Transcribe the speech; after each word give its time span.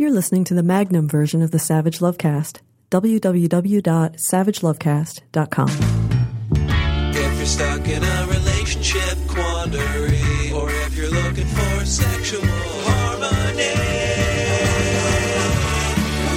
You're 0.00 0.12
listening 0.12 0.44
to 0.44 0.54
the 0.54 0.62
Magnum 0.62 1.08
version 1.08 1.42
of 1.42 1.50
the 1.50 1.58
Savage 1.58 1.98
Lovecast. 1.98 2.60
www.savagelovecast.com. 2.92 5.68
If 7.16 7.36
you're 7.36 7.44
stuck 7.44 7.88
in 7.88 8.04
a 8.04 8.26
relationship 8.28 9.18
quandary, 9.26 10.52
or 10.54 10.70
if 10.70 10.96
you're 10.96 11.10
looking 11.10 11.46
for 11.46 11.84
sexual 11.84 12.42
harmony, 12.46 13.74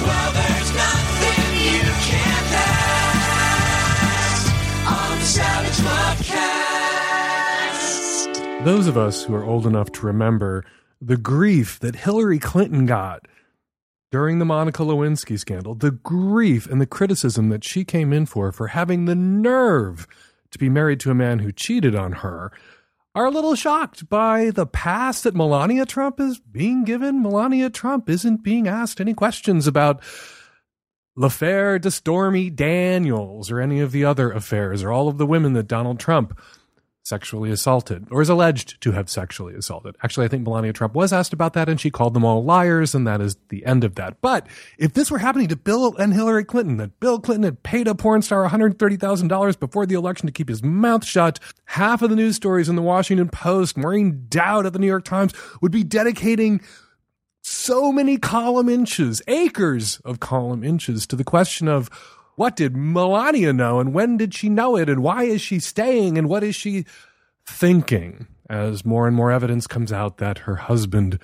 well, 0.02 0.32
there's 0.32 0.74
nothing 0.74 1.54
you 1.62 1.82
can't 2.02 2.50
ask 4.26 4.50
on 4.90 5.18
the 5.20 5.24
Savage 5.24 5.78
Lovecast. 8.26 8.64
Those 8.64 8.88
of 8.88 8.98
us 8.98 9.22
who 9.22 9.36
are 9.36 9.44
old 9.44 9.68
enough 9.68 9.92
to 9.92 10.04
remember 10.04 10.64
the 11.00 11.16
grief 11.16 11.78
that 11.78 11.94
Hillary 11.94 12.40
Clinton 12.40 12.86
got 12.86 13.28
during 14.12 14.38
the 14.38 14.44
Monica 14.44 14.82
Lewinsky 14.82 15.38
scandal, 15.38 15.74
the 15.74 15.90
grief 15.90 16.66
and 16.66 16.80
the 16.80 16.86
criticism 16.86 17.48
that 17.48 17.64
she 17.64 17.82
came 17.82 18.12
in 18.12 18.26
for 18.26 18.52
for 18.52 18.68
having 18.68 19.06
the 19.06 19.14
nerve 19.14 20.06
to 20.50 20.58
be 20.58 20.68
married 20.68 21.00
to 21.00 21.10
a 21.10 21.14
man 21.14 21.38
who 21.38 21.50
cheated 21.50 21.94
on 21.94 22.12
her, 22.12 22.52
are 23.14 23.24
a 23.24 23.30
little 23.30 23.54
shocked 23.54 24.08
by 24.08 24.50
the 24.50 24.66
pass 24.66 25.22
that 25.22 25.34
Melania 25.34 25.86
Trump 25.86 26.20
is 26.20 26.38
being 26.38 26.84
given. 26.84 27.22
Melania 27.22 27.70
Trump 27.70 28.08
isn't 28.08 28.42
being 28.42 28.68
asked 28.68 29.00
any 29.00 29.14
questions 29.14 29.66
about 29.66 30.02
l'affaire 31.16 31.78
de 31.78 31.90
Stormy 31.90 32.50
Daniels 32.50 33.50
or 33.50 33.60
any 33.60 33.80
of 33.80 33.92
the 33.92 34.04
other 34.04 34.30
affairs 34.30 34.82
or 34.82 34.92
all 34.92 35.08
of 35.08 35.18
the 35.18 35.26
women 35.26 35.54
that 35.54 35.68
Donald 35.68 35.98
Trump 35.98 36.38
sexually 37.04 37.50
assaulted 37.50 38.06
or 38.10 38.22
is 38.22 38.28
alleged 38.28 38.80
to 38.80 38.92
have 38.92 39.10
sexually 39.10 39.54
assaulted. 39.54 39.96
Actually, 40.02 40.26
I 40.26 40.28
think 40.28 40.44
Melania 40.44 40.72
Trump 40.72 40.94
was 40.94 41.12
asked 41.12 41.32
about 41.32 41.52
that 41.54 41.68
and 41.68 41.80
she 41.80 41.90
called 41.90 42.14
them 42.14 42.24
all 42.24 42.44
liars, 42.44 42.94
and 42.94 43.06
that 43.06 43.20
is 43.20 43.36
the 43.48 43.66
end 43.66 43.84
of 43.84 43.96
that. 43.96 44.20
But 44.20 44.46
if 44.78 44.92
this 44.92 45.10
were 45.10 45.18
happening 45.18 45.48
to 45.48 45.56
Bill 45.56 45.96
and 45.96 46.14
Hillary 46.14 46.44
Clinton, 46.44 46.76
that 46.76 47.00
Bill 47.00 47.18
Clinton 47.18 47.44
had 47.44 47.62
paid 47.62 47.88
a 47.88 47.94
porn 47.94 48.22
star 48.22 48.48
$130,000 48.48 49.58
before 49.58 49.86
the 49.86 49.94
election 49.94 50.26
to 50.26 50.32
keep 50.32 50.48
his 50.48 50.62
mouth 50.62 51.04
shut, 51.04 51.40
half 51.64 52.02
of 52.02 52.10
the 52.10 52.16
news 52.16 52.36
stories 52.36 52.68
in 52.68 52.76
the 52.76 52.82
Washington 52.82 53.28
Post, 53.28 53.76
Maureen 53.76 54.26
Dowd 54.28 54.66
at 54.66 54.72
the 54.72 54.78
New 54.78 54.86
York 54.86 55.04
Times 55.04 55.32
would 55.60 55.72
be 55.72 55.84
dedicating 55.84 56.60
so 57.42 57.90
many 57.90 58.16
column 58.16 58.68
inches, 58.68 59.20
acres 59.26 60.00
of 60.04 60.20
column 60.20 60.62
inches 60.62 61.06
to 61.08 61.16
the 61.16 61.24
question 61.24 61.66
of 61.66 61.90
what 62.36 62.56
did 62.56 62.76
Melania 62.76 63.52
know 63.52 63.80
and 63.80 63.92
when 63.94 64.16
did 64.16 64.34
she 64.34 64.48
know 64.48 64.76
it 64.76 64.88
and 64.88 65.02
why 65.02 65.24
is 65.24 65.40
she 65.40 65.58
staying 65.58 66.18
and 66.18 66.28
what 66.28 66.42
is 66.42 66.54
she 66.54 66.84
thinking 67.46 68.26
as 68.48 68.84
more 68.84 69.06
and 69.06 69.16
more 69.16 69.32
evidence 69.32 69.66
comes 69.66 69.92
out 69.92 70.18
that 70.18 70.38
her 70.38 70.56
husband 70.56 71.18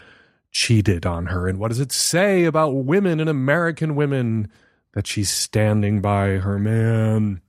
cheated 0.50 1.06
on 1.06 1.26
her 1.26 1.48
and 1.48 1.58
what 1.58 1.68
does 1.68 1.80
it 1.80 1.92
say 1.92 2.44
about 2.44 2.74
women 2.74 3.20
and 3.20 3.28
American 3.28 3.94
women 3.94 4.50
that 4.94 5.06
she's 5.06 5.30
standing 5.30 6.00
by 6.00 6.30
her 6.30 6.58
man? 6.58 7.40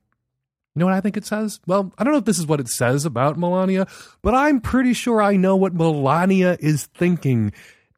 You 0.76 0.82
know 0.82 0.86
what 0.86 0.96
I 0.96 1.02
think 1.02 1.18
it 1.18 1.26
says? 1.26 1.60
Well, 1.66 1.92
I 1.98 2.04
don't 2.04 2.14
know 2.14 2.20
if 2.20 2.26
this 2.26 2.40
is 2.40 2.46
what 2.46 2.60
it 2.60 2.70
says 2.70 3.06
about 3.06 3.38
Melania, 3.38 3.88
but 4.22 4.34
I'm 4.34 4.62
pretty 4.62 4.94
sure 4.94 5.22
I 5.22 5.36
know 5.36 5.56
what 5.56 5.74
Melania 5.74 6.58
is 6.60 6.86
thinking 6.86 7.52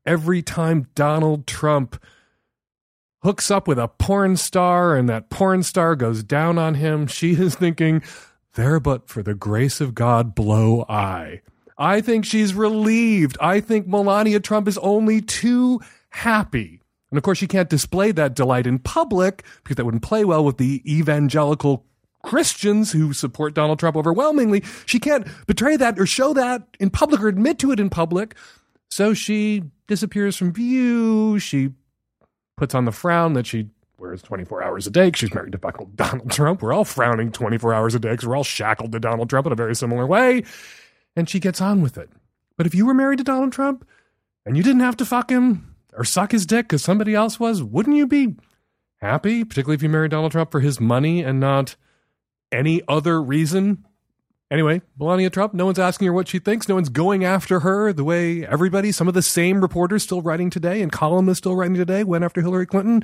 every 0.06 0.42
time 0.42 0.88
Donald 0.95 1.45
Trump 1.48 2.02
hooks 3.23 3.52
up 3.52 3.67
with 3.67 3.77
a 3.77 3.88
porn 3.88 4.36
star 4.38 4.95
and 4.95 5.08
that 5.09 5.30
porn 5.30 5.64
star 5.64 5.95
goes 5.95 6.23
down 6.23 6.58
on 6.58 6.75
him, 6.75 7.08
she 7.08 7.33
is 7.33 7.55
thinking, 7.55 8.02
there 8.53 8.80
but 8.80 9.08
for 9.08 9.23
the 9.23 9.36
grace 9.36 9.80
of 9.80 9.95
God 9.95 10.36
blow 10.36 10.86
I. 10.89 11.42
I 11.77 12.02
think 12.02 12.25
she's 12.25 12.53
relieved. 12.53 13.38
I 13.42 13.59
think 13.59 13.88
Melania 13.88 14.39
Trump 14.39 14.67
is 14.67 14.77
only 14.80 15.22
too 15.22 15.80
happy. 16.09 16.81
And 17.09 17.17
of 17.17 17.23
course, 17.23 17.38
she 17.38 17.47
can't 17.47 17.69
display 17.69 18.11
that 18.11 18.36
delight 18.36 18.67
in 18.67 18.80
public 18.80 19.44
because 19.64 19.75
that 19.75 19.86
wouldn't 19.86 20.03
play 20.03 20.23
well 20.23 20.45
with 20.45 20.58
the 20.58 20.81
evangelical 20.86 21.86
Christians 22.23 22.92
who 22.92 23.14
support 23.14 23.53
Donald 23.53 23.80
Trump 23.80 23.97
overwhelmingly. 23.97 24.64
She 24.86 24.99
can't 24.99 25.27
betray 25.48 25.76
that 25.76 25.99
or 25.99 26.05
show 26.05 26.33
that 26.33 26.67
in 26.80 26.89
public 26.89 27.21
or 27.21 27.27
admit 27.27 27.60
to 27.60 27.71
it 27.71 27.80
in 27.80 27.89
public. 27.89 28.36
So 28.89 29.14
she 29.14 29.64
disappears 29.87 30.36
from 30.37 30.54
view. 30.54 31.39
She 31.39 31.71
puts 32.61 32.76
on 32.76 32.86
the 32.86 32.92
frown 32.92 33.33
that 33.33 33.48
she 33.48 33.67
wears 33.98 34.22
24 34.22 34.61
hours 34.61 34.86
a 34.86 34.92
day 34.92 35.08
because 35.08 35.17
she's 35.17 35.33
married 35.33 35.52
to 35.52 35.58
fucking 35.58 35.94
Donald 35.95 36.30
Trump. 36.30 36.61
We're 36.61 36.73
all 36.73 36.86
frowning 36.86 37.32
24 37.32 37.73
hours 37.73 37.95
a 37.95 37.99
day 37.99 38.11
because 38.11 38.27
we're 38.27 38.38
all 38.38 38.44
shackled 38.44 38.92
to 38.92 38.99
Donald 38.99 39.32
Trump 39.32 39.48
in 39.48 39.52
a 39.52 39.55
very 39.55 39.76
similar 39.76 40.05
way. 40.05 40.44
And 41.16 41.27
she 41.27 41.39
gets 41.39 41.60
on 41.60 41.82
with 41.82 41.98
it. 41.98 42.11
But 42.58 42.67
if 42.67 42.76
you 42.76 42.86
were 42.86 42.94
married 42.94 43.17
to 43.17 43.23
Donald 43.23 43.52
Trump 43.52 43.83
and 44.45 44.55
you 44.55 44.61
didn't 44.61 44.82
have 44.82 44.95
to 44.98 45.05
fuck 45.08 45.32
him 45.32 45.76
or 45.94 46.04
suck 46.04 46.33
his 46.33 46.45
dick 46.45 46.67
because 46.67 46.83
somebody 46.83 47.16
else 47.16 47.39
was, 47.39 47.64
wouldn't 47.64 47.98
you 47.98 48.05
be 48.05 48.36
happy? 48.98 49.43
Particularly 49.43 49.73
if 49.78 49.82
you 49.82 49.89
married 49.89 50.11
Donald 50.11 50.32
Trump 50.32 50.52
for 50.52 50.60
his 50.60 50.80
money 50.80 51.23
and 51.23 51.39
not 51.39 51.76
any 52.52 52.83
other 52.88 53.20
reason. 53.20 53.88
Anyway, 54.52 54.82
Melania 55.00 55.30
Trump, 55.30 55.54
no 55.54 55.66
one's 55.66 55.80
asking 55.80 56.08
her 56.08 56.14
what 56.14 56.28
she 56.28 56.38
thinks. 56.38 56.67
No 56.67 56.76
one's 56.76 56.89
going 56.89 57.23
after 57.23 57.62
her 57.62 57.94
the 57.94 58.04
way 58.04 58.45
everybody, 58.45 58.92
some 58.92 59.08
of 59.08 59.14
the 59.14 59.22
same 59.22 59.62
reporters 59.62 60.04
still 60.04 60.22
writing 60.22 60.50
today 60.50 60.82
and 60.82 60.92
columnists 60.92 61.39
still 61.39 61.56
writing 61.56 61.78
today 61.78 62.04
went 62.04 62.26
after 62.26 62.42
Hillary 62.42 62.66
Clinton. 62.66 63.02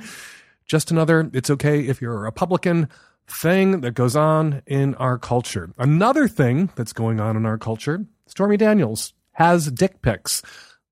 Just 0.66 0.90
another, 0.90 1.30
it's 1.32 1.48
okay 1.48 1.80
if 1.80 2.02
you're 2.02 2.14
a 2.14 2.18
Republican 2.18 2.90
thing 3.26 3.80
that 3.80 3.92
goes 3.92 4.14
on 4.14 4.60
in 4.66 4.94
our 4.96 5.16
culture. 5.16 5.70
Another 5.78 6.28
thing 6.28 6.68
that's 6.76 6.92
going 6.92 7.18
on 7.18 7.34
in 7.34 7.46
our 7.46 7.56
culture, 7.56 8.04
Stormy 8.26 8.58
Daniels 8.58 9.14
has 9.32 9.70
dick 9.70 10.02
pics. 10.02 10.42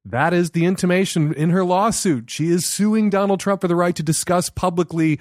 That 0.07 0.33
is 0.33 0.53
the 0.53 0.65
intimation 0.65 1.35
in 1.35 1.51
her 1.51 1.65
lawsuit. 1.65 2.31
She 2.31 2.47
is 2.47 2.65
suing 2.65 3.11
Donald 3.11 3.41
Trump 3.41 3.61
for 3.61 3.69
the 3.69 3.77
right 3.77 3.97
to 3.97 4.03
discuss 4.03 4.49
publicly 4.49 5.21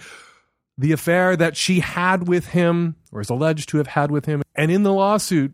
the 0.78 0.91
affair 0.91 1.35
that 1.35 1.57
she 1.57 1.79
had 1.79 2.28
with 2.28 2.47
him, 2.47 2.95
or 3.15 3.21
is 3.21 3.29
alleged 3.29 3.69
to 3.69 3.77
have 3.77 3.87
had 3.87 4.11
with 4.11 4.25
him. 4.25 4.43
And 4.55 4.69
in 4.69 4.83
the 4.83 4.91
lawsuit, 4.91 5.53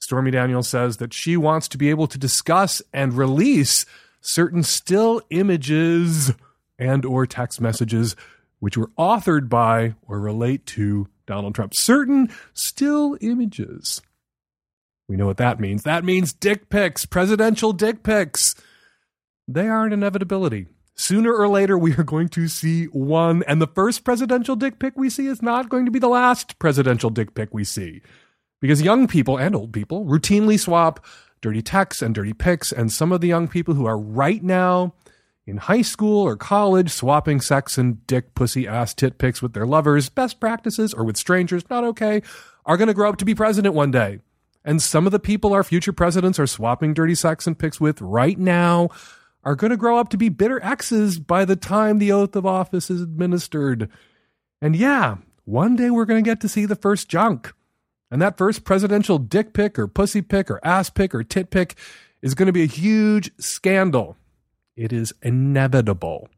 Stormy 0.00 0.32
Daniels 0.32 0.68
says 0.68 0.96
that 0.96 1.14
she 1.14 1.36
wants 1.36 1.68
to 1.68 1.78
be 1.78 1.88
able 1.88 2.08
to 2.08 2.18
discuss 2.18 2.82
and 2.92 3.14
release 3.14 3.86
certain 4.20 4.64
still 4.64 5.22
images 5.30 6.32
and 6.80 7.04
or 7.04 7.26
text 7.26 7.60
messages 7.60 8.16
which 8.58 8.76
were 8.76 8.90
authored 8.98 9.48
by 9.48 9.94
or 10.08 10.18
relate 10.18 10.66
to 10.66 11.06
Donald 11.26 11.54
Trump. 11.54 11.74
Certain 11.74 12.28
still 12.54 13.16
images. 13.20 14.02
We 15.08 15.16
know 15.16 15.26
what 15.26 15.36
that 15.36 15.60
means. 15.60 15.84
That 15.84 16.04
means 16.04 16.32
dick 16.32 16.70
pics, 16.70 17.06
presidential 17.06 17.72
dick 17.72 18.02
pics. 18.02 18.56
They 19.46 19.68
are 19.68 19.86
an 19.86 19.92
inevitability. 19.92 20.66
Sooner 21.00 21.34
or 21.34 21.48
later, 21.48 21.78
we 21.78 21.94
are 21.94 22.04
going 22.04 22.28
to 22.28 22.46
see 22.46 22.84
one, 22.84 23.42
and 23.48 23.60
the 23.60 23.66
first 23.66 24.04
presidential 24.04 24.54
dick 24.54 24.78
pic 24.78 24.92
we 24.98 25.08
see 25.08 25.28
is 25.28 25.40
not 25.40 25.70
going 25.70 25.86
to 25.86 25.90
be 25.90 25.98
the 25.98 26.10
last 26.10 26.58
presidential 26.58 27.08
dick 27.08 27.34
pic 27.34 27.48
we 27.54 27.64
see. 27.64 28.02
Because 28.60 28.82
young 28.82 29.08
people 29.08 29.38
and 29.38 29.56
old 29.56 29.72
people 29.72 30.04
routinely 30.04 30.60
swap 30.60 31.02
dirty 31.40 31.62
texts 31.62 32.02
and 32.02 32.14
dirty 32.14 32.34
pics, 32.34 32.70
and 32.70 32.92
some 32.92 33.12
of 33.12 33.22
the 33.22 33.28
young 33.28 33.48
people 33.48 33.72
who 33.72 33.86
are 33.86 33.96
right 33.96 34.42
now 34.42 34.92
in 35.46 35.56
high 35.56 35.80
school 35.80 36.20
or 36.20 36.36
college 36.36 36.90
swapping 36.90 37.40
sex 37.40 37.78
and 37.78 38.06
dick, 38.06 38.34
pussy, 38.34 38.68
ass, 38.68 38.92
tit 38.92 39.16
pics 39.16 39.40
with 39.40 39.54
their 39.54 39.66
lovers, 39.66 40.10
best 40.10 40.38
practices, 40.38 40.92
or 40.92 41.02
with 41.02 41.16
strangers, 41.16 41.64
not 41.70 41.82
okay, 41.82 42.20
are 42.66 42.76
going 42.76 42.88
to 42.88 42.94
grow 42.94 43.08
up 43.08 43.16
to 43.16 43.24
be 43.24 43.34
president 43.34 43.74
one 43.74 43.90
day. 43.90 44.18
And 44.66 44.82
some 44.82 45.06
of 45.06 45.12
the 45.12 45.18
people 45.18 45.54
our 45.54 45.64
future 45.64 45.94
presidents 45.94 46.38
are 46.38 46.46
swapping 46.46 46.92
dirty 46.92 47.14
sex 47.14 47.46
and 47.46 47.58
pics 47.58 47.80
with 47.80 48.02
right 48.02 48.38
now 48.38 48.90
are 49.44 49.54
going 49.54 49.70
to 49.70 49.76
grow 49.76 49.98
up 49.98 50.08
to 50.10 50.18
be 50.18 50.28
bitter 50.28 50.62
exes 50.62 51.18
by 51.18 51.44
the 51.44 51.56
time 51.56 51.98
the 51.98 52.12
oath 52.12 52.36
of 52.36 52.46
office 52.46 52.90
is 52.90 53.00
administered. 53.00 53.88
And 54.60 54.76
yeah, 54.76 55.16
one 55.44 55.76
day 55.76 55.90
we're 55.90 56.04
going 56.04 56.22
to 56.22 56.28
get 56.30 56.40
to 56.40 56.48
see 56.48 56.66
the 56.66 56.76
first 56.76 57.08
junk. 57.08 57.52
And 58.10 58.20
that 58.20 58.36
first 58.36 58.64
presidential 58.64 59.18
dick 59.18 59.52
pic 59.52 59.78
or 59.78 59.86
pussy 59.86 60.20
pic 60.20 60.50
or 60.50 60.60
ass 60.64 60.90
pic 60.90 61.14
or 61.14 61.22
tit 61.22 61.50
pic 61.50 61.76
is 62.22 62.34
going 62.34 62.46
to 62.46 62.52
be 62.52 62.62
a 62.62 62.66
huge 62.66 63.30
scandal. 63.38 64.16
It 64.76 64.92
is 64.92 65.12
inevitable. 65.22 66.28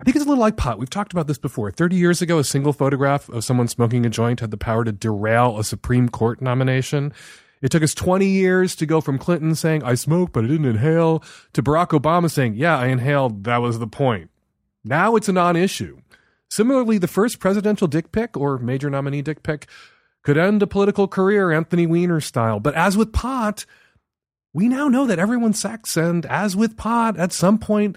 I 0.00 0.04
think 0.04 0.16
it's 0.16 0.24
a 0.24 0.28
little 0.28 0.40
like 0.40 0.56
pot. 0.56 0.78
We've 0.78 0.88
talked 0.88 1.12
about 1.12 1.26
this 1.26 1.38
before. 1.38 1.72
30 1.72 1.96
years 1.96 2.22
ago, 2.22 2.38
a 2.38 2.44
single 2.44 2.72
photograph 2.72 3.28
of 3.28 3.42
someone 3.42 3.66
smoking 3.66 4.06
a 4.06 4.10
joint 4.10 4.40
had 4.40 4.52
the 4.52 4.56
power 4.56 4.84
to 4.84 4.92
derail 4.92 5.58
a 5.58 5.64
Supreme 5.64 6.08
Court 6.08 6.40
nomination. 6.40 7.12
It 7.60 7.70
took 7.70 7.82
us 7.82 7.94
20 7.94 8.26
years 8.26 8.76
to 8.76 8.86
go 8.86 9.00
from 9.00 9.18
Clinton 9.18 9.54
saying, 9.54 9.82
I 9.82 9.94
smoked, 9.94 10.32
but 10.32 10.44
I 10.44 10.48
didn't 10.48 10.66
inhale, 10.66 11.22
to 11.52 11.62
Barack 11.62 11.88
Obama 11.88 12.30
saying, 12.30 12.54
Yeah, 12.54 12.78
I 12.78 12.86
inhaled. 12.86 13.44
That 13.44 13.58
was 13.58 13.78
the 13.78 13.86
point. 13.86 14.30
Now 14.84 15.16
it's 15.16 15.28
a 15.28 15.32
non 15.32 15.56
issue. 15.56 16.00
Similarly, 16.50 16.98
the 16.98 17.08
first 17.08 17.40
presidential 17.40 17.88
dick 17.88 18.12
pic 18.12 18.36
or 18.36 18.58
major 18.58 18.88
nominee 18.88 19.22
dick 19.22 19.42
pic 19.42 19.66
could 20.22 20.38
end 20.38 20.62
a 20.62 20.66
political 20.66 21.08
career 21.08 21.52
Anthony 21.52 21.86
Weiner 21.86 22.20
style. 22.20 22.60
But 22.60 22.74
as 22.74 22.96
with 22.96 23.12
pot, 23.12 23.66
we 24.52 24.68
now 24.68 24.88
know 24.88 25.06
that 25.06 25.18
everyone's 25.18 25.60
sex, 25.60 25.96
and 25.96 26.24
as 26.26 26.56
with 26.56 26.76
pot, 26.76 27.18
at 27.18 27.32
some 27.32 27.58
point, 27.58 27.96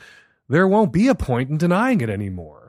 there 0.50 0.68
won't 0.68 0.92
be 0.92 1.08
a 1.08 1.16
point 1.16 1.50
in 1.50 1.58
denying 1.58 2.02
it 2.02 2.10
anymore. 2.10 2.61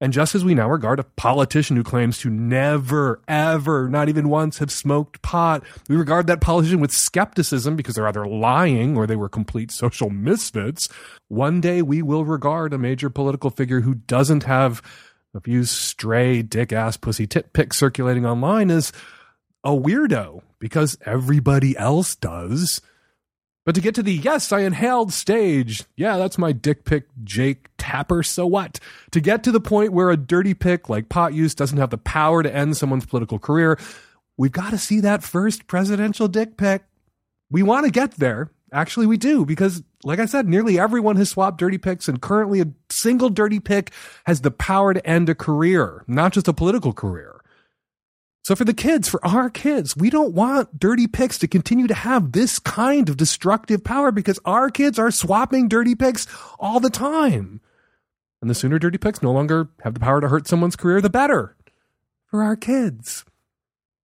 And 0.00 0.12
just 0.12 0.36
as 0.36 0.44
we 0.44 0.54
now 0.54 0.70
regard 0.70 1.00
a 1.00 1.04
politician 1.04 1.76
who 1.76 1.82
claims 1.82 2.18
to 2.18 2.30
never, 2.30 3.20
ever, 3.26 3.88
not 3.88 4.08
even 4.08 4.28
once 4.28 4.58
have 4.58 4.70
smoked 4.70 5.22
pot, 5.22 5.64
we 5.88 5.96
regard 5.96 6.28
that 6.28 6.40
politician 6.40 6.78
with 6.78 6.92
skepticism 6.92 7.74
because 7.74 7.96
they're 7.96 8.06
either 8.06 8.26
lying 8.26 8.96
or 8.96 9.06
they 9.06 9.16
were 9.16 9.28
complete 9.28 9.72
social 9.72 10.08
misfits. 10.08 10.88
One 11.26 11.60
day 11.60 11.82
we 11.82 12.00
will 12.02 12.24
regard 12.24 12.72
a 12.72 12.78
major 12.78 13.10
political 13.10 13.50
figure 13.50 13.80
who 13.80 13.94
doesn't 13.94 14.44
have 14.44 14.82
a 15.34 15.40
few 15.40 15.64
stray 15.64 16.42
dick 16.42 16.72
ass 16.72 16.96
pussy 16.96 17.26
tit 17.26 17.52
pics 17.52 17.76
circulating 17.76 18.24
online 18.24 18.70
as 18.70 18.92
a 19.64 19.70
weirdo 19.70 20.42
because 20.60 20.96
everybody 21.04 21.76
else 21.76 22.14
does. 22.14 22.80
But 23.66 23.74
to 23.74 23.80
get 23.80 23.94
to 23.96 24.02
the 24.02 24.14
yes, 24.14 24.50
I 24.52 24.60
inhaled 24.60 25.12
stage, 25.12 25.84
yeah, 25.96 26.16
that's 26.16 26.38
my 26.38 26.52
dick 26.52 26.84
pic 26.84 27.08
Jake 27.22 27.68
Tapper, 27.88 28.22
so 28.22 28.46
what? 28.46 28.78
To 29.12 29.20
get 29.20 29.42
to 29.44 29.50
the 29.50 29.60
point 29.60 29.94
where 29.94 30.10
a 30.10 30.16
dirty 30.16 30.52
pic 30.52 30.90
like 30.90 31.08
pot 31.08 31.32
use 31.32 31.54
doesn't 31.54 31.78
have 31.78 31.88
the 31.88 31.96
power 31.96 32.42
to 32.42 32.54
end 32.54 32.76
someone's 32.76 33.06
political 33.06 33.38
career, 33.38 33.78
we've 34.36 34.52
got 34.52 34.70
to 34.70 34.78
see 34.78 35.00
that 35.00 35.22
first 35.22 35.66
presidential 35.66 36.28
dick 36.28 36.58
pic. 36.58 36.82
We 37.50 37.62
want 37.62 37.86
to 37.86 37.90
get 37.90 38.16
there. 38.16 38.50
Actually, 38.74 39.06
we 39.06 39.16
do, 39.16 39.46
because 39.46 39.82
like 40.04 40.18
I 40.18 40.26
said, 40.26 40.46
nearly 40.46 40.78
everyone 40.78 41.16
has 41.16 41.30
swapped 41.30 41.56
dirty 41.56 41.78
pics, 41.78 42.08
and 42.08 42.20
currently 42.20 42.60
a 42.60 42.68
single 42.90 43.30
dirty 43.30 43.58
pic 43.58 43.90
has 44.26 44.42
the 44.42 44.50
power 44.50 44.92
to 44.92 45.06
end 45.06 45.30
a 45.30 45.34
career, 45.34 46.04
not 46.06 46.34
just 46.34 46.46
a 46.46 46.52
political 46.52 46.92
career. 46.92 47.40
So 48.44 48.54
for 48.54 48.64
the 48.64 48.74
kids, 48.74 49.08
for 49.08 49.26
our 49.26 49.48
kids, 49.48 49.96
we 49.96 50.10
don't 50.10 50.34
want 50.34 50.78
dirty 50.78 51.06
pics 51.06 51.38
to 51.38 51.48
continue 51.48 51.86
to 51.86 51.94
have 51.94 52.32
this 52.32 52.58
kind 52.58 53.08
of 53.08 53.16
destructive 53.16 53.82
power 53.82 54.12
because 54.12 54.38
our 54.44 54.68
kids 54.68 54.98
are 54.98 55.10
swapping 55.10 55.68
dirty 55.68 55.94
pics 55.94 56.26
all 56.58 56.80
the 56.80 56.90
time. 56.90 57.62
And 58.40 58.48
the 58.48 58.54
sooner 58.54 58.78
dirty 58.78 58.98
pics 58.98 59.22
no 59.22 59.32
longer 59.32 59.68
have 59.82 59.94
the 59.94 60.00
power 60.00 60.20
to 60.20 60.28
hurt 60.28 60.46
someone's 60.46 60.76
career, 60.76 61.00
the 61.00 61.10
better 61.10 61.56
for 62.26 62.42
our 62.42 62.56
kids. 62.56 63.24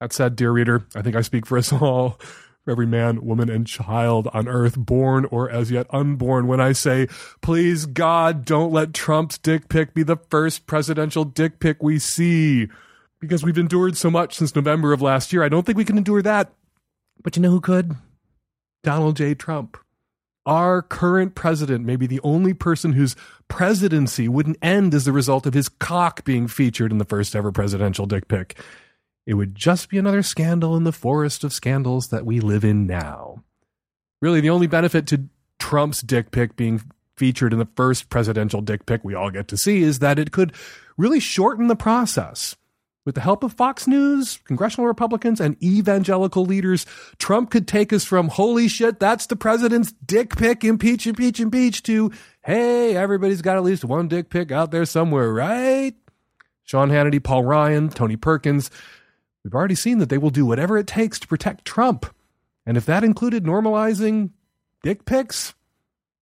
That 0.00 0.12
said, 0.12 0.36
dear 0.36 0.50
reader, 0.50 0.86
I 0.94 1.02
think 1.02 1.14
I 1.14 1.20
speak 1.20 1.46
for 1.46 1.56
us 1.56 1.72
all, 1.72 2.19
for 2.64 2.70
every 2.70 2.86
man, 2.86 3.25
woman, 3.25 3.48
and 3.48 3.66
child 3.66 4.28
on 4.32 4.48
earth, 4.48 4.76
born 4.76 5.26
or 5.26 5.50
as 5.50 5.70
yet 5.70 5.86
unborn, 5.90 6.46
when 6.46 6.60
I 6.60 6.72
say, 6.72 7.06
please 7.42 7.86
God, 7.86 8.44
don't 8.44 8.72
let 8.72 8.92
Trump's 8.92 9.38
dick 9.38 9.69
pic 9.69 9.94
be 9.94 10.02
the 10.02 10.16
first 10.31 10.66
presidential 10.66 11.25
dick 11.25 11.60
pic 11.60 11.82
we 11.82 11.98
see 11.98 12.69
because 13.20 13.44
we've 13.44 13.58
endured 13.58 13.96
so 13.96 14.10
much 14.10 14.34
since 14.34 14.54
November 14.54 14.92
of 14.92 15.00
last 15.00 15.32
year. 15.32 15.42
I 15.42 15.48
don't 15.48 15.64
think 15.64 15.78
we 15.78 15.84
can 15.84 15.96
endure 15.96 16.22
that. 16.22 16.52
But 17.22 17.36
you 17.36 17.42
know 17.42 17.50
who 17.50 17.60
could? 17.60 17.96
Donald 18.82 19.16
J. 19.16 19.34
Trump. 19.34 19.78
Our 20.46 20.82
current 20.82 21.35
president 21.35 21.87
may 21.87 21.96
be 21.96 22.06
the 22.06 22.20
only 22.23 22.52
person 22.52 22.93
whose 22.93 23.17
presidency 23.49 24.29
wouldn't 24.29 24.58
end 24.61 24.94
as 24.94 25.06
the 25.06 25.12
result 25.12 25.46
of 25.46 25.55
his 25.55 25.69
cock 25.69 26.25
being 26.25 26.49
featured 26.49 26.93
in 26.93 26.99
the 26.99 27.06
first 27.06 27.35
ever 27.35 27.50
presidential 27.50 28.05
dick 28.05 28.29
pic. 28.29 28.58
It 29.26 29.35
would 29.35 29.55
just 29.55 29.88
be 29.88 29.96
another 29.96 30.23
scandal 30.23 30.76
in 30.76 30.85
the 30.85 30.93
forest 30.93 31.44
of 31.44 31.52
scandals 31.52 32.08
that 32.08 32.26
we 32.26 32.41
live 32.41 32.62
in 32.62 32.87
now. 32.87 33.43
Really, 34.20 34.43
the 34.43 34.50
only 34.50 34.67
benefit 34.67 35.06
to 35.08 35.29
Trump's 35.58 36.02
dick 36.02 36.31
pic 36.31 36.56
being 36.56 36.82
featured 37.17 37.52
in 37.52 37.58
the 37.58 37.69
first 37.76 38.11
presidential 38.11 38.61
dick 38.61 38.85
pic 38.85 39.02
we 39.02 39.14
all 39.14 39.31
get 39.31 39.49
to 39.49 39.56
see 39.56 39.82
is 39.82 40.00
that 40.00 40.19
it 40.19 40.31
could 40.31 40.52
really 40.99 41.20
shorten 41.20 41.69
the 41.69 41.76
process 41.76 42.56
with 43.05 43.15
the 43.15 43.21
help 43.21 43.43
of 43.43 43.53
Fox 43.53 43.87
News, 43.87 44.39
congressional 44.45 44.87
Republicans, 44.87 45.41
and 45.41 45.62
evangelical 45.62 46.45
leaders, 46.45 46.87
Trump 47.19 47.51
could 47.51 47.69
take 47.69 47.93
us 47.93 48.05
from 48.05 48.29
holy 48.29 48.67
shit, 48.67 48.99
that's 48.99 49.27
the 49.27 49.37
president's 49.37 49.93
dick 49.93 50.37
pic, 50.37 50.65
impeach, 50.65 51.06
impeach, 51.06 51.39
impeach, 51.39 51.83
to 51.85 52.11
hey, 52.45 52.97
everybody's 52.97 53.43
got 53.43 53.56
at 53.56 53.62
least 53.62 53.85
one 53.85 54.09
dick 54.09 54.31
pic 54.31 54.51
out 54.51 54.71
there 54.71 54.85
somewhere, 54.85 55.33
right? 55.33 55.95
Sean 56.62 56.91
Hannity, 56.91 57.23
Paul 57.23 57.45
Ryan, 57.45 57.91
Tony 57.91 58.17
Perkins. 58.17 58.71
We've 59.43 59.55
already 59.55 59.75
seen 59.75 59.99
that 59.99 60.09
they 60.09 60.19
will 60.19 60.31
do 60.31 60.47
whatever 60.47 60.79
it 60.79 60.87
takes 60.87 61.19
to 61.21 61.29
protect 61.29 61.67
Trump. 61.67 62.06
And 62.65 62.79
if 62.79 62.87
that 62.87 63.05
included 63.05 63.45
normalizing 63.45 64.31
dick 64.83 65.05
pics, 65.05 65.55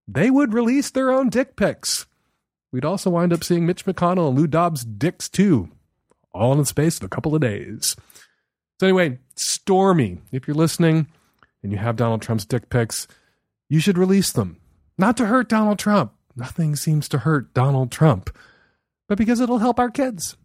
they 0.09 0.31
would 0.31 0.53
release 0.53 0.91
their 0.91 1.13
own 1.13 1.29
dick 1.29 1.55
pics. 1.55 2.07
We'd 2.73 2.85
also 2.85 3.11
wind 3.11 3.33
up 3.33 3.45
seeing 3.45 3.67
Mitch 3.67 3.85
McConnell 3.85 4.29
and 4.29 4.39
Lou 4.39 4.49
Dobbs' 4.49 4.85
dicks 4.85 5.29
too 5.29 5.69
all 6.33 6.53
in 6.53 6.59
the 6.59 6.67
space 6.67 6.99
of 6.99 7.05
a 7.05 7.09
couple 7.09 7.35
of 7.35 7.41
days. 7.41 7.97
So, 8.81 8.87
anyway, 8.87 9.19
Stormy, 9.37 10.19
if 10.33 10.47
you're 10.47 10.57
listening 10.57 11.07
and 11.63 11.73
you 11.73 11.79
have 11.79 11.97
Donald 11.97 12.23
Trump's 12.23 12.45
dick 12.45 12.69
pics, 12.69 13.07
you 13.69 13.81
should 13.81 13.99
release 13.99 14.33
them. 14.33 14.59
Not 14.99 15.17
to 15.19 15.27
hurt 15.27 15.49
Donald 15.49 15.79
Trump. 15.79 16.13
Nothing 16.35 16.77
seems 16.77 17.09
to 17.11 17.19
hurt 17.19 17.53
Donald 17.55 17.93
Trump, 17.93 18.31
but 19.09 19.19
because 19.19 19.41
it'll 19.41 19.59
help 19.59 19.79
our 19.79 19.91
kids. 19.91 20.37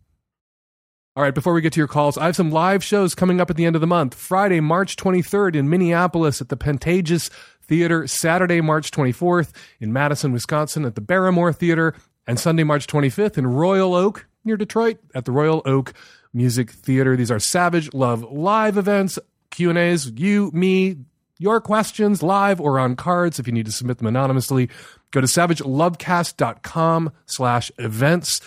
All 1.16 1.24
right, 1.24 1.34
before 1.34 1.54
we 1.54 1.62
get 1.62 1.74
to 1.74 1.80
your 1.80 1.88
calls, 1.88 2.16
I 2.16 2.26
have 2.28 2.36
some 2.36 2.52
live 2.52 2.84
shows 2.84 3.16
coming 3.16 3.42
up 3.42 3.50
at 3.50 3.56
the 3.56 3.66
end 3.66 3.76
of 3.76 3.82
the 3.82 3.88
month. 3.88 4.14
Friday, 4.14 4.60
March 4.60 4.98
23rd 4.98 5.56
in 5.56 5.68
Minneapolis 5.68 6.42
at 6.42 6.50
the 6.50 6.58
Pantages 6.58 7.32
Theater, 7.64 8.06
Saturday, 8.06 8.62
March 8.62 8.92
24th 8.92 9.52
in 9.80 9.92
Madison, 9.92 10.32
Wisconsin 10.32 10.86
at 10.86 10.94
the 10.94 11.02
Barrymore 11.02 11.52
Theater, 11.52 11.96
and 12.28 12.40
Sunday, 12.40 12.64
March 12.64 12.86
25th 12.86 13.38
in 13.38 13.48
Royal 13.48 13.96
Oak, 13.96 14.28
near 14.48 14.58
Detroit 14.58 14.98
at 15.14 15.26
the 15.26 15.32
Royal 15.32 15.62
Oak 15.66 15.94
Music 16.34 16.72
Theater. 16.72 17.16
These 17.16 17.32
are 17.32 17.40
Savage 17.40 17.94
Love 17.94 18.24
live 18.24 18.78
events, 18.78 19.20
Q&As, 19.52 20.12
you, 20.12 20.52
me, 20.54 20.98
your 21.40 21.62
questions 21.62 22.24
live 22.24 22.60
or 22.60 22.80
on 22.80 22.96
cards 22.96 23.40
if 23.40 23.48
you 23.48 23.54
need 23.54 23.66
to 23.66 23.72
submit 23.72 23.98
them 24.00 24.08
anonymously. 24.08 24.70
Go 25.12 25.22
to 25.22 25.28
savagelovecast.com 25.28 27.12
slash 27.26 27.72
events 27.78 28.42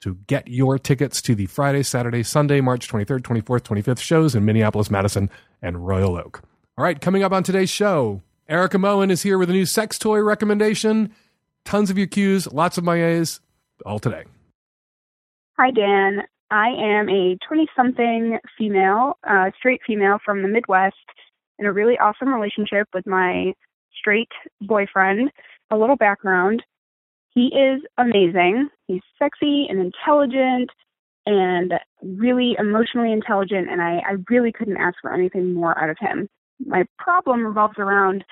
to 0.00 0.14
get 0.26 0.48
your 0.48 0.78
tickets 0.78 1.20
to 1.22 1.34
the 1.34 1.46
Friday, 1.46 1.82
Saturday, 1.82 2.22
Sunday, 2.22 2.60
March 2.60 2.88
23rd, 2.88 3.20
24th, 3.20 3.62
25th 3.62 4.00
shows 4.00 4.34
in 4.34 4.44
Minneapolis, 4.44 4.90
Madison, 4.90 5.30
and 5.60 5.86
Royal 5.86 6.16
Oak. 6.16 6.42
All 6.78 6.84
right, 6.84 7.00
coming 7.00 7.22
up 7.22 7.32
on 7.32 7.42
today's 7.42 7.68
show, 7.68 8.22
Erica 8.48 8.78
Moen 8.78 9.10
is 9.10 9.22
here 9.22 9.38
with 9.38 9.50
a 9.50 9.52
new 9.52 9.66
sex 9.66 9.98
toy 9.98 10.20
recommendation. 10.20 11.14
Tons 11.64 11.90
of 11.90 11.98
your 11.98 12.06
cues, 12.06 12.50
lots 12.50 12.78
of 12.78 12.84
my 12.84 13.04
A's, 13.04 13.40
all 13.84 13.98
today. 13.98 14.24
Hi, 15.62 15.70
Dan. 15.70 16.22
I 16.50 16.70
am 16.70 17.10
a 17.10 17.36
20 17.46 17.66
something 17.76 18.38
female, 18.56 19.18
uh, 19.28 19.50
straight 19.58 19.82
female 19.86 20.16
from 20.24 20.40
the 20.40 20.48
Midwest 20.48 20.96
in 21.58 21.66
a 21.66 21.72
really 21.72 21.98
awesome 21.98 22.32
relationship 22.32 22.88
with 22.94 23.06
my 23.06 23.52
straight 23.94 24.30
boyfriend. 24.62 25.30
A 25.70 25.76
little 25.76 25.96
background 25.96 26.62
he 27.34 27.48
is 27.48 27.82
amazing. 27.98 28.70
He's 28.86 29.02
sexy 29.18 29.66
and 29.68 29.80
intelligent 29.80 30.70
and 31.26 31.74
really 32.02 32.56
emotionally 32.58 33.12
intelligent, 33.12 33.68
and 33.70 33.82
I, 33.82 33.98
I 33.98 34.16
really 34.30 34.52
couldn't 34.52 34.78
ask 34.78 34.96
for 35.02 35.12
anything 35.12 35.52
more 35.52 35.78
out 35.78 35.90
of 35.90 35.98
him. 36.00 36.26
My 36.58 36.84
problem 36.98 37.44
revolves 37.44 37.76
around 37.76 38.24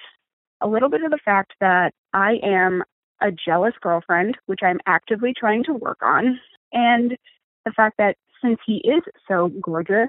a 0.63 0.67
little 0.67 0.89
bit 0.89 1.05
of 1.05 1.11
the 1.11 1.21
fact 1.23 1.53
that 1.61 1.93
I 2.15 2.39
am 2.43 2.85
a 3.21 3.31
jealous 3.31 3.75
girlfriend, 3.83 4.39
which 4.47 4.61
I'm 4.63 4.81
actively 4.87 5.35
trying 5.39 5.65
to 5.65 5.75
work 5.75 5.99
on 6.01 6.41
and 6.73 7.16
the 7.64 7.73
fact 7.73 7.97
that 7.99 8.16
since 8.43 8.59
he 8.66 8.76
is 8.85 9.02
so 9.26 9.50
gorgeous, 9.62 10.09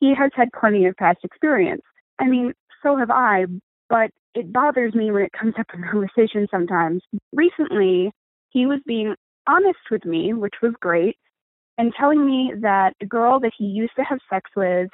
he 0.00 0.14
has 0.14 0.30
had 0.34 0.48
plenty 0.58 0.86
of 0.86 0.96
past 0.96 1.18
experience. 1.22 1.82
I 2.18 2.26
mean, 2.26 2.52
so 2.82 2.96
have 2.96 3.10
I, 3.10 3.46
but 3.88 4.10
it 4.34 4.52
bothers 4.52 4.94
me 4.94 5.10
when 5.10 5.22
it 5.22 5.32
comes 5.32 5.54
up 5.58 5.66
in 5.74 5.82
conversation 5.90 6.48
sometimes. 6.50 7.02
Recently, 7.32 8.10
he 8.50 8.66
was 8.66 8.80
being 8.86 9.14
honest 9.46 9.78
with 9.90 10.04
me, 10.04 10.32
which 10.32 10.54
was 10.62 10.72
great, 10.80 11.16
and 11.78 11.92
telling 11.98 12.24
me 12.26 12.52
that 12.60 12.94
a 13.00 13.06
girl 13.06 13.40
that 13.40 13.52
he 13.56 13.64
used 13.64 13.94
to 13.96 14.02
have 14.02 14.18
sex 14.30 14.50
with 14.56 14.88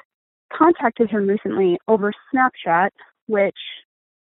contacted 0.53 1.11
him 1.11 1.27
recently 1.27 1.79
over 1.89 2.13
Snapchat, 2.33 2.91
which 3.27 3.59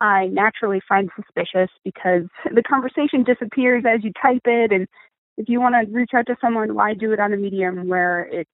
I 0.00 0.26
naturally 0.26 0.80
find 0.88 1.10
suspicious 1.16 1.70
because 1.84 2.22
the 2.54 2.62
conversation 2.62 3.25
disappears 3.25 3.84
as 3.87 4.02
you 4.02 4.12
type 4.20 4.42
it 4.44 4.72
and 4.72 4.87
if 5.36 5.48
you 5.48 5.60
want 5.60 5.74
to 5.74 5.92
reach 5.92 6.10
out 6.14 6.26
to 6.26 6.36
someone, 6.40 6.74
why 6.74 6.94
do 6.94 7.12
it 7.12 7.20
on 7.20 7.32
a 7.32 7.36
medium 7.36 7.88
where 7.88 8.22
it 8.22 8.46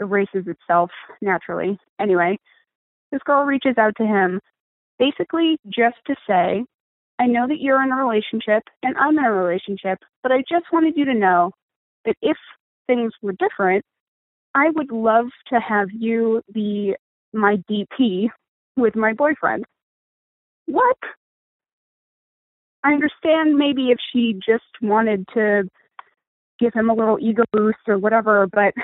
erases 0.00 0.46
itself 0.46 0.90
naturally? 1.20 1.78
Anyway, 2.00 2.38
this 3.12 3.22
girl 3.24 3.44
reaches 3.44 3.78
out 3.78 3.94
to 3.96 4.04
him 4.04 4.40
basically 4.98 5.58
just 5.66 5.96
to 6.06 6.14
say, 6.28 6.64
I 7.18 7.26
know 7.26 7.46
that 7.46 7.60
you're 7.60 7.82
in 7.82 7.92
a 7.92 7.96
relationship 7.96 8.64
and 8.82 8.96
I'm 8.96 9.18
in 9.18 9.24
a 9.24 9.32
relationship, 9.32 9.98
but 10.22 10.32
I 10.32 10.38
just 10.48 10.66
wanted 10.72 10.94
you 10.96 11.04
to 11.04 11.14
know 11.14 11.52
that 12.04 12.16
if 12.22 12.36
things 12.86 13.12
were 13.22 13.34
different, 13.38 13.84
I 14.54 14.70
would 14.70 14.90
love 14.90 15.26
to 15.52 15.60
have 15.60 15.88
you 15.92 16.42
be 16.52 16.94
my 17.32 17.56
DP 17.70 18.28
with 18.76 18.96
my 18.96 19.12
boyfriend. 19.12 19.64
What? 20.66 20.96
I 22.82 22.92
understand 22.92 23.56
maybe 23.56 23.90
if 23.90 23.98
she 24.12 24.34
just 24.46 24.64
wanted 24.82 25.26
to 25.34 25.68
give 26.58 26.72
him 26.74 26.90
a 26.90 26.94
little 26.94 27.18
ego 27.20 27.44
boost 27.52 27.78
or 27.86 27.98
whatever. 27.98 28.46
But 28.46 28.74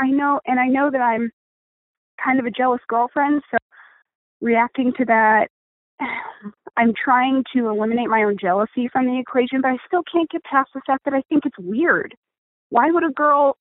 I 0.00 0.08
know, 0.08 0.40
and 0.46 0.60
I 0.60 0.66
know 0.66 0.90
that 0.90 1.00
I'm 1.00 1.30
kind 2.22 2.38
of 2.40 2.46
a 2.46 2.50
jealous 2.50 2.80
girlfriend, 2.88 3.42
so 3.50 3.58
reacting 4.40 4.92
to 4.98 5.04
that, 5.06 5.48
I'm 6.76 6.92
trying 6.92 7.44
to 7.54 7.68
eliminate 7.68 8.08
my 8.08 8.22
own 8.22 8.36
jealousy 8.38 8.88
from 8.92 9.06
the 9.06 9.18
equation, 9.18 9.62
but 9.62 9.68
I 9.68 9.78
still 9.86 10.02
can't 10.10 10.30
get 10.30 10.44
past 10.44 10.70
the 10.74 10.82
fact 10.86 11.04
that 11.06 11.14
I 11.14 11.22
think 11.28 11.46
it's 11.46 11.58
weird. 11.58 12.14
Why 12.68 12.90
would 12.90 13.04
a 13.04 13.12
girl 13.12 13.56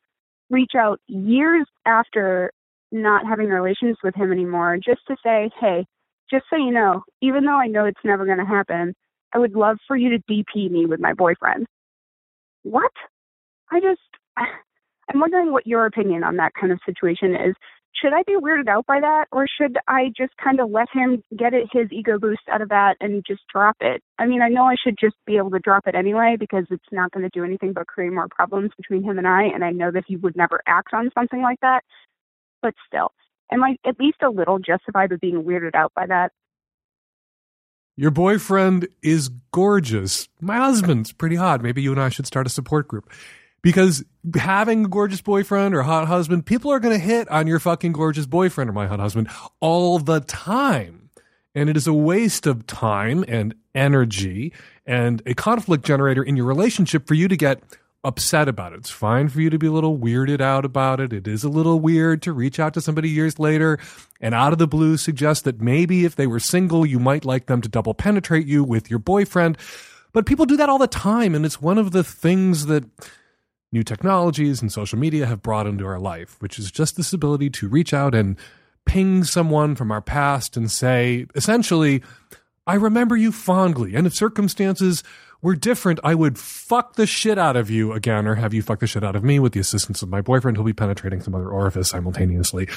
reach 0.50 0.72
out 0.78 1.00
years 1.08 1.66
after 1.86 2.52
not 2.92 3.26
having 3.26 3.50
relations 3.50 3.98
with 4.04 4.16
him 4.16 4.32
anymore 4.32 4.78
just 4.78 5.02
to 5.08 5.16
say, 5.24 5.50
hey, 5.60 5.86
just 6.30 6.46
so 6.50 6.56
you 6.56 6.72
know, 6.72 7.04
even 7.22 7.46
though 7.46 7.58
I 7.58 7.68
know 7.68 7.86
it's 7.86 8.00
never 8.04 8.26
going 8.26 8.40
to 8.40 8.46
happen, 8.46 8.94
I 9.34 9.38
would 9.38 9.56
love 9.56 9.78
for 9.88 9.96
you 9.96 10.10
to 10.10 10.24
DP 10.32 10.72
me 10.72 10.86
with 10.86 11.00
my 11.00 11.14
boyfriend. 11.14 11.68
What? 12.64 12.92
I 13.72 13.80
just, 13.80 14.02
I'm 14.38 15.20
wondering 15.20 15.52
what 15.52 15.68
your 15.68 15.86
opinion 15.86 16.24
on 16.24 16.38
that 16.38 16.54
kind 16.60 16.72
of 16.72 16.80
situation 16.86 17.36
is. 17.36 17.56
Should 18.02 18.14
I 18.14 18.24
be 18.24 18.36
weirded 18.36 18.68
out 18.68 18.86
by 18.86 19.00
that, 19.00 19.26
or 19.32 19.48
should 19.48 19.78
I 19.88 20.12
just 20.18 20.36
kind 20.36 20.60
of 20.60 20.70
let 20.70 20.90
him 20.92 21.24
get 21.38 21.54
it, 21.54 21.70
his 21.72 21.88
ego 21.92 22.20
boost 22.20 22.42
out 22.52 22.62
of 22.62 22.68
that 22.70 22.98
and 23.00 23.24
just 23.26 23.42
drop 23.52 23.78
it? 23.80 24.04
I 24.20 24.26
mean, 24.26 24.42
I 24.42 24.50
know 24.50 24.66
I 24.66 24.76
should 24.76 24.98
just 25.00 25.16
be 25.26 25.38
able 25.38 25.52
to 25.52 25.60
drop 25.60 25.88
it 25.88 25.96
anyway 25.96 26.36
because 26.38 26.66
it's 26.70 26.84
not 26.92 27.12
going 27.12 27.24
to 27.24 27.30
do 27.30 27.46
anything 27.46 27.72
but 27.72 27.88
create 27.88 28.12
more 28.12 28.28
problems 28.28 28.72
between 28.76 29.02
him 29.04 29.18
and 29.18 29.28
I, 29.28 29.44
and 29.44 29.64
I 29.64 29.72
know 29.72 29.92
that 29.92 30.04
he 30.06 30.18
would 30.18 30.36
never 30.36 30.62
act 30.68 30.94
on 30.94 31.10
something 31.14 31.42
like 31.42 31.62
that. 31.62 31.86
But 32.62 32.74
still, 32.86 33.14
am 33.50 33.64
I 33.64 33.78
at 33.86 33.98
least 33.98 34.18
a 34.22 34.30
little 34.30 34.60
justified 34.60 35.12
with 35.12 35.22
being 35.22 35.44
weirded 35.44 35.76
out 35.76 35.94
by 35.96 36.06
that? 36.08 36.34
Your 37.96 38.12
boyfriend 38.12 38.90
is 39.02 39.30
gorgeous. 39.54 40.28
My 40.42 40.58
husband's 40.58 41.14
pretty 41.14 41.38
hot. 41.38 41.62
Maybe 41.62 41.82
you 41.82 41.94
and 41.94 42.02
I 42.02 42.10
should 42.10 42.28
start 42.28 42.46
a 42.46 42.50
support 42.50 42.90
group. 42.90 43.10
Because 43.66 44.04
having 44.36 44.86
a 44.86 44.88
gorgeous 44.88 45.22
boyfriend 45.22 45.74
or 45.74 45.82
hot 45.82 46.08
husband, 46.08 46.46
people 46.46 46.72
are 46.72 46.80
going 46.80 46.94
to 46.94 47.04
hit 47.04 47.28
on 47.30 47.48
your 47.48 47.60
fucking 47.60 47.94
gorgeous 47.94 48.28
boyfriend 48.28 48.70
or 48.70 48.74
my 48.74 48.86
hot 48.86 49.00
husband 49.00 49.28
all 49.60 49.98
the 49.98 50.20
time. 50.20 51.10
And 51.56 51.68
it 51.68 51.76
is 51.76 51.88
a 51.88 51.94
waste 51.94 52.46
of 52.46 52.68
time 52.68 53.26
and 53.28 53.56
energy 53.74 54.54
and 54.86 55.24
a 55.26 55.34
conflict 55.34 55.84
generator 55.84 56.22
in 56.22 56.38
your 56.38 56.46
relationship 56.46 57.08
for 57.08 57.16
you 57.16 57.28
to 57.28 57.36
get 57.36 57.64
upset 58.04 58.48
about 58.48 58.74
it. 58.74 58.82
It's 58.82 58.92
fine 58.92 59.30
for 59.30 59.42
you 59.42 59.50
to 59.50 59.58
be 59.58 59.66
a 59.66 59.72
little 59.72 59.98
weirded 59.98 60.42
out 60.42 60.64
about 60.64 61.00
it. 61.00 61.12
It 61.12 61.28
is 61.28 61.44
a 61.44 61.50
little 61.50 61.80
weird 61.80 62.22
to 62.22 62.34
reach 62.34 62.60
out 62.60 62.76
to 62.76 62.82
somebody 62.82 63.10
years 63.10 63.40
later 63.40 63.80
and 64.22 64.36
out 64.36 64.54
of 64.54 64.60
the 64.60 64.68
blue 64.68 64.96
suggest 64.96 65.44
that 65.46 65.60
maybe 65.60 66.06
if 66.06 66.16
they 66.16 66.28
were 66.28 66.40
single, 66.40 66.86
you 66.86 67.00
might 67.00 67.26
like 67.26 67.48
them 67.48 67.62
to 67.62 67.68
double 67.68 67.96
penetrate 67.96 68.46
you 68.46 68.64
with 68.64 68.92
your 68.92 69.00
boyfriend. 69.00 69.58
But 70.14 70.28
people 70.28 70.46
do 70.46 70.56
that 70.58 70.70
all 70.70 70.78
the 70.78 70.86
time. 70.86 71.34
And 71.34 71.44
it's 71.44 71.60
one 71.60 71.80
of 71.80 71.94
the 71.94 72.04
things 72.04 72.68
that 72.68 72.84
new 73.76 73.84
technologies 73.84 74.62
and 74.62 74.72
social 74.72 74.98
media 74.98 75.28
have 75.28 75.44
brought 75.44 75.68
into 75.68 75.86
our 75.86 76.00
life, 76.00 76.38
which 76.40 76.58
is 76.58 76.72
just 76.72 76.96
this 76.96 77.14
ability 77.14 77.50
to 77.52 77.68
reach 77.68 77.94
out 77.94 78.16
and 78.16 78.38
ping 78.86 79.24
someone 79.24 79.76
from 79.76 79.92
our 79.92 80.02
past 80.02 80.56
and 80.58 80.72
say, 80.72 81.28
essentially, 81.36 82.02
I 82.66 82.76
remember 82.76 83.16
you 83.16 83.32
fondly. 83.32 83.94
And 83.96 84.08
if 84.08 84.16
circumstances 84.16 85.04
were 85.42 85.56
different, 85.56 86.00
I 86.04 86.16
would 86.16 86.40
fuck 86.40 86.96
the 86.96 87.06
shit 87.06 87.38
out 87.38 87.56
of 87.58 87.70
you 87.70 87.92
again 87.92 88.26
or 88.26 88.36
have 88.36 88.54
you 88.54 88.62
fuck 88.62 88.80
the 88.80 88.88
shit 88.88 89.04
out 89.04 89.16
of 89.16 89.24
me 89.24 89.38
with 89.40 89.54
the 89.54 89.60
assistance 89.60 90.02
of 90.02 90.10
my 90.10 90.22
boyfriend 90.22 90.58
who'll 90.58 90.66
be 90.66 90.74
penetrating 90.74 91.22
some 91.22 91.36
other 91.36 91.50
orifice 91.50 91.90
simultaneously. 91.90 92.68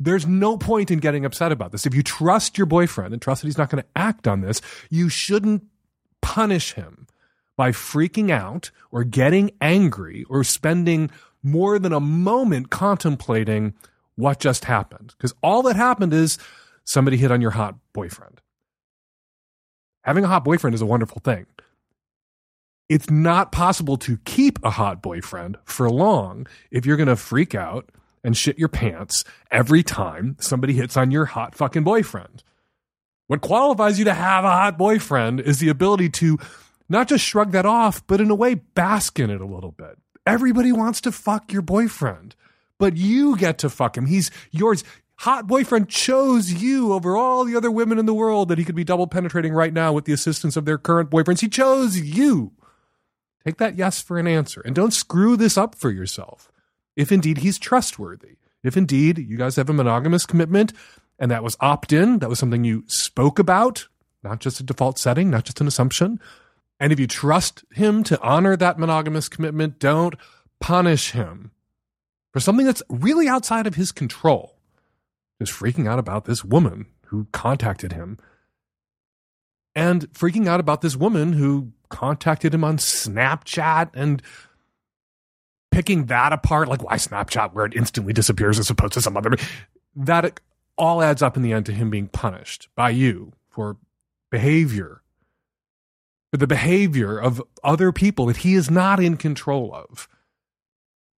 There's 0.00 0.26
no 0.26 0.58
point 0.58 0.90
in 0.90 0.98
getting 0.98 1.24
upset 1.24 1.52
about 1.52 1.70
this. 1.70 1.86
If 1.86 1.94
you 1.94 2.02
trust 2.02 2.58
your 2.58 2.66
boyfriend 2.66 3.12
and 3.12 3.22
trust 3.22 3.42
that 3.42 3.48
he's 3.48 3.58
not 3.58 3.70
going 3.70 3.82
to 3.82 3.88
act 3.94 4.26
on 4.26 4.40
this, 4.40 4.60
you 4.90 5.08
shouldn't 5.08 5.62
punish 6.20 6.72
him 6.72 7.06
by 7.56 7.70
freaking 7.70 8.30
out 8.30 8.70
or 8.90 9.04
getting 9.04 9.50
angry 9.60 10.24
or 10.28 10.44
spending 10.44 11.10
more 11.42 11.78
than 11.78 11.92
a 11.92 12.00
moment 12.00 12.70
contemplating 12.70 13.74
what 14.16 14.40
just 14.40 14.64
happened. 14.64 15.14
Because 15.16 15.34
all 15.42 15.62
that 15.62 15.76
happened 15.76 16.12
is 16.12 16.38
somebody 16.84 17.16
hit 17.16 17.30
on 17.32 17.40
your 17.40 17.50
hot 17.52 17.76
boyfriend. 17.92 18.40
Having 20.02 20.24
a 20.24 20.28
hot 20.28 20.44
boyfriend 20.44 20.74
is 20.74 20.82
a 20.82 20.86
wonderful 20.86 21.20
thing 21.22 21.46
it's 22.92 23.08
not 23.08 23.52
possible 23.52 23.96
to 23.96 24.18
keep 24.26 24.58
a 24.62 24.68
hot 24.68 25.00
boyfriend 25.00 25.56
for 25.64 25.88
long 25.88 26.46
if 26.70 26.84
you're 26.84 26.98
going 26.98 27.08
to 27.08 27.16
freak 27.16 27.54
out 27.54 27.88
and 28.22 28.36
shit 28.36 28.58
your 28.58 28.68
pants 28.68 29.24
every 29.50 29.82
time 29.82 30.36
somebody 30.38 30.74
hits 30.74 30.94
on 30.94 31.10
your 31.10 31.24
hot 31.24 31.54
fucking 31.54 31.84
boyfriend. 31.84 32.44
What 33.28 33.40
qualifies 33.40 33.98
you 33.98 34.04
to 34.04 34.12
have 34.12 34.44
a 34.44 34.50
hot 34.50 34.76
boyfriend 34.76 35.40
is 35.40 35.58
the 35.58 35.70
ability 35.70 36.10
to 36.10 36.38
not 36.88 37.08
just 37.08 37.24
shrug 37.24 37.52
that 37.52 37.66
off, 37.66 38.06
but 38.06 38.20
in 38.20 38.30
a 38.30 38.34
way 38.34 38.54
bask 38.54 39.18
in 39.18 39.30
it 39.30 39.40
a 39.40 39.46
little 39.46 39.72
bit. 39.72 39.98
Everybody 40.26 40.72
wants 40.72 41.00
to 41.02 41.12
fuck 41.12 41.52
your 41.52 41.62
boyfriend, 41.62 42.34
but 42.78 42.96
you 42.96 43.36
get 43.36 43.58
to 43.58 43.70
fuck 43.70 43.96
him. 43.96 44.06
He's 44.06 44.30
yours. 44.50 44.84
Hot 45.16 45.46
boyfriend 45.46 45.88
chose 45.88 46.52
you 46.52 46.92
over 46.92 47.16
all 47.16 47.44
the 47.44 47.56
other 47.56 47.70
women 47.70 47.98
in 47.98 48.06
the 48.06 48.14
world 48.14 48.48
that 48.48 48.58
he 48.58 48.64
could 48.64 48.74
be 48.74 48.84
double 48.84 49.06
penetrating 49.06 49.52
right 49.52 49.72
now 49.72 49.92
with 49.92 50.04
the 50.04 50.12
assistance 50.12 50.56
of 50.56 50.64
their 50.64 50.78
current 50.78 51.10
boyfriends. 51.10 51.40
He 51.40 51.48
chose 51.48 51.98
you. 51.98 52.52
Take 53.44 53.58
that 53.58 53.76
yes 53.76 54.00
for 54.00 54.18
an 54.18 54.26
answer 54.26 54.62
and 54.64 54.74
don't 54.74 54.92
screw 54.92 55.36
this 55.36 55.58
up 55.58 55.74
for 55.74 55.90
yourself. 55.90 56.50
If 56.96 57.10
indeed 57.10 57.38
he's 57.38 57.58
trustworthy, 57.58 58.36
if 58.62 58.76
indeed 58.76 59.18
you 59.18 59.36
guys 59.36 59.56
have 59.56 59.70
a 59.70 59.72
monogamous 59.72 60.26
commitment 60.26 60.72
and 61.18 61.30
that 61.30 61.42
was 61.42 61.56
opt 61.60 61.92
in, 61.92 62.18
that 62.20 62.28
was 62.28 62.38
something 62.38 62.64
you 62.64 62.84
spoke 62.86 63.38
about, 63.38 63.88
not 64.22 64.40
just 64.40 64.60
a 64.60 64.62
default 64.62 64.98
setting, 64.98 65.30
not 65.30 65.44
just 65.44 65.60
an 65.60 65.66
assumption. 65.66 66.20
And 66.82 66.92
if 66.92 66.98
you 66.98 67.06
trust 67.06 67.64
him 67.70 68.02
to 68.02 68.20
honor 68.22 68.56
that 68.56 68.76
monogamous 68.76 69.28
commitment, 69.28 69.78
don't 69.78 70.16
punish 70.58 71.12
him 71.12 71.52
for 72.32 72.40
something 72.40 72.66
that's 72.66 72.82
really 72.88 73.28
outside 73.28 73.68
of 73.68 73.76
his 73.76 73.92
control. 73.92 74.56
Just 75.40 75.52
freaking 75.52 75.88
out 75.88 76.00
about 76.00 76.24
this 76.24 76.44
woman 76.44 76.86
who 77.06 77.28
contacted 77.30 77.92
him 77.92 78.18
and 79.76 80.12
freaking 80.12 80.48
out 80.48 80.58
about 80.58 80.80
this 80.80 80.96
woman 80.96 81.34
who 81.34 81.70
contacted 81.88 82.52
him 82.52 82.64
on 82.64 82.78
Snapchat 82.78 83.90
and 83.94 84.20
picking 85.70 86.06
that 86.06 86.32
apart, 86.32 86.66
like 86.66 86.82
why 86.82 86.96
Snapchat, 86.96 87.52
where 87.52 87.64
it 87.64 87.76
instantly 87.76 88.12
disappears 88.12 88.58
as 88.58 88.70
opposed 88.70 88.94
to 88.94 89.00
some 89.00 89.16
other. 89.16 89.36
That 89.94 90.40
all 90.76 91.00
adds 91.00 91.22
up 91.22 91.36
in 91.36 91.44
the 91.44 91.52
end 91.52 91.66
to 91.66 91.72
him 91.72 91.90
being 91.90 92.08
punished 92.08 92.68
by 92.74 92.90
you 92.90 93.34
for 93.48 93.76
behavior, 94.32 95.01
the 96.32 96.46
behavior 96.46 97.18
of 97.18 97.42
other 97.62 97.92
people 97.92 98.26
that 98.26 98.38
he 98.38 98.54
is 98.54 98.70
not 98.70 99.00
in 99.00 99.16
control 99.16 99.74
of. 99.74 100.08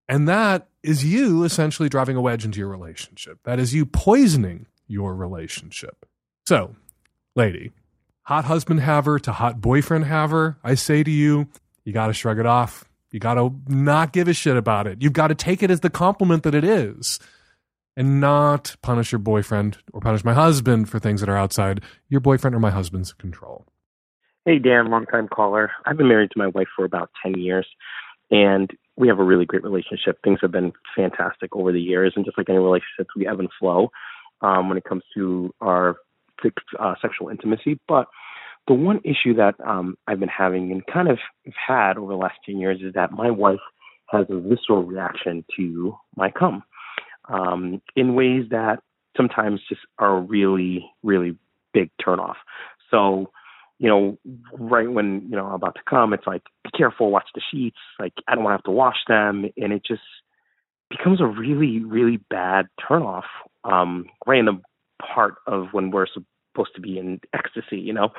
And 0.09 0.29
that 0.29 0.69
is 0.83 1.05
you 1.05 1.45
essentially 1.45 1.89
driving 1.89 2.17
a 2.17 2.21
wedge 2.21 2.45
into 2.45 2.59
your 2.59 2.69
relationship. 2.69 3.39
That 3.45 3.59
is 3.59 3.73
you 3.73 3.87
poisoning 3.87 4.67
your 4.87 5.15
relationship. 5.15 6.05
So, 6.47 6.75
lady, 7.35 7.73
hot 8.23 8.45
husband 8.45 8.81
haver 8.81 9.19
to 9.21 9.33
hot 9.33 9.61
boyfriend 9.61 10.05
haver, 10.05 10.59
I 10.63 10.75
say 10.75 11.03
to 11.03 11.11
you, 11.11 11.49
you 11.85 11.93
got 11.93 12.09
to 12.09 12.13
shrug 12.13 12.39
it 12.39 12.47
off. 12.47 12.85
You 13.13 13.21
got 13.21 13.35
to 13.35 13.55
not 13.69 14.13
give 14.13 14.27
a 14.27 14.35
shit 14.35 14.57
about 14.57 14.89
it. 14.89 15.01
You've 15.01 15.13
got 15.13 15.29
to 15.29 15.37
take 15.37 15.63
it 15.63 15.71
as 15.71 15.81
the 15.81 15.91
compliment 15.91 16.43
that 16.43 16.55
it 16.55 16.65
is 16.65 17.21
and 17.97 18.21
not 18.21 18.75
punish 18.83 19.13
your 19.13 19.21
boyfriend 19.21 19.79
or 19.93 20.01
punish 20.01 20.25
my 20.25 20.35
husband 20.35 20.89
for 20.89 20.99
things 20.99 21.21
that 21.21 21.29
are 21.29 21.37
outside 21.37 21.81
your 22.09 22.21
boyfriend 22.21 22.57
or 22.57 22.61
my 22.61 22.71
husband's 22.71 23.13
control. 23.13 23.67
Hey, 24.47 24.59
Dan, 24.59 24.91
long 24.91 25.07
time 25.07 25.27
caller. 25.27 25.71
I've 25.87 25.97
been 25.97 26.09
married 26.09 26.31
to 26.33 26.39
my 26.39 26.49
wife 26.49 26.69
for 26.77 26.85
about 26.85 27.11
10 27.23 27.41
years, 27.41 27.67
and 28.31 28.71
we 28.95 29.09
have 29.09 29.19
a 29.19 29.25
really 29.25 29.47
great 29.47 29.65
relationship. 29.65 30.19
Things 30.23 30.39
have 30.43 30.53
been 30.53 30.75
fantastic 30.95 31.57
over 31.57 31.73
the 31.73 31.81
years, 31.81 32.13
and 32.15 32.27
just 32.27 32.37
like 32.37 32.51
any 32.51 32.59
relationships, 32.59 33.09
we 33.17 33.27
ebb 33.27 33.41
and 33.41 33.49
flow 33.59 33.91
um, 34.43 34.69
when 34.69 34.77
it 34.77 34.85
comes 34.85 35.03
to 35.15 35.51
our 35.63 35.97
uh, 36.79 36.95
sexual 37.01 37.31
intimacy. 37.31 37.81
But 37.89 38.07
the 38.69 38.75
one 38.75 39.01
issue 39.03 39.33
that 39.37 39.55
um, 39.67 39.97
I've 40.07 40.21
been 40.21 40.29
having 40.29 40.71
and 40.73 40.85
kind 40.87 41.09
of 41.09 41.19
had 41.47 41.97
over 41.97 42.13
the 42.13 42.19
last 42.19 42.37
10 42.45 42.59
years 42.59 42.83
is 42.83 42.93
that 42.93 43.13
my 43.13 43.31
wife 43.31 43.61
has 44.11 44.27
a 44.29 44.39
visceral 44.41 44.85
reaction 44.85 45.43
to 45.57 45.97
my 46.17 46.31
cum 46.31 46.63
um, 47.31 47.81
in 47.97 48.15
ways 48.15 48.45
that 48.51 48.81
sometimes 49.17 49.61
just 49.71 49.81
are 49.99 50.21
really, 50.21 50.85
really 51.03 51.35
big 51.73 51.89
turnoff. 51.99 52.37
So, 52.91 53.31
you 53.79 53.89
know, 53.89 54.19
right 54.53 54.91
when, 54.91 55.23
you 55.29 55.37
know, 55.37 55.47
I'm 55.47 55.55
about 55.55 55.75
to 55.75 55.83
come, 55.89 56.13
it's 56.13 56.27
like, 56.27 56.43
be 56.63 56.71
careful, 56.77 57.11
watch 57.11 57.29
the 57.35 57.43
sheets. 57.51 57.77
Like, 57.99 58.13
I 58.29 58.35
don't 58.35 58.45
want 58.45 58.53
to 58.53 58.59
have 58.59 58.65
to 58.65 58.71
wash 58.71 58.99
them. 59.09 59.47
And 59.57 59.73
it 59.73 59.83
just 59.87 60.03
becomes 60.91 61.21
a 61.21 61.27
really, 61.27 61.81
really 61.81 62.19
bad 62.31 62.67
turnoff 62.81 63.25
um, 63.65 64.07
right 64.27 64.39
in 64.39 64.47
the 64.47 64.61
part 65.15 65.35
of 65.47 65.69
when 65.73 65.91
we're 65.91 66.07
supposed 66.07 66.75
to 66.77 66.81
be 66.81 66.99
in 66.99 67.21
ecstasy, 67.33 67.79
you 67.79 67.93
know. 67.93 68.11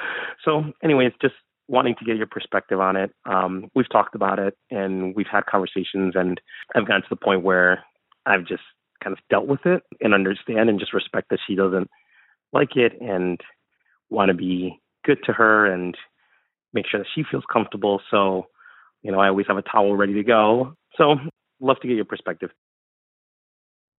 So, 0.43 0.63
anyways, 0.83 1.13
just 1.21 1.35
wanting 1.67 1.95
to 1.99 2.05
get 2.05 2.17
your 2.17 2.27
perspective 2.27 2.79
on 2.79 2.95
it. 2.95 3.11
Um, 3.25 3.69
we've 3.75 3.89
talked 3.89 4.15
about 4.15 4.39
it 4.39 4.55
and 4.69 5.15
we've 5.15 5.25
had 5.31 5.45
conversations, 5.45 6.13
and 6.15 6.39
I've 6.75 6.87
gotten 6.87 7.01
to 7.03 7.07
the 7.09 7.15
point 7.15 7.43
where 7.43 7.83
I've 8.25 8.45
just 8.45 8.63
kind 9.03 9.13
of 9.13 9.23
dealt 9.29 9.47
with 9.47 9.65
it 9.65 9.83
and 10.01 10.13
understand 10.13 10.69
and 10.69 10.79
just 10.79 10.93
respect 10.93 11.29
that 11.29 11.39
she 11.47 11.55
doesn't 11.55 11.89
like 12.53 12.75
it 12.75 12.93
and 13.01 13.39
want 14.09 14.29
to 14.29 14.33
be 14.33 14.79
good 15.05 15.19
to 15.25 15.33
her 15.33 15.65
and 15.65 15.95
make 16.73 16.85
sure 16.89 16.99
that 16.99 17.07
she 17.15 17.23
feels 17.29 17.43
comfortable. 17.51 18.01
So, 18.11 18.47
you 19.01 19.11
know, 19.11 19.19
I 19.19 19.29
always 19.29 19.47
have 19.47 19.57
a 19.57 19.61
towel 19.61 19.95
ready 19.95 20.13
to 20.15 20.23
go. 20.23 20.75
So, 20.97 21.15
love 21.59 21.79
to 21.81 21.87
get 21.87 21.95
your 21.95 22.05
perspective. 22.05 22.49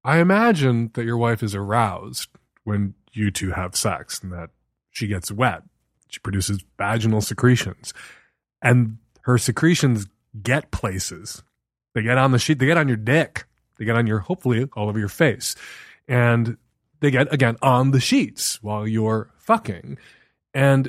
I 0.04 0.18
imagine 0.18 0.90
that 0.94 1.04
your 1.04 1.16
wife 1.16 1.42
is 1.42 1.54
aroused 1.54 2.28
when 2.64 2.94
you 3.12 3.30
two 3.30 3.52
have 3.52 3.74
sex 3.74 4.22
and 4.22 4.32
that 4.32 4.50
she 4.90 5.06
gets 5.06 5.32
wet. 5.32 5.62
She 6.08 6.20
produces 6.20 6.64
vaginal 6.78 7.20
secretions 7.20 7.92
and 8.62 8.98
her 9.22 9.38
secretions 9.38 10.06
get 10.42 10.70
places 10.70 11.42
They 11.94 12.02
get 12.02 12.18
on 12.18 12.30
the 12.30 12.38
sheet, 12.38 12.58
they 12.58 12.66
get 12.66 12.76
on 12.76 12.88
your 12.88 12.98
dick, 12.98 13.46
they 13.78 13.84
get 13.84 13.96
on 13.96 14.06
your, 14.06 14.18
hopefully, 14.20 14.68
all 14.74 14.88
over 14.88 14.98
your 14.98 15.08
face. 15.08 15.56
And 16.06 16.58
they 17.00 17.10
get, 17.10 17.32
again, 17.32 17.56
on 17.62 17.90
the 17.90 18.00
sheets 18.00 18.62
while 18.62 18.86
you're 18.86 19.30
fucking. 19.38 19.98
And 20.56 20.88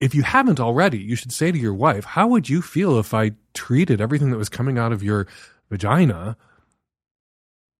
if 0.00 0.16
you 0.16 0.24
haven't 0.24 0.58
already, 0.58 0.98
you 0.98 1.14
should 1.14 1.30
say 1.30 1.52
to 1.52 1.58
your 1.58 1.72
wife, 1.72 2.04
How 2.04 2.26
would 2.26 2.48
you 2.48 2.60
feel 2.60 2.98
if 2.98 3.14
I 3.14 3.30
treated 3.54 4.00
everything 4.00 4.32
that 4.32 4.36
was 4.36 4.48
coming 4.48 4.78
out 4.78 4.90
of 4.90 5.00
your 5.00 5.28
vagina 5.70 6.36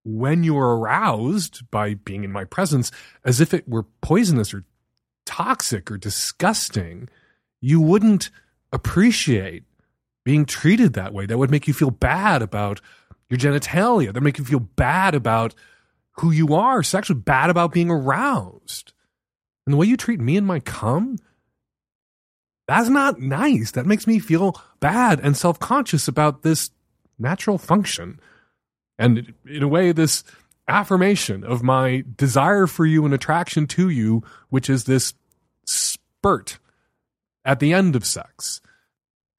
when 0.04 0.44
you 0.44 0.54
were 0.54 0.78
aroused 0.78 1.68
by 1.72 1.94
being 1.94 2.22
in 2.22 2.30
my 2.30 2.44
presence 2.44 2.92
as 3.24 3.40
if 3.40 3.52
it 3.52 3.68
were 3.68 3.86
poisonous 4.02 4.54
or 4.54 4.64
toxic 5.26 5.90
or 5.90 5.98
disgusting? 5.98 7.08
You 7.60 7.80
wouldn't 7.80 8.30
appreciate 8.72 9.64
being 10.24 10.44
treated 10.44 10.92
that 10.92 11.12
way. 11.12 11.26
That 11.26 11.38
would 11.38 11.50
make 11.50 11.66
you 11.66 11.74
feel 11.74 11.90
bad 11.90 12.40
about 12.40 12.80
your 13.28 13.38
genitalia. 13.38 14.06
That 14.06 14.14
would 14.14 14.22
make 14.22 14.38
you 14.38 14.44
feel 14.44 14.60
bad 14.60 15.16
about 15.16 15.56
who 16.20 16.30
you 16.30 16.54
are, 16.54 16.84
sexually 16.84 17.20
bad 17.20 17.50
about 17.50 17.72
being 17.72 17.90
aroused. 17.90 18.92
And 19.70 19.74
the 19.74 19.78
way 19.78 19.86
you 19.86 19.96
treat 19.96 20.18
me 20.18 20.36
and 20.36 20.44
my 20.44 20.58
cum, 20.58 21.16
that's 22.66 22.88
not 22.88 23.20
nice. 23.20 23.70
That 23.70 23.86
makes 23.86 24.04
me 24.04 24.18
feel 24.18 24.60
bad 24.80 25.20
and 25.20 25.36
self 25.36 25.60
conscious 25.60 26.08
about 26.08 26.42
this 26.42 26.72
natural 27.20 27.56
function. 27.56 28.18
And 28.98 29.32
in 29.46 29.62
a 29.62 29.68
way, 29.68 29.92
this 29.92 30.24
affirmation 30.66 31.44
of 31.44 31.62
my 31.62 32.02
desire 32.16 32.66
for 32.66 32.84
you 32.84 33.04
and 33.04 33.14
attraction 33.14 33.68
to 33.68 33.88
you, 33.88 34.24
which 34.48 34.68
is 34.68 34.86
this 34.86 35.14
spurt 35.64 36.58
at 37.44 37.60
the 37.60 37.72
end 37.72 37.94
of 37.94 38.04
sex. 38.04 38.60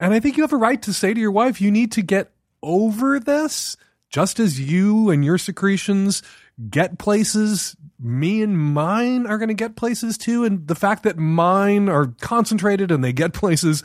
And 0.00 0.14
I 0.14 0.20
think 0.20 0.38
you 0.38 0.44
have 0.44 0.54
a 0.54 0.56
right 0.56 0.80
to 0.80 0.94
say 0.94 1.12
to 1.12 1.20
your 1.20 1.30
wife, 1.30 1.60
you 1.60 1.70
need 1.70 1.92
to 1.92 2.00
get 2.00 2.32
over 2.62 3.20
this, 3.20 3.76
just 4.08 4.40
as 4.40 4.58
you 4.58 5.10
and 5.10 5.22
your 5.22 5.36
secretions 5.36 6.22
get 6.70 6.98
places, 6.98 7.76
me 7.98 8.42
and 8.42 8.58
mine 8.58 9.26
are 9.26 9.38
going 9.38 9.48
to 9.48 9.54
get 9.54 9.76
places 9.76 10.18
too. 10.18 10.44
And 10.44 10.66
the 10.66 10.74
fact 10.74 11.02
that 11.04 11.18
mine 11.18 11.88
are 11.88 12.14
concentrated 12.20 12.90
and 12.90 13.02
they 13.02 13.12
get 13.12 13.32
places 13.32 13.82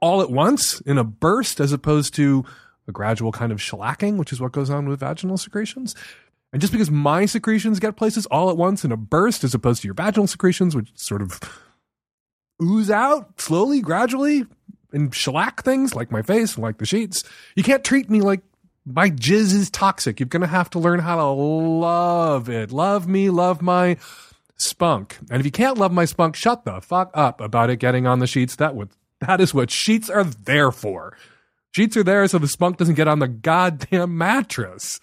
all 0.00 0.22
at 0.22 0.30
once 0.30 0.80
in 0.80 0.98
a 0.98 1.04
burst 1.04 1.60
as 1.60 1.72
opposed 1.72 2.14
to 2.14 2.44
a 2.88 2.92
gradual 2.92 3.32
kind 3.32 3.52
of 3.52 3.58
shellacking, 3.58 4.16
which 4.16 4.32
is 4.32 4.40
what 4.40 4.52
goes 4.52 4.70
on 4.70 4.88
with 4.88 5.00
vaginal 5.00 5.36
secretions. 5.36 5.94
And 6.52 6.60
just 6.60 6.72
because 6.72 6.90
my 6.90 7.26
secretions 7.26 7.78
get 7.78 7.96
places 7.96 8.26
all 8.26 8.50
at 8.50 8.56
once 8.56 8.84
in 8.84 8.92
a 8.92 8.96
burst 8.96 9.44
as 9.44 9.54
opposed 9.54 9.82
to 9.82 9.88
your 9.88 9.94
vaginal 9.94 10.26
secretions, 10.26 10.74
which 10.74 10.90
sort 10.94 11.22
of 11.22 11.38
ooze 12.62 12.90
out 12.90 13.40
slowly, 13.40 13.80
gradually, 13.80 14.44
and 14.92 15.14
shellac 15.14 15.62
things 15.62 15.94
like 15.94 16.10
my 16.10 16.22
face, 16.22 16.58
like 16.58 16.78
the 16.78 16.86
sheets, 16.86 17.22
you 17.54 17.62
can't 17.62 17.84
treat 17.84 18.10
me 18.10 18.20
like 18.20 18.40
my 18.86 19.10
jizz 19.10 19.54
is 19.54 19.70
toxic. 19.70 20.20
You're 20.20 20.28
going 20.28 20.40
to 20.40 20.46
have 20.46 20.70
to 20.70 20.78
learn 20.78 21.00
how 21.00 21.16
to 21.16 21.24
love 21.24 22.48
it. 22.48 22.72
Love 22.72 23.06
me, 23.06 23.30
love 23.30 23.62
my 23.62 23.96
spunk. 24.56 25.18
And 25.30 25.40
if 25.40 25.46
you 25.46 25.52
can't 25.52 25.78
love 25.78 25.92
my 25.92 26.04
spunk, 26.04 26.36
shut 26.36 26.64
the 26.64 26.80
fuck 26.80 27.10
up 27.14 27.40
about 27.40 27.70
it 27.70 27.76
getting 27.76 28.06
on 28.06 28.18
the 28.18 28.26
sheets. 28.26 28.56
That 28.56 28.74
would 28.74 28.90
that 29.20 29.40
is 29.40 29.52
what 29.52 29.70
sheets 29.70 30.08
are 30.08 30.24
there 30.24 30.72
for. 30.72 31.16
Sheets 31.72 31.96
are 31.96 32.02
there 32.02 32.26
so 32.26 32.38
the 32.38 32.48
spunk 32.48 32.78
doesn't 32.78 32.94
get 32.94 33.08
on 33.08 33.18
the 33.18 33.28
goddamn 33.28 34.16
mattress. 34.16 34.98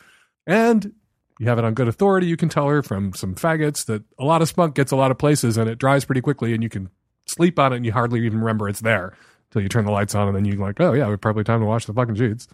And 0.46 0.94
you 1.40 1.48
have 1.48 1.60
it 1.60 1.66
on 1.66 1.76
good 1.76 1.88
authority. 1.88 2.28
You 2.28 2.38
can 2.38 2.50
tell 2.50 2.68
her 2.68 2.82
from 2.82 3.14
some 3.14 3.36
faggots 3.36 3.86
that 3.86 4.04
a 4.18 4.26
lot 4.26 4.42
of 4.42 4.50
spunk 4.50 4.76
gets 4.76 4.92
a 4.92 4.96
lot 4.96 5.12
of 5.12 5.18
places 5.18 5.56
and 5.58 5.70
it 5.70 5.78
dries 5.78 6.04
pretty 6.04 6.22
quickly 6.22 6.54
and 6.54 6.64
you 6.64 6.70
can 6.70 6.90
sleep 7.26 7.60
on 7.60 7.74
it 7.74 7.78
and 7.78 7.86
you 7.86 7.92
hardly 7.92 8.26
even 8.26 8.40
remember 8.40 8.68
it's 8.68 8.82
there 8.82 9.16
until 9.50 9.62
you 9.62 9.70
turn 9.70 9.86
the 9.86 9.92
lights 9.92 10.16
on 10.16 10.28
and 10.28 10.36
then 10.36 10.46
you're 10.46 10.58
like, 10.58 10.80
oh 10.82 10.94
yeah, 10.94 11.12
it's 11.12 11.22
probably 11.22 11.44
time 11.44 11.60
to 11.60 11.66
wash 11.66 11.86
the 11.86 11.94
fucking 11.94 12.16
sheets. 12.16 12.48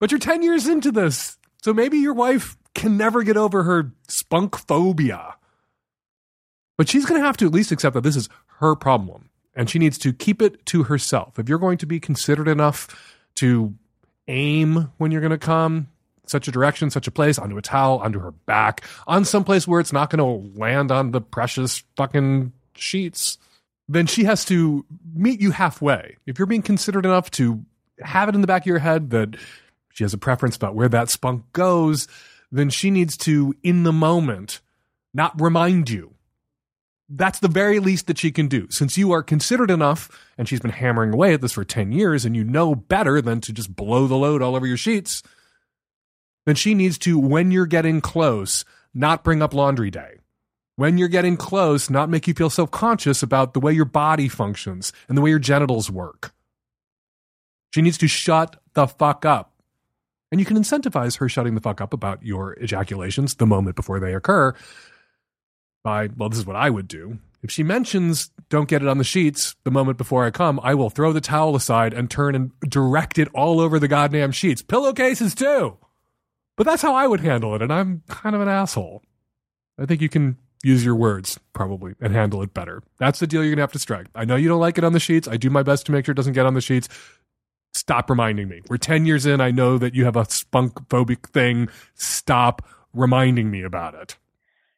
But 0.00 0.10
you're 0.10 0.20
10 0.20 0.42
years 0.42 0.66
into 0.66 0.92
this. 0.92 1.38
So 1.62 1.74
maybe 1.74 1.98
your 1.98 2.14
wife 2.14 2.56
can 2.74 2.96
never 2.96 3.22
get 3.22 3.36
over 3.36 3.64
her 3.64 3.92
spunk 4.06 4.56
phobia. 4.56 5.34
But 6.76 6.88
she's 6.88 7.04
going 7.04 7.20
to 7.20 7.26
have 7.26 7.36
to 7.38 7.46
at 7.46 7.52
least 7.52 7.72
accept 7.72 7.94
that 7.94 8.02
this 8.02 8.16
is 8.16 8.28
her 8.58 8.76
problem 8.76 9.28
and 9.58 9.68
she 9.68 9.80
needs 9.80 9.98
to 9.98 10.12
keep 10.12 10.40
it 10.40 10.64
to 10.66 10.84
herself. 10.84 11.38
If 11.38 11.48
you're 11.48 11.58
going 11.58 11.78
to 11.78 11.86
be 11.86 11.98
considerate 11.98 12.46
enough 12.46 12.86
to 13.36 13.74
aim 14.28 14.92
when 14.98 15.10
you're 15.10 15.20
going 15.20 15.32
to 15.32 15.38
come, 15.38 15.88
such 16.26 16.46
a 16.46 16.52
direction, 16.52 16.90
such 16.90 17.08
a 17.08 17.10
place, 17.10 17.38
onto 17.38 17.58
a 17.58 17.62
towel, 17.62 17.98
onto 17.98 18.20
her 18.20 18.30
back, 18.30 18.84
on 19.08 19.24
some 19.24 19.42
place 19.42 19.66
where 19.66 19.80
it's 19.80 19.92
not 19.92 20.10
going 20.10 20.18
to 20.18 20.58
land 20.58 20.92
on 20.92 21.10
the 21.10 21.20
precious 21.20 21.82
fucking 21.96 22.52
sheets, 22.74 23.38
then 23.88 24.06
she 24.06 24.24
has 24.24 24.44
to 24.44 24.84
meet 25.12 25.40
you 25.40 25.50
halfway. 25.50 26.16
If 26.24 26.38
you're 26.38 26.46
being 26.46 26.62
considerate 26.62 27.06
enough 27.06 27.30
to 27.32 27.64
have 28.00 28.28
it 28.28 28.36
in 28.36 28.42
the 28.42 28.46
back 28.46 28.62
of 28.62 28.66
your 28.66 28.78
head 28.78 29.10
that 29.10 29.36
she 29.98 30.04
has 30.04 30.14
a 30.14 30.18
preference 30.18 30.54
about 30.54 30.76
where 30.76 30.88
that 30.88 31.10
spunk 31.10 31.50
goes, 31.52 32.06
then 32.52 32.70
she 32.70 32.88
needs 32.88 33.16
to, 33.16 33.52
in 33.64 33.82
the 33.82 33.92
moment, 33.92 34.60
not 35.12 35.40
remind 35.40 35.90
you. 35.90 36.14
That's 37.08 37.40
the 37.40 37.48
very 37.48 37.80
least 37.80 38.06
that 38.06 38.16
she 38.16 38.30
can 38.30 38.46
do. 38.46 38.68
Since 38.70 38.96
you 38.96 39.10
are 39.10 39.24
considerate 39.24 39.72
enough, 39.72 40.08
and 40.38 40.48
she's 40.48 40.60
been 40.60 40.70
hammering 40.70 41.12
away 41.12 41.34
at 41.34 41.40
this 41.40 41.54
for 41.54 41.64
10 41.64 41.90
years, 41.90 42.24
and 42.24 42.36
you 42.36 42.44
know 42.44 42.76
better 42.76 43.20
than 43.20 43.40
to 43.40 43.52
just 43.52 43.74
blow 43.74 44.06
the 44.06 44.14
load 44.14 44.40
all 44.40 44.54
over 44.54 44.68
your 44.68 44.76
sheets, 44.76 45.24
then 46.46 46.54
she 46.54 46.74
needs 46.74 46.96
to, 46.98 47.18
when 47.18 47.50
you're 47.50 47.66
getting 47.66 48.00
close, 48.00 48.64
not 48.94 49.24
bring 49.24 49.42
up 49.42 49.52
laundry 49.52 49.90
day. 49.90 50.18
When 50.76 50.96
you're 50.96 51.08
getting 51.08 51.36
close, 51.36 51.90
not 51.90 52.08
make 52.08 52.28
you 52.28 52.34
feel 52.34 52.50
self 52.50 52.70
conscious 52.70 53.20
about 53.20 53.52
the 53.52 53.58
way 53.58 53.72
your 53.72 53.84
body 53.84 54.28
functions 54.28 54.92
and 55.08 55.18
the 55.18 55.22
way 55.22 55.30
your 55.30 55.40
genitals 55.40 55.90
work. 55.90 56.32
She 57.74 57.82
needs 57.82 57.98
to 57.98 58.06
shut 58.06 58.62
the 58.74 58.86
fuck 58.86 59.26
up. 59.26 59.57
And 60.30 60.40
you 60.40 60.44
can 60.44 60.56
incentivize 60.56 61.18
her 61.18 61.28
shutting 61.28 61.54
the 61.54 61.60
fuck 61.60 61.80
up 61.80 61.92
about 61.92 62.22
your 62.22 62.52
ejaculations 62.54 63.34
the 63.36 63.46
moment 63.46 63.76
before 63.76 63.98
they 63.98 64.14
occur 64.14 64.54
by, 65.82 66.08
well, 66.16 66.28
this 66.28 66.38
is 66.38 66.46
what 66.46 66.56
I 66.56 66.70
would 66.70 66.88
do. 66.88 67.18
If 67.42 67.50
she 67.50 67.62
mentions 67.62 68.30
don't 68.50 68.68
get 68.68 68.82
it 68.82 68.88
on 68.88 68.98
the 68.98 69.04
sheets 69.04 69.54
the 69.64 69.70
moment 69.70 69.96
before 69.96 70.24
I 70.24 70.30
come, 70.30 70.58
I 70.62 70.74
will 70.74 70.90
throw 70.90 71.12
the 71.12 71.20
towel 71.20 71.54
aside 71.54 71.94
and 71.94 72.10
turn 72.10 72.34
and 72.34 72.50
direct 72.68 73.18
it 73.18 73.28
all 73.32 73.60
over 73.60 73.78
the 73.78 73.88
goddamn 73.88 74.32
sheets. 74.32 74.60
Pillowcases 74.60 75.34
too. 75.34 75.76
But 76.56 76.64
that's 76.64 76.82
how 76.82 76.94
I 76.94 77.06
would 77.06 77.20
handle 77.20 77.54
it, 77.54 77.62
and 77.62 77.72
I'm 77.72 78.02
kind 78.08 78.34
of 78.34 78.42
an 78.42 78.48
asshole. 78.48 79.02
I 79.78 79.86
think 79.86 80.02
you 80.02 80.08
can 80.08 80.36
use 80.64 80.84
your 80.84 80.96
words 80.96 81.38
probably 81.52 81.94
and 82.00 82.12
handle 82.12 82.42
it 82.42 82.52
better. 82.52 82.82
That's 82.98 83.20
the 83.20 83.28
deal 83.28 83.44
you're 83.44 83.52
gonna 83.52 83.62
have 83.62 83.72
to 83.72 83.78
strike. 83.78 84.08
I 84.16 84.24
know 84.24 84.34
you 84.34 84.48
don't 84.48 84.58
like 84.58 84.76
it 84.76 84.82
on 84.82 84.92
the 84.92 84.98
sheets. 84.98 85.28
I 85.28 85.36
do 85.36 85.50
my 85.50 85.62
best 85.62 85.86
to 85.86 85.92
make 85.92 86.04
sure 86.04 86.12
it 86.12 86.16
doesn't 86.16 86.32
get 86.32 86.46
on 86.46 86.54
the 86.54 86.60
sheets 86.60 86.88
stop 87.88 88.10
reminding 88.10 88.48
me. 88.48 88.60
We're 88.68 88.76
10 88.76 89.06
years 89.06 89.24
in. 89.24 89.40
I 89.40 89.50
know 89.50 89.78
that 89.78 89.94
you 89.94 90.04
have 90.04 90.14
a 90.14 90.26
spunk 90.26 90.74
phobic 90.90 91.26
thing. 91.30 91.70
Stop 91.94 92.60
reminding 92.92 93.50
me 93.50 93.62
about 93.62 93.94
it. 93.94 94.18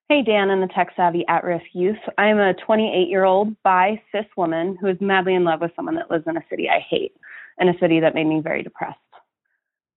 Hey, 0.08 0.22
Dan 0.22 0.48
and 0.48 0.62
the 0.62 0.68
tech 0.68 0.92
savvy 0.94 1.24
at 1.26 1.42
risk 1.42 1.64
youth. 1.72 1.98
I'm 2.18 2.38
a 2.38 2.54
28 2.54 3.08
year 3.08 3.24
old 3.24 3.60
bi 3.64 4.00
cis 4.12 4.26
woman 4.36 4.78
who 4.80 4.86
is 4.86 4.96
madly 5.00 5.34
in 5.34 5.42
love 5.42 5.60
with 5.60 5.72
someone 5.74 5.96
that 5.96 6.08
lives 6.08 6.22
in 6.28 6.36
a 6.36 6.44
city 6.48 6.68
I 6.68 6.86
hate, 6.88 7.12
in 7.58 7.68
a 7.68 7.76
city 7.80 7.98
that 7.98 8.14
made 8.14 8.28
me 8.28 8.40
very 8.40 8.62
depressed. 8.62 8.98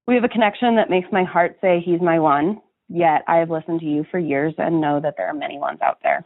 We 0.08 0.16
have 0.16 0.24
a 0.24 0.30
connection 0.30 0.76
that 0.78 0.90
makes 0.90 1.08
my 1.12 1.24
heart 1.24 1.60
say 1.62 1.84
he's 1.86 2.02
my 2.02 2.18
one, 2.18 2.62
yet 2.90 3.22
I 3.28 3.38
have 3.38 3.52
listened 3.52 3.82
to 3.82 3.86
you 3.86 4.08
for 4.10 4.18
years 4.18 4.56
and 4.58 4.82
know 4.82 5.00
that 5.00 5.18
there 5.18 5.28
are 5.28 5.36
many 5.36 5.60
ones 5.60 5.82
out 5.84 6.00
there. 6.02 6.26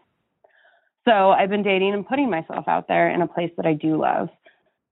So 1.04 1.32
I've 1.32 1.50
been 1.50 1.64
dating 1.64 1.94
and 1.94 2.08
putting 2.08 2.30
myself 2.30 2.66
out 2.70 2.88
there 2.88 3.10
in 3.10 3.22
a 3.22 3.28
place 3.28 3.52
that 3.58 3.66
I 3.66 3.74
do 3.74 4.02
love 4.02 4.30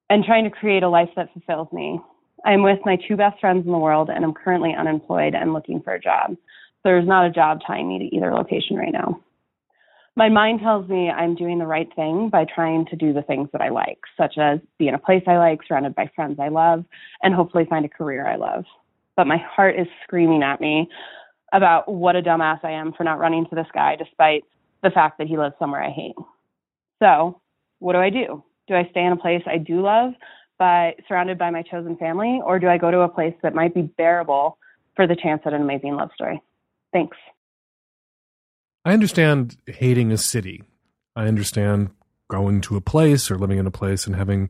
and 0.09 0.23
trying 0.23 0.43
to 0.43 0.49
create 0.49 0.83
a 0.83 0.89
life 0.89 1.09
that 1.15 1.31
fulfills 1.33 1.71
me. 1.71 1.99
I'm 2.45 2.63
with 2.63 2.79
my 2.85 2.97
two 3.07 3.15
best 3.15 3.39
friends 3.39 3.65
in 3.65 3.71
the 3.71 3.77
world, 3.77 4.09
and 4.09 4.23
I'm 4.23 4.33
currently 4.33 4.73
unemployed 4.77 5.33
and 5.33 5.53
looking 5.53 5.81
for 5.81 5.93
a 5.93 5.99
job. 5.99 6.35
There's 6.83 7.07
not 7.07 7.25
a 7.25 7.31
job 7.31 7.59
tying 7.65 7.87
me 7.87 7.97
to 7.99 8.15
either 8.15 8.31
location 8.31 8.77
right 8.77 8.93
now. 8.93 9.19
My 10.17 10.29
mind 10.29 10.61
tells 10.61 10.87
me 10.87 11.09
I'm 11.09 11.35
doing 11.35 11.59
the 11.59 11.65
right 11.65 11.89
thing 11.95 12.29
by 12.29 12.45
trying 12.45 12.85
to 12.85 12.95
do 12.95 13.11
the 13.11 13.23
things 13.23 13.49
that 13.51 13.61
I 13.61 13.69
like, 13.69 13.99
such 14.15 14.37
as 14.37 14.59
be 14.77 14.87
in 14.87 14.93
a 14.93 14.99
place 14.99 15.23
I 15.27 15.37
like, 15.37 15.59
surrounded 15.67 15.95
by 15.95 16.09
friends 16.15 16.39
I 16.39 16.47
love, 16.47 16.85
and 17.21 17.33
hopefully 17.33 17.65
find 17.69 17.83
a 17.83 17.89
career 17.89 18.25
I 18.25 18.37
love. 18.37 18.63
But 19.17 19.27
my 19.27 19.37
heart 19.37 19.77
is 19.77 19.87
screaming 20.03 20.43
at 20.43 20.61
me 20.61 20.87
about 21.51 21.91
what 21.91 22.15
a 22.15 22.21
dumbass 22.21 22.63
I 22.63 22.71
am 22.71 22.93
for 22.93 23.03
not 23.03 23.19
running 23.19 23.45
to 23.49 23.55
this 23.55 23.67
guy 23.73 23.95
despite 23.95 24.43
the 24.83 24.89
fact 24.89 25.17
that 25.17 25.27
he 25.27 25.37
lives 25.37 25.55
somewhere 25.59 25.83
I 25.83 25.89
hate. 25.89 26.15
So, 27.01 27.41
what 27.79 27.93
do 27.93 27.99
I 27.99 28.09
do? 28.09 28.43
Do 28.67 28.75
I 28.75 28.87
stay 28.91 29.03
in 29.05 29.11
a 29.11 29.17
place 29.17 29.43
I 29.45 29.57
do 29.57 29.81
love, 29.81 30.13
but 30.57 30.95
surrounded 31.07 31.37
by 31.37 31.49
my 31.51 31.61
chosen 31.61 31.97
family, 31.97 32.39
or 32.43 32.59
do 32.59 32.67
I 32.67 32.77
go 32.77 32.91
to 32.91 33.01
a 33.01 33.09
place 33.09 33.35
that 33.43 33.53
might 33.53 33.73
be 33.73 33.83
bearable 33.83 34.57
for 34.95 35.07
the 35.07 35.15
chance 35.15 35.41
at 35.45 35.53
an 35.53 35.61
amazing 35.61 35.95
love 35.95 36.09
story? 36.15 36.41
Thanks. 36.93 37.17
I 38.83 38.93
understand 38.93 39.57
hating 39.67 40.11
a 40.11 40.17
city. 40.17 40.63
I 41.15 41.27
understand 41.27 41.89
going 42.29 42.61
to 42.61 42.75
a 42.75 42.81
place 42.81 43.29
or 43.29 43.37
living 43.37 43.57
in 43.57 43.67
a 43.67 43.71
place 43.71 44.07
and 44.07 44.15
having 44.15 44.49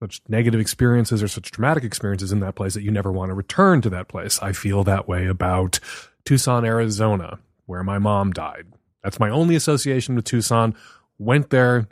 such 0.00 0.20
negative 0.28 0.60
experiences 0.60 1.22
or 1.22 1.28
such 1.28 1.50
traumatic 1.50 1.84
experiences 1.84 2.32
in 2.32 2.40
that 2.40 2.54
place 2.54 2.74
that 2.74 2.82
you 2.82 2.90
never 2.90 3.12
want 3.12 3.30
to 3.30 3.34
return 3.34 3.80
to 3.82 3.90
that 3.90 4.08
place. 4.08 4.38
I 4.42 4.52
feel 4.52 4.82
that 4.84 5.06
way 5.06 5.26
about 5.26 5.78
Tucson, 6.24 6.64
Arizona, 6.64 7.38
where 7.66 7.84
my 7.84 7.98
mom 7.98 8.32
died. 8.32 8.66
That's 9.04 9.20
my 9.20 9.30
only 9.30 9.54
association 9.54 10.16
with 10.16 10.24
Tucson. 10.24 10.74
Went 11.18 11.50
there, 11.50 11.88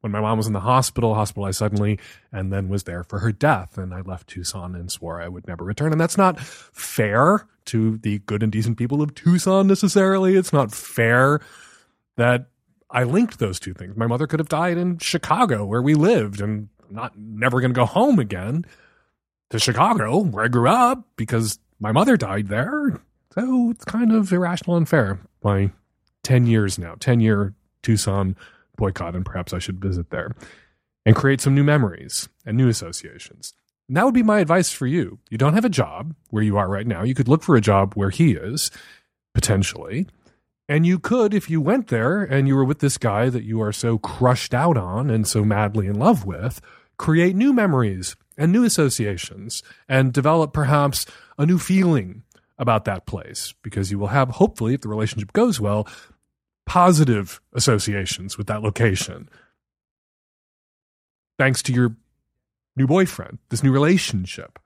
when 0.00 0.12
my 0.12 0.20
mom 0.20 0.38
was 0.38 0.46
in 0.46 0.52
the 0.52 0.60
hospital, 0.60 1.14
hospitalized 1.14 1.58
suddenly, 1.58 1.98
and 2.32 2.52
then 2.52 2.68
was 2.68 2.84
there 2.84 3.02
for 3.02 3.18
her 3.20 3.32
death. 3.32 3.78
And 3.78 3.94
I 3.94 4.02
left 4.02 4.28
Tucson 4.28 4.74
and 4.74 4.90
swore 4.90 5.20
I 5.20 5.28
would 5.28 5.46
never 5.48 5.64
return. 5.64 5.92
And 5.92 6.00
that's 6.00 6.18
not 6.18 6.38
fair 6.38 7.46
to 7.66 7.98
the 7.98 8.20
good 8.20 8.42
and 8.42 8.52
decent 8.52 8.78
people 8.78 9.02
of 9.02 9.14
Tucson 9.14 9.66
necessarily. 9.66 10.36
It's 10.36 10.52
not 10.52 10.72
fair 10.72 11.40
that 12.16 12.46
I 12.90 13.02
linked 13.02 13.38
those 13.38 13.58
two 13.58 13.74
things. 13.74 13.96
My 13.96 14.06
mother 14.06 14.26
could 14.26 14.40
have 14.40 14.48
died 14.48 14.78
in 14.78 14.98
Chicago 14.98 15.64
where 15.64 15.82
we 15.82 15.94
lived 15.94 16.40
and 16.40 16.68
I'm 16.88 16.94
not 16.94 17.18
never 17.18 17.60
going 17.60 17.72
to 17.72 17.78
go 17.78 17.86
home 17.86 18.18
again 18.18 18.64
to 19.50 19.58
Chicago 19.58 20.18
where 20.18 20.44
I 20.44 20.48
grew 20.48 20.68
up 20.68 21.04
because 21.16 21.58
my 21.80 21.92
mother 21.92 22.16
died 22.16 22.48
there. 22.48 23.00
So 23.34 23.70
it's 23.70 23.84
kind 23.84 24.12
of 24.12 24.32
irrational 24.32 24.76
and 24.76 24.88
fair. 24.88 25.18
My 25.42 25.70
10 26.22 26.46
years 26.46 26.78
now, 26.78 26.94
10 26.98 27.20
year 27.20 27.54
Tucson 27.82 28.36
boycott, 28.76 29.14
and 29.14 29.24
perhaps 29.24 29.52
I 29.52 29.58
should 29.58 29.80
visit 29.80 30.10
there 30.10 30.32
and 31.04 31.16
create 31.16 31.40
some 31.40 31.54
new 31.54 31.64
memories 31.64 32.28
and 32.44 32.56
new 32.56 32.68
associations. 32.68 33.54
And 33.88 33.96
that 33.96 34.04
would 34.04 34.14
be 34.14 34.22
my 34.22 34.40
advice 34.40 34.72
for 34.72 34.86
you. 34.86 35.18
You 35.30 35.38
don't 35.38 35.54
have 35.54 35.64
a 35.64 35.70
job 35.70 36.14
where 36.30 36.42
you 36.42 36.56
are 36.56 36.68
right 36.68 36.86
now. 36.86 37.02
You 37.02 37.14
could 37.14 37.28
look 37.28 37.42
for 37.42 37.56
a 37.56 37.60
job 37.60 37.94
where 37.94 38.10
he 38.10 38.32
is, 38.32 38.70
potentially. 39.32 40.06
And 40.68 40.84
you 40.84 40.98
could, 40.98 41.32
if 41.32 41.48
you 41.48 41.60
went 41.60 41.88
there 41.88 42.22
and 42.22 42.48
you 42.48 42.56
were 42.56 42.64
with 42.64 42.80
this 42.80 42.98
guy 42.98 43.28
that 43.28 43.44
you 43.44 43.62
are 43.62 43.72
so 43.72 43.98
crushed 43.98 44.52
out 44.52 44.76
on 44.76 45.10
and 45.10 45.26
so 45.26 45.44
madly 45.44 45.86
in 45.86 45.96
love 45.96 46.24
with, 46.24 46.60
create 46.96 47.36
new 47.36 47.52
memories 47.52 48.16
and 48.36 48.50
new 48.50 48.64
associations 48.64 49.62
and 49.88 50.12
develop 50.12 50.52
perhaps 50.52 51.06
a 51.38 51.46
new 51.46 51.58
feeling 51.58 52.24
about 52.58 52.84
that 52.86 53.06
place 53.06 53.54
because 53.62 53.92
you 53.92 53.98
will 53.98 54.08
have, 54.08 54.30
hopefully, 54.30 54.74
if 54.74 54.80
the 54.80 54.88
relationship 54.88 55.32
goes 55.32 55.60
well, 55.60 55.86
positive 56.66 57.40
associations 57.54 58.36
with 58.36 58.48
that 58.48 58.62
location. 58.62 59.28
Thanks 61.38 61.62
to 61.62 61.72
your 61.72 61.96
new 62.76 62.86
boyfriend, 62.86 63.38
this 63.48 63.62
new 63.62 63.72
relationship. 63.72 64.58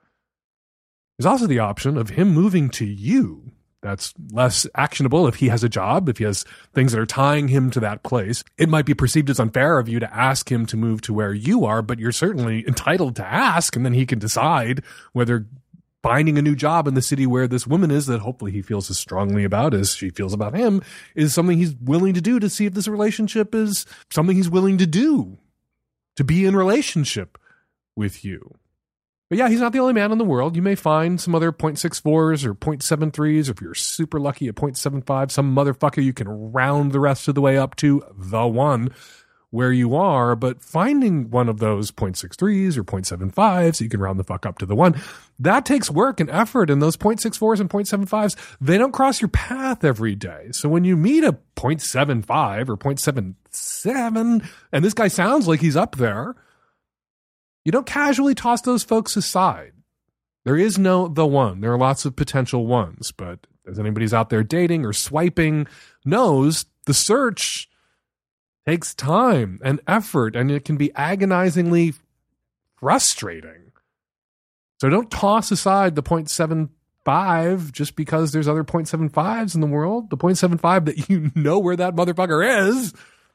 There's 1.18 1.26
also 1.26 1.46
the 1.46 1.58
option 1.58 1.96
of 1.96 2.10
him 2.10 2.30
moving 2.30 2.70
to 2.70 2.86
you. 2.86 3.52
That's 3.82 4.12
less 4.30 4.66
actionable 4.74 5.26
if 5.26 5.36
he 5.36 5.48
has 5.48 5.64
a 5.64 5.68
job, 5.68 6.08
if 6.08 6.18
he 6.18 6.24
has 6.24 6.44
things 6.74 6.92
that 6.92 7.00
are 7.00 7.06
tying 7.06 7.48
him 7.48 7.70
to 7.70 7.80
that 7.80 8.02
place. 8.02 8.44
It 8.58 8.68
might 8.68 8.84
be 8.84 8.94
perceived 8.94 9.30
as 9.30 9.40
unfair 9.40 9.78
of 9.78 9.88
you 9.88 10.00
to 10.00 10.14
ask 10.14 10.50
him 10.50 10.66
to 10.66 10.76
move 10.76 11.00
to 11.02 11.14
where 11.14 11.32
you 11.32 11.64
are, 11.64 11.80
but 11.80 11.98
you're 11.98 12.12
certainly 12.12 12.66
entitled 12.66 13.16
to 13.16 13.26
ask, 13.26 13.76
and 13.76 13.84
then 13.84 13.94
he 13.94 14.04
can 14.04 14.18
decide 14.18 14.82
whether 15.12 15.46
finding 16.02 16.38
a 16.38 16.42
new 16.42 16.56
job 16.56 16.88
in 16.88 16.94
the 16.94 17.02
city 17.02 17.26
where 17.26 17.46
this 17.46 17.66
woman 17.66 17.90
is 17.90 18.06
that 18.06 18.20
hopefully 18.20 18.52
he 18.52 18.62
feels 18.62 18.90
as 18.90 18.98
strongly 18.98 19.44
about 19.44 19.74
as 19.74 19.94
she 19.94 20.10
feels 20.10 20.32
about 20.32 20.54
him 20.54 20.82
is 21.14 21.34
something 21.34 21.58
he's 21.58 21.74
willing 21.74 22.14
to 22.14 22.20
do 22.20 22.38
to 22.40 22.48
see 22.48 22.66
if 22.66 22.74
this 22.74 22.88
relationship 22.88 23.54
is 23.54 23.86
something 24.10 24.36
he's 24.36 24.50
willing 24.50 24.78
to 24.78 24.86
do 24.86 25.38
to 26.16 26.24
be 26.24 26.46
in 26.46 26.56
relationship 26.56 27.38
with 27.96 28.24
you. 28.24 28.54
But 29.28 29.38
yeah, 29.38 29.48
he's 29.48 29.60
not 29.60 29.72
the 29.72 29.78
only 29.78 29.92
man 29.92 30.10
in 30.10 30.18
the 30.18 30.24
world. 30.24 30.56
You 30.56 30.62
may 30.62 30.74
find 30.74 31.20
some 31.20 31.36
other 31.36 31.52
0.64s 31.52 32.44
or 32.44 32.54
0.73s, 32.54 33.48
or 33.48 33.52
if 33.52 33.60
you're 33.60 33.74
super 33.74 34.18
lucky 34.18 34.48
at 34.48 34.56
0.75, 34.56 35.30
some 35.30 35.54
motherfucker 35.54 36.02
you 36.02 36.12
can 36.12 36.28
round 36.28 36.90
the 36.90 36.98
rest 36.98 37.28
of 37.28 37.36
the 37.36 37.40
way 37.40 37.56
up 37.56 37.76
to 37.76 38.02
the 38.12 38.44
one 38.44 38.92
where 39.50 39.72
you 39.72 39.96
are, 39.96 40.36
but 40.36 40.62
finding 40.62 41.28
one 41.30 41.48
of 41.48 41.58
those 41.58 41.90
0.63s 41.90 42.76
or 42.76 42.84
0.75s 42.84 43.76
so 43.76 43.84
you 43.84 43.90
can 43.90 44.00
round 44.00 44.18
the 44.18 44.24
fuck 44.24 44.46
up 44.46 44.58
to 44.58 44.66
the 44.66 44.76
one, 44.76 45.00
that 45.40 45.66
takes 45.66 45.90
work 45.90 46.20
and 46.20 46.30
effort. 46.30 46.70
And 46.70 46.80
those 46.80 46.96
0.64s 46.96 47.60
and 47.60 47.68
0.75s, 47.68 48.36
they 48.60 48.78
don't 48.78 48.92
cross 48.92 49.20
your 49.20 49.28
path 49.28 49.84
every 49.84 50.14
day. 50.14 50.48
So 50.52 50.68
when 50.68 50.84
you 50.84 50.96
meet 50.96 51.24
a 51.24 51.36
0.75 51.56 52.68
or 52.68 52.76
0.77, 52.76 54.48
and 54.72 54.84
this 54.84 54.94
guy 54.94 55.08
sounds 55.08 55.48
like 55.48 55.60
he's 55.60 55.76
up 55.76 55.96
there, 55.96 56.36
you 57.64 57.72
don't 57.72 57.86
casually 57.86 58.34
toss 58.36 58.62
those 58.62 58.84
folks 58.84 59.16
aside. 59.16 59.72
There 60.44 60.56
is 60.56 60.78
no 60.78 61.08
the 61.08 61.26
one. 61.26 61.60
There 61.60 61.72
are 61.72 61.78
lots 61.78 62.04
of 62.04 62.16
potential 62.16 62.66
ones, 62.66 63.12
but 63.12 63.46
as 63.68 63.78
anybody's 63.78 64.14
out 64.14 64.30
there 64.30 64.42
dating 64.42 64.86
or 64.86 64.92
swiping 64.92 65.66
knows, 66.04 66.66
the 66.86 66.94
search 66.94 67.68
takes 68.70 68.94
time 68.94 69.58
and 69.64 69.80
effort 69.88 70.36
and 70.36 70.48
it 70.48 70.64
can 70.64 70.76
be 70.76 70.94
agonizingly 70.94 71.92
frustrating. 72.78 73.72
So 74.80 74.88
don't 74.88 75.10
toss 75.10 75.50
aside 75.50 75.96
the 75.96 76.04
0.75 76.04 77.72
just 77.72 77.96
because 77.96 78.30
there's 78.30 78.46
other 78.46 78.62
0.75s 78.62 79.56
in 79.56 79.60
the 79.60 79.66
world. 79.66 80.08
The 80.10 80.16
0.75 80.16 80.84
that 80.84 81.08
you 81.08 81.32
know 81.34 81.58
where 81.58 81.74
that 81.74 81.96
motherfucker 81.96 82.68
is 82.68 82.94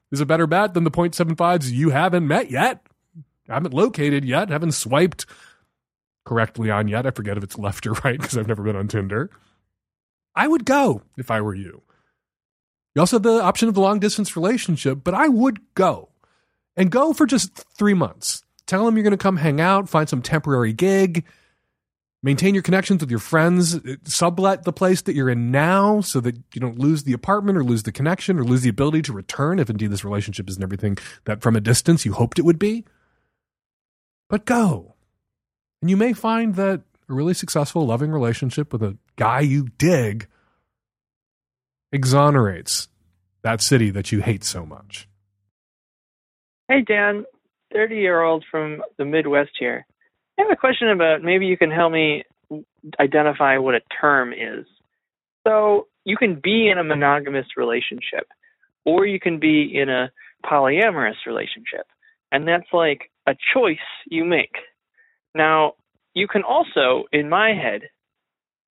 is 0.09 0.21
a 0.21 0.25
better 0.25 0.47
bet 0.47 0.73
than 0.73 0.85
the 0.85 0.91
0.75s 0.91 1.69
you 1.69 1.89
haven't 1.89 2.25
met 2.25 2.49
yet, 2.49 2.87
haven't 3.49 3.73
located 3.73 4.23
yet, 4.23 4.49
haven't 4.49 4.71
swiped 4.71 5.25
correctly 6.23 6.71
on 6.71 6.87
yet. 6.87 7.05
I 7.05 7.11
forget 7.11 7.35
if 7.35 7.43
it's 7.43 7.57
left 7.57 7.85
or 7.85 7.91
right 8.05 8.17
because 8.17 8.37
I've 8.37 8.47
never 8.47 8.63
been 8.63 8.77
on 8.77 8.87
Tinder. 8.87 9.31
I 10.33 10.47
would 10.47 10.63
go 10.63 11.01
if 11.17 11.29
I 11.29 11.41
were 11.41 11.55
you. 11.55 11.81
You 12.95 13.01
also 13.01 13.17
have 13.17 13.23
the 13.23 13.41
option 13.41 13.67
of 13.67 13.75
the 13.75 13.81
long 13.81 13.99
distance 13.99 14.35
relationship, 14.35 14.99
but 15.03 15.13
I 15.13 15.27
would 15.27 15.59
go 15.75 16.09
and 16.77 16.89
go 16.89 17.11
for 17.13 17.25
just 17.25 17.53
three 17.77 17.93
months. 17.93 18.43
Tell 18.67 18.85
them 18.85 18.95
you're 18.95 19.03
going 19.03 19.11
to 19.11 19.17
come 19.17 19.37
hang 19.37 19.59
out, 19.59 19.89
find 19.89 20.07
some 20.07 20.21
temporary 20.21 20.71
gig, 20.71 21.25
maintain 22.23 22.55
your 22.55 22.63
connections 22.63 23.01
with 23.01 23.11
your 23.11 23.19
friends, 23.19 23.79
sublet 24.05 24.63
the 24.63 24.73
place 24.73 25.01
that 25.03 25.15
you're 25.15 25.29
in 25.29 25.51
now 25.51 26.01
so 26.01 26.19
that 26.21 26.35
you 26.53 26.61
don't 26.61 26.79
lose 26.79 27.03
the 27.03 27.13
apartment 27.13 27.57
or 27.57 27.63
lose 27.63 27.83
the 27.83 27.91
connection 27.91 28.39
or 28.39 28.45
lose 28.45 28.61
the 28.61 28.69
ability 28.69 29.01
to 29.03 29.13
return 29.13 29.59
if 29.59 29.69
indeed 29.69 29.91
this 29.91 30.05
relationship 30.05 30.49
isn't 30.49 30.63
everything 30.63 30.97
that 31.25 31.41
from 31.41 31.55
a 31.55 31.61
distance 31.61 32.05
you 32.05 32.13
hoped 32.13 32.39
it 32.39 32.45
would 32.45 32.57
be. 32.57 32.85
But 34.29 34.45
go. 34.45 34.95
And 35.81 35.89
you 35.89 35.97
may 35.97 36.13
find 36.13 36.55
that 36.55 36.81
a 37.07 37.13
really 37.13 37.35
successful, 37.35 37.85
loving 37.85 38.09
relationship 38.09 38.73
with 38.73 38.81
a 38.81 38.97
guy 39.17 39.41
you 39.41 39.67
dig 39.77 40.27
exonerates 41.95 42.89
that 43.41 43.61
city 43.61 43.89
that 43.89 44.11
you 44.11 44.21
hate 44.21 44.43
so 44.43 44.65
much? 44.65 45.07
Hey, 46.67 46.81
Dan, 46.81 47.25
30 47.73 47.95
year 47.95 48.21
old 48.21 48.43
from 48.51 48.81
the 48.97 49.05
Midwest 49.05 49.51
here. 49.57 49.85
I 50.37 50.41
have 50.43 50.51
a 50.51 50.55
question 50.55 50.89
about 50.89 51.23
maybe 51.23 51.45
you 51.45 51.57
can 51.57 51.71
help 51.71 51.91
me 51.91 52.23
identify 52.99 53.57
what 53.57 53.75
a 53.75 53.81
term 54.01 54.33
is. 54.33 54.65
So, 55.47 55.87
you 56.03 56.17
can 56.17 56.39
be 56.43 56.69
in 56.69 56.77
a 56.77 56.83
monogamous 56.83 57.47
relationship, 57.57 58.27
or 58.83 59.05
you 59.05 59.19
can 59.19 59.39
be 59.39 59.71
in 59.73 59.89
a 59.89 60.11
polyamorous 60.45 61.25
relationship. 61.25 61.87
And 62.31 62.47
that's 62.47 62.71
like 62.73 63.09
a 63.25 63.35
choice 63.53 63.77
you 64.07 64.25
make. 64.25 64.55
Now, 65.33 65.73
you 66.13 66.27
can 66.27 66.43
also, 66.43 67.05
in 67.11 67.29
my 67.29 67.53
head, 67.53 67.89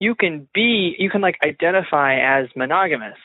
you 0.05 0.13
can 0.13 0.47
be 0.53 0.95
you 0.99 1.09
can 1.09 1.21
like 1.21 1.37
identify 1.43 2.11
as 2.19 2.45
monogamous 2.55 3.17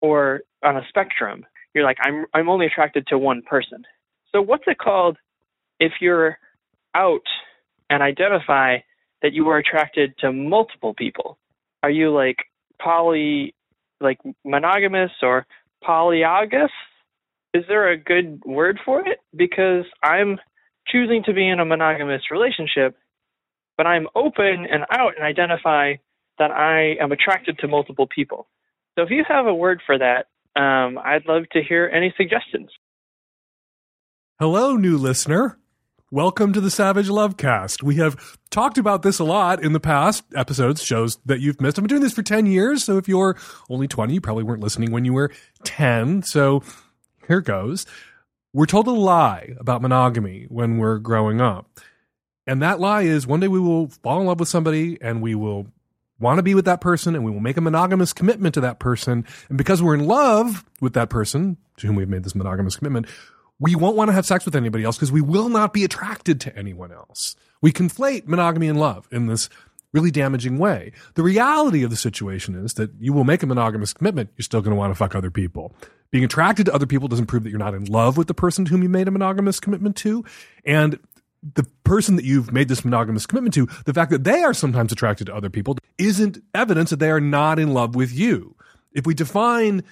or 0.00 0.40
on 0.64 0.78
a 0.78 0.82
spectrum. 0.88 1.44
You're 1.74 1.84
like 1.84 1.98
i'm 2.02 2.24
i'm 2.32 2.48
only 2.48 2.66
attracted 2.66 3.06
to 3.08 3.18
one 3.18 3.42
person. 3.42 3.84
So 4.32 4.40
what's 4.40 4.64
it 4.66 4.78
called 4.78 5.18
if 5.78 5.92
you're 6.00 6.38
out 6.94 7.26
and 7.90 8.02
identify 8.02 8.78
that 9.20 9.34
you 9.34 9.48
are 9.48 9.58
attracted 9.58 10.16
to 10.20 10.32
multiple 10.32 10.94
people? 10.94 11.36
Are 11.82 11.90
you 11.90 12.10
like 12.14 12.38
poly 12.80 13.54
like 14.00 14.20
monogamous 14.42 15.10
or 15.22 15.46
polyagous? 15.84 16.72
Is 17.52 17.64
there 17.68 17.90
a 17.90 17.98
good 17.98 18.40
word 18.46 18.80
for 18.86 19.06
it? 19.06 19.18
Because 19.36 19.84
i'm 20.02 20.38
choosing 20.90 21.22
to 21.24 21.34
be 21.34 21.46
in 21.46 21.60
a 21.60 21.66
monogamous 21.66 22.22
relationship 22.30 22.96
but 23.80 23.86
I'm 23.86 24.08
open 24.14 24.66
and 24.70 24.84
out 24.90 25.14
and 25.16 25.24
identify 25.24 25.94
that 26.38 26.50
I 26.50 27.02
am 27.02 27.12
attracted 27.12 27.58
to 27.60 27.66
multiple 27.66 28.06
people. 28.06 28.46
So 28.94 29.04
if 29.04 29.08
you 29.08 29.24
have 29.26 29.46
a 29.46 29.54
word 29.54 29.80
for 29.86 29.96
that, 29.96 30.26
um, 30.54 30.98
I'd 31.02 31.24
love 31.26 31.44
to 31.52 31.62
hear 31.66 31.90
any 31.90 32.12
suggestions. 32.14 32.68
Hello, 34.38 34.76
new 34.76 34.98
listener. 34.98 35.58
Welcome 36.10 36.52
to 36.52 36.60
the 36.60 36.70
Savage 36.70 37.08
Lovecast. 37.08 37.82
We 37.82 37.94
have 37.94 38.36
talked 38.50 38.76
about 38.76 39.00
this 39.00 39.18
a 39.18 39.24
lot 39.24 39.64
in 39.64 39.72
the 39.72 39.80
past 39.80 40.24
episodes, 40.36 40.84
shows 40.84 41.16
that 41.24 41.40
you've 41.40 41.58
missed. 41.58 41.78
I've 41.78 41.84
been 41.84 41.88
doing 41.88 42.02
this 42.02 42.12
for 42.12 42.22
10 42.22 42.44
years, 42.44 42.84
so 42.84 42.98
if 42.98 43.08
you're 43.08 43.38
only 43.70 43.88
20, 43.88 44.12
you 44.12 44.20
probably 44.20 44.44
weren't 44.44 44.62
listening 44.62 44.92
when 44.92 45.06
you 45.06 45.14
were 45.14 45.32
10. 45.64 46.24
So 46.24 46.62
here 47.28 47.40
goes. 47.40 47.86
We're 48.52 48.66
told 48.66 48.88
a 48.88 48.90
lie 48.90 49.54
about 49.58 49.80
monogamy 49.80 50.44
when 50.50 50.76
we're 50.76 50.98
growing 50.98 51.40
up. 51.40 51.80
And 52.50 52.62
that 52.62 52.80
lie 52.80 53.02
is 53.02 53.28
one 53.28 53.38
day 53.38 53.46
we 53.46 53.60
will 53.60 53.90
fall 54.02 54.20
in 54.20 54.26
love 54.26 54.40
with 54.40 54.48
somebody 54.48 54.98
and 55.00 55.22
we 55.22 55.36
will 55.36 55.68
want 56.18 56.38
to 56.38 56.42
be 56.42 56.56
with 56.56 56.64
that 56.64 56.80
person 56.80 57.14
and 57.14 57.24
we 57.24 57.30
will 57.30 57.38
make 57.38 57.56
a 57.56 57.60
monogamous 57.60 58.12
commitment 58.12 58.54
to 58.54 58.60
that 58.62 58.80
person. 58.80 59.24
And 59.48 59.56
because 59.56 59.80
we're 59.80 59.94
in 59.94 60.04
love 60.04 60.64
with 60.80 60.94
that 60.94 61.10
person 61.10 61.58
to 61.76 61.86
whom 61.86 61.94
we've 61.94 62.08
made 62.08 62.24
this 62.24 62.34
monogamous 62.34 62.74
commitment, 62.74 63.06
we 63.60 63.76
won't 63.76 63.94
want 63.94 64.08
to 64.08 64.14
have 64.14 64.26
sex 64.26 64.44
with 64.44 64.56
anybody 64.56 64.82
else 64.82 64.96
because 64.96 65.12
we 65.12 65.20
will 65.20 65.48
not 65.48 65.72
be 65.72 65.84
attracted 65.84 66.40
to 66.40 66.58
anyone 66.58 66.90
else. 66.90 67.36
We 67.62 67.70
conflate 67.70 68.26
monogamy 68.26 68.66
and 68.66 68.80
love 68.80 69.06
in 69.12 69.28
this 69.28 69.48
really 69.92 70.10
damaging 70.10 70.58
way. 70.58 70.90
The 71.14 71.22
reality 71.22 71.84
of 71.84 71.90
the 71.90 71.96
situation 71.96 72.56
is 72.56 72.74
that 72.74 72.90
you 72.98 73.12
will 73.12 73.22
make 73.22 73.44
a 73.44 73.46
monogamous 73.46 73.92
commitment, 73.92 74.30
you're 74.36 74.42
still 74.42 74.60
going 74.60 74.74
to 74.74 74.76
want 74.76 74.90
to 74.90 74.96
fuck 74.96 75.14
other 75.14 75.30
people. 75.30 75.72
Being 76.10 76.24
attracted 76.24 76.66
to 76.66 76.74
other 76.74 76.86
people 76.86 77.06
doesn't 77.06 77.26
prove 77.26 77.44
that 77.44 77.50
you're 77.50 77.60
not 77.60 77.74
in 77.74 77.84
love 77.84 78.16
with 78.16 78.26
the 78.26 78.34
person 78.34 78.64
to 78.64 78.72
whom 78.72 78.82
you 78.82 78.88
made 78.88 79.06
a 79.06 79.12
monogamous 79.12 79.60
commitment 79.60 79.94
to. 79.98 80.24
And 80.64 80.98
the 81.42 81.66
person 81.84 82.16
that 82.16 82.24
you've 82.24 82.52
made 82.52 82.68
this 82.68 82.84
monogamous 82.84 83.26
commitment 83.26 83.54
to, 83.54 83.66
the 83.86 83.94
fact 83.94 84.10
that 84.10 84.24
they 84.24 84.42
are 84.42 84.54
sometimes 84.54 84.92
attracted 84.92 85.26
to 85.26 85.34
other 85.34 85.50
people 85.50 85.76
isn't 85.98 86.38
evidence 86.54 86.90
that 86.90 86.98
they 86.98 87.10
are 87.10 87.20
not 87.20 87.58
in 87.58 87.72
love 87.72 87.94
with 87.94 88.12
you. 88.12 88.56
If 88.92 89.06
we 89.06 89.14
define 89.14 89.82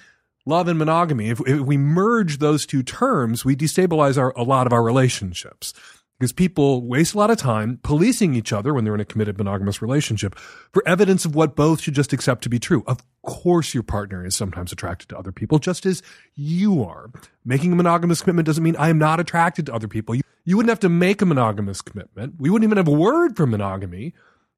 love 0.45 0.67
and 0.67 0.77
monogamy, 0.77 1.29
if, 1.29 1.39
if 1.47 1.61
we 1.61 1.77
merge 1.77 2.39
those 2.39 2.65
two 2.65 2.83
terms, 2.83 3.43
we 3.43 3.55
destabilize 3.55 4.17
our, 4.17 4.31
a 4.35 4.43
lot 4.43 4.67
of 4.67 4.73
our 4.73 4.83
relationships 4.83 5.73
because 6.19 6.33
people 6.33 6.85
waste 6.85 7.13
a 7.13 7.17
lot 7.17 7.31
of 7.31 7.37
time 7.37 7.79
policing 7.81 8.35
each 8.35 8.51
other 8.51 8.73
when 8.73 8.83
they're 8.83 8.93
in 8.93 8.99
a 8.99 9.05
committed 9.05 9.37
monogamous 9.37 9.81
relationship 9.81 10.37
for 10.37 10.83
evidence 10.85 11.23
of 11.23 11.33
what 11.33 11.55
both 11.55 11.79
should 11.79 11.93
just 11.93 12.11
accept 12.11 12.43
to 12.43 12.49
be 12.49 12.59
true. 12.59 12.83
Of 12.87 12.99
course, 13.21 13.73
your 13.73 13.83
partner 13.83 14.25
is 14.25 14.35
sometimes 14.35 14.73
attracted 14.73 15.07
to 15.09 15.17
other 15.17 15.31
people, 15.31 15.59
just 15.59 15.85
as 15.85 16.03
you 16.35 16.83
are. 16.83 17.09
Making 17.45 17.71
a 17.71 17.75
monogamous 17.75 18.21
commitment 18.21 18.47
doesn't 18.47 18.63
mean 18.63 18.75
I 18.75 18.89
am 18.89 18.97
not 18.97 19.21
attracted 19.21 19.67
to 19.67 19.73
other 19.73 19.87
people. 19.87 20.13
You, 20.13 20.57
wouldn't 20.57 20.69
have 20.69 20.79
to 20.81 20.89
make 20.89 21.21
a 21.21 21.25
monogamous 21.25 21.81
commitment. 21.81 22.35
We 22.37 22.49
wouldn't 22.49 22.67
even 22.67 22.77
have 22.77 22.87
a 22.87 22.91
word 22.91 23.37
for 23.37 23.47
monogamy 23.47 24.13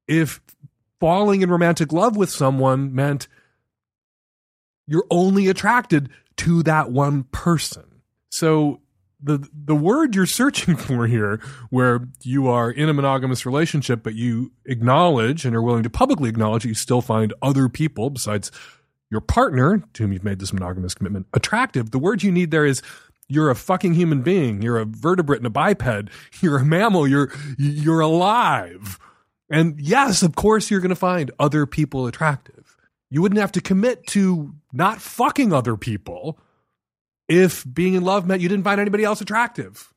if 0.08 0.40
falling 0.98 1.42
in 1.42 1.50
romantic 1.50 1.92
love 1.92 2.16
with 2.16 2.30
someone 2.30 2.92
meant 2.92 3.28
you're 4.88 5.06
only 5.10 5.46
attracted 5.46 6.08
to 6.38 6.64
that 6.64 6.90
one 6.90 7.22
person. 7.24 7.84
So 8.30 8.80
the 9.22 9.48
the 9.52 9.74
word 9.74 10.14
you're 10.14 10.26
searching 10.26 10.76
for 10.76 11.06
here, 11.06 11.40
where 11.70 12.08
you 12.22 12.48
are 12.48 12.70
in 12.70 12.88
a 12.88 12.94
monogamous 12.94 13.46
relationship, 13.46 14.02
but 14.02 14.14
you 14.14 14.52
acknowledge 14.66 15.44
and 15.44 15.54
are 15.54 15.62
willing 15.62 15.82
to 15.82 15.90
publicly 15.90 16.28
acknowledge 16.28 16.62
that 16.62 16.68
you 16.68 16.74
still 16.74 17.00
find 17.00 17.32
other 17.42 17.68
people 17.68 18.10
besides 18.10 18.50
your 19.10 19.20
partner, 19.20 19.82
to 19.92 20.02
whom 20.02 20.12
you've 20.12 20.24
made 20.24 20.38
this 20.38 20.52
monogamous 20.52 20.94
commitment, 20.94 21.26
attractive. 21.34 21.90
The 21.90 21.98
word 21.98 22.22
you 22.22 22.32
need 22.32 22.50
there 22.50 22.64
is 22.64 22.82
you're 23.28 23.50
a 23.50 23.54
fucking 23.54 23.94
human 23.94 24.22
being. 24.22 24.62
You're 24.62 24.78
a 24.78 24.84
vertebrate 24.84 25.38
and 25.38 25.46
a 25.46 25.50
biped. 25.50 26.10
You're 26.40 26.58
a 26.58 26.64
mammal. 26.64 27.06
You're 27.06 27.32
you're 27.58 28.00
alive. 28.00 28.98
And 29.48 29.78
yes, 29.80 30.22
of 30.22 30.34
course, 30.34 30.70
you're 30.70 30.80
going 30.80 30.90
to 30.90 30.96
find 30.96 31.30
other 31.38 31.66
people 31.66 32.06
attractive. 32.06 32.76
You 33.10 33.20
wouldn't 33.20 33.40
have 33.40 33.52
to 33.52 33.60
commit 33.60 34.06
to 34.08 34.54
not 34.72 35.00
fucking 35.00 35.52
other 35.52 35.76
people 35.76 36.38
if 37.32 37.64
being 37.72 37.94
in 37.94 38.04
love 38.04 38.26
meant 38.26 38.42
you 38.42 38.48
didn't 38.48 38.64
find 38.64 38.78
anybody 38.78 39.04
else 39.04 39.22
attractive. 39.22 39.92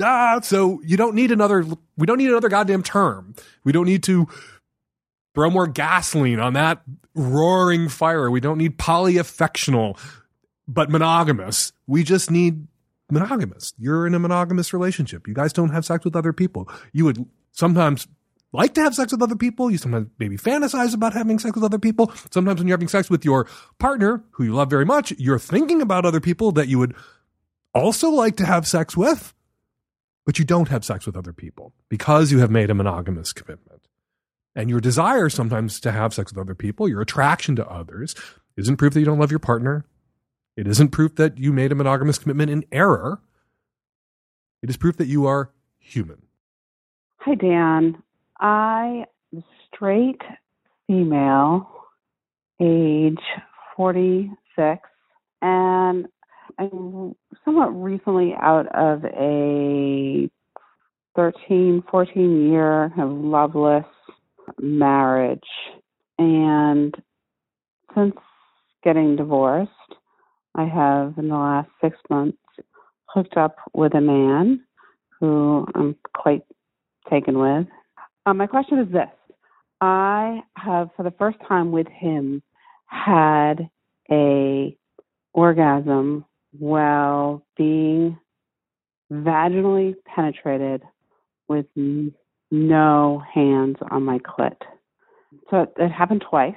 Ah, 0.00 0.38
so 0.40 0.80
you 0.84 0.96
don't 0.96 1.16
need 1.16 1.32
another, 1.32 1.64
we 1.96 2.06
don't 2.06 2.18
need 2.18 2.28
another 2.28 2.48
goddamn 2.48 2.84
term. 2.84 3.34
We 3.64 3.72
don't 3.72 3.86
need 3.86 4.04
to 4.04 4.28
throw 5.34 5.50
more 5.50 5.66
gasoline 5.66 6.38
on 6.38 6.52
that 6.52 6.82
roaring 7.16 7.88
fire. 7.88 8.30
We 8.30 8.38
don't 8.38 8.58
need 8.58 8.78
polyaffectional, 8.78 9.98
but 10.68 10.90
monogamous. 10.90 11.72
We 11.88 12.04
just 12.04 12.30
need 12.30 12.68
monogamous. 13.10 13.74
You're 13.76 14.06
in 14.06 14.14
a 14.14 14.20
monogamous 14.20 14.72
relationship. 14.72 15.26
You 15.26 15.34
guys 15.34 15.52
don't 15.52 15.70
have 15.70 15.84
sex 15.84 16.04
with 16.04 16.14
other 16.14 16.32
people. 16.32 16.68
You 16.92 17.04
would 17.06 17.26
sometimes 17.50 18.06
like 18.56 18.74
to 18.74 18.82
have 18.82 18.94
sex 18.94 19.12
with 19.12 19.22
other 19.22 19.36
people. 19.36 19.70
You 19.70 19.78
sometimes 19.78 20.08
maybe 20.18 20.36
fantasize 20.36 20.94
about 20.94 21.12
having 21.12 21.38
sex 21.38 21.54
with 21.54 21.64
other 21.64 21.78
people. 21.78 22.12
Sometimes 22.30 22.58
when 22.58 22.66
you're 22.68 22.76
having 22.76 22.88
sex 22.88 23.10
with 23.10 23.24
your 23.24 23.46
partner, 23.78 24.24
who 24.32 24.44
you 24.44 24.54
love 24.54 24.70
very 24.70 24.84
much, 24.84 25.12
you're 25.18 25.38
thinking 25.38 25.82
about 25.82 26.04
other 26.04 26.20
people 26.20 26.52
that 26.52 26.68
you 26.68 26.78
would 26.78 26.94
also 27.74 28.10
like 28.10 28.36
to 28.36 28.46
have 28.46 28.66
sex 28.66 28.96
with, 28.96 29.34
but 30.24 30.38
you 30.38 30.44
don't 30.44 30.68
have 30.68 30.84
sex 30.84 31.06
with 31.06 31.16
other 31.16 31.32
people 31.32 31.74
because 31.88 32.32
you 32.32 32.38
have 32.38 32.50
made 32.50 32.70
a 32.70 32.74
monogamous 32.74 33.32
commitment. 33.32 33.82
And 34.54 34.70
your 34.70 34.80
desire 34.80 35.28
sometimes 35.28 35.78
to 35.80 35.92
have 35.92 36.14
sex 36.14 36.32
with 36.32 36.40
other 36.40 36.54
people, 36.54 36.88
your 36.88 37.02
attraction 37.02 37.56
to 37.56 37.68
others, 37.68 38.14
isn't 38.56 38.78
proof 38.78 38.94
that 38.94 39.00
you 39.00 39.06
don't 39.06 39.18
love 39.18 39.30
your 39.30 39.38
partner. 39.38 39.84
It 40.56 40.66
isn't 40.66 40.88
proof 40.88 41.16
that 41.16 41.36
you 41.36 41.52
made 41.52 41.72
a 41.72 41.74
monogamous 41.74 42.18
commitment 42.18 42.50
in 42.50 42.64
error. 42.72 43.20
It 44.62 44.70
is 44.70 44.78
proof 44.78 44.96
that 44.96 45.08
you 45.08 45.26
are 45.26 45.50
human. 45.78 46.22
Hi, 47.18 47.34
Dan. 47.34 48.02
I 48.40 49.04
am 49.32 49.44
straight 49.66 50.20
female, 50.86 51.68
age 52.60 53.18
46, 53.76 54.80
and 55.42 56.06
I'm 56.58 57.14
somewhat 57.44 57.68
recently 57.68 58.34
out 58.40 58.66
of 58.74 59.04
a 59.04 60.30
13, 61.16 61.82
14 61.90 62.50
year 62.50 62.84
of 62.98 63.10
loveless 63.10 63.84
marriage. 64.60 65.40
And 66.18 66.94
since 67.94 68.14
getting 68.84 69.16
divorced, 69.16 69.70
I 70.54 70.64
have 70.64 71.14
in 71.18 71.28
the 71.28 71.36
last 71.36 71.68
six 71.82 71.96
months 72.08 72.38
hooked 73.06 73.36
up 73.36 73.56
with 73.74 73.94
a 73.94 74.00
man 74.00 74.62
who 75.20 75.66
I'm 75.74 75.96
quite 76.14 76.42
taken 77.10 77.38
with. 77.38 77.66
Um, 78.26 78.36
my 78.38 78.46
question 78.48 78.80
is 78.80 78.92
this 78.92 79.08
I 79.80 80.40
have, 80.56 80.90
for 80.96 81.04
the 81.04 81.12
first 81.12 81.38
time 81.48 81.70
with 81.70 81.86
him, 81.86 82.42
had 82.86 83.70
a 84.10 84.76
orgasm 85.32 86.24
while 86.58 87.44
being 87.56 88.18
vaginally 89.12 89.94
penetrated 90.04 90.82
with 91.48 91.66
no 92.50 93.22
hands 93.32 93.76
on 93.90 94.02
my 94.02 94.18
clit. 94.18 94.56
So 95.50 95.62
it, 95.62 95.72
it 95.78 95.90
happened 95.90 96.24
twice 96.28 96.54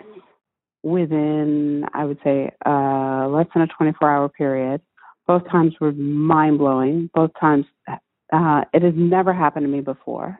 within, 0.81 1.83
I 1.93 2.05
would 2.05 2.19
say, 2.23 2.51
uh, 2.65 3.27
less 3.27 3.47
than 3.53 3.63
a 3.63 3.67
24 3.67 4.09
hour 4.09 4.29
period. 4.29 4.81
Both 5.27 5.47
times 5.49 5.75
were 5.79 5.91
mind 5.91 6.57
blowing. 6.57 7.09
Both 7.13 7.31
times, 7.39 7.65
uh, 7.87 8.61
it 8.73 8.81
has 8.81 8.93
never 8.95 9.33
happened 9.33 9.65
to 9.65 9.71
me 9.71 9.81
before. 9.81 10.39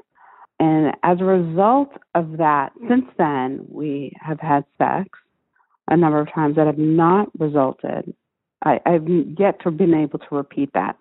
And 0.59 0.93
as 1.03 1.21
a 1.21 1.25
result 1.25 1.91
of 2.15 2.37
that, 2.37 2.73
since 2.89 3.05
then, 3.17 3.65
we 3.69 4.13
have 4.19 4.39
had 4.39 4.65
sex 4.77 5.07
a 5.87 5.97
number 5.97 6.19
of 6.19 6.31
times 6.33 6.55
that 6.55 6.67
have 6.67 6.77
not 6.77 7.29
resulted. 7.39 8.13
I, 8.63 8.79
I've 8.85 9.07
yet 9.07 9.61
to 9.63 9.71
been 9.71 9.93
able 9.93 10.19
to 10.19 10.35
repeat 10.35 10.71
that. 10.73 10.97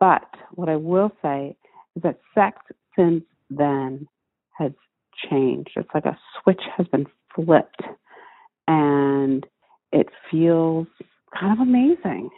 But 0.00 0.24
what 0.52 0.68
I 0.68 0.76
will 0.76 1.12
say 1.22 1.56
is 1.94 2.02
that 2.02 2.20
sex 2.34 2.58
since 2.96 3.24
then 3.50 4.08
has 4.58 4.72
changed. 5.30 5.70
It's 5.76 5.88
like 5.94 6.06
a 6.06 6.18
switch 6.42 6.62
has 6.76 6.86
been 6.88 7.06
flipped 7.34 7.82
and 8.66 9.46
it 9.92 10.08
feels 10.30 10.86
kind 11.38 11.52
of 11.52 11.60
amazing. 11.60 12.30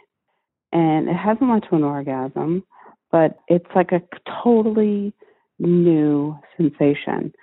And 0.71 1.09
it 1.09 1.15
hasn't 1.15 1.49
led 1.49 1.63
to 1.69 1.75
an 1.75 1.83
orgasm, 1.83 2.63
but 3.11 3.39
it's 3.47 3.65
like 3.75 3.91
a 3.91 4.01
totally 4.43 5.13
new 5.59 6.37
sensation. 6.57 7.33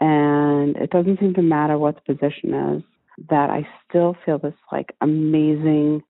And 0.00 0.76
it 0.76 0.90
doesn't 0.90 1.20
seem 1.20 1.34
to 1.34 1.42
matter 1.42 1.78
what 1.78 1.96
the 1.96 2.14
position 2.14 2.54
is, 2.54 2.82
that 3.28 3.50
I 3.50 3.66
still 3.88 4.16
feel 4.24 4.38
this 4.38 4.54
like 4.72 4.94
amazing, 5.00 6.02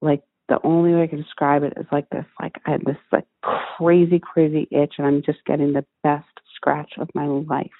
like 0.00 0.22
the 0.48 0.60
only 0.64 0.94
way 0.94 1.02
I 1.02 1.06
can 1.08 1.22
describe 1.22 1.62
it 1.62 1.74
is 1.76 1.86
like 1.90 2.08
this, 2.10 2.24
like 2.40 2.56
I 2.64 2.72
had 2.72 2.84
this 2.84 2.96
like 3.12 3.26
crazy, 3.42 4.20
crazy 4.20 4.68
itch 4.70 4.94
and 4.98 5.06
I'm 5.06 5.22
just 5.22 5.44
getting 5.46 5.72
the 5.72 5.84
best 6.02 6.26
scratch 6.54 6.92
of 6.98 7.08
my 7.14 7.26
life. 7.26 7.70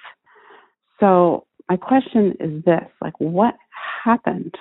So 1.00 1.46
my 1.68 1.76
question 1.76 2.34
is 2.40 2.64
this, 2.64 2.88
like 3.00 3.18
what 3.18 3.54
happened? 4.04 4.54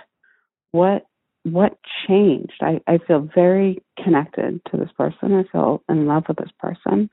What 0.71 1.05
what 1.43 1.77
changed? 2.07 2.59
I, 2.59 2.81
I 2.87 2.97
feel 3.07 3.29
very 3.33 3.81
connected 4.03 4.59
to 4.69 4.77
this 4.77 4.89
person. 4.97 5.33
I 5.33 5.43
feel 5.49 5.81
in 5.87 6.05
love 6.05 6.25
with 6.27 6.37
this 6.37 6.51
person 6.59 7.09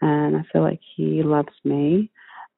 and 0.00 0.36
I 0.36 0.42
feel 0.52 0.62
like 0.62 0.80
he 0.96 1.22
loves 1.22 1.54
me. 1.64 2.10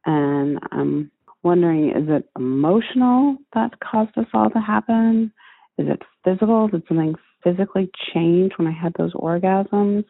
And 0.06 0.58
I'm 0.72 1.10
wondering 1.42 1.90
is 1.90 2.08
it 2.08 2.28
emotional 2.36 3.36
that 3.54 3.78
caused 3.80 4.16
us 4.16 4.26
all 4.32 4.50
to 4.50 4.60
happen? 4.60 5.32
Is 5.78 5.86
it 5.88 6.02
physical? 6.24 6.68
Did 6.68 6.82
something 6.88 7.14
physically 7.42 7.90
change 8.12 8.52
when 8.56 8.68
I 8.68 8.72
had 8.72 8.94
those 8.96 9.12
orgasms? 9.12 10.04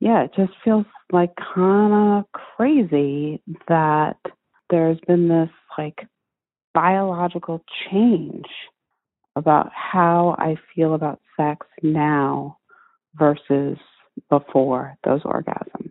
Yeah, 0.00 0.24
it 0.24 0.32
just 0.34 0.52
feels 0.64 0.86
like 1.12 1.32
kind 1.54 1.92
of 1.92 2.24
crazy 2.32 3.42
that 3.68 4.16
there's 4.70 4.98
been 5.06 5.28
this 5.28 5.50
like 5.76 6.06
biological 6.72 7.62
change 7.90 8.46
about 9.36 9.70
how 9.74 10.36
I 10.38 10.56
feel 10.74 10.94
about 10.94 11.20
sex 11.36 11.66
now 11.82 12.58
versus 13.14 13.78
before 14.28 14.96
those 15.04 15.22
orgasms. 15.22 15.90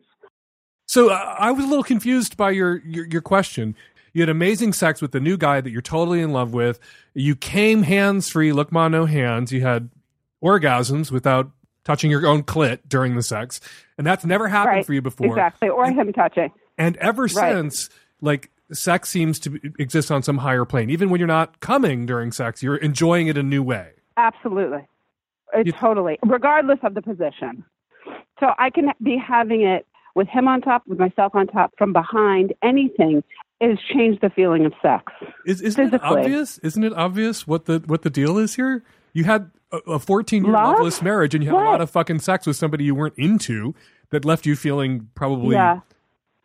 So 0.90 1.10
uh, 1.12 1.36
I 1.38 1.52
was 1.52 1.66
a 1.66 1.68
little 1.68 1.84
confused 1.84 2.36
by 2.36 2.50
your, 2.50 2.78
your 2.80 3.06
your 3.06 3.22
question. 3.22 3.76
You 4.12 4.24
had 4.24 4.30
amazing 4.30 4.74
sex 4.74 5.04
with 5.04 5.12
the 5.12 5.20
new 5.20 5.38
guy 5.38 5.62
that 5.62 5.70
you're 5.70 5.84
totally 5.84 6.20
in 6.20 6.32
love 6.34 6.52
with. 6.52 6.80
You 7.14 7.36
came 7.36 7.84
hands 7.84 8.28
free, 8.28 8.52
look 8.52 8.72
ma 8.72 8.88
no 8.88 9.06
hands. 9.06 9.52
You 9.52 9.62
had 9.62 9.90
orgasms 10.44 11.12
without 11.12 11.52
touching 11.84 12.10
your 12.10 12.26
own 12.26 12.42
clit 12.42 12.80
during 12.88 13.16
the 13.16 13.22
sex, 13.22 13.62
and 14.00 14.08
that's 14.08 14.26
never 14.26 14.48
happened 14.48 14.78
Right. 14.78 14.86
for 14.88 14.94
you 14.96 15.02
before. 15.04 15.28
Exactly, 15.28 15.70
or 15.70 15.86
him 15.86 16.12
touching. 16.12 16.52
And 16.80 16.98
ever 16.98 17.24
Right. 17.24 17.30
since, 17.54 17.92
like 18.20 18.50
sex 18.72 19.10
seems 19.10 19.38
to 19.42 19.60
exist 19.78 20.10
on 20.10 20.24
some 20.24 20.40
higher 20.40 20.66
plane. 20.66 20.90
Even 20.90 21.12
when 21.12 21.20
you're 21.20 21.28
not 21.28 21.60
coming 21.60 22.08
during 22.08 22.32
sex, 22.32 22.64
you're 22.64 22.78
enjoying 22.78 23.28
it 23.28 23.38
a 23.38 23.44
new 23.44 23.62
way. 23.62 23.92
Absolutely. 24.18 24.88
It, 25.54 25.68
You- 25.68 25.74
totally, 25.74 26.18
regardless 26.26 26.80
of 26.82 26.96
the 26.96 27.04
position. 27.04 27.64
So 28.40 28.48
I 28.58 28.72
can 28.72 28.92
be 29.04 29.18
having 29.18 29.62
it 29.62 29.86
with 30.20 30.28
him 30.28 30.48
on 30.48 30.62
top, 30.62 30.84
with 30.86 31.00
myself 31.00 31.34
on 31.34 31.48
top, 31.48 31.72
from 31.78 31.94
behind. 31.94 32.54
Anything 32.62 33.24
it 33.62 33.70
has 33.70 33.80
changed 33.94 34.22
the 34.22 34.30
feeling 34.30 34.66
of 34.66 34.74
sex. 34.82 35.12
Is, 35.46 35.62
isn't 35.62 35.94
it 35.94 36.02
obvious? 36.04 36.58
Isn't 36.60 36.84
it 36.84 36.94
obvious 36.94 37.48
what 37.48 37.66
the 37.66 37.82
what 37.88 38.04
the 38.04 38.10
deal 38.10 38.38
is 38.38 38.56
here? 38.56 38.84
You 39.14 39.24
had 39.24 39.50
a- 39.72 39.92
a 39.94 40.00
14 40.00 40.44
year 40.46 40.54
Love? 40.54 40.74
loveless 40.74 41.02
marriage, 41.02 41.34
and 41.34 41.44
you 41.44 41.50
had 41.50 41.60
a 41.62 41.70
lot 41.72 41.82
of 41.82 41.90
fucking 41.90 42.20
sex 42.20 42.46
with 42.46 42.56
somebody 42.58 42.84
you 42.84 42.94
weren't 42.96 43.18
into 43.18 43.74
that 44.12 44.24
left 44.26 44.46
you 44.46 44.56
feeling 44.56 45.10
probably 45.16 45.56
Yeah. 45.56 45.80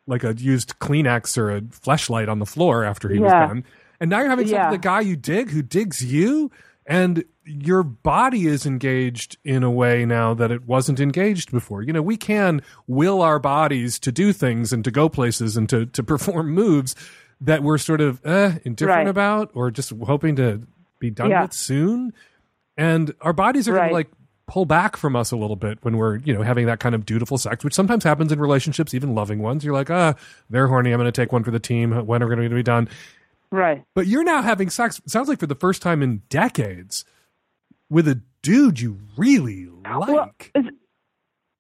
like 0.07 0.25
a 0.25 0.35
used 0.35 0.79
Kleenex 0.79 1.37
or 1.39 1.51
a 1.51 1.61
fleshlight 1.63 2.29
on 2.29 2.39
the 2.39 2.47
floor 2.47 2.85
after 2.85 3.09
he 3.09 3.19
was 3.19 3.33
done. 3.33 3.65
And 4.01 4.11
now 4.11 4.21
you're 4.21 4.29
having 4.31 4.47
sex 4.47 4.55
Yeah. 4.57 4.71
with 4.71 4.81
a 4.81 4.83
guy 4.83 5.01
you 5.01 5.17
dig 5.17 5.51
who 5.51 5.63
digs 5.63 6.05
you, 6.05 6.51
and 6.87 7.25
your 7.45 7.83
body 7.83 8.47
is 8.47 8.65
engaged 8.67 9.37
in 9.45 9.63
a 9.63 9.71
way 9.71 10.05
now 10.07 10.35
that 10.35 10.51
it 10.51 10.67
wasn't 10.67 11.01
engaged 11.01 11.51
before. 11.51 11.83
You 11.83 11.93
know, 11.93 12.03
we 12.03 12.17
can 12.17 12.63
will 12.87 13.21
our 13.23 13.39
bodies 13.39 13.99
to 14.01 14.13
do 14.13 14.33
things 14.33 14.73
and 14.73 14.83
to 14.85 14.91
go 14.91 15.09
places 15.09 15.57
and 15.57 15.69
to, 15.69 15.87
to 15.87 16.03
perform 16.03 16.51
moves 16.51 16.95
that 17.41 17.63
we're 17.63 17.79
sort 17.79 18.01
of 18.01 18.25
eh, 18.25 18.59
indifferent 18.65 18.99
Right. 18.99 19.09
about 19.09 19.51
or 19.55 19.71
just 19.71 19.93
hoping 20.05 20.37
to 20.37 20.63
be 20.99 21.11
done 21.11 21.31
Yeah. 21.31 21.43
with 21.43 21.53
soon. 21.53 22.13
And 22.77 23.13
our 23.21 23.33
bodies 23.33 23.69
are 23.69 23.73
going 23.73 23.83
Right. 23.83 23.89
to 23.89 23.95
like 23.95 24.11
pull 24.47 24.65
back 24.67 24.97
from 24.97 25.17
us 25.17 25.31
a 25.31 25.37
little 25.37 25.57
bit 25.57 25.79
when 25.83 25.97
we're, 25.97 26.17
you 26.19 26.33
know, 26.35 26.43
having 26.43 26.67
that 26.67 26.79
kind 26.81 26.95
of 26.95 27.07
dutiful 27.07 27.39
sex, 27.39 27.65
which 27.65 27.73
sometimes 27.75 28.05
happens 28.05 28.31
in 28.33 28.39
relationships, 28.39 28.93
even 28.95 29.15
loving 29.15 29.39
ones. 29.41 29.65
You're 29.65 29.73
like, 29.75 29.91
ah, 29.91 30.15
they're 30.51 30.67
horny. 30.69 30.93
I'm 30.93 30.99
going 30.99 31.11
to 31.11 31.13
take 31.21 31.33
one 31.33 31.45
for 31.45 31.51
the 31.51 31.59
team. 31.61 31.93
When 32.07 32.23
are 32.23 32.27
we 32.27 32.35
going 32.37 32.49
to 32.51 32.55
be 32.55 32.63
done? 32.63 32.89
Right. 33.51 33.85
But 33.95 34.07
you're 34.07 34.25
now 34.25 34.43
having 34.43 34.71
sex, 34.71 35.01
sounds 35.07 35.29
like 35.29 35.39
for 35.39 35.47
the 35.47 35.55
first 35.55 35.83
time 35.83 36.03
in 36.03 36.23
decades, 36.29 37.05
with 37.89 38.09
a 38.09 38.21
dude 38.43 38.81
you 38.81 38.99
really 39.17 39.67
like. 39.67 40.53
Well, 40.55 40.65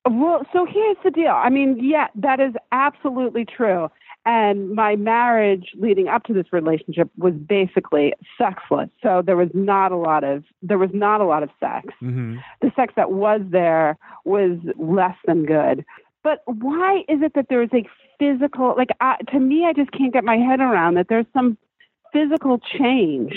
well, 0.06 0.46
so 0.52 0.66
here's 0.66 0.96
the 1.02 1.10
deal. 1.10 1.32
I 1.32 1.48
mean, 1.48 1.78
yeah, 1.82 2.08
that 2.16 2.40
is 2.40 2.54
absolutely 2.72 3.44
true. 3.44 3.88
And 4.26 4.74
my 4.74 4.96
marriage 4.96 5.70
leading 5.78 6.08
up 6.08 6.24
to 6.24 6.32
this 6.32 6.46
relationship 6.52 7.10
was 7.16 7.34
basically 7.34 8.14
sexless. 8.38 8.88
So 9.02 9.22
there 9.24 9.36
was 9.36 9.50
not 9.52 9.92
a 9.92 9.96
lot 9.96 10.24
of 10.24 10.44
there 10.62 10.78
was 10.78 10.90
not 10.94 11.20
a 11.20 11.24
lot 11.24 11.42
of 11.42 11.50
sex. 11.60 11.88
hmm 12.00 12.36
The 12.62 12.72
sex 12.74 12.94
that 12.96 13.12
was 13.12 13.42
there 13.50 13.98
was 14.24 14.58
less 14.78 15.16
than 15.26 15.44
good. 15.44 15.84
But 16.22 16.42
why 16.46 17.00
is 17.08 17.20
it 17.22 17.32
that 17.34 17.46
there 17.50 17.62
is 17.62 17.70
a 17.74 17.84
physical 18.18 18.74
like 18.76 18.90
I, 19.00 19.16
to 19.30 19.38
me 19.38 19.66
I 19.66 19.74
just 19.74 19.90
can't 19.92 20.12
get 20.12 20.24
my 20.24 20.36
head 20.36 20.60
around 20.60 20.94
that 20.94 21.08
there's 21.08 21.26
some 21.34 21.58
physical 22.14 22.58
change. 22.78 23.34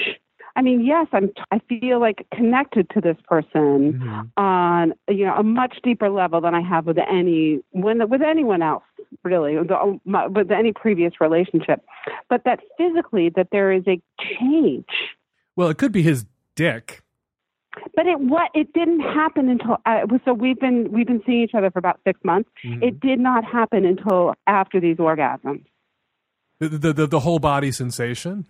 I 0.56 0.62
mean, 0.64 0.84
yes, 0.86 1.08
I'm 1.14 1.30
I 1.52 1.60
feel 1.70 2.00
like 2.00 2.26
connected 2.34 2.90
to 2.92 3.02
this 3.02 3.18
person 3.28 4.00
Mhm. 4.02 4.30
on 4.38 4.94
you 5.10 5.26
know 5.26 5.36
a 5.36 5.44
much 5.44 5.76
deeper 5.84 6.10
level 6.10 6.40
than 6.42 6.56
I 6.56 6.62
have 6.62 6.86
with 6.88 6.98
any 6.98 7.62
when 7.72 7.98
with 8.10 8.22
anyone 8.24 8.62
else 8.64 8.84
really 9.24 9.56
the- 9.56 10.00
my- 10.06 10.28
with 10.28 10.50
any 10.52 10.72
previous 10.74 11.14
relationship. 11.22 11.80
But 12.30 12.44
that 12.46 12.60
physically 12.78 13.30
that 13.36 13.50
there 13.52 13.72
is 13.72 13.84
a 13.88 14.02
change. 14.20 14.90
Well, 15.56 15.70
it 15.70 15.78
could 15.78 15.92
be 15.92 16.02
his 16.02 16.26
dick. 16.56 17.02
But 17.96 18.08
it 18.08 18.20
what 18.20 18.50
it 18.56 18.74
didn't 18.74 19.02
happen 19.02 19.50
until 19.50 19.78
uh, 19.86 20.08
so 20.26 20.34
we've 20.34 20.60
been 20.60 20.92
we've 20.92 21.06
been 21.06 21.22
seeing 21.28 21.42
each 21.44 21.54
other 21.54 21.70
for 21.70 21.78
about 21.78 22.00
six 22.04 22.20
months. 22.24 22.50
Mhm. 22.66 22.82
It 22.82 23.00
did 23.00 23.20
not 23.20 23.46
happen 23.46 23.86
until 23.86 24.34
after 24.48 24.80
these 24.80 24.98
orgasms. 24.98 25.64
The, 26.60 26.70
the, 26.70 26.94
the, 26.94 27.06
the 27.08 27.20
whole 27.20 27.38
body 27.38 27.72
sensation. 27.72 28.46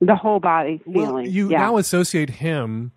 The 0.00 0.14
whole 0.16 0.40
body 0.40 0.78
feeling. 0.84 1.12
Well, 1.14 1.26
you 1.26 1.50
yeah. 1.50 1.58
now 1.58 1.76
associate 1.78 2.30
him 2.30 2.92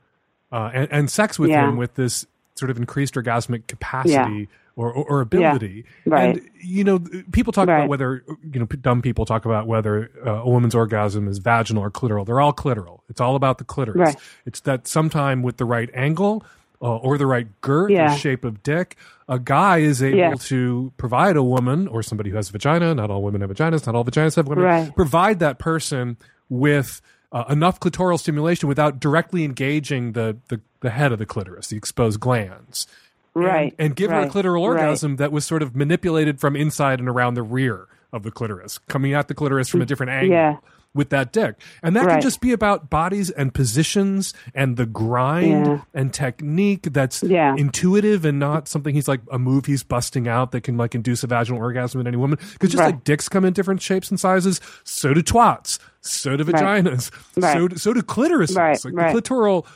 uh, 0.52 0.72
and, 0.74 0.88
and 0.92 1.10
sex 1.12 1.38
with 1.40 1.50
Yeah. 1.50 1.70
him 1.70 1.78
with 1.78 1.96
this 1.96 2.26
sort 2.56 2.70
of 2.72 2.78
increased 2.78 3.14
orgasmic 3.16 3.68
capacity 3.68 4.50
or, 4.76 4.92
or, 4.92 5.06
or 5.10 5.22
ability. 5.22 5.86
Right. 6.06 6.38
And, 6.38 6.50
you 6.62 6.84
know, 6.84 7.00
people 7.32 7.54
talk 7.54 7.68
Right. 7.68 7.78
about 7.78 7.90
whether, 7.90 8.24
you 8.52 8.60
know, 8.60 8.66
dumb 8.66 9.02
people 9.02 9.26
talk 9.26 9.46
about 9.46 9.68
whether 9.68 10.10
uh, 10.26 10.42
a 10.42 10.50
woman's 10.50 10.76
orgasm 10.76 11.28
is 11.28 11.38
vaginal 11.40 11.84
or 11.84 11.92
clitoral. 11.92 12.26
They're 12.26 12.42
all 12.42 12.54
clitoral. 12.54 13.00
It's 13.10 13.22
all 13.22 13.36
about 13.36 13.60
the 13.60 13.64
clitoris. 13.64 13.98
Right. 13.98 14.16
It's 14.46 14.60
that 14.62 14.88
sometime 14.88 15.42
with 15.42 15.58
the 15.58 15.66
right 15.66 15.90
angle 15.94 16.44
uh, 16.82 16.96
or 16.98 17.18
the 17.18 17.26
right 17.28 17.48
girth 17.62 17.92
Yeah. 17.92 18.14
or 18.14 18.18
shape 18.18 18.44
of 18.46 18.62
dick, 18.64 18.96
a 19.28 19.38
guy 19.40 19.78
is 19.80 20.02
able 20.04 20.18
Yeah. 20.18 20.34
to 20.36 20.92
provide 20.98 21.36
a 21.38 21.44
woman 21.44 21.88
or 21.88 22.02
somebody 22.04 22.30
who 22.30 22.36
has 22.38 22.50
a 22.50 22.52
vagina. 22.54 22.96
Not 22.96 23.10
all 23.12 23.22
women 23.22 23.42
have 23.42 23.50
vaginas. 23.52 23.86
Not 23.86 23.96
all 23.96 24.04
vaginas 24.06 24.36
have 24.38 24.48
women. 24.48 24.64
Right. 24.66 24.96
Provide 24.96 25.40
that 25.40 25.60
person 25.60 26.18
with 26.50 27.02
uh, 27.32 27.46
enough 27.50 27.80
clitoral 27.80 28.20
stimulation 28.20 28.68
without 28.68 29.00
directly 29.00 29.44
engaging 29.44 30.14
the, 30.14 30.38
the, 30.48 30.62
the 30.82 30.90
head 30.90 31.12
of 31.12 31.20
the 31.20 31.26
clitoris, 31.26 31.68
the 31.68 31.78
exposed 31.78 32.20
glans. 32.20 32.88
Right, 33.36 33.74
And, 33.78 33.96
give 33.96 34.10
her 34.10 34.22
a 34.22 34.28
clitoral 34.28 34.56
right. 34.56 34.82
orgasm 34.82 35.18
that 35.18 35.32
was 35.32 35.46
sort 35.46 35.62
of 35.62 35.76
manipulated 35.76 36.40
from 36.40 36.56
inside 36.56 37.00
and 37.00 37.08
around 37.08 37.36
the 37.36 37.44
rear 37.44 37.88
of 38.12 38.24
the 38.24 38.32
clitoris, 38.32 38.80
coming 38.90 39.14
at 39.14 39.28
the 39.28 39.36
clitoris 39.36 39.70
from 39.70 39.82
a 39.82 39.86
different 39.86 40.12
angle. 40.12 40.32
Yeah. 40.32 40.58
With 40.96 41.10
that 41.12 41.32
dick. 41.32 41.56
And 41.84 41.96
that 41.96 42.08
can 42.08 42.20
just 42.20 42.42
be 42.42 42.52
about 42.52 42.90
bodies 42.90 43.30
and 43.30 43.54
positions 43.54 44.34
and 44.56 44.76
the 44.76 44.88
grind 44.88 45.66
Yeah. 45.68 45.82
and 45.94 46.12
technique 46.12 46.92
that's 46.92 47.22
Yeah. 47.22 47.56
intuitive 47.56 48.26
and 48.26 48.40
not 48.40 48.68
something 48.68 48.96
he's 48.96 49.08
like 49.08 49.22
a 49.32 49.38
move 49.38 49.68
he's 49.68 49.84
busting 49.84 50.28
out 50.28 50.52
that 50.52 50.62
can 50.62 50.78
like 50.78 50.96
induce 50.96 51.24
a 51.24 51.28
vaginal 51.28 51.62
orgasm 51.62 52.02
in 52.02 52.08
any 52.08 52.18
woman. 52.18 52.40
Because 52.54 52.72
just 52.72 52.80
Right. 52.82 52.88
like 52.88 53.04
dicks 53.04 53.30
come 53.30 53.46
in 53.46 53.54
different 53.54 53.84
shapes 53.84 54.10
and 54.10 54.20
sizes, 54.20 54.60
so 54.84 55.14
do 55.14 55.22
twats, 55.22 55.78
so 56.02 56.36
do 56.36 56.44
vaginas, 56.44 57.12
Right. 57.38 57.54
so 57.54 57.68
do, 57.68 57.78
so 57.78 57.94
do 57.94 58.02
clitorises. 58.02 58.58
Right, 58.58 58.84
Like 58.84 58.94
right. 58.96 59.16
the 59.16 59.22
clitoral 59.22 59.68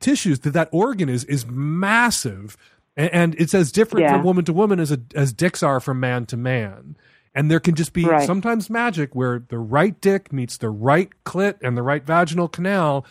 tissues 0.00 0.40
that 0.40 0.54
that 0.54 0.68
organ 0.72 1.08
is 1.08 1.22
is 1.24 1.46
massive, 1.46 2.56
and, 2.96 3.10
and 3.14 3.34
it's 3.38 3.54
as 3.54 3.70
different 3.70 4.04
Yeah. 4.06 4.14
from 4.16 4.24
woman 4.24 4.44
to 4.46 4.52
woman 4.52 4.80
as 4.80 4.90
a, 4.90 4.98
as 5.14 5.32
dicks 5.32 5.62
are 5.62 5.78
from 5.80 6.00
man 6.00 6.26
to 6.26 6.36
man. 6.36 6.96
And 7.38 7.48
there 7.48 7.60
can 7.60 7.76
just 7.76 7.92
be 7.92 8.04
Right. 8.04 8.26
sometimes 8.26 8.68
magic 8.68 9.14
where 9.14 9.44
the 9.48 9.58
right 9.58 9.98
dick 10.00 10.32
meets 10.32 10.56
the 10.58 10.70
right 10.70 11.08
clit 11.24 11.54
and 11.62 11.76
the 11.76 11.82
right 11.84 12.04
vaginal 12.04 12.48
canal, 12.48 13.06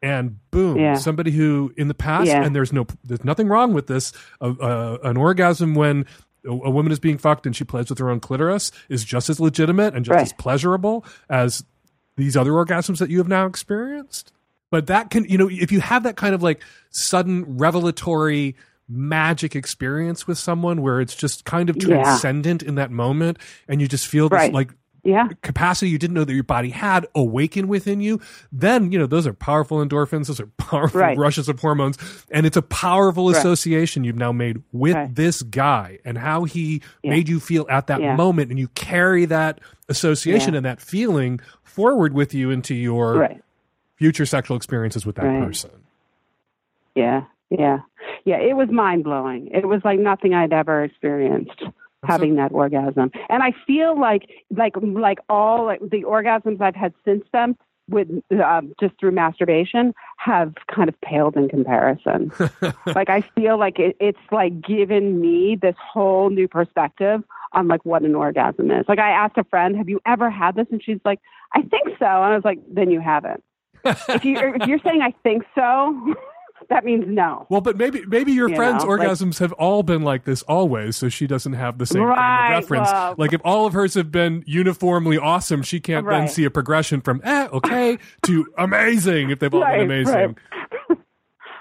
and 0.00 0.36
boom, 0.52 0.78
Yeah. 0.78 0.94
somebody 0.94 1.32
who 1.32 1.72
in 1.76 1.88
the 1.88 1.94
past, 1.94 2.28
Yeah. 2.28 2.44
and 2.44 2.54
there's 2.54 2.72
no, 2.72 2.86
there's 3.02 3.24
nothing 3.24 3.48
wrong 3.48 3.72
with 3.74 3.88
this. 3.88 4.12
Uh, 4.40 4.52
uh, 4.60 4.98
an 5.02 5.16
orgasm 5.16 5.74
when 5.74 6.06
a, 6.44 6.50
a 6.50 6.70
woman 6.70 6.92
is 6.92 7.00
being 7.00 7.18
fucked 7.18 7.46
and 7.46 7.56
she 7.56 7.64
plays 7.64 7.88
with 7.90 7.98
her 7.98 8.10
own 8.10 8.20
clitoris 8.20 8.70
is 8.88 9.02
just 9.02 9.28
as 9.28 9.40
legitimate 9.40 9.92
and 9.94 10.04
just 10.04 10.14
Right. 10.14 10.22
as 10.22 10.32
pleasurable 10.34 11.04
as 11.28 11.64
these 12.16 12.36
other 12.36 12.52
orgasms 12.52 12.98
that 12.98 13.10
you 13.10 13.18
have 13.18 13.26
now 13.28 13.44
experienced. 13.46 14.30
But 14.70 14.86
that 14.86 15.10
can, 15.10 15.24
you 15.24 15.36
know, 15.38 15.48
if 15.50 15.72
you 15.72 15.80
have 15.80 16.04
that 16.04 16.16
kind 16.16 16.32
of 16.34 16.44
like 16.44 16.62
sudden 16.90 17.56
revelatory 17.58 18.54
magic 18.88 19.56
experience 19.56 20.26
with 20.26 20.38
someone 20.38 20.82
where 20.82 21.00
it's 21.00 21.14
just 21.14 21.44
kind 21.44 21.70
of 21.70 21.76
Yeah. 21.76 22.02
transcendent 22.02 22.62
in 22.62 22.74
that 22.74 22.90
moment 22.90 23.38
and 23.68 23.80
you 23.80 23.88
just 23.88 24.06
feel 24.06 24.28
this 24.28 24.36
Right. 24.36 24.52
like 24.52 24.70
yeah. 25.06 25.28
capacity 25.42 25.90
you 25.90 25.98
didn't 25.98 26.14
know 26.14 26.24
that 26.24 26.32
your 26.32 26.42
body 26.42 26.70
had 26.70 27.06
awaken 27.14 27.68
within 27.68 28.00
you, 28.00 28.20
then, 28.50 28.90
you 28.90 28.98
know, 28.98 29.06
those 29.06 29.26
are 29.26 29.34
powerful 29.34 29.78
endorphins. 29.84 30.28
Those 30.28 30.40
are 30.40 30.46
powerful 30.56 31.00
Right. 31.00 31.16
rushes 31.18 31.46
of 31.48 31.60
hormones. 31.60 31.98
And 32.30 32.46
it's 32.46 32.56
a 32.56 32.62
powerful 32.62 33.28
Right. 33.30 33.36
association 33.36 34.04
you've 34.04 34.16
now 34.16 34.32
made 34.32 34.62
with 34.72 34.94
Right. 34.94 35.14
this 35.14 35.42
guy 35.42 35.98
and 36.06 36.16
how 36.16 36.44
he 36.44 36.80
Yeah. 37.02 37.10
made 37.10 37.28
you 37.28 37.38
feel 37.38 37.66
at 37.68 37.86
that 37.88 38.00
Yeah. 38.00 38.16
moment. 38.16 38.48
And 38.50 38.58
you 38.58 38.68
carry 38.68 39.24
that 39.26 39.60
association 39.90 40.54
Yeah. 40.54 40.58
and 40.58 40.66
that 40.66 40.80
feeling 40.80 41.38
forward 41.62 42.14
with 42.14 42.32
you 42.32 42.50
into 42.50 42.74
your 42.74 43.28
future 43.96 44.24
sexual 44.26 44.56
experiences 44.56 45.04
with 45.04 45.16
that 45.16 45.44
person. 45.44 45.70
Yeah. 46.94 47.24
Yeah. 47.58 47.78
Yeah. 48.24 48.38
It 48.38 48.56
was 48.56 48.68
mind 48.70 49.04
blowing. 49.04 49.48
It 49.52 49.66
was 49.66 49.80
like 49.84 49.98
nothing 49.98 50.34
I'd 50.34 50.52
ever 50.52 50.84
experienced 50.84 51.62
having 52.06 52.36
that 52.36 52.52
orgasm. 52.52 53.10
And 53.28 53.42
I 53.42 53.52
feel 53.66 53.98
like 53.98 54.28
like 54.50 54.74
like 54.80 55.18
all 55.28 55.66
like, 55.66 55.80
the 55.80 56.02
orgasms 56.02 56.60
I've 56.60 56.74
had 56.74 56.94
since 57.04 57.24
then 57.32 57.56
with 57.88 58.08
um, 58.42 58.72
just 58.80 58.94
through 58.98 59.12
masturbation 59.12 59.94
have 60.16 60.54
kind 60.74 60.88
of 60.88 60.98
paled 61.02 61.36
in 61.36 61.48
comparison. 61.48 62.32
like 62.86 63.10
I 63.10 63.22
feel 63.34 63.58
like 63.58 63.78
it, 63.78 63.96
it's 64.00 64.18
like 64.30 64.60
given 64.60 65.20
me 65.20 65.58
this 65.60 65.76
whole 65.78 66.30
new 66.30 66.48
perspective 66.48 67.22
on 67.52 67.68
like 67.68 67.84
what 67.84 68.02
an 68.02 68.14
orgasm 68.14 68.70
is. 68.70 68.84
Like 68.88 68.98
I 68.98 69.10
asked 69.10 69.36
a 69.36 69.44
friend, 69.44 69.76
"Have 69.76 69.88
you 69.88 70.00
ever 70.06 70.30
had 70.30 70.56
this?" 70.56 70.66
And 70.70 70.82
she's 70.82 71.00
like, 71.04 71.20
"I 71.54 71.62
think 71.62 71.88
so." 71.98 72.06
And 72.06 72.32
I 72.32 72.34
was 72.34 72.44
like, 72.44 72.58
"Then 72.68 72.90
you 72.90 73.00
haven't." 73.00 73.42
if 73.84 74.24
you 74.24 74.38
if 74.38 74.66
you're 74.66 74.78
saying 74.78 75.02
I 75.02 75.12
think 75.22 75.44
so, 75.54 76.14
that 76.70 76.84
means 76.84 77.04
no. 77.06 77.46
Well, 77.48 77.60
but 77.60 77.76
maybe 77.76 78.04
maybe 78.06 78.32
your 78.32 78.48
You 78.48 78.56
friends' 78.56 78.84
know, 78.84 78.90
like- 78.90 79.00
orgasms 79.08 79.38
have 79.38 79.52
all 79.52 79.82
been 79.82 80.02
like 80.02 80.24
this 80.24 80.42
always, 80.42 80.96
so 80.96 81.08
she 81.08 81.26
doesn't 81.26 81.52
have 81.54 81.78
the 81.78 81.86
same 81.86 82.02
Right, 82.02 82.54
of 82.56 82.62
reference. 82.70 82.90
well- 82.92 83.14
like 83.18 83.32
if 83.32 83.40
all 83.44 83.66
of 83.66 83.72
hers 83.72 83.94
have 83.94 84.10
been 84.10 84.42
uniformly 84.46 85.18
awesome, 85.18 85.62
she 85.62 85.80
can't 85.80 86.06
then 86.08 86.28
see 86.28 86.44
a 86.44 86.50
progression 86.50 87.00
from 87.00 87.20
eh 87.24 87.48
okay 87.52 87.98
to 88.26 88.46
amazing 88.58 89.30
if 89.30 89.38
they've 89.38 89.52
all 89.54 89.60
Right, 89.60 89.78
been 89.78 89.90
amazing. 89.90 90.36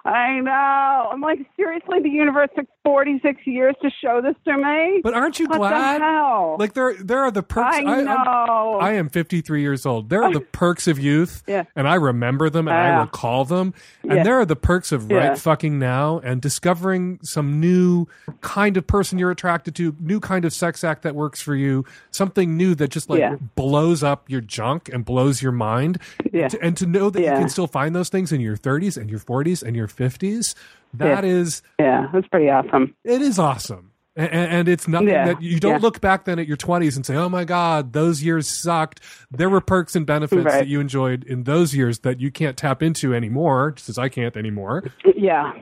I 0.05 0.39
know. 0.41 1.09
I'm 1.13 1.21
like, 1.21 1.39
seriously, 1.55 2.01
the 2.01 2.09
universe 2.09 2.49
took 2.57 2.65
46 2.83 3.39
years 3.47 3.73
to 3.81 3.89
show 4.01 4.21
this 4.21 4.35
to 4.45 4.57
me. 4.57 4.99
But 5.01 5.13
aren't 5.13 5.39
you 5.39 5.47
what 5.47 5.59
glad? 5.59 6.01
The 6.01 6.05
hell? 6.05 6.57
Like 6.59 6.73
there, 6.73 6.93
there 6.95 7.19
are 7.21 7.31
the 7.31 7.41
perks. 7.41 7.77
I 7.77 7.81
know. 8.01 8.79
I 8.81 8.93
am 8.93 9.07
53 9.07 9.61
years 9.61 9.85
old. 9.85 10.09
There 10.09 10.21
are 10.21 10.33
the 10.33 10.41
perks 10.51 10.87
of 10.87 10.99
youth, 10.99 11.41
Yeah. 11.47 11.63
and 11.77 11.87
I 11.87 11.95
remember 11.95 12.49
them 12.49 12.67
and 12.67 12.75
I 12.75 12.99
recall 12.99 13.45
them. 13.45 13.73
And 14.03 14.17
Yeah. 14.17 14.23
there 14.23 14.39
are 14.39 14.45
the 14.45 14.57
perks 14.57 14.91
of 14.91 15.09
Yeah. 15.09 15.29
right 15.29 15.37
fucking 15.37 15.79
now 15.79 16.19
and 16.21 16.41
discovering 16.41 17.19
some 17.23 17.61
new 17.61 18.05
kind 18.41 18.75
of 18.75 18.85
person 18.85 19.17
you're 19.17 19.31
attracted 19.31 19.73
to, 19.75 19.95
new 20.01 20.19
kind 20.19 20.43
of 20.43 20.51
sex 20.51 20.83
act 20.83 21.03
that 21.03 21.15
works 21.15 21.41
for 21.41 21.55
you, 21.55 21.85
something 22.11 22.57
new 22.57 22.75
that 22.75 22.89
just 22.89 23.09
like 23.09 23.19
Yeah. 23.19 23.37
blows 23.55 24.03
up 24.03 24.29
your 24.29 24.41
junk 24.41 24.89
and 24.91 25.05
blows 25.05 25.41
your 25.41 25.53
mind. 25.53 25.97
Yeah. 26.33 26.41
And, 26.43 26.51
to, 26.51 26.61
and 26.61 26.77
to 26.77 26.85
know 26.85 27.09
that 27.09 27.21
you 27.21 27.27
can 27.27 27.47
still 27.47 27.67
find 27.67 27.95
those 27.95 28.09
things 28.09 28.33
in 28.33 28.41
your 28.41 28.57
30s 28.57 28.97
and 28.97 29.09
your 29.09 29.19
40s 29.19 29.63
and 29.63 29.77
your 29.77 29.87
50s, 29.95 30.55
that 30.93 31.23
is 31.25 31.61
yeah, 31.79 32.07
that's 32.13 32.27
pretty 32.27 32.49
awesome. 32.49 32.95
it 33.03 33.21
is 33.21 33.39
awesome. 33.39 33.91
And, 34.15 34.29
and 34.31 34.67
it's 34.69 34.87
nothing 34.87 35.07
Yeah, 35.09 35.25
that 35.25 35.41
you 35.41 35.59
don't 35.59 35.71
yeah. 35.71 35.77
look 35.79 35.99
back 35.99 36.25
then 36.25 36.37
at 36.37 36.45
your 36.47 36.55
20s 36.57 36.95
and 36.95 37.03
say, 37.03 37.15
oh 37.15 37.29
my 37.29 37.45
God, 37.45 37.93
those 37.93 38.21
years 38.21 38.47
sucked. 38.47 38.99
There 39.31 39.49
were 39.49 39.59
perks 39.61 39.95
and 39.95 40.05
benefits 40.05 40.43
Right. 40.45 40.51
that 40.53 40.67
you 40.67 40.79
enjoyed 40.79 41.23
in 41.23 41.45
those 41.45 41.73
years 41.73 41.97
that 42.01 42.19
you 42.21 42.29
can't 42.29 42.55
tap 42.55 42.83
into 42.83 43.15
anymore, 43.15 43.71
just 43.71 43.89
as 43.89 43.97
I 43.97 44.09
can't 44.09 44.37
anymore. 44.37 44.83
Yeah, 45.15 45.53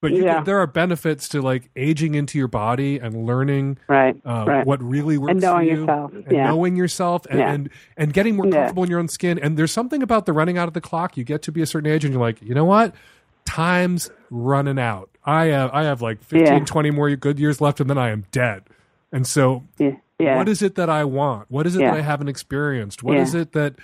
But 0.00 0.12
you 0.12 0.22
Yeah. 0.22 0.34
can, 0.36 0.44
there 0.44 0.58
are 0.60 0.68
benefits 0.68 1.28
to 1.30 1.42
like 1.42 1.68
aging 1.74 2.14
into 2.14 2.38
your 2.38 2.46
body 2.46 2.98
and 3.00 3.26
learning 3.26 3.78
right, 3.88 4.14
uh, 4.24 4.44
right. 4.46 4.64
what 4.64 4.80
really 4.84 5.18
works 5.18 5.32
And 5.32 5.40
knowing 5.40 5.66
for 5.66 5.74
you 5.74 5.80
yourself. 5.80 6.12
and 6.12 6.24
Yeah. 6.30 6.46
knowing 6.50 6.76
yourself 6.76 7.26
and, 7.28 7.38
Yeah. 7.40 7.52
and 7.52 7.70
and 7.96 8.12
getting 8.12 8.36
more 8.36 8.46
Yeah. 8.46 8.52
comfortable 8.52 8.84
in 8.84 8.90
your 8.90 9.00
own 9.00 9.08
skin. 9.08 9.36
And 9.40 9.56
there's 9.56 9.72
something 9.72 10.00
about 10.04 10.26
the 10.26 10.32
running 10.32 10.58
out 10.58 10.68
of 10.68 10.74
the 10.74 10.80
clock. 10.80 11.16
You 11.16 11.24
get 11.24 11.42
to 11.42 11.50
be 11.50 11.60
a 11.60 11.66
certain 11.66 11.90
age 11.90 12.04
and 12.04 12.14
you're 12.14 12.22
like, 12.22 12.40
you 12.40 12.54
know 12.54 12.66
what? 12.66 12.94
Time's 13.56 14.10
running 14.30 14.78
out. 14.78 15.08
I 15.24 15.46
have 15.46 15.70
I 15.72 15.84
have 15.84 16.02
like 16.02 16.22
15, 16.22 16.46
Yeah. 16.46 16.58
20 16.64 16.90
more 16.90 17.14
good 17.16 17.38
years 17.38 17.60
left, 17.60 17.80
and 17.80 17.88
then 17.88 17.96
I 17.98 18.10
am 18.10 18.24
dead. 18.30 18.64
And 19.12 19.26
so, 19.26 19.64
yeah, 19.78 19.92
yeah. 20.18 20.36
what 20.36 20.48
is 20.48 20.60
it 20.62 20.74
that 20.74 20.90
I 20.90 21.04
want? 21.04 21.50
What 21.50 21.66
is 21.66 21.74
it 21.74 21.80
Yeah. 21.80 21.92
that 21.92 21.98
I 21.98 22.02
haven't 22.02 22.28
experienced? 22.28 23.02
What 23.02 23.16
Yeah. 23.16 23.22
is 23.22 23.34
it 23.34 23.52
that 23.52 23.74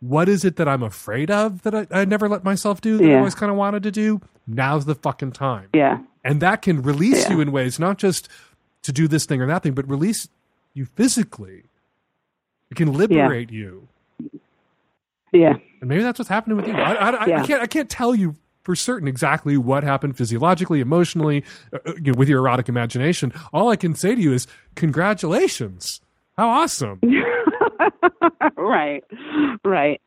what 0.00 0.28
is 0.28 0.44
it 0.44 0.54
that 0.56 0.68
I'm 0.68 0.84
afraid 0.84 1.28
of 1.28 1.62
that 1.62 1.74
I, 1.74 1.86
I 1.90 2.04
never 2.04 2.28
let 2.28 2.44
myself 2.44 2.80
do 2.80 2.98
that 2.98 3.10
I 3.10 3.16
always 3.18 3.34
kind 3.34 3.50
of 3.50 3.56
wanted 3.58 3.82
to 3.82 3.90
do? 3.90 4.20
Now's 4.46 4.84
the 4.84 4.94
fucking 4.94 5.32
time 5.32 5.68
yeah, 5.74 5.98
and 6.24 6.40
that 6.40 6.62
can 6.62 6.80
release 6.82 7.24
Yeah. 7.24 7.32
you 7.34 7.40
in 7.40 7.50
ways 7.52 7.78
not 7.80 7.98
just 7.98 8.28
to 8.82 8.92
do 8.92 9.08
this 9.08 9.26
thing 9.26 9.42
or 9.42 9.46
that 9.48 9.62
thing 9.64 9.72
but 9.74 9.90
release 9.90 10.28
you 10.72 10.86
physically 10.86 11.64
it 12.70 12.76
can 12.76 12.92
liberate 12.92 13.50
you 13.50 13.88
yeah, 15.32 15.56
and 15.80 15.88
maybe 15.90 16.02
that's 16.02 16.18
what's 16.18 16.28
happening 16.30 16.56
with 16.56 16.66
you 16.68 16.74
I, 16.74 16.92
I- 17.10 17.22
I 17.42 17.46
can't 17.46 17.60
i 17.62 17.66
can't 17.66 17.90
tell 17.90 18.14
you 18.14 18.36
for 18.62 18.74
certain 18.74 19.08
exactly 19.08 19.56
what 19.56 19.84
happened 19.84 20.16
physiologically 20.16 20.80
emotionally 20.80 21.44
uh, 21.72 21.78
uh, 21.86 21.92
you 21.96 22.12
know, 22.12 22.18
with 22.18 22.28
your 22.28 22.40
erotic 22.40 22.68
imagination 22.68 23.32
all 23.52 23.68
i 23.68 23.76
can 23.76 23.94
say 23.94 24.14
to 24.14 24.20
you 24.20 24.32
is 24.32 24.46
congratulations 24.74 26.00
how 26.36 26.48
awesome 26.48 27.00
right, 28.56 29.04
right, 29.64 30.00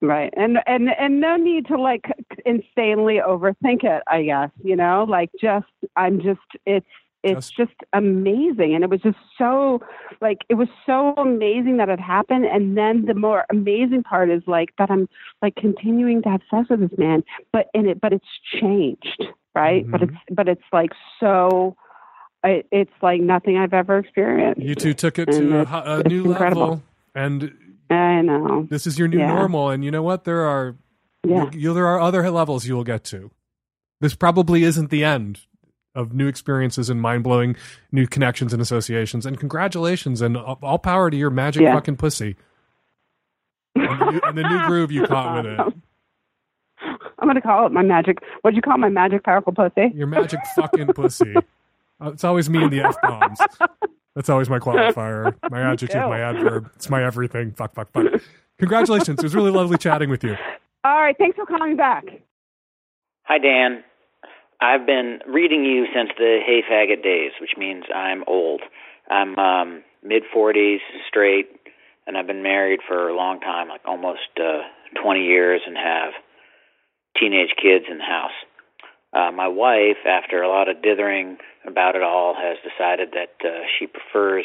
right. 0.00 0.32
And 0.36 0.58
and 0.66 0.88
and 0.98 1.20
no 1.20 1.36
need 1.36 1.66
to 1.66 1.76
like 1.76 2.04
insanely 2.46 3.20
overthink 3.26 3.84
it. 3.84 4.02
I 4.06 4.22
guess 4.24 4.50
you 4.62 4.76
know, 4.76 5.04
like 5.08 5.30
just 5.40 5.66
I'm 5.96 6.20
just 6.20 6.40
it's. 6.66 6.86
It's 7.22 7.50
Just- 7.50 7.72
amazing. 7.92 8.74
And 8.74 8.82
it 8.82 8.88
was 8.90 9.00
just 9.02 9.18
so, 9.36 9.80
like, 10.20 10.38
it 10.48 10.54
was 10.54 10.68
so 10.86 11.12
amazing 11.16 11.76
that 11.76 11.88
it 11.88 12.00
happened. 12.00 12.46
And 12.46 12.76
then 12.78 13.04
the 13.04 13.14
more 13.14 13.44
amazing 13.50 14.02
part 14.04 14.30
is, 14.30 14.42
like, 14.46 14.70
that 14.78 14.90
I'm, 14.90 15.08
like, 15.42 15.54
continuing 15.56 16.22
to 16.22 16.28
have 16.30 16.40
sex 16.50 16.68
with 16.70 16.80
this 16.88 16.98
man, 16.98 17.22
but 17.52 17.68
in 17.74 17.86
it, 17.86 18.00
but 18.00 18.12
it's 18.14 18.24
changed, 18.58 19.24
right? 19.54 19.88
But 19.90 20.00
Mhm. 20.00 20.04
it's, 20.04 20.16
but 20.34 20.48
it's, 20.48 20.64
like, 20.72 20.92
so, 21.18 21.76
it, 22.42 22.66
it's 22.72 22.92
like 23.02 23.20
nothing 23.20 23.58
I've 23.58 23.74
ever 23.74 23.98
experienced. 23.98 24.62
you 24.62 24.74
two 24.74 24.94
took 24.94 25.18
it 25.18 25.28
And 25.28 25.38
to 25.50 25.58
a, 25.58 25.60
it's- 25.60 25.68
hi- 25.68 25.82
a 25.84 25.98
it's 26.00 26.08
new 26.08 26.24
incredible. 26.30 26.62
level 26.62 26.82
and 27.14 27.52
I 27.90 28.22
know. 28.22 28.66
this 28.70 28.86
is 28.86 28.98
your 28.98 29.08
new 29.08 29.18
Yeah. 29.18 29.34
normal 29.34 29.68
and 29.68 29.84
you 29.84 29.90
know 29.90 30.02
what 30.02 30.24
there 30.24 30.46
are 30.46 30.76
Yeah. 31.22 31.50
you, 31.52 31.74
there 31.74 31.86
are 31.86 32.00
other 32.00 32.30
levels 32.30 32.66
you 32.66 32.74
will 32.76 32.84
get 32.84 33.04
to. 33.12 33.30
This 34.00 34.14
probably 34.14 34.62
isn't 34.62 34.88
the 34.88 35.04
end 35.04 35.40
of 35.94 36.12
new 36.14 36.28
experiences 36.28 36.88
and 36.90 37.00
mind 37.00 37.24
blowing 37.24 37.56
new 37.92 38.06
connections 38.06 38.52
and 38.52 38.62
associations. 38.62 39.26
And 39.26 39.38
congratulations 39.38 40.20
and 40.22 40.36
all 40.36 40.58
all 40.62 40.78
power 40.78 41.10
to 41.10 41.16
your 41.16 41.30
magic 41.30 41.62
Yeah. 41.62 41.74
fucking 41.74 41.96
pussy 41.96 42.36
and 43.74 44.00
the, 44.00 44.10
new, 44.12 44.20
and 44.24 44.38
the 44.38 44.42
new 44.42 44.58
groove 44.66 44.90
you 44.92 45.06
caught 45.06 45.36
with 45.44 45.52
it. 45.52 45.58
Um, 45.60 45.82
I'm 47.18 47.26
going 47.26 47.34
to 47.34 47.40
call 47.42 47.66
it 47.66 47.72
my 47.72 47.82
magic. 47.82 48.18
What'd 48.42 48.56
you 48.56 48.62
call 48.62 48.78
my 48.78 48.88
magic 48.88 49.24
powerful 49.24 49.52
pussy? 49.52 49.92
Your 49.94 50.06
magic 50.06 50.40
fucking 50.56 50.88
pussy. 50.94 51.34
It's 52.02 52.24
always 52.24 52.48
me 52.48 52.62
and 52.62 52.72
the 52.72 52.80
f 52.80 52.96
bombs. 53.02 53.38
That's 54.16 54.30
always 54.30 54.48
my 54.48 54.58
qualifier, 54.58 55.34
my 55.50 55.60
adjective, 55.60 56.00
my 56.08 56.18
adverb. 56.20 56.70
It's 56.74 56.88
my 56.88 57.04
everything. 57.04 57.52
Fuck, 57.52 57.74
fuck, 57.74 57.92
fuck. 57.92 58.06
Congratulations. 58.58 59.18
It 59.18 59.22
was 59.22 59.34
really 59.34 59.50
lovely 59.50 59.76
chatting 59.76 60.08
with 60.08 60.24
you. 60.24 60.34
All 60.82 60.98
right. 60.98 61.14
Thanks 61.18 61.36
for 61.36 61.44
calling 61.44 61.76
back. 61.76 62.06
Hi, 63.24 63.36
Dan. 63.36 63.84
I've 64.62 64.84
been 64.84 65.20
reading 65.26 65.64
you 65.64 65.86
since 65.94 66.10
the 66.18 66.38
Hey 66.44 66.62
faggot 66.70 67.02
days, 67.02 67.32
which 67.40 67.52
means 67.56 67.84
I'm 67.94 68.24
old. 68.26 68.60
I'm 69.08 69.38
um, 69.38 69.82
mid 70.02 70.22
40s, 70.34 70.80
straight, 71.08 71.48
and 72.06 72.16
I've 72.16 72.26
been 72.26 72.42
married 72.42 72.80
for 72.86 73.08
a 73.08 73.16
long 73.16 73.40
time, 73.40 73.68
like 73.68 73.80
almost 73.86 74.28
uh, 74.38 74.60
20 75.02 75.24
years, 75.24 75.62
and 75.66 75.76
have 75.78 76.12
teenage 77.18 77.54
kids 77.56 77.86
in 77.90 77.98
the 77.98 78.04
house. 78.04 78.36
Uh, 79.14 79.32
my 79.32 79.48
wife, 79.48 79.96
after 80.06 80.42
a 80.42 80.48
lot 80.48 80.68
of 80.68 80.82
dithering 80.82 81.38
about 81.66 81.96
it 81.96 82.02
all, 82.02 82.34
has 82.34 82.58
decided 82.62 83.12
that 83.12 83.34
uh, 83.42 83.64
she 83.78 83.86
prefers 83.86 84.44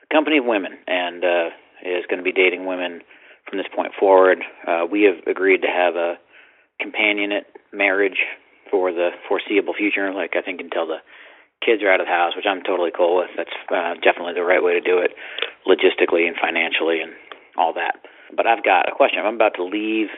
the 0.00 0.06
company 0.14 0.38
of 0.38 0.44
women 0.44 0.78
and 0.86 1.24
uh, 1.24 1.46
is 1.84 2.04
going 2.08 2.18
to 2.18 2.24
be 2.24 2.32
dating 2.32 2.66
women 2.66 3.00
from 3.48 3.58
this 3.58 3.66
point 3.74 3.92
forward. 3.98 4.38
Uh, 4.66 4.86
we 4.90 5.02
have 5.02 5.26
agreed 5.26 5.60
to 5.62 5.68
have 5.68 5.96
a 5.96 6.14
companionate 6.80 7.44
marriage 7.72 8.22
for 8.70 8.92
the 8.92 9.10
foreseeable 9.28 9.74
future. 9.74 10.12
Like 10.12 10.34
I 10.36 10.42
think 10.42 10.60
until 10.60 10.86
the 10.86 10.98
kids 11.64 11.82
are 11.82 11.92
out 11.92 12.00
of 12.00 12.06
the 12.06 12.12
house, 12.12 12.34
which 12.34 12.46
I'm 12.48 12.62
totally 12.62 12.90
cool 12.90 13.16
with. 13.16 13.30
That's 13.36 13.52
uh, 13.70 13.94
definitely 14.02 14.34
the 14.34 14.44
right 14.44 14.62
way 14.62 14.72
to 14.72 14.80
do 14.80 14.98
it, 14.98 15.12
logistically 15.66 16.26
and 16.26 16.36
financially 16.40 17.00
and 17.00 17.12
all 17.56 17.74
that. 17.74 18.00
But 18.34 18.46
I've 18.46 18.64
got 18.64 18.88
a 18.88 18.94
question. 18.94 19.20
I'm 19.20 19.34
about 19.34 19.54
to 19.56 19.64
leave 19.64 20.08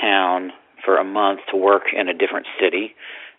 town 0.00 0.50
for 0.84 0.96
a 0.96 1.04
month 1.04 1.40
to 1.50 1.56
work 1.56 1.92
in 1.94 2.08
a 2.08 2.14
different 2.14 2.46
city, 2.60 2.94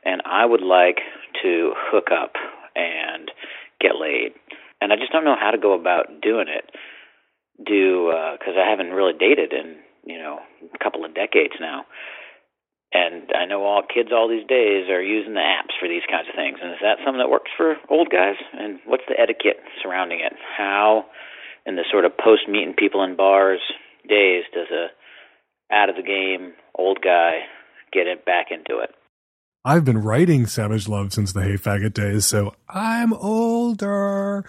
and 0.05 0.22
I 0.26 0.45
would 0.45 0.62
like 0.62 0.99
to 1.43 1.74
hook 1.76 2.07
up 2.12 2.34
and 2.76 3.32
get 3.80 3.95
laid. 3.99 4.34
And 4.80 4.93
I 4.93 4.95
just 4.95 5.12
don't 5.12 5.26
know 5.26 5.36
how 5.39 5.51
to 5.51 5.57
go 5.57 5.74
about 5.74 6.22
doing 6.22 6.47
it. 6.47 6.70
Do 7.64 8.12
because 8.39 8.55
I 8.57 8.70
haven't 8.70 8.91
really 8.91 9.14
dated 9.14 9.53
in 9.53 9.78
you 10.05 10.18
know 10.18 10.39
a 10.74 10.84
couple 10.84 11.05
of 11.05 11.14
decades 11.14 11.53
now. 11.59 11.86
And 12.94 13.32
I 13.34 13.46
know 13.46 13.64
all 13.64 13.84
kids 13.84 14.10
all 14.12 14.28
these 14.28 14.48
days 14.48 14.89
are 14.89 15.02
using 15.02 15.34
the 15.34 15.39
apps 15.39 15.72
for 15.80 15.88
these 15.88 16.04
kinds 16.12 16.28
of 16.28 16.36
things. 16.36 16.60
And 16.62 16.72
is 16.72 16.84
that 16.84 17.00
something 17.06 17.20
that 17.20 17.30
works 17.30 17.52
for 17.56 17.78
old 17.89 18.10
guys? 18.12 18.36
And 18.54 18.80
what's 18.86 19.08
the 19.08 19.16
etiquette 19.18 19.64
surrounding 19.82 20.20
it? 20.20 20.34
How, 20.58 21.06
in 21.66 21.76
the 21.76 21.86
sort 21.89 22.04
of 22.04 22.18
post 22.18 22.50
meeting 22.50 22.74
people 22.78 23.04
in 23.04 23.16
bars 23.16 23.62
days, 24.08 24.44
does 24.54 24.68
a 24.72 24.88
out 25.74 25.89
of 25.89 25.96
the 25.96 26.04
game 26.04 26.52
old 26.76 27.00
guy 27.02 27.39
get 27.94 28.08
it 28.08 28.26
back 28.26 28.48
into 28.52 28.82
it? 28.84 28.92
I've 29.64 29.86
been 29.86 30.00
writing 30.00 30.48
Savage 30.48 30.88
Love 30.88 31.14
since 31.14 31.32
the 31.34 31.44
Hey 31.44 31.54
Faggot 31.54 31.94
days, 31.94 32.26
so 32.26 32.56
I'm 32.68 33.14
older. 33.14 34.44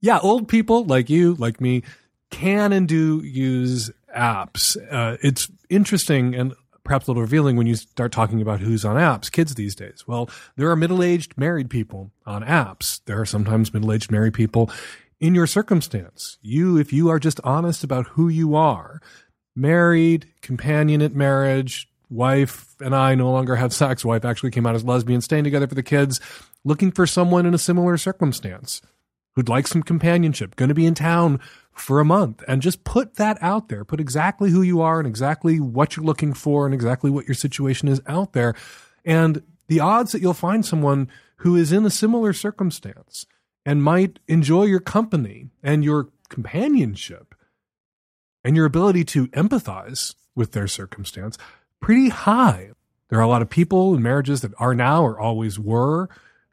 Yeah, 0.00 0.18
old 0.18 0.48
people 0.48 0.84
like 0.84 1.08
you, 1.08 1.34
like 1.34 1.60
me, 1.60 1.82
can 2.30 2.72
and 2.72 2.88
do 2.88 3.22
use 3.24 3.90
apps. 4.14 4.76
Uh, 4.90 5.16
it's 5.22 5.48
interesting 5.68 6.34
and 6.34 6.54
perhaps 6.90 7.06
a 7.06 7.10
little 7.12 7.22
revealing 7.22 7.54
when 7.54 7.68
you 7.68 7.76
start 7.76 8.10
talking 8.10 8.42
about 8.42 8.58
who's 8.58 8.84
on 8.84 8.96
apps, 8.96 9.30
kids 9.30 9.54
these 9.54 9.76
days. 9.76 10.08
Well, 10.08 10.28
there 10.56 10.68
are 10.70 10.74
middle 10.74 11.04
aged 11.04 11.38
married 11.38 11.70
people 11.70 12.10
on 12.26 12.42
apps. 12.42 13.00
There 13.04 13.20
are 13.20 13.24
sometimes 13.24 13.72
middle 13.72 13.92
aged 13.92 14.10
married 14.10 14.34
people 14.34 14.68
in 15.20 15.32
your 15.32 15.46
circumstance. 15.46 16.36
You, 16.42 16.78
if 16.78 16.92
you 16.92 17.08
are 17.08 17.20
just 17.20 17.38
honest 17.44 17.84
about 17.84 18.08
who 18.08 18.28
you 18.28 18.56
are, 18.56 19.00
married, 19.54 20.26
companionate 20.42 21.14
marriage, 21.14 21.88
wife 22.08 22.74
and 22.80 22.92
I 22.92 23.14
no 23.14 23.30
longer 23.30 23.54
have 23.54 23.72
sex. 23.72 24.04
Wife 24.04 24.24
actually 24.24 24.50
came 24.50 24.66
out 24.66 24.74
as 24.74 24.84
lesbian, 24.84 25.20
staying 25.20 25.44
together 25.44 25.68
for 25.68 25.76
the 25.76 25.84
kids, 25.84 26.20
looking 26.64 26.90
for 26.90 27.06
someone 27.06 27.46
in 27.46 27.54
a 27.54 27.58
similar 27.58 27.98
circumstance 27.98 28.82
who'd 29.36 29.48
like 29.48 29.68
some 29.68 29.84
companionship, 29.84 30.56
going 30.56 30.70
to 30.70 30.74
be 30.74 30.86
in 30.86 30.96
town 30.96 31.38
for 31.72 32.00
a 32.00 32.04
month, 32.04 32.42
and 32.46 32.60
just 32.60 32.84
put 32.84 33.14
that 33.14 33.38
out 33.40 33.68
there. 33.68 33.84
Put 33.84 34.00
exactly 34.00 34.50
who 34.50 34.62
you 34.62 34.80
are 34.80 34.98
and 34.98 35.06
exactly 35.06 35.60
what 35.60 35.96
you're 35.96 36.04
looking 36.04 36.34
for 36.34 36.66
and 36.66 36.74
exactly 36.74 37.10
what 37.10 37.26
your 37.26 37.34
situation 37.34 37.88
is 37.88 38.02
out 38.06 38.32
there. 38.32 38.54
And 39.04 39.42
the 39.68 39.80
odds 39.80 40.12
that 40.12 40.20
you'll 40.20 40.34
find 40.34 40.64
someone 40.64 41.08
who 41.36 41.56
is 41.56 41.72
in 41.72 41.86
a 41.86 41.90
similar 41.90 42.32
circumstance 42.32 43.24
and 43.64 43.82
might 43.82 44.18
enjoy 44.28 44.64
your 44.64 44.80
company 44.80 45.48
and 45.62 45.84
your 45.84 46.08
companionship 46.28 47.34
and 48.44 48.56
your 48.56 48.66
ability 48.66 49.04
to 49.04 49.28
empathize 49.28 50.14
with 50.34 50.52
their 50.52 50.68
circumstance 50.68 51.38
pretty 51.80 52.08
high. 52.08 52.70
There 53.08 53.18
are 53.18 53.22
a 53.22 53.28
lot 53.28 53.42
of 53.42 53.50
people 53.50 53.94
in 53.94 54.02
marriages 54.02 54.40
that 54.42 54.52
are 54.58 54.74
now 54.74 55.02
or 55.02 55.18
always 55.18 55.58
were 55.58 56.08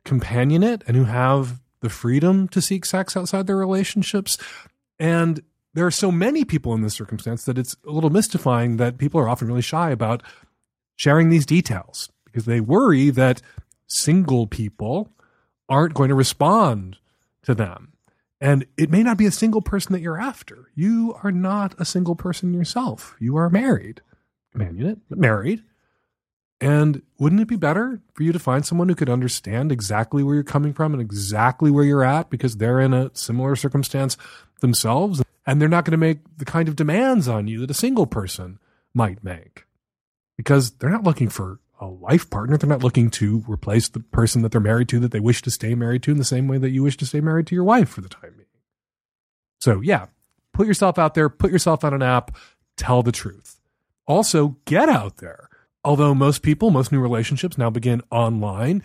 companionate 0.05 0.84
and 0.88 0.95
who 0.95 1.03
have 1.03 1.59
the 1.82 1.89
freedom 1.89 2.47
to 2.49 2.61
seek 2.61 2.86
sex 2.86 3.15
outside 3.15 3.45
their 3.45 3.57
relationships. 3.57 4.38
And 5.00 5.41
there 5.74 5.86
are 5.86 5.91
so 5.91 6.12
many 6.12 6.43
people 6.43 6.74
in 6.74 6.82
this 6.82 6.95
circumstance 6.95 7.45
that 7.45 7.58
it's 7.58 7.76
a 7.88 7.91
little 7.91 8.10
mystifying 8.10 8.78
that 8.78 8.98
people 8.98 9.20
are 9.20 9.30
often 9.30 9.48
really 9.48 9.62
shy 9.62 9.91
about 9.91 10.24
sharing 10.95 11.30
these 11.30 11.45
details 11.45 12.10
because 12.26 12.45
they 12.45 12.60
worry 12.60 13.10
that 13.12 13.41
single 13.88 14.48
people 14.48 15.10
aren't 15.70 15.93
going 15.93 16.10
to 16.10 16.16
respond 16.16 16.98
to 17.43 17.54
them. 17.54 17.93
And 18.39 18.66
it 18.78 18.89
may 18.89 19.04
not 19.04 19.18
be 19.18 19.26
a 19.26 19.32
single 19.32 19.62
person 19.62 19.93
that 19.93 20.02
you're 20.02 20.20
after. 20.20 20.70
You 20.76 21.16
are 21.24 21.32
not 21.32 21.74
a 21.80 21.86
single 21.86 22.16
person 22.16 22.54
yourself. 22.54 23.16
You 23.20 23.36
are 23.38 23.50
married, 23.50 24.02
companionate, 24.56 25.00
married. 25.10 25.64
And 26.60 27.03
wouldn't 27.20 27.41
it 27.41 27.47
be 27.47 27.55
better 27.55 28.01
for 28.14 28.24
you 28.24 28.32
to 28.32 28.39
find 28.39 28.66
someone 28.66 28.89
who 28.89 28.95
could 28.95 29.10
understand 29.10 29.72
exactly 29.72 30.24
where 30.24 30.36
you're 30.36 30.43
coming 30.43 30.74
from 30.74 30.93
and 30.93 31.01
exactly 31.01 31.70
where 31.70 31.84
you're 31.84 32.03
at 32.03 32.30
because 32.30 32.58
they're 32.58 32.80
in 32.80 32.93
a 32.93 33.12
similar 33.14 33.55
circumstance 33.55 34.18
themselves 34.60 35.22
and 35.45 35.62
they're 35.62 35.70
not 35.70 35.86
going 35.86 35.91
to 35.91 35.97
make 35.97 36.20
the 36.38 36.45
kind 36.45 36.68
of 36.68 36.76
demands 36.76 37.28
on 37.28 37.47
you 37.47 37.60
that 37.60 37.70
a 37.70 37.76
single 37.76 38.08
person 38.08 38.58
might 38.93 39.24
make 39.24 39.66
because 40.36 40.72
they're 40.72 40.89
not 40.89 41.03
looking 41.03 41.30
for 41.30 41.60
a 41.80 41.86
life 41.86 42.30
partner. 42.30 42.58
They're 42.58 42.70
not 42.70 42.84
looking 42.84 43.12
to 43.12 43.43
replace 43.47 43.88
the 43.88 43.99
person 43.99 44.41
that 44.41 44.51
they're 44.51 44.60
married 44.60 44.89
to 44.89 44.99
that 44.99 45.12
they 45.12 45.20
wish 45.20 45.43
to 45.43 45.51
stay 45.51 45.76
married 45.76 46.03
to 46.03 46.12
in 46.12 46.18
the 46.18 46.24
same 46.24 46.47
way 46.47 46.58
that 46.58 46.72
you 46.72 46.84
wish 46.84 46.97
to 46.97 47.05
stay 47.05 47.22
married 47.22 47.47
to 47.47 47.55
your 47.55 47.64
wife 47.64 47.89
for 47.89 48.01
the 48.01 48.10
time 48.10 48.34
being. 48.36 48.47
So, 49.60 49.82
yeah, 49.82 50.08
put 50.53 50.68
yourself 50.68 50.97
out 50.97 51.14
there, 51.14 51.30
put 51.30 51.51
yourself 51.51 51.84
on 51.84 51.93
an 51.93 52.01
app, 52.01 52.36
tell 52.78 53.03
the 53.03 53.12
truth. 53.12 53.60
Also, 54.08 54.58
get 54.66 54.89
out 54.89 55.18
there 55.18 55.47
although 55.88 56.14
most 56.14 56.42
people, 56.42 56.70
most 56.70 56.92
new 56.92 57.00
relationships 57.00 57.58
now 57.58 57.70
begin 57.70 58.02
online, 58.12 58.84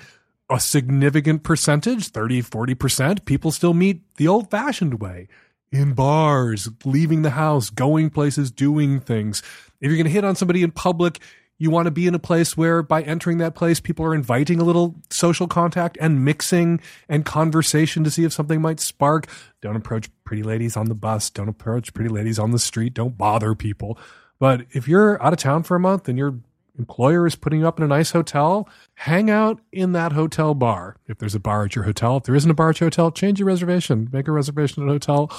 a 0.49 0.61
significant 0.61 1.43
percentage, 1.43 2.07
30, 2.07 2.43
40%, 2.43 3.25
people 3.25 3.51
still 3.51 3.75
meet 3.75 4.03
the 4.19 4.29
old 4.29 4.49
fashioned 4.53 5.01
way 5.01 5.27
in 5.73 5.95
bars, 5.95 6.69
leaving 6.85 7.23
the 7.23 7.31
house, 7.31 7.71
going 7.71 8.09
places, 8.09 8.53
doing 8.53 9.01
things. 9.01 9.43
If 9.81 9.89
you're 9.89 9.97
going 9.97 10.07
to 10.07 10.13
hit 10.13 10.23
on 10.23 10.37
somebody 10.37 10.63
in 10.63 10.71
public, 10.71 11.19
you 11.59 11.73
want 11.73 11.87
to 11.87 11.91
be 11.91 12.07
in 12.07 12.15
a 12.15 12.21
place 12.21 12.57
where 12.57 12.85
by 12.85 13.03
entering 13.03 13.39
that 13.39 13.57
place, 13.57 13.81
people 13.81 14.07
are 14.07 14.15
inviting 14.15 14.61
a 14.61 14.65
little 14.65 14.95
social 15.11 15.49
contact 15.49 15.99
and 16.01 16.25
mixing 16.25 16.81
and 17.09 17.25
conversation 17.25 18.05
to 18.05 18.13
see 18.13 18.23
if 18.23 18.33
something 18.33 18.63
might 18.63 18.79
spark. 18.79 19.27
Don't 19.61 19.75
approach 19.75 20.09
pretty 20.23 20.45
ladies 20.45 20.77
on 20.77 20.87
the 20.87 20.95
bus. 20.95 21.31
Don't 21.31 21.49
approach 21.49 21.95
pretty 21.95 22.11
ladies 22.11 22.39
on 22.39 22.53
the 22.53 22.61
street. 22.61 22.95
Don't 22.95 23.19
bother 23.19 23.57
people. 23.57 23.99
But 24.39 24.67
if 24.71 24.87
you're 24.87 25.21
out 25.21 25.33
of 25.33 25.41
town 25.41 25.65
for 25.65 25.77
a 25.77 25.81
month 25.81 26.09
and 26.09 26.17
you're 26.17 26.39
employer 26.83 27.27
is 27.27 27.37
putting 27.37 27.61
you 27.61 27.69
up 27.69 27.79
in 27.79 27.85
a 27.85 27.89
nice 27.89 28.11
hotel, 28.11 28.69
hang 28.95 29.31
out 29.31 29.61
in 29.71 29.93
that 29.93 30.13
hotel 30.13 30.53
bar. 30.53 30.97
If 31.07 31.19
there's 31.19 31.37
a 31.37 31.41
bar 31.41 31.65
at 31.65 31.77
your 31.77 31.85
hotel, 31.85 32.17
if 32.17 32.25
there 32.25 32.35
isn't 32.35 32.51
a 32.51 32.55
bar 32.55 32.71
at 32.71 32.81
your 32.81 32.87
hotel, 32.87 33.13
change 33.13 33.39
your 33.39 33.47
reservation. 33.47 34.09
Make 34.13 34.27
a 34.27 34.33
reservation 34.33 34.83
at 34.83 34.89
a 34.89 34.93
hotel 34.93 35.31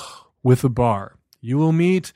with 0.42 0.64
a 0.64 0.70
bar. 0.70 1.18
You 1.42 1.58
will 1.58 1.74
meet 1.74 2.14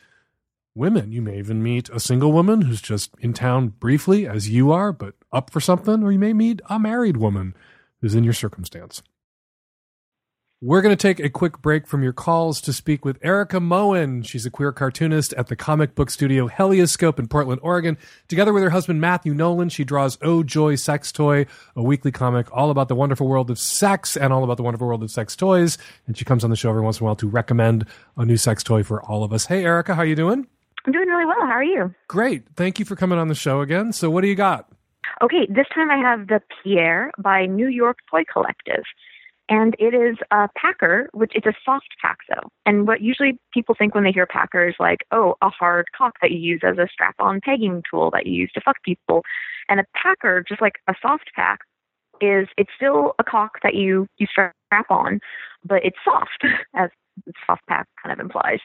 women. 0.73 1.11
You 1.11 1.21
may 1.21 1.39
even 1.39 1.61
meet 1.61 1.89
a 1.89 1.99
single 1.99 2.31
woman 2.31 2.61
who's 2.61 2.81
just 2.81 3.11
in 3.19 3.33
town 3.33 3.69
briefly, 3.79 4.25
as 4.25 4.49
you 4.49 4.71
are, 4.71 4.93
but 4.93 5.15
up 5.33 5.49
for 5.49 5.59
something, 5.59 6.03
or 6.03 6.11
you 6.11 6.19
may 6.19 6.33
meet 6.33 6.61
a 6.69 6.79
married 6.79 7.17
woman 7.17 7.53
who's 7.99 8.15
in 8.15 8.23
your 8.23 8.33
circumstance. 8.33 9.03
We're 10.59 10.81
going 10.81 10.97
to 10.97 10.99
take 10.99 11.19
a 11.19 11.29
quick 11.29 11.61
break 11.61 11.85
from 11.85 12.01
your 12.01 12.13
calls 12.13 12.59
to 12.61 12.73
speak 12.73 13.05
with 13.05 13.19
Erica 13.21 13.59
Moen. 13.59 14.23
She's 14.23 14.47
a 14.47 14.49
queer 14.49 14.71
cartoonist 14.71 15.31
at 15.33 15.49
the 15.49 15.55
comic 15.55 15.93
book 15.93 16.09
studio 16.09 16.47
Helioscope 16.47 17.19
in 17.19 17.27
Portland, 17.27 17.61
Oregon. 17.61 17.95
Together 18.27 18.51
with 18.51 18.63
her 18.63 18.71
husband 18.71 18.99
Matthew 18.99 19.35
Nolan, 19.35 19.69
she 19.69 19.83
draws 19.83 20.17
Oh 20.23 20.41
Joy 20.41 20.73
Sex 20.73 21.11
Toy, 21.11 21.45
a 21.75 21.83
weekly 21.83 22.11
comic 22.11 22.51
all 22.51 22.71
about 22.71 22.87
the 22.87 22.95
wonderful 22.95 23.27
world 23.27 23.51
of 23.51 23.59
sex 23.59 24.17
and 24.17 24.33
all 24.33 24.43
about 24.43 24.57
the 24.57 24.63
wonderful 24.63 24.87
world 24.87 25.03
of 25.03 25.11
sex 25.11 25.35
toys. 25.35 25.77
And 26.07 26.17
she 26.17 26.25
comes 26.25 26.43
on 26.43 26.49
the 26.49 26.55
show 26.55 26.71
every 26.71 26.81
once 26.81 26.99
in 26.99 27.03
a 27.03 27.05
while 27.05 27.15
to 27.17 27.27
recommend 27.27 27.85
a 28.17 28.25
new 28.25 28.37
sex 28.37 28.63
toy 28.63 28.81
for 28.81 28.99
all 29.03 29.23
of 29.23 29.31
us. 29.31 29.45
Hey, 29.45 29.63
Erica, 29.63 29.93
how 29.93 30.01
you 30.01 30.15
doing? 30.15 30.47
I'm 30.87 30.91
doing 30.91 31.07
really 31.07 31.25
well. 31.25 31.41
How 31.41 31.51
are 31.51 31.63
you? 31.63 31.93
Great. 32.07 32.47
Thank 32.55 32.79
you 32.79 32.85
for 32.85 32.95
coming 32.95 33.19
on 33.19 33.27
the 33.27 33.35
show 33.35 33.61
again. 33.61 33.93
So, 33.93 34.09
what 34.09 34.21
do 34.21 34.27
you 34.27 34.33
got? 34.33 34.67
Okay, 35.21 35.45
this 35.49 35.67
time 35.75 35.91
I 35.91 35.97
have 35.97 36.27
the 36.27 36.41
Pierre 36.63 37.11
by 37.19 37.45
New 37.45 37.67
York 37.67 37.99
Toy 38.09 38.23
Collective 38.31 38.83
and 39.49 39.75
it 39.79 39.93
is 39.93 40.17
a 40.31 40.49
packer, 40.57 41.09
which 41.13 41.31
it's 41.33 41.45
a 41.45 41.53
soft 41.63 41.87
though. 42.29 42.49
And 42.65 42.87
what 42.87 43.01
usually 43.01 43.39
people 43.53 43.75
think 43.77 43.95
when 43.95 44.03
they 44.03 44.11
hear 44.11 44.25
packer 44.25 44.67
is 44.67 44.75
like, 44.79 44.99
oh, 45.11 45.35
a 45.41 45.49
hard 45.49 45.87
cock 45.97 46.15
that 46.21 46.31
you 46.31 46.37
use 46.37 46.61
as 46.63 46.77
a 46.77 46.87
strap-on 46.91 47.39
pegging 47.41 47.83
tool 47.89 48.11
that 48.11 48.25
you 48.25 48.33
use 48.33 48.51
to 48.53 48.61
fuck 48.61 48.77
people. 48.83 49.23
And 49.69 49.79
a 49.79 49.85
packer, 49.95 50.43
just 50.47 50.61
like 50.61 50.75
a 50.87 50.93
soft 51.01 51.31
pack, 51.35 51.59
is 52.19 52.47
it's 52.57 52.71
still 52.75 53.13
a 53.19 53.23
cock 53.23 53.59
that 53.63 53.75
you 53.75 54.07
you 54.17 54.27
strap 54.27 54.53
on, 54.89 55.19
but 55.63 55.85
it's 55.85 55.97
soft, 56.03 56.43
as 56.75 56.89
soft 57.45 57.61
pack 57.67 57.87
kind 58.01 58.11
of 58.11 58.19
implies. 58.19 58.59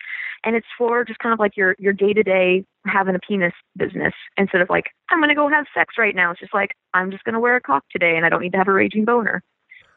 And 0.45 0.57
it's 0.57 0.67
for 0.77 1.05
just 1.05 1.19
kind 1.21 1.33
of 1.33 1.39
like 1.39 1.57
your 1.57 1.77
your 1.79 1.93
day 1.93 2.13
to 2.13 2.23
day 2.23 2.65
having 2.87 3.15
a 3.15 3.21
penis 3.21 3.53
business 3.77 4.15
instead 4.37 4.63
of 4.63 4.71
like 4.71 4.87
I'm 5.11 5.21
gonna 5.21 5.35
go 5.35 5.49
have 5.49 5.67
sex 5.75 5.95
right 5.99 6.15
now. 6.15 6.33
It's 6.33 6.41
just 6.41 6.55
like 6.55 6.73
I'm 6.95 7.11
just 7.11 7.25
gonna 7.25 7.41
wear 7.41 7.57
a 7.57 7.61
cock 7.61 7.85
today 7.91 8.17
and 8.17 8.27
I 8.27 8.29
don't 8.29 8.41
need 8.41 8.53
to 8.53 8.59
have 8.59 8.69
a 8.69 8.73
raging 8.73 9.05
boner 9.05 9.43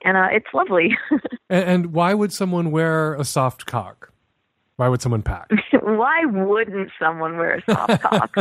and 0.04 0.18
uh, 0.18 0.28
it's 0.32 0.48
lovely. 0.54 0.98
and, 1.50 1.64
and 1.64 1.94
why 1.94 2.14
would 2.14 2.34
someone 2.34 2.72
wear 2.72 3.16
a 3.16 3.24
soft 3.24 3.66
cock? 3.66 4.12
Why 4.78 4.90
would 4.90 5.02
someone 5.02 5.22
pack? 5.22 5.50
why 5.82 6.26
wouldn't 6.26 6.92
someone 7.00 7.38
wear 7.38 7.56
a 7.56 7.72
soft 7.72 8.02
cock? 8.02 8.36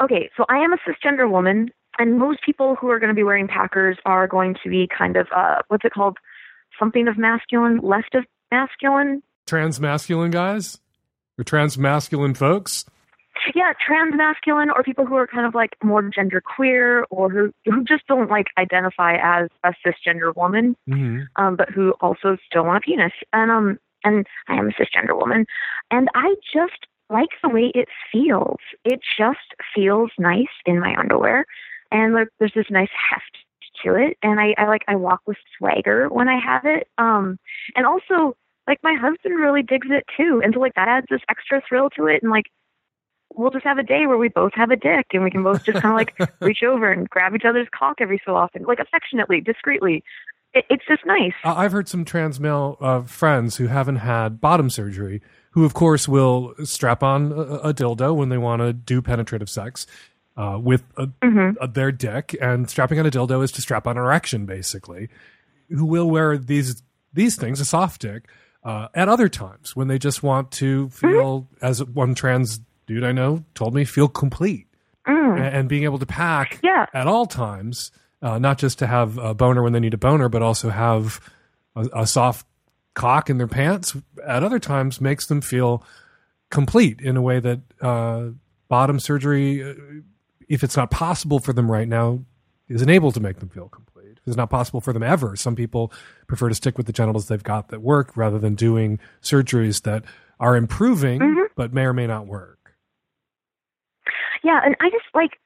Okay, 0.00 0.30
so 0.36 0.44
I 0.48 0.58
am 0.58 0.72
a 0.72 0.78
cisgender 0.78 1.30
woman, 1.30 1.70
and 1.98 2.18
most 2.18 2.40
people 2.44 2.76
who 2.76 2.90
are 2.90 2.98
going 2.98 3.08
to 3.08 3.14
be 3.14 3.22
wearing 3.22 3.48
packers 3.48 3.96
are 4.04 4.26
going 4.26 4.56
to 4.62 4.68
be 4.68 4.86
kind 4.86 5.16
of 5.16 5.26
uh, 5.34 5.62
what's 5.68 5.84
it 5.84 5.92
called? 5.92 6.18
Something 6.78 7.08
of 7.08 7.18
masculine, 7.18 7.78
left 7.78 8.14
of 8.14 8.24
masculine. 8.50 9.22
Transmasculine 9.46 10.30
guys, 10.30 10.78
or 11.38 11.44
transmasculine 11.44 12.36
folks 12.36 12.84
yeah, 13.54 13.72
trans 13.84 14.14
masculine 14.16 14.70
or 14.70 14.82
people 14.82 15.06
who 15.06 15.16
are 15.16 15.26
kind 15.26 15.46
of 15.46 15.54
like 15.54 15.76
more 15.82 16.02
gender 16.02 16.40
queer 16.40 17.04
or 17.10 17.30
who 17.30 17.52
who 17.64 17.84
just 17.84 18.06
don't 18.06 18.30
like 18.30 18.46
identify 18.58 19.16
as 19.22 19.48
a 19.64 19.72
cisgender 19.84 20.34
woman, 20.36 20.76
mm-hmm. 20.88 21.20
um, 21.36 21.56
but 21.56 21.70
who 21.70 21.92
also 22.00 22.36
still 22.46 22.64
want 22.64 22.84
a 22.84 22.86
penis. 22.86 23.12
And 23.32 23.50
um 23.50 23.78
and 24.04 24.26
I 24.48 24.56
am 24.56 24.68
a 24.68 24.72
cisgender 24.72 25.18
woman, 25.18 25.46
and 25.90 26.08
I 26.14 26.34
just 26.52 26.86
like 27.10 27.28
the 27.42 27.48
way 27.48 27.72
it 27.74 27.88
feels. 28.12 28.58
It 28.84 29.00
just 29.18 29.38
feels 29.74 30.10
nice 30.18 30.46
in 30.66 30.80
my 30.80 30.94
underwear, 30.98 31.44
and 31.90 32.14
like 32.14 32.28
there's 32.38 32.54
this 32.54 32.70
nice 32.70 32.90
heft 33.10 33.38
to 33.84 33.94
it, 33.94 34.16
and 34.22 34.40
I, 34.40 34.54
I 34.58 34.66
like 34.66 34.82
I 34.88 34.96
walk 34.96 35.20
with 35.26 35.36
swagger 35.56 36.08
when 36.08 36.28
I 36.28 36.38
have 36.38 36.64
it. 36.64 36.88
Um, 36.98 37.38
and 37.76 37.86
also 37.86 38.36
like 38.66 38.78
my 38.82 38.94
husband 38.94 39.38
really 39.38 39.62
digs 39.62 39.88
it 39.90 40.04
too, 40.16 40.40
and 40.42 40.54
so 40.54 40.60
like 40.60 40.74
that 40.74 40.88
adds 40.88 41.06
this 41.10 41.22
extra 41.28 41.62
thrill 41.68 41.90
to 41.90 42.06
it, 42.06 42.22
and 42.22 42.30
like 42.30 42.46
we'll 43.34 43.50
just 43.50 43.64
have 43.64 43.78
a 43.78 43.82
day 43.82 44.06
where 44.06 44.18
we 44.18 44.28
both 44.28 44.52
have 44.54 44.70
a 44.70 44.76
dick 44.76 45.06
and 45.12 45.22
we 45.22 45.30
can 45.30 45.42
both 45.42 45.64
just 45.64 45.80
kind 45.80 45.92
of 45.92 45.98
like 46.18 46.30
reach 46.40 46.62
over 46.62 46.90
and 46.90 47.08
grab 47.08 47.34
each 47.34 47.44
other's 47.44 47.68
cock 47.76 47.96
every 48.00 48.20
so 48.24 48.36
often, 48.36 48.64
like 48.64 48.78
affectionately, 48.78 49.40
discreetly. 49.40 50.02
It, 50.52 50.64
it's 50.68 50.84
just 50.86 51.06
nice. 51.06 51.32
I've 51.44 51.72
heard 51.72 51.88
some 51.88 52.04
trans 52.04 52.40
male 52.40 52.76
uh, 52.80 53.02
friends 53.02 53.56
who 53.56 53.68
haven't 53.68 53.96
had 53.96 54.40
bottom 54.40 54.70
surgery, 54.70 55.22
who 55.52 55.64
of 55.64 55.74
course 55.74 56.08
will 56.08 56.54
strap 56.64 57.02
on 57.02 57.32
a, 57.32 57.68
a 57.68 57.74
dildo 57.74 58.14
when 58.14 58.28
they 58.28 58.38
want 58.38 58.62
to 58.62 58.72
do 58.72 59.02
penetrative 59.02 59.50
sex. 59.50 59.86
Uh, 60.36 60.58
with 60.58 60.84
a, 60.96 61.06
mm-hmm. 61.06 61.62
a, 61.62 61.68
their 61.68 61.92
dick, 61.92 62.34
and 62.40 62.70
strapping 62.70 62.98
on 62.98 63.04
a 63.04 63.10
dildo 63.10 63.42
is 63.44 63.52
to 63.52 63.60
strap 63.60 63.86
on 63.86 63.98
an 63.98 64.02
erection, 64.02 64.46
basically. 64.46 65.10
Who 65.68 65.84
will 65.84 66.08
wear 66.08 66.38
these 66.38 66.82
these 67.12 67.36
things, 67.36 67.60
a 67.60 67.64
soft 67.66 68.00
dick, 68.00 68.26
uh, 68.64 68.88
at 68.94 69.08
other 69.08 69.28
times 69.28 69.74
when 69.74 69.88
they 69.88 69.98
just 69.98 70.22
want 70.22 70.50
to 70.52 70.88
feel, 70.90 71.42
mm-hmm. 71.42 71.66
as 71.66 71.84
one 71.84 72.14
trans 72.14 72.60
dude 72.90 73.04
I 73.04 73.12
know 73.12 73.44
told 73.54 73.72
me 73.72 73.84
feel 73.84 74.08
complete 74.08 74.66
mm. 75.06 75.36
and, 75.36 75.54
and, 75.56 75.68
being 75.68 75.84
able 75.84 76.00
to 76.00 76.06
pack 76.06 76.58
yeah. 76.60 76.86
at 76.92 77.06
all 77.06 77.24
times, 77.24 77.92
uh, 78.20 78.40
not 78.40 78.58
just 78.58 78.80
to 78.80 78.86
have 78.88 79.16
a 79.16 79.32
boner 79.32 79.62
when 79.62 79.72
they 79.72 79.78
need 79.78 79.94
a 79.94 79.98
boner, 79.98 80.28
but 80.28 80.42
also 80.42 80.70
have 80.70 81.20
a, 81.76 81.88
a 82.00 82.06
soft 82.06 82.44
cock 82.94 83.30
in 83.30 83.38
their 83.38 83.46
pants 83.46 83.96
at 84.26 84.42
other 84.42 84.58
times 84.58 85.00
makes 85.00 85.26
them 85.26 85.40
feel 85.40 85.84
complete 86.50 87.00
in 87.00 87.16
a 87.16 87.22
way 87.22 87.38
that 87.38 87.60
uh, 87.80 88.30
bottom 88.66 88.98
surgery, 88.98 89.62
uh, 89.62 89.74
if 90.48 90.64
it's 90.64 90.76
not 90.76 90.90
possible 90.90 91.38
for 91.38 91.52
them 91.52 91.70
right 91.70 91.86
now, 91.86 92.24
isn't 92.68 92.90
able 92.90 93.12
to 93.12 93.20
make 93.20 93.38
them 93.38 93.50
feel 93.50 93.68
complete. 93.68 94.18
It's 94.26 94.36
not 94.36 94.50
possible 94.50 94.80
for 94.80 94.92
them 94.92 95.04
ever. 95.04 95.36
Some 95.36 95.54
people 95.54 95.92
prefer 96.26 96.48
to 96.48 96.56
stick 96.56 96.76
with 96.76 96.86
the 96.86 96.92
genitals 96.92 97.28
they've 97.28 97.40
got 97.40 97.68
that 97.68 97.82
work 97.82 98.16
rather 98.16 98.40
than 98.40 98.56
doing 98.56 98.98
surgeries 99.22 99.82
that 99.82 100.02
are 100.40 100.56
improving 100.56 101.20
mm-hmm. 101.20 101.52
but 101.54 101.72
may 101.72 101.82
or 101.82 101.92
may 101.92 102.08
not 102.08 102.26
work. 102.26 102.59
Yeah, 104.42 104.60
and 104.64 104.76
I 104.80 104.90
just 104.90 105.06
like 105.14 105.38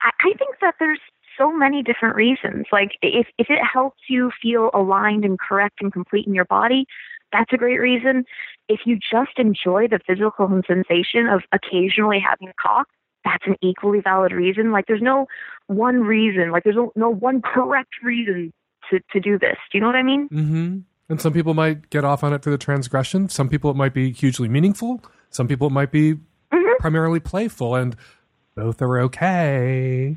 I, 0.00 0.10
I 0.20 0.32
think 0.38 0.56
that 0.60 0.74
there's 0.78 1.00
so 1.38 1.52
many 1.52 1.82
different 1.82 2.16
reasons. 2.16 2.66
Like 2.72 2.92
if 3.02 3.26
if 3.38 3.50
it 3.50 3.60
helps 3.62 4.00
you 4.08 4.30
feel 4.42 4.70
aligned 4.74 5.24
and 5.24 5.38
correct 5.38 5.76
and 5.80 5.92
complete 5.92 6.26
in 6.26 6.34
your 6.34 6.44
body, 6.44 6.86
that's 7.32 7.52
a 7.52 7.56
great 7.56 7.80
reason. 7.80 8.24
If 8.68 8.80
you 8.84 8.98
just 8.98 9.38
enjoy 9.38 9.88
the 9.88 10.00
physical 10.06 10.48
sensation 10.66 11.28
of 11.28 11.42
occasionally 11.52 12.18
having 12.20 12.48
a 12.48 12.54
cock 12.60 12.88
that's 13.26 13.46
an 13.46 13.56
equally 13.60 14.00
valid 14.00 14.32
reason. 14.32 14.70
Like 14.70 14.86
there's 14.86 15.02
no 15.02 15.26
one 15.66 16.00
reason, 16.00 16.52
like 16.52 16.64
there's 16.64 16.76
no, 16.76 16.92
no 16.94 17.10
one 17.10 17.42
correct 17.42 17.94
reason 18.02 18.52
to, 18.90 19.00
to 19.12 19.20
do 19.20 19.38
this. 19.38 19.56
Do 19.70 19.78
you 19.78 19.80
know 19.80 19.88
what 19.88 19.96
I 19.96 20.02
mean? 20.02 20.28
Mm-hmm. 20.28 20.78
And 21.08 21.20
some 21.20 21.32
people 21.32 21.52
might 21.52 21.90
get 21.90 22.04
off 22.04 22.24
on 22.24 22.32
it 22.32 22.42
for 22.42 22.50
the 22.50 22.58
transgression. 22.58 23.28
Some 23.28 23.48
people 23.48 23.70
it 23.70 23.76
might 23.76 23.94
be 23.94 24.12
hugely 24.12 24.48
meaningful. 24.48 25.02
Some 25.30 25.48
people 25.48 25.66
it 25.66 25.72
might 25.72 25.90
be 25.90 26.14
mm-hmm. 26.14 26.76
primarily 26.78 27.20
playful, 27.20 27.74
and 27.74 27.96
both 28.56 28.82
are 28.82 29.00
okay. 29.02 30.16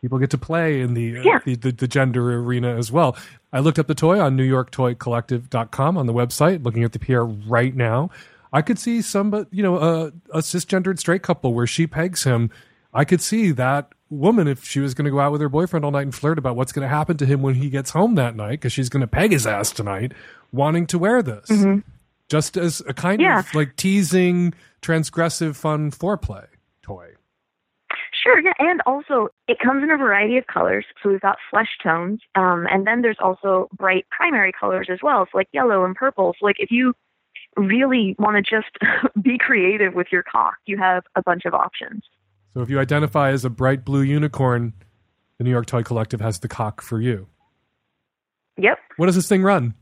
People 0.00 0.18
get 0.18 0.30
to 0.30 0.38
play 0.38 0.80
in 0.80 0.94
the, 0.94 1.18
uh, 1.18 1.22
yeah. 1.22 1.38
the, 1.44 1.56
the, 1.56 1.72
the 1.72 1.88
gender 1.88 2.38
arena 2.38 2.74
as 2.74 2.90
well. 2.90 3.16
I 3.52 3.60
looked 3.60 3.78
up 3.78 3.86
the 3.86 3.94
toy 3.94 4.18
on 4.18 4.36
NewYorkToyCollective.com 4.38 5.98
on 5.98 6.06
the 6.06 6.14
website, 6.14 6.64
looking 6.64 6.84
at 6.84 6.92
the 6.92 6.98
Pierre 6.98 7.24
right 7.24 7.74
now. 7.74 8.10
I 8.52 8.62
could 8.62 8.78
see 8.78 9.02
some, 9.02 9.30
but 9.30 9.48
you 9.50 9.62
know, 9.62 9.76
a, 9.78 10.06
a 10.32 10.38
cisgendered 10.38 10.98
straight 10.98 11.22
couple 11.22 11.52
where 11.52 11.66
she 11.66 11.86
pegs 11.86 12.24
him. 12.24 12.50
I 12.94 13.04
could 13.04 13.20
see 13.20 13.52
that 13.52 13.92
woman 14.08 14.48
if 14.48 14.64
she 14.64 14.80
was 14.80 14.94
going 14.94 15.04
to 15.04 15.10
go 15.10 15.20
out 15.20 15.32
with 15.32 15.40
her 15.40 15.48
boyfriend 15.48 15.84
all 15.84 15.90
night 15.90 16.02
and 16.02 16.14
flirt 16.14 16.38
about 16.38 16.56
what's 16.56 16.72
going 16.72 16.82
to 16.82 16.88
happen 16.88 17.16
to 17.18 17.26
him 17.26 17.42
when 17.42 17.54
he 17.54 17.70
gets 17.70 17.90
home 17.90 18.16
that 18.16 18.34
night 18.34 18.52
because 18.52 18.72
she's 18.72 18.88
going 18.88 19.02
to 19.02 19.06
peg 19.06 19.30
his 19.30 19.46
ass 19.46 19.70
tonight, 19.70 20.12
wanting 20.52 20.86
to 20.86 20.98
wear 20.98 21.22
this 21.22 21.48
mm-hmm. 21.48 21.78
just 22.28 22.56
as 22.56 22.82
a 22.88 22.94
kind 22.94 23.20
yeah. 23.20 23.38
of 23.38 23.54
like 23.54 23.76
teasing, 23.76 24.54
transgressive, 24.82 25.54
fun 25.54 25.90
foreplay. 25.90 26.46
Sure, 28.22 28.40
yeah, 28.40 28.52
and 28.58 28.82
also 28.86 29.28
it 29.48 29.58
comes 29.58 29.82
in 29.82 29.90
a 29.90 29.96
variety 29.96 30.36
of 30.36 30.46
colors. 30.46 30.84
So 31.02 31.08
we've 31.08 31.20
got 31.20 31.38
flesh 31.50 31.78
tones, 31.82 32.20
um, 32.34 32.66
and 32.70 32.86
then 32.86 33.02
there's 33.02 33.18
also 33.18 33.68
bright 33.76 34.06
primary 34.10 34.52
colors 34.52 34.88
as 34.90 34.98
well, 35.02 35.26
so 35.30 35.38
like 35.38 35.48
yellow 35.52 35.84
and 35.84 35.94
purple. 35.94 36.34
So 36.38 36.44
like 36.44 36.56
if 36.58 36.70
you 36.70 36.94
really 37.56 38.14
want 38.18 38.36
to 38.36 38.42
just 38.42 38.76
be 39.22 39.38
creative 39.38 39.94
with 39.94 40.08
your 40.12 40.22
cock, 40.22 40.56
you 40.66 40.76
have 40.76 41.04
a 41.16 41.22
bunch 41.22 41.44
of 41.44 41.54
options. 41.54 42.02
So 42.54 42.60
if 42.60 42.70
you 42.70 42.78
identify 42.78 43.30
as 43.30 43.44
a 43.44 43.50
bright 43.50 43.84
blue 43.84 44.02
unicorn, 44.02 44.74
the 45.38 45.44
New 45.44 45.50
York 45.50 45.66
Toy 45.66 45.82
Collective 45.82 46.20
has 46.20 46.40
the 46.40 46.48
cock 46.48 46.82
for 46.82 47.00
you. 47.00 47.28
Yep. 48.58 48.78
What 48.96 49.06
does 49.06 49.14
this 49.14 49.28
thing 49.28 49.42
run? 49.42 49.74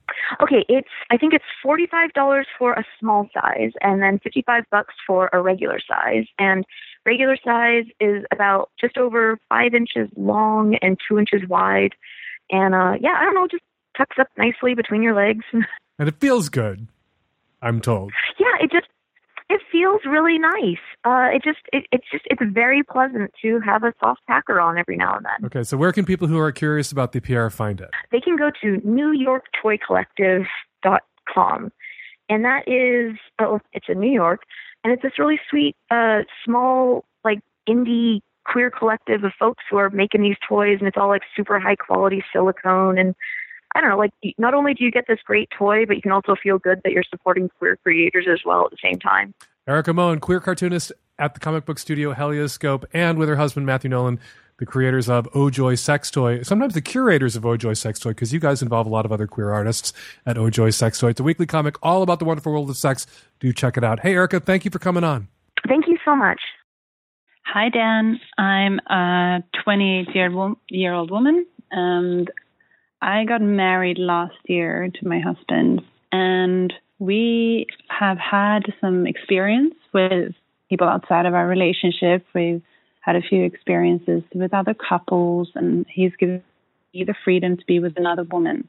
Okay, 0.42 0.64
it's 0.68 0.88
I 1.10 1.16
think 1.16 1.32
it's 1.32 1.44
forty 1.62 1.86
five 1.86 2.12
dollars 2.12 2.46
for 2.58 2.74
a 2.74 2.84
small 3.00 3.28
size 3.34 3.72
and 3.80 4.02
then 4.02 4.20
fifty 4.22 4.42
five 4.42 4.64
bucks 4.70 4.94
for 5.06 5.30
a 5.32 5.40
regular 5.40 5.80
size. 5.80 6.26
And 6.38 6.64
regular 7.08 7.38
size 7.42 7.86
is 8.00 8.22
about 8.30 8.70
just 8.78 8.98
over 8.98 9.38
five 9.48 9.72
inches 9.74 10.10
long 10.16 10.76
and 10.82 10.98
two 11.08 11.18
inches 11.18 11.40
wide. 11.48 11.94
And 12.50 12.74
uh 12.74 12.96
yeah, 13.00 13.16
I 13.18 13.24
don't 13.24 13.34
know, 13.34 13.48
just 13.50 13.64
tucks 13.96 14.18
up 14.20 14.28
nicely 14.36 14.74
between 14.74 15.02
your 15.02 15.14
legs. 15.14 15.46
and 15.98 16.08
it 16.08 16.20
feels 16.20 16.50
good. 16.50 16.86
I'm 17.62 17.80
told. 17.80 18.12
Yeah, 18.38 18.52
it 18.60 18.70
just 18.70 18.88
it 19.48 19.62
feels 19.72 20.02
really 20.06 20.38
nice. 20.38 20.76
Uh, 21.04 21.28
it 21.34 21.42
just 21.42 21.58
it, 21.72 21.86
it's 21.90 22.04
just 22.12 22.24
it's 22.26 22.42
very 22.52 22.82
pleasant 22.82 23.32
to 23.42 23.60
have 23.60 23.82
a 23.82 23.94
soft 24.00 24.20
packer 24.28 24.60
on 24.60 24.76
every 24.76 24.96
now 24.96 25.16
and 25.16 25.24
then. 25.24 25.46
Okay, 25.46 25.62
so 25.64 25.78
where 25.78 25.92
can 25.92 26.04
people 26.04 26.28
who 26.28 26.38
are 26.38 26.52
curious 26.52 26.92
about 26.92 27.12
the 27.12 27.20
Pierre 27.20 27.48
find 27.48 27.80
it? 27.80 27.88
They 28.12 28.20
can 28.20 28.36
go 28.36 28.50
to 28.62 28.76
NewYorkToyCollective.com, 28.86 31.72
and 32.28 32.44
that 32.44 32.68
is 32.68 33.16
oh, 33.40 33.60
it's 33.72 33.86
in 33.88 33.98
New 33.98 34.12
York, 34.12 34.42
and 34.84 34.92
it's 34.92 35.02
this 35.02 35.18
really 35.18 35.40
sweet, 35.50 35.76
uh, 35.90 36.20
small 36.44 37.04
like 37.24 37.40
indie 37.68 38.20
queer 38.44 38.70
collective 38.70 39.24
of 39.24 39.32
folks 39.38 39.62
who 39.70 39.76
are 39.76 39.90
making 39.90 40.22
these 40.22 40.36
toys, 40.48 40.78
and 40.78 40.88
it's 40.88 40.96
all 40.96 41.08
like 41.08 41.22
super 41.36 41.58
high 41.58 41.76
quality 41.76 42.24
silicone 42.32 42.98
and 42.98 43.14
I 43.74 43.80
don't 43.80 43.90
know, 43.90 43.98
like 43.98 44.12
not 44.38 44.54
only 44.54 44.72
do 44.74 44.82
you 44.82 44.90
get 44.90 45.04
this 45.06 45.18
great 45.24 45.50
toy, 45.56 45.84
but 45.84 45.96
you 45.96 46.02
can 46.02 46.10
also 46.10 46.34
feel 46.42 46.58
good 46.58 46.80
that 46.84 46.92
you're 46.92 47.04
supporting 47.08 47.50
queer 47.58 47.76
creators 47.76 48.26
as 48.30 48.40
well 48.44 48.64
at 48.64 48.70
the 48.70 48.78
same 48.82 48.98
time. 48.98 49.34
Erica 49.66 49.92
Moen, 49.92 50.20
queer 50.20 50.40
cartoonist 50.40 50.90
at 51.18 51.34
the 51.34 51.40
comic 51.40 51.66
book 51.66 51.78
studio 51.78 52.14
Helioscope, 52.14 52.86
and 52.92 53.18
with 53.18 53.28
her 53.28 53.36
husband 53.36 53.66
Matthew 53.66 53.90
Nolan, 53.90 54.20
the 54.58 54.66
creators 54.66 55.08
of 55.08 55.30
Ojoy 55.32 55.78
Sex 55.78 56.10
Toy, 56.10 56.42
sometimes 56.42 56.74
the 56.74 56.80
curators 56.80 57.36
of 57.36 57.44
Ojoy 57.44 57.76
Sex 57.76 57.98
Toy, 58.00 58.10
because 58.10 58.32
you 58.32 58.40
guys 58.40 58.60
involve 58.60 58.86
a 58.86 58.90
lot 58.90 59.04
of 59.04 59.12
other 59.12 59.26
queer 59.26 59.52
artists 59.52 59.92
at 60.26 60.36
Ojoy 60.36 60.74
Sex 60.74 60.98
Toy. 60.98 61.10
It's 61.10 61.20
a 61.20 61.24
weekly 61.24 61.46
comic 61.46 61.76
all 61.82 62.02
about 62.02 62.18
the 62.18 62.24
wonderful 62.24 62.52
world 62.52 62.68
of 62.68 62.76
sex. 62.76 63.06
Do 63.40 63.52
check 63.52 63.76
it 63.76 63.84
out. 63.84 64.00
Hey, 64.00 64.14
Erica, 64.14 64.40
thank 64.40 64.64
you 64.64 64.70
for 64.70 64.80
coming 64.80 65.04
on. 65.04 65.28
Thank 65.68 65.86
you 65.86 65.96
so 66.04 66.16
much. 66.16 66.40
Hi, 67.46 67.68
Dan. 67.68 68.20
I'm 68.36 68.78
a 68.90 69.42
28 69.64 70.08
year 70.70 70.92
old 70.92 71.10
woman, 71.10 71.46
and 71.70 72.30
I 73.00 73.24
got 73.24 73.40
married 73.40 73.98
last 73.98 74.36
year 74.46 74.90
to 74.92 75.08
my 75.08 75.20
husband, 75.20 75.82
and 76.10 76.72
we 76.98 77.66
have 77.88 78.18
had 78.18 78.62
some 78.80 79.06
experience 79.06 79.74
with 79.94 80.32
people 80.68 80.88
outside 80.88 81.26
of 81.26 81.34
our 81.34 81.46
relationship. 81.46 82.26
We've 82.34 82.60
had 83.08 83.16
a 83.16 83.22
few 83.22 83.42
experiences 83.42 84.22
with 84.34 84.52
other 84.52 84.74
couples, 84.74 85.48
and 85.54 85.86
he's 85.88 86.14
given 86.16 86.42
me 86.92 87.04
the 87.04 87.14
freedom 87.24 87.56
to 87.56 87.64
be 87.64 87.80
with 87.80 87.94
another 87.96 88.24
woman. 88.24 88.68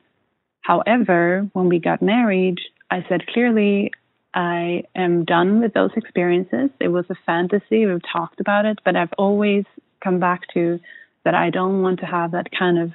However, 0.61 1.49
when 1.51 1.67
we 1.67 1.77
got 1.79 2.01
married, 2.01 2.57
I 2.89 3.05
said 3.09 3.27
clearly, 3.27 3.91
I 4.33 4.83
am 4.95 5.25
done 5.25 5.59
with 5.59 5.73
those 5.73 5.91
experiences. 5.97 6.69
It 6.79 6.87
was 6.87 7.03
a 7.09 7.15
fantasy. 7.25 7.85
We've 7.85 8.01
talked 8.13 8.39
about 8.39 8.65
it, 8.65 8.79
but 8.85 8.95
I've 8.95 9.11
always 9.17 9.65
come 10.01 10.21
back 10.21 10.43
to 10.53 10.79
that 11.25 11.35
I 11.35 11.49
don't 11.49 11.81
want 11.81 11.99
to 11.99 12.05
have 12.05 12.31
that 12.31 12.47
kind 12.57 12.79
of 12.79 12.91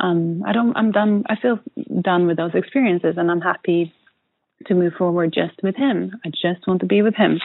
um, 0.00 0.42
I 0.44 0.52
don't, 0.52 0.76
I'm 0.76 0.90
done. 0.90 1.24
I 1.26 1.36
feel 1.36 1.60
done 2.02 2.26
with 2.26 2.36
those 2.36 2.54
experiences, 2.54 3.14
and 3.16 3.30
I'm 3.30 3.40
happy 3.40 3.94
to 4.66 4.74
move 4.74 4.94
forward 4.98 5.32
just 5.32 5.62
with 5.62 5.76
him. 5.76 6.12
I 6.24 6.28
just 6.30 6.66
want 6.66 6.80
to 6.80 6.86
be 6.86 7.02
with 7.02 7.14
him, 7.14 7.40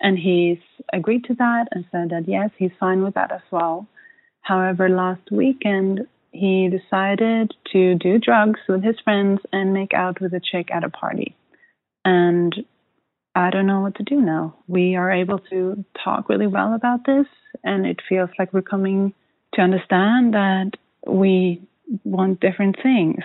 and 0.00 0.18
he's 0.18 0.58
agreed 0.92 1.24
to 1.24 1.34
that 1.34 1.68
and 1.72 1.84
said 1.92 2.10
that 2.10 2.28
yes, 2.28 2.50
he's 2.56 2.70
fine 2.78 3.02
with 3.02 3.14
that 3.14 3.32
as 3.32 3.42
well. 3.50 3.86
However, 4.42 4.88
last 4.88 5.30
weekend 5.30 6.06
he 6.32 6.68
decided 6.68 7.52
to 7.72 7.96
do 7.96 8.18
drugs 8.18 8.60
with 8.68 8.82
his 8.82 8.96
friends 9.02 9.40
and 9.52 9.74
make 9.74 9.92
out 9.94 10.20
with 10.20 10.32
a 10.32 10.40
chick 10.40 10.68
at 10.72 10.84
a 10.84 10.90
party, 10.90 11.36
and 12.04 12.54
I 13.34 13.50
don't 13.50 13.66
know 13.66 13.80
what 13.80 13.96
to 13.96 14.02
do 14.02 14.20
now. 14.20 14.56
We 14.66 14.96
are 14.96 15.10
able 15.10 15.38
to 15.50 15.84
talk 16.02 16.28
really 16.28 16.46
well 16.46 16.74
about 16.74 17.04
this, 17.06 17.26
and 17.62 17.86
it 17.86 18.00
feels 18.08 18.30
like 18.38 18.52
we're 18.52 18.62
coming 18.62 19.14
to 19.54 19.62
understand 19.62 20.34
that 20.34 20.72
we 21.06 21.62
want 22.04 22.40
different 22.40 22.76
things. 22.82 23.22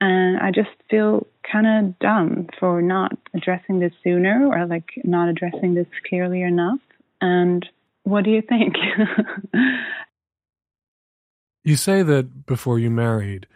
And 0.00 0.38
I 0.38 0.50
just 0.50 0.70
feel 0.88 1.26
kind 1.50 1.66
of 1.66 1.98
dumb 1.98 2.48
for 2.58 2.80
not 2.80 3.12
addressing 3.34 3.80
this 3.80 3.92
sooner 4.02 4.48
or 4.50 4.66
like 4.66 4.88
not 5.04 5.28
addressing 5.28 5.74
this 5.74 5.86
clearly 6.08 6.42
enough. 6.42 6.78
And 7.20 7.68
what 8.04 8.24
do 8.24 8.30
you 8.30 8.42
think? 8.42 8.76
you 11.64 11.76
say 11.76 12.02
that 12.02 12.46
before 12.46 12.78
you 12.78 12.90
married, 12.90 13.46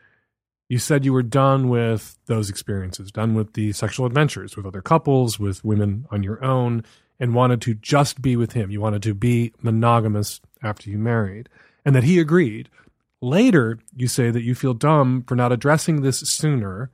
you 0.68 0.78
said 0.78 1.04
you 1.04 1.12
were 1.12 1.22
done 1.22 1.68
with 1.68 2.18
those 2.26 2.50
experiences, 2.50 3.10
done 3.10 3.34
with 3.34 3.54
the 3.54 3.72
sexual 3.72 4.06
adventures 4.06 4.56
with 4.56 4.66
other 4.66 4.82
couples, 4.82 5.38
with 5.38 5.64
women 5.64 6.06
on 6.10 6.22
your 6.22 6.42
own, 6.44 6.84
and 7.20 7.34
wanted 7.34 7.60
to 7.62 7.74
just 7.74 8.20
be 8.20 8.36
with 8.36 8.52
him. 8.52 8.70
You 8.70 8.80
wanted 8.80 9.02
to 9.04 9.14
be 9.14 9.52
monogamous 9.62 10.40
after 10.62 10.90
you 10.90 10.98
married, 10.98 11.48
and 11.84 11.94
that 11.94 12.04
he 12.04 12.18
agreed. 12.18 12.68
Later, 13.20 13.78
you 13.94 14.08
say 14.08 14.30
that 14.30 14.42
you 14.42 14.54
feel 14.54 14.74
dumb 14.74 15.24
for 15.26 15.34
not 15.34 15.52
addressing 15.52 16.02
this 16.02 16.20
sooner, 16.20 16.90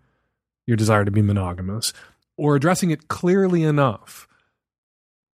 your 0.67 0.77
desire 0.77 1.05
to 1.05 1.11
be 1.11 1.23
monogamous, 1.23 1.93
or 2.37 2.57
addressing 2.57 2.91
it 2.91 3.09
clearly 3.09 3.63
enough. 3.63 4.29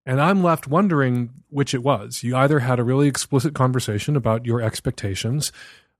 And 0.05 0.21
I'm 0.21 0.43
left 0.43 0.67
wondering 0.67 1.31
which 1.49 1.73
it 1.73 1.83
was. 1.83 2.23
You 2.23 2.35
either 2.35 2.59
had 2.59 2.79
a 2.79 2.83
really 2.83 3.07
explicit 3.07 3.53
conversation 3.53 4.15
about 4.15 4.45
your 4.45 4.61
expectations 4.61 5.51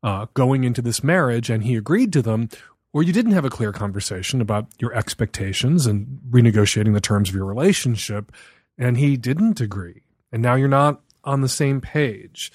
uh, 0.04 0.28
going 0.34 0.64
into 0.64 0.82
this 0.82 1.04
marriage 1.04 1.50
and 1.50 1.64
he 1.64 1.76
agreed 1.76 2.14
to 2.14 2.22
them, 2.22 2.50
or 2.94 3.04
you 3.04 3.12
didn't 3.12 3.32
have 3.32 3.46
a 3.46 3.50
clear 3.50 3.72
conversation 3.72 4.42
about 4.42 4.68
your 4.80 4.94
expectations 4.94 5.86
and 5.88 6.20
renegotiating 6.30 6.94
the 6.94 7.02
terms 7.02 7.30
of 7.30 7.36
your 7.36 7.46
relationship 7.46 8.32
and 8.78 8.98
he 8.98 9.18
didn't 9.18 9.60
agree. 9.60 10.04
And 10.32 10.42
now 10.42 10.56
you're 10.56 10.68
not 10.68 11.02
on 11.24 11.42
the 11.42 11.50
same 11.50 11.82
page 11.82 12.52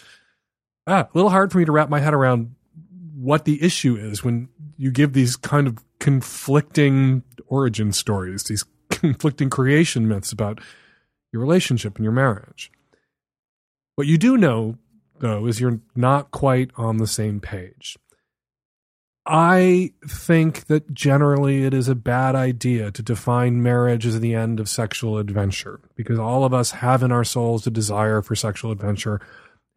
ah, 0.91 1.03
a 1.03 1.11
little 1.14 1.30
hard 1.30 1.53
for 1.53 1.59
me 1.59 1.64
to 1.64 1.72
wrap 1.72 1.88
my 1.88 2.01
head 2.01 2.14
around 2.14 2.55
what 3.14 3.45
the 3.45 3.62
issue 3.62 3.97
is 3.97 4.24
when 4.24 4.49
you 4.76 4.91
give 4.91 5.12
these 5.12 5.36
kind 5.36 5.66
of 5.66 5.78
conflicting 5.99 7.22
origin 7.47 7.93
stories, 7.93 8.45
these 8.45 8.64
conflicting 8.91 9.51
creation 9.51 10.09
myths 10.09 10.32
about 10.32 10.61
your 11.32 11.41
relationship 11.41 11.97
and 11.97 12.05
your 12.05 12.12
marriage. 12.12 12.72
What 13.95 14.07
you 14.07 14.18
do 14.18 14.36
know, 14.36 14.78
though, 15.18 15.47
is 15.47 15.61
you're 15.61 15.80
not 15.95 16.30
quite 16.30 16.70
on 16.76 16.97
the 16.97 17.07
same 17.07 17.41
page. 17.41 17.99
I 19.26 19.93
think 20.09 20.66
that 20.66 20.93
generally 20.93 21.64
it 21.64 21.74
is 21.74 21.88
a 21.88 21.95
bad 21.95 22.34
idea 22.34 22.91
to 22.91 23.03
define 23.03 23.62
marriage 23.62 24.07
as 24.07 24.18
the 24.18 24.34
end 24.34 24.59
of 24.59 24.68
sexual 24.68 25.18
adventure 25.18 25.78
because 25.95 26.18
all 26.18 26.45
of 26.45 26.55
us 26.55 26.70
have 26.72 27.03
in 27.03 27.12
our 27.12 27.22
souls 27.22 27.66
a 27.66 27.70
desire 27.70 28.22
for 28.22 28.34
sexual 28.34 28.72
adventure 28.72 29.20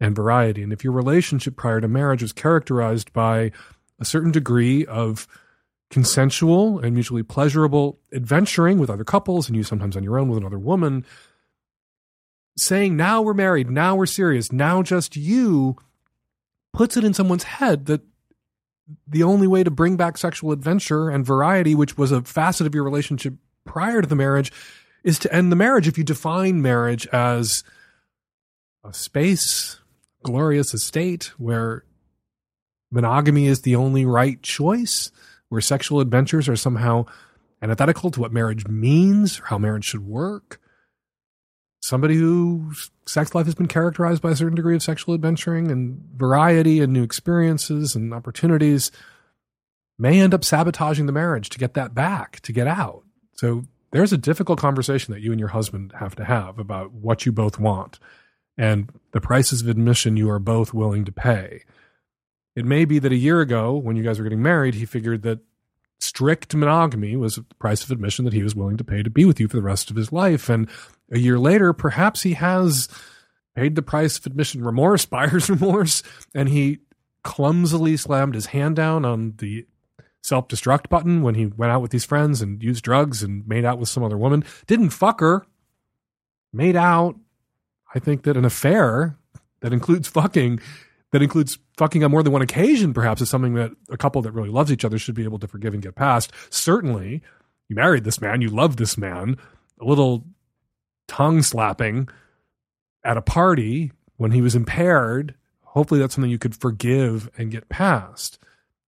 and 0.04 0.14
variety. 0.14 0.62
And 0.62 0.72
if 0.72 0.84
your 0.84 0.92
relationship 0.92 1.56
prior 1.56 1.80
to 1.80 1.88
marriage 1.88 2.22
was 2.22 2.32
characterized 2.32 3.12
by 3.12 3.50
a 3.98 4.04
certain 4.04 4.30
degree 4.30 4.84
of 4.86 5.26
consensual 5.90 6.78
and 6.78 6.94
mutually 6.94 7.22
pleasurable 7.22 7.98
adventuring 8.12 8.78
with 8.78 8.90
other 8.90 9.04
couples, 9.04 9.48
and 9.48 9.56
you 9.56 9.62
sometimes 9.62 9.96
on 9.96 10.02
your 10.02 10.18
own 10.18 10.28
with 10.28 10.38
another 10.38 10.58
woman, 10.58 11.06
saying 12.56 12.96
now 12.96 13.22
we're 13.22 13.34
married, 13.34 13.70
now 13.70 13.96
we're 13.96 14.06
serious, 14.06 14.52
now 14.52 14.82
just 14.82 15.16
you 15.16 15.76
puts 16.72 16.96
it 16.96 17.04
in 17.04 17.14
someone's 17.14 17.44
head 17.44 17.86
that 17.86 18.02
the 19.06 19.22
only 19.22 19.46
way 19.46 19.64
to 19.64 19.70
bring 19.70 19.96
back 19.96 20.18
sexual 20.18 20.52
adventure 20.52 21.08
and 21.08 21.24
variety, 21.24 21.74
which 21.74 21.96
was 21.96 22.12
a 22.12 22.22
facet 22.22 22.66
of 22.66 22.74
your 22.74 22.84
relationship 22.84 23.34
prior 23.64 24.02
to 24.02 24.08
the 24.08 24.16
marriage, 24.16 24.52
is 25.02 25.18
to 25.18 25.32
end 25.32 25.50
the 25.50 25.56
marriage. 25.56 25.88
If 25.88 25.96
you 25.96 26.04
define 26.04 26.60
marriage 26.60 27.06
as 27.08 27.64
a 28.84 28.92
space, 28.92 29.80
glorious 30.24 30.74
estate 30.74 31.30
where 31.38 31.84
monogamy 32.90 33.46
is 33.46 33.62
the 33.62 33.76
only 33.76 34.04
right 34.04 34.42
choice, 34.42 35.12
where 35.48 35.60
sexual 35.60 36.00
adventures 36.00 36.48
are 36.48 36.56
somehow 36.56 37.04
antithetical 37.62 38.10
to 38.10 38.20
what 38.20 38.32
marriage 38.32 38.66
means 38.66 39.38
or 39.40 39.44
how 39.44 39.58
marriage 39.58 39.84
should 39.84 40.06
work, 40.06 40.60
somebody 41.80 42.16
whose 42.16 42.90
sex 43.06 43.34
life 43.34 43.46
has 43.46 43.54
been 43.54 43.68
characterized 43.68 44.22
by 44.22 44.30
a 44.30 44.36
certain 44.36 44.54
degree 44.54 44.74
of 44.74 44.82
sexual 44.82 45.14
adventuring 45.14 45.70
and 45.70 46.02
variety 46.16 46.80
and 46.80 46.92
new 46.92 47.02
experiences 47.02 47.94
and 47.94 48.12
opportunities 48.12 48.90
may 49.98 50.20
end 50.20 50.34
up 50.34 50.44
sabotaging 50.44 51.06
the 51.06 51.12
marriage 51.12 51.48
to 51.50 51.58
get 51.58 51.74
that 51.74 51.94
back, 51.94 52.40
to 52.40 52.52
get 52.52 52.66
out. 52.66 53.04
So 53.34 53.64
there's 53.92 54.12
a 54.12 54.18
difficult 54.18 54.58
conversation 54.58 55.14
that 55.14 55.20
you 55.20 55.30
and 55.30 55.38
your 55.38 55.50
husband 55.50 55.92
have 55.98 56.16
to 56.16 56.24
have 56.24 56.58
about 56.58 56.92
what 56.92 57.26
you 57.26 57.32
both 57.32 57.58
want 57.58 57.98
and 58.56 58.90
the 59.12 59.20
prices 59.20 59.62
of 59.62 59.68
admission 59.68 60.16
you 60.16 60.30
are 60.30 60.38
both 60.38 60.74
willing 60.74 61.04
to 61.04 61.12
pay. 61.12 61.62
It 62.56 62.64
may 62.64 62.84
be 62.84 62.98
that 63.00 63.12
a 63.12 63.16
year 63.16 63.40
ago, 63.40 63.74
when 63.76 63.96
you 63.96 64.02
guys 64.02 64.18
were 64.18 64.24
getting 64.24 64.42
married, 64.42 64.74
he 64.74 64.84
figured 64.84 65.22
that 65.22 65.40
strict 66.00 66.54
monogamy 66.54 67.16
was 67.16 67.36
the 67.36 67.44
price 67.58 67.82
of 67.82 67.90
admission 67.90 68.24
that 68.24 68.34
he 68.34 68.42
was 68.42 68.54
willing 68.54 68.76
to 68.76 68.84
pay 68.84 69.02
to 69.02 69.10
be 69.10 69.24
with 69.24 69.40
you 69.40 69.48
for 69.48 69.56
the 69.56 69.62
rest 69.62 69.90
of 69.90 69.96
his 69.96 70.12
life. 70.12 70.48
And 70.48 70.68
a 71.10 71.18
year 71.18 71.38
later, 71.38 71.72
perhaps 71.72 72.22
he 72.22 72.34
has 72.34 72.88
paid 73.56 73.74
the 73.74 73.82
price 73.82 74.18
of 74.18 74.26
admission 74.26 74.64
remorse, 74.64 75.04
buyer's 75.06 75.50
remorse, 75.50 76.02
and 76.34 76.48
he 76.48 76.78
clumsily 77.22 77.96
slammed 77.96 78.34
his 78.34 78.46
hand 78.46 78.76
down 78.76 79.04
on 79.04 79.34
the 79.38 79.66
self 80.22 80.48
destruct 80.48 80.88
button 80.88 81.22
when 81.22 81.34
he 81.34 81.46
went 81.46 81.72
out 81.72 81.82
with 81.82 81.92
his 81.92 82.04
friends 82.04 82.40
and 82.40 82.62
used 82.62 82.84
drugs 82.84 83.22
and 83.22 83.46
made 83.48 83.64
out 83.64 83.78
with 83.78 83.88
some 83.88 84.04
other 84.04 84.18
woman. 84.18 84.44
Didn't 84.66 84.90
fuck 84.90 85.20
her, 85.20 85.46
made 86.52 86.76
out. 86.76 87.16
I 87.94 87.98
think 87.98 88.24
that 88.24 88.36
an 88.36 88.44
affair 88.44 89.16
that 89.60 89.72
includes 89.72 90.08
fucking, 90.08 90.60
that 91.12 91.22
includes 91.22 91.58
fucking 91.76 92.02
on 92.02 92.10
more 92.10 92.22
than 92.22 92.32
one 92.32 92.42
occasion, 92.42 92.92
perhaps, 92.92 93.20
is 93.20 93.30
something 93.30 93.54
that 93.54 93.70
a 93.88 93.96
couple 93.96 94.20
that 94.22 94.32
really 94.32 94.48
loves 94.48 94.72
each 94.72 94.84
other 94.84 94.98
should 94.98 95.14
be 95.14 95.24
able 95.24 95.38
to 95.38 95.48
forgive 95.48 95.74
and 95.74 95.82
get 95.82 95.94
past. 95.94 96.32
Certainly, 96.50 97.22
you 97.68 97.76
married 97.76 98.04
this 98.04 98.20
man, 98.20 98.40
you 98.40 98.48
love 98.48 98.76
this 98.76 98.98
man. 98.98 99.36
A 99.80 99.84
little 99.84 100.24
tongue 101.08 101.42
slapping 101.42 102.08
at 103.04 103.16
a 103.16 103.22
party 103.22 103.92
when 104.16 104.32
he 104.32 104.42
was 104.42 104.54
impaired, 104.54 105.34
hopefully 105.62 106.00
that's 106.00 106.14
something 106.14 106.30
you 106.30 106.38
could 106.38 106.56
forgive 106.56 107.30
and 107.36 107.50
get 107.50 107.68
past. 107.68 108.38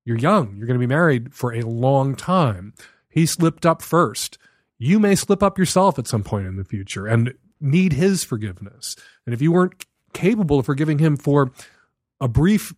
You're 0.05 0.19
young, 0.19 0.57
you're 0.57 0.67
going 0.67 0.79
to 0.79 0.87
be 0.87 0.93
married 0.93 1.35
for 1.35 1.53
a 1.53 1.63
long 1.63 2.15
time. 2.15 2.75
He 3.09 3.27
slipped 3.27 3.67
up 3.67 3.83
first. 3.83 4.39
You 4.79 4.99
may 4.99 5.15
slip 5.15 5.43
up 5.43 5.59
yourself 5.59 5.99
at 5.99 6.07
some 6.07 6.23
point 6.23 6.47
in 6.47 6.57
the 6.57 6.65
future 6.65 7.07
and 7.07 7.35
need 7.61 7.93
his 7.93 8.25
forgiveness. 8.25 8.97
And 9.25 9.35
if 9.35 9.43
you 9.43 9.53
weren't 9.53 9.85
capable 10.13 10.59
of 10.59 10.67
forgiving 10.67 10.99
him 10.99 11.17
for 11.17 11.53
a 12.21 12.29
brief 12.29 12.75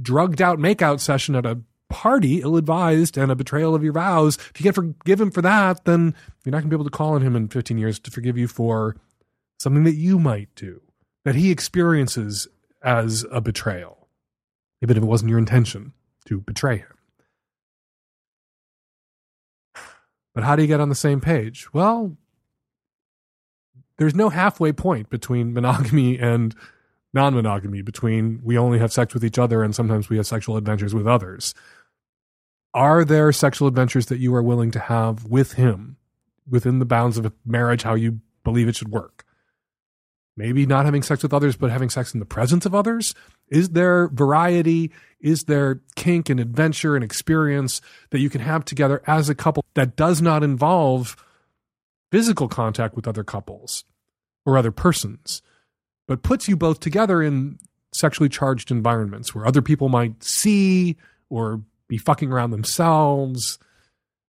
drugged 0.00 0.42
out 0.42 0.58
makeout 0.58 1.00
session 1.00 1.34
at 1.34 1.46
a 1.46 1.60
party, 1.88 2.40
ill 2.40 2.56
advised, 2.56 3.16
and 3.16 3.30
a 3.30 3.36
betrayal 3.36 3.74
of 3.74 3.84
your 3.84 3.92
vows, 3.92 4.36
if 4.36 4.60
you 4.60 4.64
can't 4.64 4.74
forgive 4.74 5.20
him 5.20 5.30
for 5.30 5.42
that, 5.42 5.84
then 5.84 6.14
you're 6.44 6.50
not 6.50 6.58
going 6.58 6.70
to 6.70 6.76
be 6.76 6.76
able 6.76 6.84
to 6.84 6.90
call 6.90 7.14
on 7.14 7.22
him 7.22 7.36
in 7.36 7.48
15 7.48 7.78
years 7.78 7.98
to 8.00 8.10
forgive 8.10 8.36
you 8.36 8.48
for 8.48 8.96
something 9.58 9.84
that 9.84 9.94
you 9.94 10.18
might 10.18 10.52
do, 10.56 10.80
that 11.24 11.34
he 11.34 11.50
experiences 11.50 12.48
as 12.82 13.24
a 13.30 13.40
betrayal, 13.40 14.08
even 14.82 14.96
if 14.96 15.02
it 15.02 15.06
wasn't 15.06 15.30
your 15.30 15.38
intention 15.38 15.92
to 16.26 16.40
betray 16.40 16.78
him. 16.78 16.88
But 20.34 20.42
how 20.42 20.56
do 20.56 20.62
you 20.62 20.68
get 20.68 20.80
on 20.80 20.88
the 20.88 20.96
same 20.96 21.20
page? 21.20 21.72
Well, 21.72 22.16
there's 23.98 24.14
no 24.14 24.28
halfway 24.28 24.72
point 24.72 25.10
between 25.10 25.52
monogamy 25.52 26.18
and 26.18 26.54
non 27.12 27.34
monogamy, 27.34 27.82
between 27.82 28.40
we 28.42 28.58
only 28.58 28.78
have 28.78 28.92
sex 28.92 29.14
with 29.14 29.24
each 29.24 29.38
other 29.38 29.62
and 29.62 29.74
sometimes 29.74 30.08
we 30.08 30.16
have 30.16 30.26
sexual 30.26 30.56
adventures 30.56 30.94
with 30.94 31.06
others. 31.06 31.54
Are 32.74 33.04
there 33.04 33.30
sexual 33.30 33.68
adventures 33.68 34.06
that 34.06 34.18
you 34.18 34.34
are 34.34 34.42
willing 34.42 34.72
to 34.72 34.80
have 34.80 35.24
with 35.26 35.52
him 35.52 35.96
within 36.48 36.80
the 36.80 36.84
bounds 36.84 37.16
of 37.16 37.24
a 37.24 37.32
marriage, 37.46 37.84
how 37.84 37.94
you 37.94 38.20
believe 38.42 38.66
it 38.66 38.74
should 38.74 38.90
work? 38.90 39.24
Maybe 40.36 40.66
not 40.66 40.84
having 40.84 41.04
sex 41.04 41.22
with 41.22 41.32
others, 41.32 41.56
but 41.56 41.70
having 41.70 41.88
sex 41.88 42.12
in 42.12 42.18
the 42.18 42.26
presence 42.26 42.66
of 42.66 42.74
others? 42.74 43.14
Is 43.48 43.68
there 43.70 44.08
variety? 44.08 44.90
Is 45.20 45.44
there 45.44 45.82
kink 45.94 46.28
and 46.28 46.40
adventure 46.40 46.96
and 46.96 47.04
experience 47.04 47.80
that 48.10 48.18
you 48.18 48.28
can 48.28 48.40
have 48.40 48.64
together 48.64 49.00
as 49.06 49.28
a 49.28 49.36
couple 49.36 49.64
that 49.74 49.94
does 49.94 50.20
not 50.20 50.42
involve 50.42 51.23
physical 52.10 52.48
contact 52.48 52.96
with 52.96 53.08
other 53.08 53.24
couples 53.24 53.84
or 54.46 54.56
other 54.56 54.70
persons? 54.70 55.42
but 56.06 56.22
puts 56.22 56.48
you 56.48 56.56
both 56.56 56.80
together 56.80 57.22
in 57.22 57.58
sexually 57.92 58.28
charged 58.28 58.70
environments 58.70 59.34
where 59.34 59.46
other 59.46 59.62
people 59.62 59.88
might 59.88 60.22
see 60.22 60.96
or 61.30 61.62
be 61.88 61.96
fucking 61.96 62.32
around 62.32 62.50
themselves. 62.50 63.58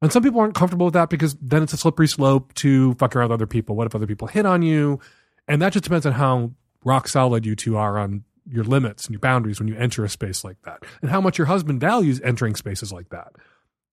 And 0.01 0.11
some 0.11 0.23
people 0.23 0.39
aren't 0.39 0.55
comfortable 0.55 0.85
with 0.85 0.93
that 0.93 1.09
because 1.09 1.35
then 1.41 1.63
it's 1.63 1.73
a 1.73 1.77
slippery 1.77 2.07
slope 2.07 2.53
to 2.55 2.93
fuck 2.95 3.15
around 3.15 3.29
with 3.29 3.35
other 3.35 3.47
people. 3.47 3.75
What 3.75 3.87
if 3.87 3.95
other 3.95 4.07
people 4.07 4.27
hit 4.27 4.45
on 4.45 4.61
you? 4.61 4.99
And 5.47 5.61
that 5.61 5.73
just 5.73 5.83
depends 5.83 6.05
on 6.05 6.13
how 6.13 6.51
rock 6.83 7.07
solid 7.07 7.45
you 7.45 7.55
two 7.55 7.77
are 7.77 7.97
on 7.97 8.23
your 8.47 8.63
limits 8.63 9.05
and 9.05 9.13
your 9.13 9.19
boundaries 9.19 9.59
when 9.59 9.67
you 9.67 9.75
enter 9.75 10.05
a 10.05 10.09
space 10.09 10.43
like 10.43 10.61
that 10.63 10.83
and 11.01 11.09
how 11.09 11.19
much 11.19 11.37
your 11.37 11.47
husband 11.47 11.81
values 11.81 12.21
entering 12.23 12.55
spaces 12.55 12.93
like 12.93 13.09
that. 13.09 13.33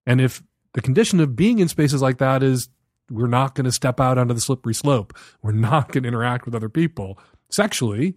And 0.07 0.21
if 0.21 0.43
the 0.75 0.83
condition 0.83 1.21
of 1.21 1.35
being 1.35 1.59
in 1.59 1.69
spaces 1.69 2.03
like 2.03 2.19
that 2.19 2.43
is 2.43 2.69
we're 3.13 3.27
not 3.27 3.55
going 3.55 3.65
to 3.65 3.73
step 3.73 4.01
out 4.01 4.19
onto 4.19 4.35
the 4.35 4.41
slippery 4.41 4.75
slope, 4.75 5.17
we're 5.43 5.53
not 5.53 5.93
going 5.93 6.03
to 6.03 6.09
interact 6.09 6.45
with 6.47 6.55
other 6.55 6.69
people, 6.69 7.19
sexually. 7.51 8.15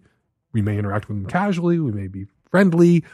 We 0.52 0.62
may 0.62 0.78
interact 0.78 1.08
with 1.08 1.18
them 1.18 1.26
casually. 1.26 1.78
We 1.78 1.92
may 1.92 2.08
be 2.08 2.26
friendly. 2.50 3.04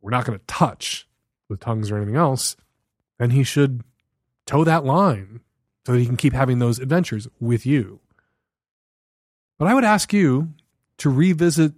We're 0.00 0.10
not 0.10 0.24
going 0.24 0.38
to 0.38 0.44
touch 0.46 1.08
with 1.48 1.60
tongues 1.60 1.90
or 1.90 1.96
anything 1.96 2.16
else. 2.16 2.56
And 3.20 3.32
he 3.32 3.44
should 3.44 3.84
toe 4.46 4.64
that 4.64 4.84
line 4.84 5.40
so 5.86 5.92
that 5.92 5.98
he 5.98 6.06
can 6.06 6.16
keep 6.16 6.32
having 6.32 6.58
those 6.58 6.78
adventures 6.80 7.28
with 7.38 7.64
you. 7.64 8.00
But 9.58 9.68
I 9.68 9.74
would 9.74 9.84
ask 9.84 10.12
you 10.12 10.52
to 10.98 11.10
revisit 11.10 11.72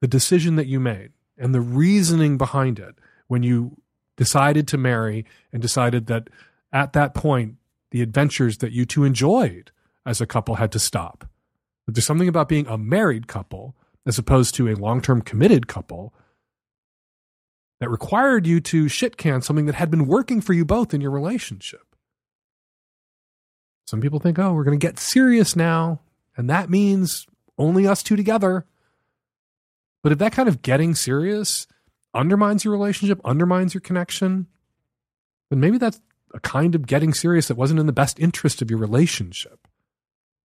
the 0.00 0.08
decision 0.08 0.56
that 0.56 0.66
you 0.66 0.80
made 0.80 1.12
and 1.38 1.54
the 1.54 1.60
reasoning 1.60 2.36
behind 2.38 2.78
it 2.78 2.96
when 3.28 3.42
you 3.42 3.76
decided 4.16 4.66
to 4.68 4.78
marry 4.78 5.24
and 5.52 5.62
decided 5.62 6.06
that 6.06 6.28
at 6.72 6.92
that 6.94 7.14
point, 7.14 7.56
the 7.92 8.02
adventures 8.02 8.58
that 8.58 8.72
you 8.72 8.84
two 8.84 9.04
enjoyed 9.04 9.70
as 10.04 10.20
a 10.20 10.26
couple 10.26 10.56
had 10.56 10.72
to 10.72 10.78
stop. 10.78 11.28
But 11.86 11.94
there's 11.94 12.06
something 12.06 12.28
about 12.28 12.48
being 12.48 12.66
a 12.66 12.76
married 12.76 13.28
couple 13.28 13.76
as 14.04 14.18
opposed 14.18 14.54
to 14.56 14.68
a 14.68 14.74
long 14.74 15.00
term 15.00 15.22
committed 15.22 15.68
couple 15.68 16.12
that 17.80 17.90
required 17.90 18.46
you 18.46 18.60
to 18.60 18.88
shit 18.88 19.16
can 19.16 19.42
something 19.42 19.66
that 19.66 19.74
had 19.74 19.90
been 19.90 20.06
working 20.06 20.40
for 20.40 20.52
you 20.52 20.64
both 20.64 20.94
in 20.94 21.00
your 21.00 21.10
relationship. 21.10 21.94
Some 23.86 24.00
people 24.00 24.20
think, 24.20 24.38
oh, 24.38 24.54
we're 24.54 24.64
going 24.64 24.78
to 24.78 24.86
get 24.86 24.98
serious 24.98 25.54
now, 25.54 26.00
and 26.36 26.48
that 26.48 26.70
means 26.70 27.26
only 27.58 27.86
us 27.86 28.02
two 28.02 28.16
together. 28.16 28.64
But 30.02 30.12
if 30.12 30.18
that 30.18 30.32
kind 30.32 30.48
of 30.48 30.62
getting 30.62 30.94
serious 30.94 31.66
undermines 32.14 32.64
your 32.64 32.72
relationship, 32.72 33.20
undermines 33.24 33.74
your 33.74 33.80
connection, 33.80 34.46
then 35.50 35.60
maybe 35.60 35.76
that's 35.78 36.00
a 36.34 36.40
kind 36.40 36.74
of 36.74 36.86
getting 36.86 37.14
serious 37.14 37.48
that 37.48 37.56
wasn't 37.56 37.80
in 37.80 37.86
the 37.86 37.92
best 37.92 38.18
interest 38.18 38.62
of 38.62 38.70
your 38.70 38.78
relationship. 38.78 39.68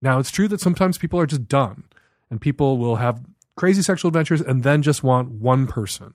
Now, 0.01 0.19
it's 0.19 0.31
true 0.31 0.47
that 0.49 0.61
sometimes 0.61 0.97
people 0.97 1.19
are 1.19 1.25
just 1.25 1.47
done 1.47 1.85
and 2.29 2.41
people 2.41 2.77
will 2.77 2.97
have 2.97 3.23
crazy 3.55 3.81
sexual 3.81 4.09
adventures 4.09 4.41
and 4.41 4.63
then 4.63 4.81
just 4.81 5.03
want 5.03 5.31
one 5.31 5.67
person. 5.67 6.13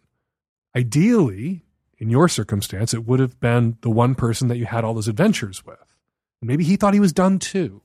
Ideally, 0.77 1.65
in 1.99 2.11
your 2.11 2.29
circumstance, 2.29 2.95
it 2.95 3.07
would 3.07 3.21
have 3.21 3.39
been 3.41 3.77
the 3.83 3.91
one 3.91 4.15
person 4.15 4.49
that 4.49 4.59
you 4.59 4.67
had 4.67 4.85
all 4.85 4.95
those 4.95 5.09
adventures 5.09 5.65
with. 5.65 5.97
And 6.41 6.49
maybe 6.49 6.65
he 6.65 6.77
thought 6.77 6.95
he 6.95 7.01
was 7.01 7.13
done 7.13 7.39
too. 7.39 7.83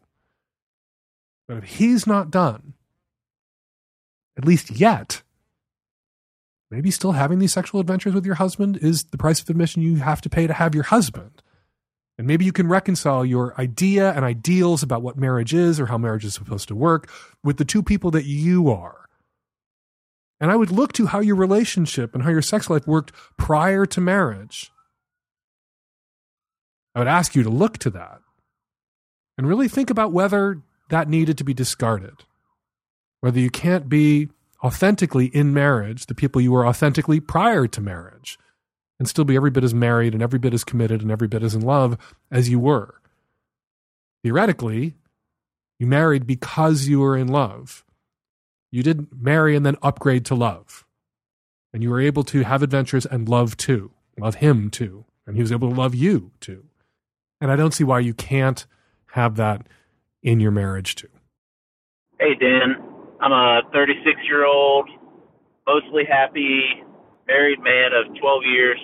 But 1.48 1.58
if 1.58 1.64
he's 1.64 2.06
not 2.06 2.32
done, 2.32 2.74
at 4.38 4.46
least 4.46 4.72
yet, 4.72 5.24
maybe 6.70 6.92
still 6.92 7.14
having 7.14 7.40
these 7.40 7.54
sexual 7.54 7.80
adventures 7.80 8.14
with 8.14 8.26
your 8.26 8.36
husband 8.36 8.78
is 8.78 9.06
the 9.06 9.18
price 9.18 9.42
of 9.42 9.50
admission 9.50 9.82
you 9.82 9.98
have 9.98 10.22
to 10.22 10.30
pay 10.30 10.48
to 10.48 10.54
have 10.54 10.76
your 10.76 10.86
husband. 10.86 11.42
And 12.18 12.26
maybe 12.26 12.46
you 12.46 12.52
can 12.52 12.68
reconcile 12.68 13.24
your 13.24 13.60
idea 13.60 14.12
and 14.14 14.26
ideals 14.26 14.82
about 14.82 15.04
what 15.04 15.18
marriage 15.18 15.54
is 15.54 15.80
or 15.80 15.86
how 15.86 15.98
marriage 15.98 16.26
is 16.26 16.34
supposed 16.34 16.68
to 16.70 16.76
work 16.76 17.12
with 17.44 17.58
the 17.58 17.66
two 17.66 17.84
people 17.84 18.10
that 18.12 18.26
you 18.26 18.70
are. 18.72 19.06
And 20.40 20.52
I 20.52 20.56
would 20.56 20.72
look 20.72 20.94
to 20.94 21.08
how 21.08 21.20
your 21.20 21.36
relationship 21.36 22.14
and 22.14 22.24
how 22.24 22.30
your 22.30 22.42
sex 22.42 22.70
life 22.70 22.88
worked 22.88 23.12
prior 23.38 23.86
to 23.88 24.02
marriage. 24.02 24.72
I 26.96 27.00
would 27.00 27.08
ask 27.08 27.36
you 27.36 27.44
to 27.44 27.50
look 27.50 27.78
to 27.80 27.92
that 27.92 28.22
and 29.38 29.48
really 29.48 29.68
think 29.68 29.90
about 29.90 30.12
whether 30.12 30.62
that 30.90 31.10
needed 31.10 31.38
to 31.38 31.44
be 31.44 31.54
discarded. 31.54 32.24
Whether 33.20 33.40
you 33.40 33.50
can't 33.50 33.90
be 33.90 34.30
authentically 34.64 35.28
in 35.28 35.54
marriage 35.54 36.08
the 36.08 36.16
people 36.16 36.42
you 36.42 36.52
were 36.52 36.66
authentically 36.66 37.20
prior 37.20 37.68
to 37.68 37.82
marriage 37.82 38.40
and 39.00 39.08
still 39.08 39.26
be 39.26 39.36
every 39.36 39.52
bit 39.52 39.64
as 39.64 39.74
married 39.74 40.14
and 40.14 40.24
every 40.24 40.40
bit 40.40 40.54
as 40.54 40.64
committed 40.64 41.02
and 41.02 41.12
every 41.12 41.28
bit 41.28 41.44
as 41.44 41.54
in 41.54 41.62
love 41.62 41.98
as 42.32 42.50
you 42.50 42.60
were. 42.60 43.02
Theoretically, 44.24 44.96
you 45.80 45.88
married 45.88 46.26
because 46.26 46.88
you 46.88 47.00
were 47.00 47.16
in 47.16 47.28
love. 47.28 47.86
You 48.72 48.84
didn't 48.84 49.10
marry 49.14 49.56
and 49.56 49.66
then 49.66 49.78
upgrade 49.82 50.26
to 50.26 50.36
love. 50.36 50.86
And 51.74 51.84
you 51.84 51.90
were 51.90 52.02
able 52.02 52.24
to 52.26 52.44
have 52.44 52.64
adventures 52.64 53.06
and 53.06 53.30
love 53.30 53.56
too, 53.58 53.92
love 54.18 54.36
him 54.36 54.70
too. 54.70 55.06
And 55.26 55.36
he 55.36 55.42
was 55.42 55.52
able 55.52 55.70
to 55.70 55.76
love 55.76 55.94
you 55.94 56.32
too. 56.40 56.66
And 57.40 57.52
I 57.52 57.56
don't 57.56 57.74
see 57.74 57.84
why 57.84 58.00
you 58.00 58.14
can't 58.14 58.66
have 59.12 59.36
that 59.36 59.68
in 60.24 60.40
your 60.40 60.52
marriage 60.52 60.96
too. 60.96 61.10
Hey, 62.20 62.34
Dan. 62.36 62.76
I'm 63.20 63.32
a 63.32 63.62
36 63.74 64.20
year 64.28 64.46
old, 64.46 64.90
mostly 65.68 66.04
happy, 66.10 66.84
married 67.28 67.60
man 67.60 67.92
of 67.94 68.16
12 68.16 68.42
years, 68.46 68.80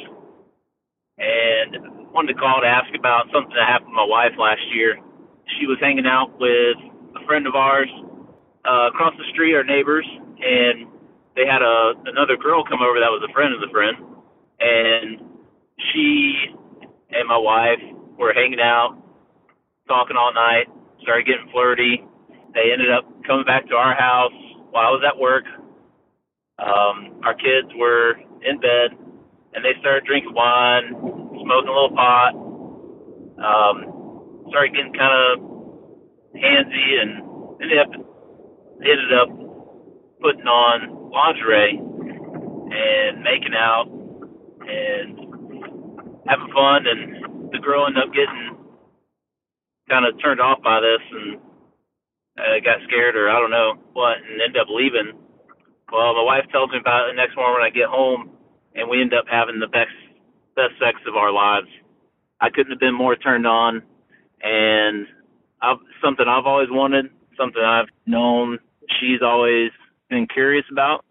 and 1.18 2.12
wanted 2.14 2.34
to 2.34 2.40
call 2.40 2.62
to 2.62 2.68
ask 2.68 2.94
about 2.94 3.26
something 3.34 3.56
that 3.56 3.68
happened 3.68 3.90
to 3.90 3.98
my 3.98 4.06
wife 4.06 4.38
last 4.38 4.62
year. 4.76 5.00
She 5.60 5.66
was 5.66 5.78
hanging 5.82 6.06
out 6.06 6.38
with 6.40 6.78
a 7.16 7.26
friend 7.26 7.48
of 7.48 7.56
ours 7.56 7.90
uh, 8.68 8.94
across 8.94 9.14
the 9.18 9.26
street, 9.34 9.56
our 9.56 9.64
neighbors, 9.64 10.06
and 10.40 10.88
they 11.36 11.46
had 11.50 11.62
a 11.62 11.94
another 12.06 12.38
girl 12.38 12.64
come 12.64 12.82
over 12.82 13.00
that 13.00 13.10
was 13.10 13.26
a 13.28 13.34
friend 13.34 13.54
of 13.54 13.62
the 13.62 13.72
friend, 13.74 13.98
and 14.60 15.20
she 15.92 16.54
and 17.10 17.28
my 17.28 17.38
wife 17.38 17.82
were 18.18 18.34
hanging 18.34 18.62
out, 18.62 18.98
talking 19.88 20.16
all 20.18 20.34
night, 20.34 20.68
started 21.02 21.26
getting 21.26 21.50
flirty. 21.52 22.06
They 22.54 22.72
ended 22.72 22.92
up 22.92 23.10
coming 23.26 23.46
back 23.46 23.68
to 23.70 23.76
our 23.76 23.96
house 23.96 24.34
while 24.70 24.86
I 24.86 24.92
was 24.94 25.04
at 25.06 25.18
work. 25.18 25.46
Um, 26.60 27.20
our 27.26 27.34
kids 27.34 27.74
were 27.76 28.16
in 28.46 28.60
bed, 28.60 28.92
and 29.54 29.64
they 29.64 29.74
started 29.80 30.06
drinking 30.06 30.34
wine, 30.34 30.96
smoking 30.96 31.70
a 31.70 31.74
little 31.74 31.96
pot. 31.96 32.34
Um, 33.44 34.46
started 34.50 34.74
getting 34.76 34.94
kind 34.94 35.14
of 35.14 35.30
handsy, 36.36 36.88
and 37.02 37.12
ended 37.62 37.80
up 37.80 37.92
ended 38.82 39.14
up 39.14 39.30
putting 40.22 40.48
on 40.48 41.12
lingerie 41.12 41.78
and 41.78 43.22
making 43.24 43.54
out 43.56 43.86
and 43.88 45.18
having 46.28 46.52
fun. 46.54 46.88
And 46.88 47.52
the 47.52 47.60
girl 47.60 47.86
ended 47.86 48.04
up 48.04 48.14
getting 48.14 48.58
kind 49.90 50.06
of 50.06 50.20
turned 50.22 50.42
off 50.42 50.64
by 50.64 50.80
this 50.80 51.04
and 51.12 51.38
uh, 52.40 52.58
got 52.64 52.82
scared 52.88 53.16
or 53.16 53.30
I 53.30 53.40
don't 53.40 53.52
know 53.52 53.76
what, 53.94 54.18
and 54.18 54.42
ended 54.42 54.62
up 54.62 54.68
leaving. 54.70 55.14
Well, 55.92 56.16
my 56.16 56.24
wife 56.24 56.50
tells 56.52 56.72
me 56.72 56.82
about 56.82 57.10
it 57.10 57.14
the 57.14 57.22
next 57.22 57.36
morning 57.36 57.62
when 57.62 57.70
I 57.70 57.70
get 57.70 57.92
home, 57.92 58.33
and 58.76 58.90
we 58.90 59.02
end 59.02 59.14
up 59.14 59.26
having 59.30 59.60
the 59.60 59.68
best 59.68 59.94
best 60.56 60.74
sex 60.80 61.00
of 61.08 61.16
our 61.16 61.32
lives. 61.32 61.68
I 62.40 62.50
couldn't 62.50 62.72
have 62.72 62.80
been 62.80 62.94
more 62.94 63.16
turned 63.16 63.48
on, 63.48 63.82
and 64.42 65.08
I've, 65.62 65.78
something 66.04 66.26
I've 66.28 66.46
always 66.46 66.70
wanted, 66.70 67.10
something 67.38 67.62
I've 67.62 67.88
known 68.06 68.60
she's 69.00 69.22
always 69.22 69.72
been 70.10 70.28
curious 70.28 70.66
about. 70.72 71.06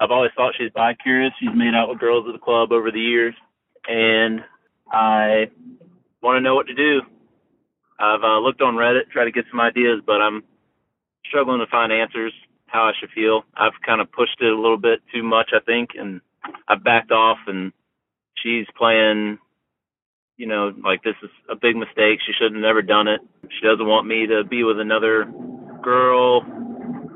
I've 0.00 0.10
always 0.10 0.32
thought 0.36 0.54
she's 0.58 0.72
bi 0.74 0.94
curious. 0.94 1.32
She's 1.38 1.54
made 1.54 1.74
out 1.74 1.88
with 1.88 2.00
girls 2.00 2.24
at 2.26 2.32
the 2.32 2.44
club 2.44 2.72
over 2.72 2.90
the 2.90 3.00
years, 3.00 3.34
and 3.86 4.40
I 4.90 5.48
want 6.20 6.38
to 6.38 6.40
know 6.40 6.56
what 6.56 6.66
to 6.66 6.74
do. 6.74 7.02
I've 8.00 8.24
uh, 8.24 8.40
looked 8.40 8.62
on 8.62 8.74
Reddit, 8.74 9.10
try 9.12 9.24
to 9.24 9.30
get 9.30 9.44
some 9.48 9.60
ideas, 9.60 10.02
but 10.04 10.20
I'm 10.20 10.42
struggling 11.28 11.60
to 11.60 11.70
find 11.70 11.92
answers 11.92 12.32
how 12.66 12.82
I 12.82 12.92
should 12.98 13.10
feel. 13.10 13.44
I've 13.56 13.78
kind 13.86 14.00
of 14.00 14.10
pushed 14.10 14.40
it 14.40 14.50
a 14.50 14.60
little 14.60 14.76
bit 14.76 15.00
too 15.14 15.22
much, 15.22 15.50
I 15.54 15.60
think, 15.60 15.90
and 15.96 16.20
I've 16.68 16.84
backed 16.84 17.12
off. 17.12 17.38
And 17.46 17.72
she's 18.42 18.66
playing, 18.76 19.38
you 20.36 20.46
know, 20.46 20.72
like 20.84 21.02
this 21.02 21.14
is 21.22 21.30
a 21.50 21.54
big 21.54 21.76
mistake. 21.76 22.20
She 22.26 22.32
shouldn't 22.32 22.56
have 22.56 22.62
never 22.62 22.82
done 22.82 23.08
it. 23.08 23.20
She 23.44 23.66
doesn't 23.66 23.86
want 23.86 24.06
me 24.06 24.26
to 24.26 24.44
be 24.44 24.64
with 24.64 24.80
another 24.80 25.30
girl 25.82 26.42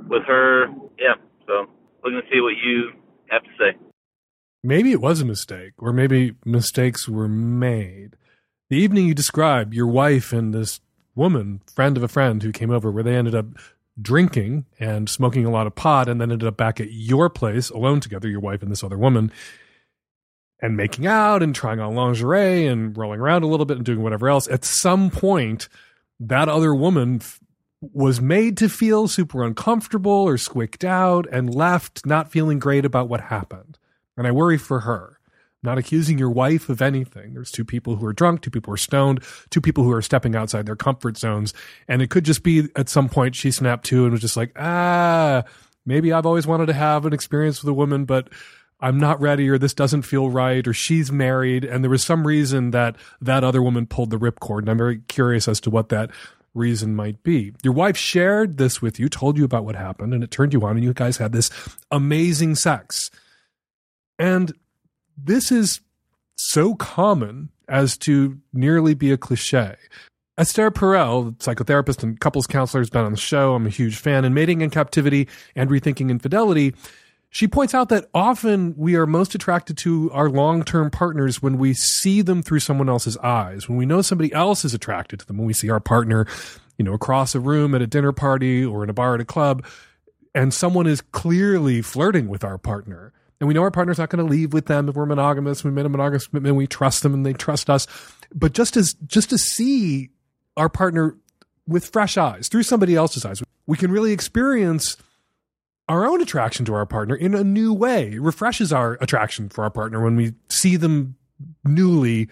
with 0.09 0.22
her. 0.27 0.66
Yeah, 0.99 1.14
so 1.47 1.66
looking 2.05 2.20
to 2.20 2.27
see 2.33 2.41
what 2.41 2.55
you 2.62 2.93
have 3.29 3.43
to 3.43 3.51
say. 3.59 3.79
Maybe 4.62 4.91
it 4.93 5.01
was 5.01 5.20
a 5.20 5.24
mistake, 5.24 5.74
or 5.79 5.93
maybe 5.93 6.35
mistakes 6.45 7.09
were 7.09 7.29
made. 7.29 8.16
The 8.68 8.77
evening 8.77 9.07
you 9.07 9.14
describe, 9.14 9.72
your 9.72 9.87
wife 9.87 10.33
and 10.33 10.53
this 10.53 10.81
woman, 11.14 11.61
friend 11.72 11.97
of 11.97 12.03
a 12.03 12.09
friend 12.09 12.43
who 12.43 12.51
came 12.51 12.70
over, 12.70 12.91
where 12.91 13.05
they 13.05 13.14
ended 13.14 13.35
up 13.35 13.47
drinking 14.01 14.67
and 14.79 15.09
smoking 15.09 15.45
a 15.47 15.51
lot 15.51 15.67
of 15.67 15.75
pot 15.75 16.09
and 16.09 16.21
then 16.21 16.31
ended 16.31 16.47
up 16.47 16.57
back 16.57 16.81
at 16.81 16.93
your 16.93 17.31
place 17.31 17.71
alone 17.71 18.01
together, 18.01 18.29
your 18.29 18.41
wife 18.41 18.63
and 18.63 18.71
this 18.71 18.85
other 18.85 18.99
woman, 18.99 19.33
and 20.61 20.77
making 20.77 21.07
out 21.07 21.43
and 21.43 21.55
trying 21.55 21.81
on 21.81 21.95
lingerie 21.95 22.67
and 22.67 22.97
rolling 22.97 23.21
around 23.21 23.43
a 23.43 23.47
little 23.47 23.67
bit 23.67 23.77
and 23.77 23.87
doing 23.87 24.03
whatever 24.03 24.29
else. 24.29 24.49
At 24.49 24.65
some 24.65 25.11
point, 25.11 25.69
that 26.21 26.49
other 26.49 26.75
woman 26.75 27.17
f- 27.21 27.41
was 27.81 28.21
made 28.21 28.57
to 28.59 28.69
feel 28.69 29.07
super 29.09 29.45
uncomfortable 29.45 30.11
or 30.11 30.39
squicked 30.39 30.85
out 30.85 31.27
and 31.31 31.55
left 31.55 32.07
not 32.07 32.31
feeling 32.31 32.59
great 32.59 32.85
about 32.85 33.09
what 33.09 33.21
happened. 33.23 33.79
And 34.17 34.27
I 34.27 34.31
worry 34.31 34.57
for 34.57 34.81
her 34.81 35.16
not 35.63 35.79
accusing 35.79 36.19
your 36.19 36.31
wife 36.31 36.69
of 36.69 36.81
anything. 36.81 37.35
There's 37.35 37.51
two 37.51 37.65
people 37.65 37.97
who 37.97 38.07
are 38.07 38.13
drunk, 38.13 38.43
two 38.43 38.51
people 38.51 38.71
who 38.71 38.75
are 38.75 38.79
stoned, 38.79 39.23
two 39.51 39.61
people 39.61 39.85
who 39.85 39.93
are 39.93 40.03
stepping 40.03 40.37
outside 40.37 40.67
their 40.67 40.77
comfort 40.77 41.17
zones. 41.17 41.55
And 41.89 42.03
it 42.03 42.11
could 42.11 42.25
just 42.25 42.43
be 42.43 42.69
at 42.77 42.89
some 42.89 43.09
point 43.09 43.35
she 43.35 43.51
snapped 43.51 43.87
to 43.87 44.05
and 44.05 44.13
was 44.13 44.21
just 44.21 44.37
like, 44.37 44.53
ah, 44.57 45.45
maybe 45.85 46.13
I've 46.13 46.27
always 46.27 46.47
wanted 46.47 46.67
to 46.67 46.73
have 46.73 47.07
an 47.07 47.13
experience 47.13 47.63
with 47.63 47.69
a 47.69 47.75
woman, 47.75 48.05
but 48.05 48.29
I'm 48.81 48.99
not 48.99 49.21
ready 49.21 49.49
or 49.49 49.59
this 49.59 49.75
doesn't 49.75 50.03
feel 50.03 50.29
right 50.29 50.67
or 50.67 50.73
she's 50.73 51.11
married. 51.11 51.65
And 51.65 51.83
there 51.83 51.91
was 51.91 52.05
some 52.05 52.27
reason 52.27 52.71
that 52.73 52.97
that 53.21 53.43
other 53.43 53.63
woman 53.63 53.87
pulled 53.87 54.11
the 54.11 54.19
ripcord. 54.19 54.61
And 54.61 54.69
I'm 54.69 54.79
very 54.79 54.99
curious 55.09 55.49
as 55.49 55.61
to 55.63 55.71
what 55.71 55.89
that 55.89 56.11
reason 56.55 56.95
might 56.95 57.23
be. 57.23 57.53
Your 57.63 57.73
wife 57.73 57.97
shared 57.97 58.57
this 58.57 58.81
with 58.83 58.99
you, 58.99 59.09
told 59.09 59.39
you 59.39 59.45
about 59.45 59.65
what 59.65 59.77
happened, 59.77 60.15
and 60.15 60.25
it 60.25 60.31
turned 60.31 60.53
you 60.53 60.63
on, 60.65 60.77
and 60.77 60.85
you 60.85 60.93
guys 60.95 61.19
had 61.19 61.33
this 61.33 61.51
amazing 61.91 62.55
sex. 62.55 63.11
And 64.19 64.53
this 65.17 65.51
is 65.51 65.81
so 66.37 66.75
common 66.75 67.51
as 67.69 67.97
to 67.99 68.39
nearly 68.53 68.95
be 68.95 69.11
a 69.11 69.17
cliche. 69.17 69.77
Esther 70.39 70.71
Perel, 70.71 71.35
psychotherapist 71.39 72.03
and 72.03 72.21
couples 72.21 72.47
counselor, 72.47 72.83
has 72.83 72.91
been 72.91 73.05
on 73.05 73.12
the 73.12 73.19
show. 73.19 73.55
I'm 73.55 73.67
a 73.67 73.71
huge 73.71 73.97
fan. 73.97 74.25
In 74.25 74.35
Mating 74.35 74.61
in 74.61 74.69
Captivity 74.69 75.29
and 75.55 75.71
Rethinking 75.71 76.11
Infidelity, 76.11 76.75
she 77.31 77.49
points 77.49 77.75
out 77.75 77.89
that 77.89 78.09
often 78.12 78.75
we 78.77 78.97
are 78.97 79.07
most 79.07 79.35
attracted 79.35 79.79
to 79.79 80.11
our 80.12 80.29
long 80.29 80.62
term 80.62 80.91
partners 80.91 81.43
when 81.43 81.57
we 81.57 81.73
see 81.73 82.21
them 82.21 82.43
through 82.43 82.61
someone 82.61 82.89
else's 82.89 83.17
eyes. 83.19 83.69
When 83.69 83.79
we 83.79 83.87
know 83.87 84.03
somebody 84.03 84.33
else 84.33 84.64
is 84.64 84.75
attracted 84.75 85.21
to 85.21 85.27
them, 85.27 85.39
when 85.39 85.47
we 85.47 85.55
see 85.55 85.71
our 85.71 85.81
partner, 85.81 86.27
you 86.77 86.85
know, 86.85 86.93
across 86.93 87.35
a 87.35 87.41
room 87.41 87.75
at 87.75 87.83
a 87.83 87.87
dinner 87.87 88.12
party 88.12 88.64
or 88.64 88.85
in 88.85 88.91
a 88.91 88.95
bar 88.95 89.14
at 89.14 89.21
a 89.21 89.25
club, 89.25 89.64
and 90.35 90.53
someone 90.53 90.87
is 90.87 91.01
clearly 91.01 91.81
flirting 91.81 92.29
with 92.29 92.45
our 92.45 92.59
partner 92.59 93.14
and 93.41 93.49
we 93.49 93.55
know 93.55 93.62
our 93.62 93.70
partner's 93.70 93.99
not 93.99 94.09
going 94.09 94.24
to 94.24 94.30
leave 94.30 94.53
with 94.53 94.66
them 94.66 94.89
if 94.89 94.95
we're 94.95 95.07
monogamous. 95.07 95.62
We 95.62 95.70
made 95.70 95.87
a 95.87 95.91
monogamous 95.91 96.26
commitment. 96.26 96.57
We 96.57 96.66
trust 96.66 97.03
them 97.03 97.12
and 97.12 97.26
they 97.26 97.34
trust 97.34 97.68
us. 97.68 97.87
But 98.34 98.53
just 98.53 98.76
as, 98.76 98.95
just 99.07 99.30
to 99.30 99.39
see 99.39 100.11
our 100.57 100.68
partner 100.68 101.16
with 101.68 101.87
fresh 101.87 102.16
eyes 102.16 102.49
through 102.49 102.62
somebody 102.62 102.95
else's 102.95 103.24
eyes, 103.24 103.43
we 103.66 103.76
can 103.76 103.91
really 103.91 104.12
experience 104.12 104.97
our 105.89 106.07
own 106.07 106.20
attraction 106.20 106.64
to 106.66 106.74
our 106.74 106.87
partner 106.87 107.14
in 107.14 107.34
a 107.34 107.45
new 107.45 107.72
way. 107.72 108.12
It 108.12 108.20
refreshes 108.20 108.72
our 108.72 108.95
attraction 109.01 109.49
for 109.49 109.64
our 109.64 109.70
partner 109.70 110.03
when 110.03 110.16
we 110.16 110.34
see 110.49 110.76
them 110.76 111.16
newly 111.64 112.28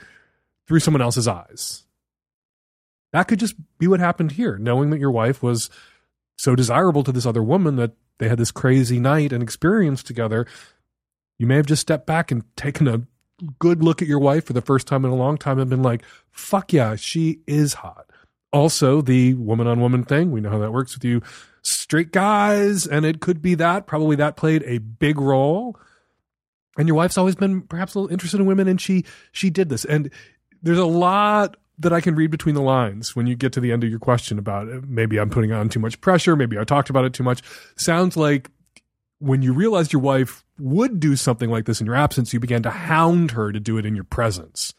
through 0.66 0.80
someone 0.80 1.02
else's 1.02 1.28
eyes. 1.28 1.84
That 3.12 3.28
could 3.28 3.38
just 3.38 3.54
be 3.78 3.86
what 3.86 4.00
happened 4.00 4.32
here, 4.32 4.58
knowing 4.58 4.90
that 4.90 4.98
your 4.98 5.10
wife 5.10 5.42
was 5.42 5.70
so 6.36 6.56
desirable 6.56 7.04
to 7.04 7.12
this 7.12 7.26
other 7.26 7.42
woman 7.42 7.76
that 7.76 7.92
they 8.18 8.28
had 8.28 8.38
this 8.38 8.50
crazy 8.50 8.98
night 8.98 9.32
and 9.32 9.42
experience 9.42 10.02
together 10.02 10.46
you 11.38 11.46
may 11.46 11.56
have 11.56 11.66
just 11.66 11.82
stepped 11.82 12.06
back 12.06 12.30
and 12.30 12.44
taken 12.56 12.88
a 12.88 13.02
good 13.58 13.82
look 13.82 14.00
at 14.00 14.08
your 14.08 14.18
wife 14.18 14.44
for 14.44 14.52
the 14.52 14.60
first 14.60 14.86
time 14.86 15.04
in 15.04 15.10
a 15.10 15.16
long 15.16 15.36
time 15.36 15.58
and 15.58 15.68
been 15.68 15.82
like, 15.82 16.02
fuck 16.30 16.72
yeah, 16.72 16.96
she 16.96 17.40
is 17.46 17.74
hot. 17.74 18.06
Also, 18.52 19.00
the 19.00 19.34
woman 19.34 19.66
on 19.66 19.80
woman 19.80 20.04
thing, 20.04 20.30
we 20.30 20.40
know 20.40 20.50
how 20.50 20.58
that 20.58 20.72
works 20.72 20.94
with 20.94 21.04
you 21.04 21.20
straight 21.62 22.12
guys, 22.12 22.86
and 22.86 23.04
it 23.04 23.20
could 23.20 23.42
be 23.42 23.56
that. 23.56 23.86
Probably 23.86 24.16
that 24.16 24.36
played 24.36 24.62
a 24.64 24.78
big 24.78 25.18
role. 25.18 25.78
And 26.76 26.86
your 26.88 26.96
wife's 26.96 27.18
always 27.18 27.34
been 27.34 27.62
perhaps 27.62 27.94
a 27.94 27.98
little 27.98 28.12
interested 28.12 28.38
in 28.40 28.46
women, 28.46 28.68
and 28.68 28.80
she 28.80 29.04
she 29.32 29.50
did 29.50 29.68
this. 29.68 29.84
And 29.84 30.10
there's 30.62 30.78
a 30.78 30.86
lot 30.86 31.56
that 31.78 31.92
I 31.92 32.00
can 32.00 32.14
read 32.14 32.30
between 32.30 32.54
the 32.54 32.62
lines 32.62 33.16
when 33.16 33.26
you 33.26 33.34
get 33.34 33.52
to 33.54 33.60
the 33.60 33.72
end 33.72 33.82
of 33.82 33.90
your 33.90 33.98
question 33.98 34.38
about 34.38 34.68
it. 34.68 34.84
maybe 34.84 35.18
I'm 35.18 35.30
putting 35.30 35.52
on 35.52 35.68
too 35.68 35.80
much 35.80 36.00
pressure, 36.00 36.36
maybe 36.36 36.58
I 36.58 36.64
talked 36.64 36.90
about 36.90 37.04
it 37.04 37.12
too 37.12 37.24
much. 37.24 37.42
Sounds 37.76 38.16
like 38.16 38.50
when 39.18 39.42
you 39.42 39.52
realized 39.52 39.92
your 39.92 40.02
wife 40.02 40.44
would 40.58 41.00
do 41.00 41.16
something 41.16 41.50
like 41.50 41.64
this 41.64 41.80
in 41.80 41.86
your 41.86 41.96
absence, 41.96 42.32
you 42.32 42.40
began 42.40 42.62
to 42.62 42.70
hound 42.70 43.32
her 43.32 43.52
to 43.52 43.60
do 43.60 43.78
it 43.78 43.86
in 43.86 43.94
your 43.94 44.04
presence. 44.04 44.74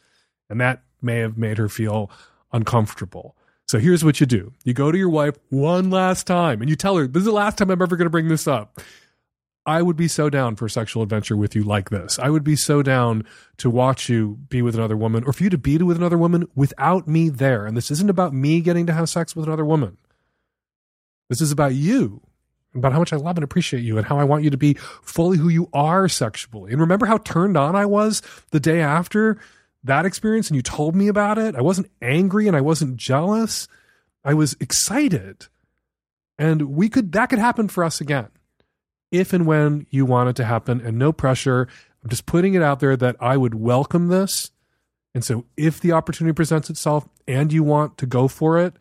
And 0.49 0.61
that 0.61 0.83
may 1.01 1.19
have 1.19 1.37
made 1.37 1.57
her 1.57 1.69
feel 1.69 2.11
uncomfortable. 2.51 3.35
So 3.67 3.79
here's 3.79 4.03
what 4.03 4.19
you 4.19 4.25
do. 4.25 4.53
You 4.63 4.73
go 4.73 4.91
to 4.91 4.97
your 4.97 5.09
wife 5.09 5.37
one 5.49 5.89
last 5.89 6.27
time 6.27 6.61
and 6.61 6.69
you 6.69 6.75
tell 6.75 6.97
her, 6.97 7.07
this 7.07 7.21
is 7.21 7.25
the 7.25 7.31
last 7.31 7.57
time 7.57 7.71
I'm 7.71 7.81
ever 7.81 7.95
going 7.95 8.05
to 8.05 8.11
bring 8.11 8.27
this 8.27 8.47
up. 8.47 8.79
I 9.65 9.81
would 9.81 9.95
be 9.95 10.07
so 10.07 10.29
down 10.29 10.55
for 10.55 10.67
a 10.67 10.69
sexual 10.69 11.01
adventure 11.01 11.35
with 11.35 11.55
you 11.55 11.63
like 11.63 11.89
this. 11.89 12.19
I 12.19 12.29
would 12.29 12.43
be 12.43 12.55
so 12.55 12.83
down 12.83 13.25
to 13.57 13.69
watch 13.69 14.09
you 14.09 14.37
be 14.49 14.61
with 14.61 14.75
another 14.75 14.95
woman 14.95 15.23
or 15.23 15.33
for 15.33 15.43
you 15.43 15.49
to 15.49 15.57
be 15.57 15.77
with 15.79 15.97
another 15.97 16.19
woman 16.19 16.47
without 16.53 17.07
me 17.07 17.29
there. 17.29 17.65
And 17.65 17.75
this 17.75 17.89
isn't 17.89 18.09
about 18.09 18.33
me 18.33 18.61
getting 18.61 18.85
to 18.85 18.93
have 18.93 19.09
sex 19.09 19.35
with 19.35 19.47
another 19.47 19.65
woman. 19.65 19.97
This 21.29 21.41
is 21.41 21.51
about 21.51 21.73
you, 21.73 22.21
about 22.75 22.93
how 22.93 22.99
much 22.99 23.13
I 23.13 23.17
love 23.17 23.37
and 23.37 23.43
appreciate 23.43 23.83
you 23.83 23.97
and 23.97 24.05
how 24.05 24.19
I 24.19 24.23
want 24.23 24.43
you 24.43 24.49
to 24.49 24.57
be 24.57 24.75
fully 25.01 25.37
who 25.37 25.49
you 25.49 25.69
are 25.73 26.07
sexually. 26.07 26.71
And 26.71 26.81
remember 26.81 27.05
how 27.05 27.17
turned 27.17 27.57
on 27.57 27.75
I 27.75 27.85
was 27.85 28.21
the 28.51 28.59
day 28.59 28.81
after 28.81 29.39
that 29.83 30.05
experience 30.05 30.49
and 30.49 30.55
you 30.55 30.61
told 30.61 30.95
me 30.95 31.07
about 31.07 31.37
it? 31.37 31.55
I 31.55 31.61
wasn't 31.61 31.89
angry 32.01 32.47
and 32.47 32.55
I 32.55 32.61
wasn't 32.61 32.97
jealous. 32.97 33.67
I 34.23 34.33
was 34.33 34.55
excited. 34.59 35.47
And 36.37 36.75
we 36.75 36.89
could, 36.89 37.11
that 37.13 37.27
could 37.27 37.39
happen 37.39 37.67
for 37.69 37.83
us 37.83 38.01
again 38.01 38.27
if 39.11 39.31
and 39.31 39.45
when 39.45 39.87
you 39.89 40.05
want 40.05 40.29
it 40.29 40.35
to 40.37 40.45
happen 40.45 40.81
and 40.81 40.97
no 40.97 41.13
pressure. 41.13 41.67
I'm 42.03 42.09
just 42.09 42.25
putting 42.25 42.53
it 42.53 42.61
out 42.61 42.79
there 42.79 42.97
that 42.97 43.15
I 43.19 43.37
would 43.37 43.55
welcome 43.55 44.07
this. 44.07 44.51
And 45.13 45.23
so 45.23 45.45
if 45.55 45.79
the 45.79 45.93
opportunity 45.93 46.33
presents 46.33 46.69
itself 46.69 47.07
and 47.27 47.53
you 47.53 47.63
want 47.63 47.97
to 47.99 48.05
go 48.05 48.27
for 48.27 48.59
it, 48.59 48.73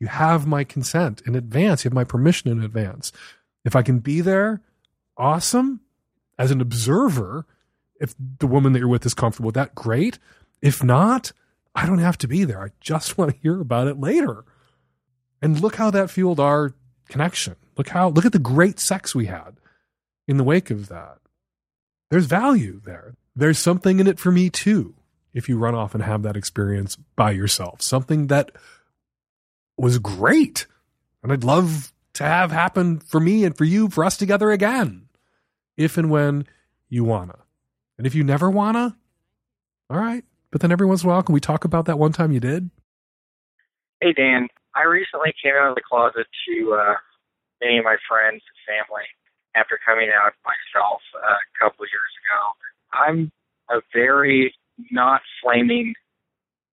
you 0.00 0.08
have 0.08 0.46
my 0.46 0.64
consent 0.64 1.22
in 1.26 1.36
advance. 1.36 1.84
You 1.84 1.90
have 1.90 1.94
my 1.94 2.04
permission 2.04 2.50
in 2.50 2.64
advance. 2.64 3.12
If 3.64 3.76
I 3.76 3.82
can 3.82 3.98
be 3.98 4.22
there, 4.22 4.62
awesome. 5.16 5.80
As 6.38 6.50
an 6.50 6.62
observer, 6.62 7.46
if 8.00 8.14
the 8.38 8.46
woman 8.46 8.72
that 8.72 8.78
you're 8.78 8.88
with 8.88 9.04
is 9.04 9.12
comfortable 9.12 9.48
with 9.48 9.54
that, 9.56 9.74
great. 9.74 10.18
If 10.62 10.82
not, 10.82 11.32
I 11.74 11.86
don't 11.86 11.98
have 11.98 12.18
to 12.18 12.28
be 12.28 12.44
there. 12.44 12.62
I 12.62 12.70
just 12.80 13.18
want 13.18 13.32
to 13.32 13.40
hear 13.40 13.60
about 13.60 13.86
it 13.86 14.00
later. 14.00 14.44
And 15.42 15.60
look 15.60 15.76
how 15.76 15.90
that 15.90 16.10
fueled 16.10 16.40
our 16.40 16.74
connection. 17.08 17.56
Look 17.76 17.88
how 17.88 18.08
look 18.08 18.26
at 18.26 18.32
the 18.32 18.38
great 18.38 18.78
sex 18.78 19.14
we 19.14 19.26
had 19.26 19.56
in 20.26 20.36
the 20.36 20.44
wake 20.44 20.70
of 20.70 20.88
that. 20.88 21.18
There's 22.10 22.26
value 22.26 22.80
there. 22.84 23.14
There's 23.36 23.58
something 23.58 24.00
in 24.00 24.06
it 24.06 24.18
for 24.18 24.32
me 24.32 24.50
too. 24.50 24.94
If 25.32 25.48
you 25.48 25.58
run 25.58 25.74
off 25.74 25.94
and 25.94 26.02
have 26.02 26.22
that 26.22 26.36
experience 26.36 26.96
by 27.16 27.30
yourself, 27.30 27.82
something 27.82 28.26
that 28.26 28.50
was 29.80 29.98
great. 29.98 30.66
And 31.22 31.32
I'd 31.32 31.44
love 31.44 31.92
to 32.14 32.24
have 32.24 32.52
happen 32.52 32.98
for 33.00 33.18
me 33.18 33.44
and 33.44 33.56
for 33.56 33.64
you, 33.64 33.88
for 33.88 34.04
us 34.04 34.16
together 34.16 34.50
again, 34.50 35.08
if 35.76 35.96
and 35.96 36.10
when 36.10 36.46
you 36.88 37.04
wanna. 37.04 37.38
And 37.96 38.06
if 38.06 38.14
you 38.14 38.22
never 38.24 38.50
wanna, 38.50 38.96
all 39.88 39.98
right. 39.98 40.24
But 40.50 40.60
then 40.60 40.72
every 40.72 40.86
once 40.86 41.02
in 41.02 41.08
a 41.08 41.12
while, 41.12 41.22
can 41.22 41.32
we 41.32 41.40
talk 41.40 41.64
about 41.64 41.86
that 41.86 41.98
one 41.98 42.12
time 42.12 42.32
you 42.32 42.40
did? 42.40 42.70
Hey, 44.00 44.12
Dan. 44.12 44.48
I 44.74 44.84
recently 44.84 45.32
came 45.42 45.52
out 45.58 45.70
of 45.70 45.74
the 45.74 45.82
closet 45.82 46.26
to 46.46 46.74
uh, 46.74 46.94
many 47.60 47.78
of 47.78 47.84
my 47.84 47.96
friends 48.08 48.42
and 48.42 48.78
family 48.78 49.06
after 49.54 49.78
coming 49.84 50.10
out 50.14 50.32
myself 50.44 51.00
uh, 51.16 51.26
a 51.26 51.58
couple 51.58 51.84
years 51.86 52.12
ago. 52.22 52.40
I'm 52.92 53.32
a 53.68 53.80
very 53.92 54.54
not 54.90 55.22
flaming 55.42 55.94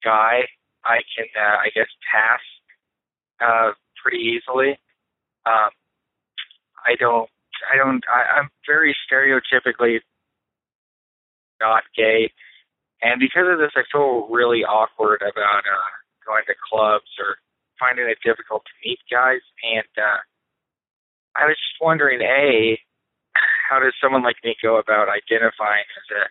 guy. 0.03 0.41
I 0.83 1.01
can, 1.15 1.25
uh, 1.35 1.57
I 1.57 1.69
guess, 1.73 1.87
pass 2.11 2.39
uh, 3.41 3.71
pretty 4.01 4.17
easily. 4.17 4.79
Um, 5.45 5.71
I 6.85 6.95
don't, 6.99 7.29
I 7.71 7.77
don't, 7.77 8.03
I, 8.07 8.39
I'm 8.39 8.49
very 8.67 8.95
stereotypically 9.09 9.99
not 11.59 11.83
gay, 11.95 12.31
and 13.01 13.19
because 13.19 13.45
of 13.49 13.59
this, 13.59 13.71
I 13.75 13.83
feel 13.91 14.27
really 14.29 14.63
awkward 14.63 15.21
about 15.21 15.63
uh, 15.65 15.91
going 16.25 16.43
to 16.47 16.55
clubs 16.69 17.09
or 17.19 17.37
finding 17.79 18.09
it 18.09 18.17
difficult 18.25 18.63
to 18.65 18.87
meet 18.87 18.99
guys. 19.09 19.41
And 19.63 19.89
uh, 19.97 20.21
I 21.35 21.45
was 21.45 21.55
just 21.55 21.81
wondering, 21.81 22.21
a, 22.21 22.79
how 23.69 23.79
does 23.79 23.93
someone 24.01 24.23
like 24.23 24.37
me 24.43 24.55
go 24.61 24.77
about 24.77 25.09
identifying 25.09 25.85
as 25.85 26.07
a 26.17 26.23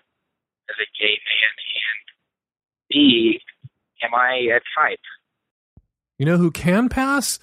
as 0.68 0.76
a 0.82 0.88
gay 0.98 1.14
man, 1.14 1.52
and 1.54 2.02
b, 2.90 3.40
am 4.02 4.14
I 4.14 4.50
a 4.50 4.61
type? 4.74 5.07
You 6.18 6.26
know 6.26 6.38
who 6.38 6.50
can 6.50 6.88
pass? 6.88 7.38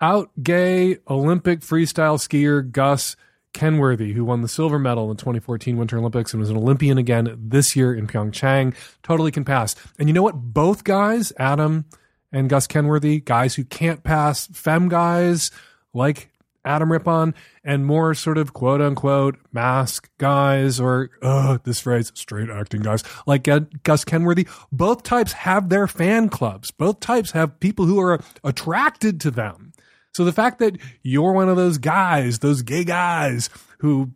Out 0.00 0.30
gay 0.42 0.98
Olympic 1.08 1.60
freestyle 1.60 2.18
skier 2.18 2.68
Gus 2.68 3.14
Kenworthy, 3.52 4.12
who 4.12 4.24
won 4.24 4.42
the 4.42 4.48
silver 4.48 4.78
medal 4.78 5.10
in 5.10 5.16
the 5.16 5.20
2014 5.20 5.76
Winter 5.76 5.98
Olympics 5.98 6.32
and 6.32 6.40
was 6.40 6.50
an 6.50 6.56
Olympian 6.56 6.98
again 6.98 7.36
this 7.38 7.76
year 7.76 7.94
in 7.94 8.06
Pyeongchang, 8.06 8.74
totally 9.02 9.30
can 9.30 9.44
pass. 9.44 9.76
And 9.98 10.08
you 10.08 10.12
know 10.12 10.22
what? 10.22 10.34
Both 10.34 10.84
guys, 10.84 11.32
Adam 11.38 11.84
and 12.32 12.48
Gus 12.48 12.66
Kenworthy, 12.66 13.20
guys 13.20 13.54
who 13.54 13.64
can't 13.64 14.02
pass, 14.02 14.46
fem 14.48 14.88
guys 14.88 15.50
like 15.94 16.30
Adam 16.64 16.92
Rippon, 16.92 17.34
and 17.64 17.84
more 17.86 18.14
sort 18.14 18.38
of 18.38 18.52
quote 18.52 18.80
unquote 18.80 19.36
mask 19.52 20.10
guys 20.18 20.78
or 20.78 21.10
uh, 21.22 21.58
this 21.64 21.80
phrase 21.80 22.12
straight 22.14 22.50
acting 22.50 22.82
guys 22.82 23.02
like 23.26 23.48
Gus 23.82 24.04
Kenworthy. 24.04 24.46
Both 24.70 25.02
types 25.02 25.32
have 25.32 25.68
their 25.68 25.86
fan 25.86 26.28
clubs. 26.28 26.70
Both 26.70 27.00
types 27.00 27.32
have 27.32 27.60
people 27.60 27.86
who 27.86 28.00
are 28.00 28.20
attracted 28.44 29.20
to 29.22 29.30
them. 29.30 29.72
So 30.14 30.24
the 30.24 30.32
fact 30.32 30.58
that 30.58 30.78
you're 31.02 31.32
one 31.32 31.48
of 31.48 31.56
those 31.56 31.78
guys, 31.78 32.40
those 32.40 32.62
gay 32.62 32.84
guys 32.84 33.48
who 33.78 34.12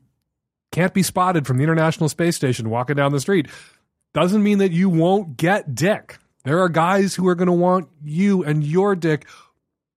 can't 0.70 0.94
be 0.94 1.02
spotted 1.02 1.46
from 1.46 1.56
the 1.56 1.64
International 1.64 2.08
Space 2.08 2.36
Station 2.36 2.68
walking 2.68 2.96
down 2.96 3.12
the 3.12 3.20
street, 3.20 3.48
doesn't 4.12 4.42
mean 4.42 4.58
that 4.58 4.72
you 4.72 4.88
won't 4.88 5.36
get 5.36 5.74
dick. 5.74 6.18
There 6.44 6.60
are 6.60 6.68
guys 6.68 7.14
who 7.14 7.26
are 7.28 7.34
going 7.34 7.46
to 7.46 7.52
want 7.52 7.88
you 8.04 8.44
and 8.44 8.62
your 8.62 8.94
dick 8.94 9.26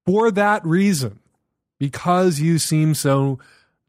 for 0.05 0.31
that 0.31 0.65
reason 0.65 1.19
because 1.79 2.39
you 2.39 2.59
seem 2.59 2.93
so 2.93 3.39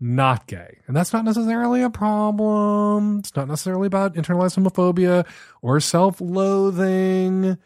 not 0.00 0.46
gay. 0.46 0.78
And 0.86 0.96
that's 0.96 1.12
not 1.12 1.24
necessarily 1.24 1.82
a 1.82 1.90
problem. 1.90 3.18
It's 3.18 3.36
not 3.36 3.48
necessarily 3.48 3.86
about 3.86 4.14
internalized 4.14 4.58
homophobia 4.58 5.26
or 5.60 5.78
self 5.80 6.20
loathing. 6.20 7.58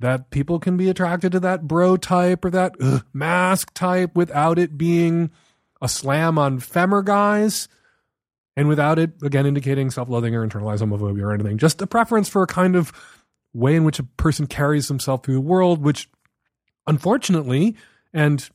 That 0.00 0.30
people 0.30 0.58
can 0.58 0.76
be 0.76 0.88
attracted 0.88 1.30
to 1.32 1.40
that 1.40 1.68
bro 1.68 1.96
type 1.96 2.44
or 2.44 2.50
that 2.50 2.74
ugh, 2.80 3.04
mask 3.12 3.72
type 3.72 4.16
without 4.16 4.58
it 4.58 4.76
being 4.76 5.30
a 5.80 5.88
slam 5.88 6.38
on 6.38 6.58
femmer 6.58 7.04
guys 7.04 7.68
and 8.56 8.66
without 8.66 8.98
it, 8.98 9.12
again, 9.22 9.46
indicating 9.46 9.90
self 9.90 10.08
loathing 10.08 10.34
or 10.34 10.46
internalized 10.46 10.82
homophobia 10.82 11.22
or 11.22 11.32
anything. 11.32 11.58
Just 11.58 11.80
a 11.82 11.86
preference 11.86 12.28
for 12.28 12.42
a 12.42 12.48
kind 12.48 12.74
of 12.74 12.92
way 13.54 13.76
in 13.76 13.84
which 13.84 13.98
a 13.98 14.04
person 14.04 14.46
carries 14.46 14.88
himself 14.88 15.22
through 15.22 15.34
the 15.34 15.40
world, 15.40 15.82
which 15.82 16.08
unfortunately, 16.86 17.76
and 18.12 18.50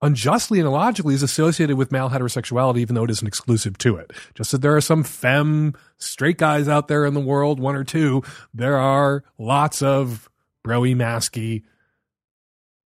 unjustly 0.00 0.58
and 0.58 0.66
illogically 0.66 1.14
is 1.14 1.22
associated 1.22 1.76
with 1.76 1.92
male 1.92 2.10
heterosexuality, 2.10 2.78
even 2.78 2.94
though 2.94 3.04
it 3.04 3.10
isn't 3.10 3.26
exclusive 3.26 3.76
to 3.78 3.96
it. 3.96 4.12
Just 4.34 4.52
that 4.52 4.62
there 4.62 4.76
are 4.76 4.80
some 4.80 5.02
femme 5.02 5.74
straight 5.96 6.38
guys 6.38 6.68
out 6.68 6.88
there 6.88 7.04
in 7.04 7.14
the 7.14 7.20
world, 7.20 7.58
one 7.58 7.74
or 7.74 7.84
two, 7.84 8.22
there 8.54 8.76
are 8.76 9.24
lots 9.38 9.82
of 9.82 10.28
broy 10.64 10.94
masky 10.94 11.62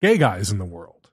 gay 0.01 0.17
guys 0.17 0.51
in 0.51 0.57
the 0.57 0.65
world. 0.65 1.09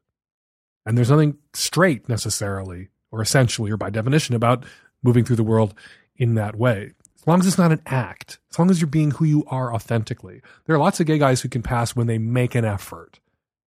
And 0.87 0.97
there's 0.97 1.11
nothing 1.11 1.37
straight 1.53 2.09
necessarily 2.09 2.89
or 3.11 3.21
essentially 3.21 3.71
or 3.71 3.77
by 3.77 3.91
definition 3.91 4.35
about 4.35 4.65
moving 5.03 5.25
through 5.25 5.37
the 5.37 5.43
world 5.43 5.75
in 6.17 6.35
that 6.35 6.57
way. 6.57 6.93
As 7.21 7.27
long 7.27 7.41
as 7.41 7.47
it's 7.47 7.59
not 7.59 7.73
an 7.73 7.83
act, 7.87 8.39
as 8.51 8.59
long 8.59 8.71
as 8.71 8.81
you're 8.81 8.89
being 8.89 9.11
who 9.11 9.25
you 9.25 9.45
are 9.49 9.75
authentically. 9.75 10.41
There 10.65 10.75
are 10.75 10.79
lots 10.79 11.01
of 11.01 11.07
gay 11.07 11.19
guys 11.19 11.41
who 11.41 11.49
can 11.49 11.63
pass 11.63 11.95
when 11.95 12.07
they 12.07 12.19
make 12.19 12.55
an 12.55 12.65
effort, 12.65 13.19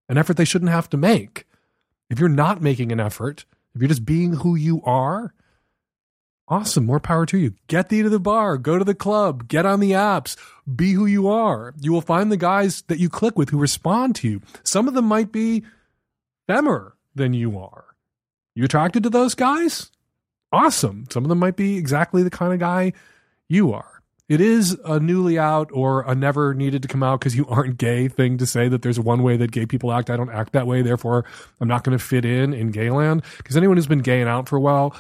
an 0.09 0.17
effort 0.17 0.37
they 0.37 0.45
shouldn't 0.45 0.71
have 0.71 0.89
to 0.91 0.97
make 0.97 1.45
if 2.11 2.19
you're 2.19 2.29
not 2.29 2.61
making 2.61 2.91
an 2.91 2.99
effort, 2.99 3.45
if 3.73 3.81
you're 3.81 3.87
just 3.87 4.05
being 4.05 4.33
who 4.33 4.55
you 4.55 4.81
are, 4.83 5.33
awesome. 6.49 6.85
More 6.85 6.99
power 6.99 7.25
to 7.25 7.37
you. 7.37 7.53
Get 7.67 7.87
thee 7.87 8.03
to 8.03 8.09
the 8.09 8.19
bar, 8.19 8.57
go 8.57 8.77
to 8.77 8.83
the 8.83 8.93
club, 8.93 9.47
get 9.47 9.65
on 9.65 9.79
the 9.79 9.91
apps, 9.91 10.35
be 10.75 10.91
who 10.91 11.05
you 11.05 11.29
are. 11.29 11.73
You 11.79 11.93
will 11.93 12.01
find 12.01 12.29
the 12.29 12.37
guys 12.37 12.83
that 12.83 12.99
you 12.99 13.09
click 13.09 13.37
with 13.37 13.49
who 13.49 13.57
respond 13.57 14.15
to 14.17 14.27
you. 14.27 14.41
Some 14.65 14.89
of 14.89 14.93
them 14.93 15.05
might 15.05 15.31
be 15.31 15.63
femmer 16.49 16.91
than 17.15 17.33
you 17.33 17.57
are. 17.57 17.85
You 18.55 18.65
attracted 18.65 19.03
to 19.03 19.09
those 19.09 19.33
guys? 19.33 19.89
Awesome. 20.51 21.05
Some 21.09 21.23
of 21.23 21.29
them 21.29 21.39
might 21.39 21.55
be 21.55 21.77
exactly 21.77 22.23
the 22.23 22.29
kind 22.29 22.51
of 22.51 22.59
guy 22.59 22.91
you 23.47 23.71
are 23.71 24.00
it 24.31 24.39
is 24.39 24.77
a 24.85 24.97
newly 24.97 25.37
out 25.37 25.71
or 25.73 26.09
a 26.09 26.15
never 26.15 26.53
needed 26.53 26.81
to 26.83 26.87
come 26.87 27.03
out 27.03 27.19
because 27.19 27.35
you 27.35 27.45
aren't 27.47 27.77
gay 27.77 28.07
thing 28.07 28.37
to 28.37 28.45
say 28.45 28.69
that 28.69 28.81
there's 28.81 28.97
one 28.97 29.23
way 29.23 29.35
that 29.35 29.51
gay 29.51 29.65
people 29.65 29.91
act. 29.91 30.09
I 30.09 30.15
don't 30.15 30.29
act 30.29 30.53
that 30.53 30.65
way. 30.65 30.81
Therefore, 30.81 31.25
I'm 31.59 31.67
not 31.67 31.83
going 31.83 31.97
to 31.97 32.01
fit 32.01 32.23
in 32.23 32.53
in 32.53 32.71
gay 32.71 32.89
land. 32.89 33.23
Because 33.35 33.57
anyone 33.57 33.75
who's 33.75 33.87
been 33.87 33.99
gay 33.99 34.21
and 34.21 34.29
out 34.29 34.47
for 34.47 34.55
a 34.55 34.61
while 34.61 34.95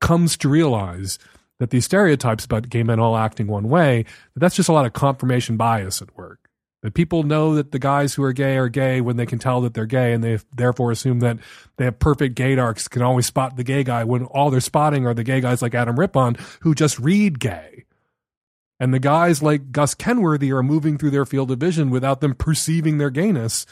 comes 0.00 0.36
to 0.38 0.48
realize 0.48 1.20
that 1.60 1.70
these 1.70 1.84
stereotypes 1.84 2.44
about 2.44 2.70
gay 2.70 2.82
men 2.82 2.98
all 2.98 3.16
acting 3.16 3.46
one 3.46 3.68
way, 3.68 4.04
that's 4.34 4.56
just 4.56 4.68
a 4.68 4.72
lot 4.72 4.84
of 4.84 4.94
confirmation 4.94 5.56
bias 5.56 6.02
at 6.02 6.16
work. 6.16 6.48
That 6.82 6.94
people 6.94 7.22
know 7.22 7.54
that 7.54 7.70
the 7.70 7.78
guys 7.78 8.14
who 8.14 8.24
are 8.24 8.32
gay 8.32 8.56
are 8.56 8.68
gay 8.68 9.00
when 9.00 9.16
they 9.16 9.26
can 9.26 9.38
tell 9.38 9.60
that 9.60 9.74
they're 9.74 9.86
gay, 9.86 10.12
and 10.12 10.24
they 10.24 10.40
therefore 10.56 10.90
assume 10.90 11.20
that 11.20 11.38
they 11.76 11.84
have 11.84 12.00
perfect 12.00 12.34
gaydars, 12.34 12.88
can 12.88 13.02
always 13.02 13.26
spot 13.26 13.54
the 13.54 13.62
gay 13.62 13.84
guy 13.84 14.02
when 14.02 14.24
all 14.24 14.50
they're 14.50 14.58
spotting 14.58 15.06
are 15.06 15.14
the 15.14 15.22
gay 15.22 15.40
guys 15.40 15.62
like 15.62 15.76
Adam 15.76 16.00
Rippon 16.00 16.36
who 16.62 16.74
just 16.74 16.98
read 16.98 17.38
gay 17.38 17.84
and 18.82 18.92
the 18.92 18.98
guys 18.98 19.44
like 19.44 19.70
Gus 19.70 19.94
Kenworthy 19.94 20.50
are 20.50 20.60
moving 20.60 20.98
through 20.98 21.10
their 21.10 21.24
field 21.24 21.52
of 21.52 21.60
vision 21.60 21.88
without 21.88 22.20
them 22.20 22.34
perceiving 22.34 22.98
their 22.98 23.10
gayness 23.10 23.64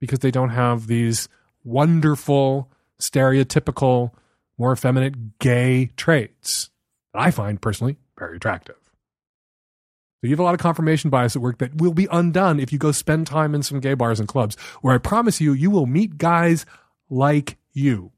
because 0.00 0.18
they 0.18 0.32
don't 0.32 0.50
have 0.50 0.88
these 0.88 1.28
wonderful, 1.62 2.68
stereotypical, 3.00 4.10
more 4.58 4.72
effeminate 4.72 5.38
gay 5.38 5.90
traits 5.96 6.70
that 7.14 7.22
I 7.22 7.30
find 7.30 7.62
personally 7.62 7.98
very 8.18 8.38
attractive. 8.38 8.74
So 8.84 10.26
you 10.26 10.30
have 10.30 10.40
a 10.40 10.42
lot 10.42 10.54
of 10.54 10.60
confirmation 10.60 11.08
bias 11.08 11.36
at 11.36 11.42
work 11.42 11.58
that 11.58 11.76
will 11.76 11.94
be 11.94 12.08
undone 12.10 12.58
if 12.58 12.72
you 12.72 12.80
go 12.80 12.90
spend 12.90 13.28
time 13.28 13.54
in 13.54 13.62
some 13.62 13.78
gay 13.78 13.94
bars 13.94 14.18
and 14.18 14.28
clubs 14.28 14.56
where 14.80 14.92
I 14.92 14.98
promise 14.98 15.40
you, 15.40 15.52
you 15.52 15.70
will 15.70 15.86
meet 15.86 16.18
guys 16.18 16.66
like 17.08 17.58
you. 17.74 18.10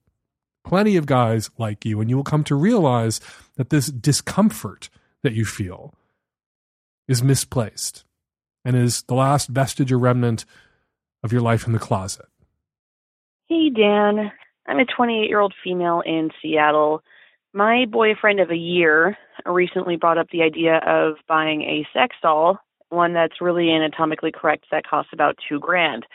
Plenty 0.64 0.96
of 0.96 1.04
guys 1.04 1.50
like 1.58 1.84
you, 1.84 2.00
and 2.00 2.08
you 2.08 2.16
will 2.16 2.24
come 2.24 2.44
to 2.44 2.54
realize 2.54 3.20
that 3.56 3.68
this 3.68 3.88
discomfort 3.88 4.88
that 5.22 5.34
you 5.34 5.44
feel 5.44 5.94
is 7.10 7.24
misplaced 7.24 8.04
and 8.64 8.76
is 8.76 9.02
the 9.02 9.14
last 9.14 9.48
vestige 9.48 9.90
or 9.90 9.98
remnant 9.98 10.44
of 11.24 11.32
your 11.32 11.42
life 11.42 11.66
in 11.66 11.72
the 11.72 11.78
closet. 11.78 12.26
Hey, 13.48 13.68
Dan. 13.68 14.30
I'm 14.68 14.78
a 14.78 14.84
28 14.84 15.28
year 15.28 15.40
old 15.40 15.52
female 15.64 16.02
in 16.06 16.30
Seattle. 16.40 17.02
My 17.52 17.84
boyfriend 17.90 18.38
of 18.38 18.52
a 18.52 18.56
year 18.56 19.18
recently 19.44 19.96
brought 19.96 20.18
up 20.18 20.28
the 20.30 20.42
idea 20.42 20.76
of 20.86 21.16
buying 21.26 21.62
a 21.62 21.84
sex 21.92 22.14
doll, 22.22 22.60
one 22.90 23.12
that's 23.12 23.40
really 23.40 23.70
anatomically 23.70 24.30
correct 24.30 24.66
that 24.70 24.86
costs 24.86 25.10
about 25.12 25.36
two 25.48 25.58
grand. 25.58 26.06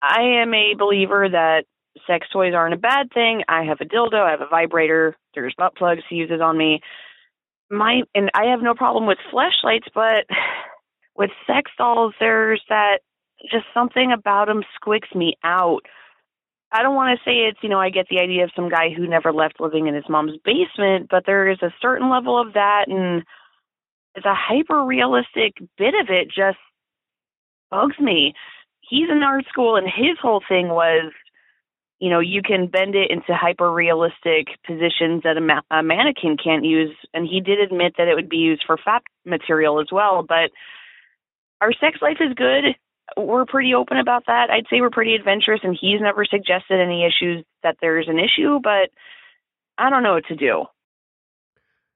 I 0.00 0.22
am 0.40 0.54
a 0.54 0.76
believer 0.78 1.28
that 1.28 1.64
sex 2.06 2.26
toys 2.32 2.54
aren't 2.54 2.72
a 2.72 2.78
bad 2.78 3.12
thing. 3.12 3.42
I 3.48 3.64
have 3.64 3.82
a 3.82 3.84
dildo, 3.84 4.22
I 4.22 4.30
have 4.30 4.40
a 4.40 4.48
vibrator, 4.48 5.14
there's 5.34 5.54
butt 5.58 5.76
plugs 5.76 6.04
he 6.08 6.16
uses 6.16 6.40
on 6.40 6.56
me. 6.56 6.80
My 7.70 8.02
and 8.14 8.30
I 8.34 8.46
have 8.50 8.62
no 8.62 8.74
problem 8.74 9.06
with 9.06 9.18
fleshlights, 9.32 9.88
but 9.94 10.26
with 11.16 11.30
sex 11.46 11.70
dolls, 11.76 12.14
there's 12.18 12.62
that 12.68 13.00
just 13.50 13.66
something 13.74 14.12
about 14.12 14.46
them 14.46 14.62
squicks 14.80 15.14
me 15.14 15.34
out. 15.44 15.82
I 16.72 16.82
don't 16.82 16.94
want 16.94 17.18
to 17.18 17.24
say 17.24 17.48
it's, 17.48 17.58
you 17.62 17.68
know, 17.68 17.80
I 17.80 17.90
get 17.90 18.06
the 18.10 18.20
idea 18.20 18.44
of 18.44 18.50
some 18.54 18.68
guy 18.68 18.90
who 18.94 19.06
never 19.06 19.32
left 19.32 19.60
living 19.60 19.86
in 19.86 19.94
his 19.94 20.08
mom's 20.08 20.38
basement, 20.44 21.08
but 21.10 21.24
there 21.24 21.48
is 21.50 21.62
a 21.62 21.72
certain 21.80 22.10
level 22.10 22.38
of 22.40 22.54
that 22.54 22.86
and 22.88 23.22
the 24.14 24.34
hyper 24.34 24.84
realistic 24.84 25.54
bit 25.78 25.94
of 25.94 26.08
it 26.10 26.28
just 26.28 26.58
bugs 27.70 27.98
me. 27.98 28.34
He's 28.80 29.08
in 29.10 29.22
art 29.22 29.44
school 29.48 29.76
and 29.76 29.86
his 29.86 30.18
whole 30.20 30.42
thing 30.46 30.68
was, 30.68 31.12
you 31.98 32.10
know, 32.10 32.20
you 32.20 32.42
can 32.42 32.66
bend 32.68 32.94
it 32.94 33.10
into 33.10 33.34
hyper 33.34 33.72
realistic 33.72 34.48
positions 34.66 35.22
that 35.24 35.36
a, 35.36 35.40
ma- 35.40 35.62
a 35.70 35.82
mannequin 35.82 36.36
can't 36.42 36.64
use. 36.64 36.94
And 37.12 37.26
he 37.26 37.40
did 37.40 37.60
admit 37.60 37.94
that 37.98 38.08
it 38.08 38.14
would 38.14 38.28
be 38.28 38.36
used 38.36 38.62
for 38.66 38.76
fat 38.76 39.02
material 39.24 39.80
as 39.80 39.88
well. 39.90 40.24
But 40.26 40.50
our 41.60 41.72
sex 41.72 41.98
life 42.00 42.18
is 42.20 42.34
good 42.34 42.76
we're 43.16 43.46
pretty 43.46 43.74
open 43.74 43.96
about 43.96 44.24
that. 44.26 44.50
I'd 44.50 44.66
say 44.70 44.80
we're 44.80 44.90
pretty 44.90 45.14
adventurous, 45.14 45.60
and 45.62 45.76
he's 45.78 46.00
never 46.00 46.24
suggested 46.24 46.80
any 46.80 47.04
issues 47.04 47.44
that 47.62 47.76
there's 47.80 48.08
an 48.08 48.18
issue, 48.18 48.60
but 48.62 48.90
I 49.78 49.90
don't 49.90 50.02
know 50.02 50.14
what 50.14 50.26
to 50.26 50.36
do. 50.36 50.64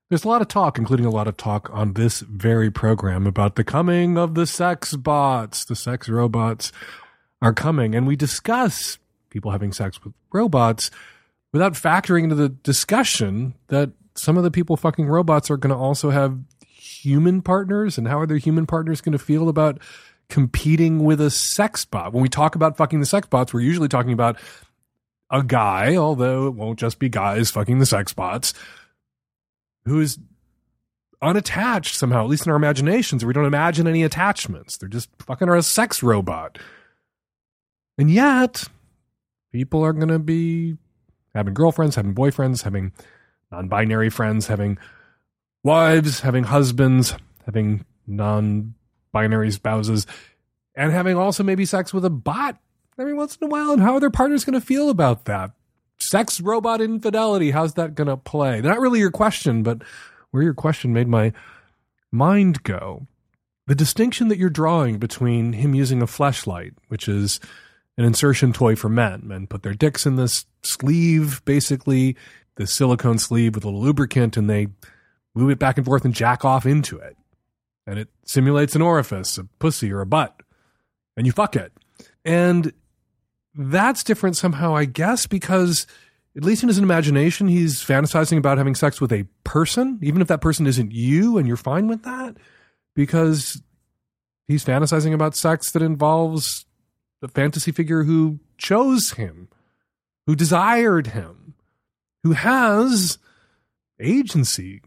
There's 0.09 0.25
a 0.25 0.29
lot 0.29 0.43
of 0.43 0.49
talk, 0.49 0.79
including 0.79 1.07
a 1.07 1.11
lot 1.11 1.27
of 1.27 1.37
talk 1.37 1.71
on 1.73 1.95
this 1.95 2.21
very 2.21 2.71
program 2.71 3.27
about 3.27 3.57
the 3.57 3.65
coming 3.65 4.19
of 4.19 4.35
the 4.35 4.47
sex 4.47 4.95
bots. 4.95 5.65
The 5.65 5.77
sex 5.77 6.09
robots 6.09 6.71
are 7.41 7.55
coming, 7.55 7.95
and 7.95 8.07
we 8.07 8.15
discuss 8.15 8.99
people 9.33 9.51
having 9.51 9.73
sex 9.73 10.03
with 10.05 10.15
robots 10.33 10.91
without 11.53 11.73
factoring 11.73 12.25
into 12.25 12.35
the 12.35 12.49
discussion 12.49 13.55
that 13.69 13.91
some 14.15 14.37
of 14.37 14.45
the 14.45 14.51
people 14.51 14.77
fucking 14.77 15.07
robots 15.07 15.51
are 15.51 15.57
going 15.57 15.75
to 15.75 15.77
also 15.77 16.11
have 16.11 16.39
human 16.67 17.43
partners, 17.43 17.99
and 17.99 18.07
how 18.07 18.21
are 18.21 18.27
their 18.27 18.37
human 18.37 18.67
partners 18.67 19.01
going 19.01 19.13
to 19.13 19.19
feel 19.19 19.49
about 19.49 19.81
competing 20.29 21.05
with 21.05 21.21
a 21.21 21.31
sex 21.31 21.85
bot. 21.85 22.13
When 22.13 22.23
we 22.23 22.29
talk 22.29 22.55
about 22.55 22.77
fucking 22.77 23.01
the 23.01 23.07
sex 23.07 23.27
bots, 23.29 23.53
we're 23.53 23.61
usually 23.61 23.89
talking 23.89 24.13
about 24.13 24.39
a 25.31 25.43
guy, 25.43 25.97
although 25.97 26.47
it 26.47 26.55
won't 26.55 26.79
just 26.79 26.99
be 26.99 27.09
guys 27.09 27.51
fucking 27.51 27.79
the 27.79 27.87
sex 27.87 28.13
bots, 28.13 28.55
who 29.85 30.01
is 30.01 30.19
unattached 31.21 31.95
somehow, 31.95 32.23
at 32.25 32.29
least 32.29 32.47
in 32.47 32.51
our 32.51 32.57
imaginations, 32.57 33.25
we 33.25 33.33
don't 33.33 33.47
imagine 33.47 33.87
any 33.87 34.03
attachments. 34.03 34.77
They're 34.77 34.89
just 34.89 35.09
fucking 35.21 35.49
a 35.49 35.63
sex 35.63 36.03
robot. 36.03 36.59
And 37.99 38.11
yet, 38.11 38.65
people 39.53 39.85
are 39.85 39.93
going 39.93 40.09
to 40.09 40.19
be 40.19 40.77
having 41.35 41.55
girlfriends, 41.55 41.97
having 41.97 42.15
boyfriends, 42.15 42.63
having 42.63 42.93
non 43.51 43.69
binary 43.69 44.11
friends, 44.11 44.47
having 44.47 44.79
wives, 45.63 46.21
having 46.21 46.45
husbands, 46.45 47.15
having 47.45 47.85
non 48.07 48.75
binary 49.13 49.51
spouses 49.51 50.07
and 50.75 50.93
having 50.93 51.17
also 51.17 51.43
maybe 51.43 51.65
sex 51.65 51.93
with 51.93 52.05
a 52.05 52.11
bot 52.11 52.59
every 52.99 53.15
once 53.15 53.37
in 53.37 53.47
a 53.47 53.49
while. 53.49 53.73
And 53.73 53.83
how 53.83 53.95
are 53.95 54.01
their 54.01 54.11
partners 54.11 54.45
going 54.45 54.59
to 54.59 54.67
feel 54.67 54.91
about 54.91 55.27
that? 55.27 55.51
Sex 55.99 56.41
robot 56.41 56.81
infidelity, 56.81 57.51
how's 57.51 57.75
that 57.75 57.95
going 57.95 58.09
to 58.09 58.17
play? 58.17 58.61
Not 58.61 58.81
really 58.81 58.99
your 58.99 59.11
question, 59.11 59.63
but 59.63 59.83
where 60.31 60.43
your 60.43 60.55
question 60.55 60.93
made 60.93 61.09
my 61.09 61.33
mind 62.11 62.63
go. 62.65 63.07
The 63.67 63.75
distinction 63.75 64.29
that 64.29 64.39
you're 64.39 64.51
drawing 64.51 64.99
between 64.99 65.53
him 65.53 65.75
using 65.75 66.03
a 66.03 66.07
fleshlight, 66.07 66.73
which 66.89 67.07
is 67.07 67.39
an 67.99 68.05
insertion 68.05 68.53
toy 68.53 68.77
for 68.77 68.89
men. 68.89 69.23
Men 69.25 69.47
put 69.47 69.63
their 69.63 69.75
dicks 69.75 70.07
in 70.07 70.17
this 70.17 70.47
sleeve, 70.63 71.45
basically, 71.45 72.17
the 72.57 72.67
silicone 72.67 73.19
sleeve 73.19 73.55
with 73.55 73.65
a 73.65 73.69
little 73.69 73.83
lubricant, 73.83 74.37
and 74.37 74.49
they 74.49 74.69
move 75.35 75.51
it 75.51 75.59
back 75.59 75.77
and 75.77 75.87
forth 75.87 76.05
and 76.05 76.15
jack 76.15 76.45
off 76.45 76.67
into 76.67 76.99
it 76.99 77.17
and 77.87 77.99
it 77.99 78.09
simulates 78.25 78.75
an 78.75 78.83
orifice, 78.83 79.39
a 79.39 79.45
pussy 79.59 79.93
or 79.93 80.01
a 80.01 80.07
butt, 80.07 80.41
and 81.17 81.27
you 81.27 81.33
fuck 81.33 81.57
it. 81.57 81.73
And 82.25 82.73
that's 83.55 84.05
different 84.05 84.37
somehow, 84.37 84.75
I 84.75 84.85
guess, 84.85 85.27
because 85.27 85.87
at 86.37 86.45
least 86.45 86.63
in 86.63 86.69
his 86.69 86.79
imagination, 86.79 87.49
he's 87.49 87.83
fantasizing 87.83 88.39
about 88.39 88.59
having 88.59 88.75
sex 88.75 89.01
with 89.01 89.13
a 89.13 89.27
person, 89.45 89.99
even 90.03 90.23
if 90.23 90.29
that 90.29 90.41
person 90.41 90.67
isn't 90.67 90.93
you 90.93 91.39
and 91.39 91.47
you're 91.47 91.57
fine 91.57 91.89
with 91.89 92.03
that, 92.05 92.37
because 92.95 93.61
he's 94.49 94.65
fantasizing 94.65 95.13
about 95.13 95.37
sex 95.37 95.73
that 95.73 95.83
involves 95.83 96.65
the 97.23 97.29
fantasy 97.29 97.73
figure 97.73 98.03
who 98.03 98.39
chose 98.59 99.13
him, 99.13 99.49
who 100.27 100.37
desired 100.37 101.09
him, 101.09 101.55
who 102.23 102.33
has 102.33 103.17
agency, 103.99 104.83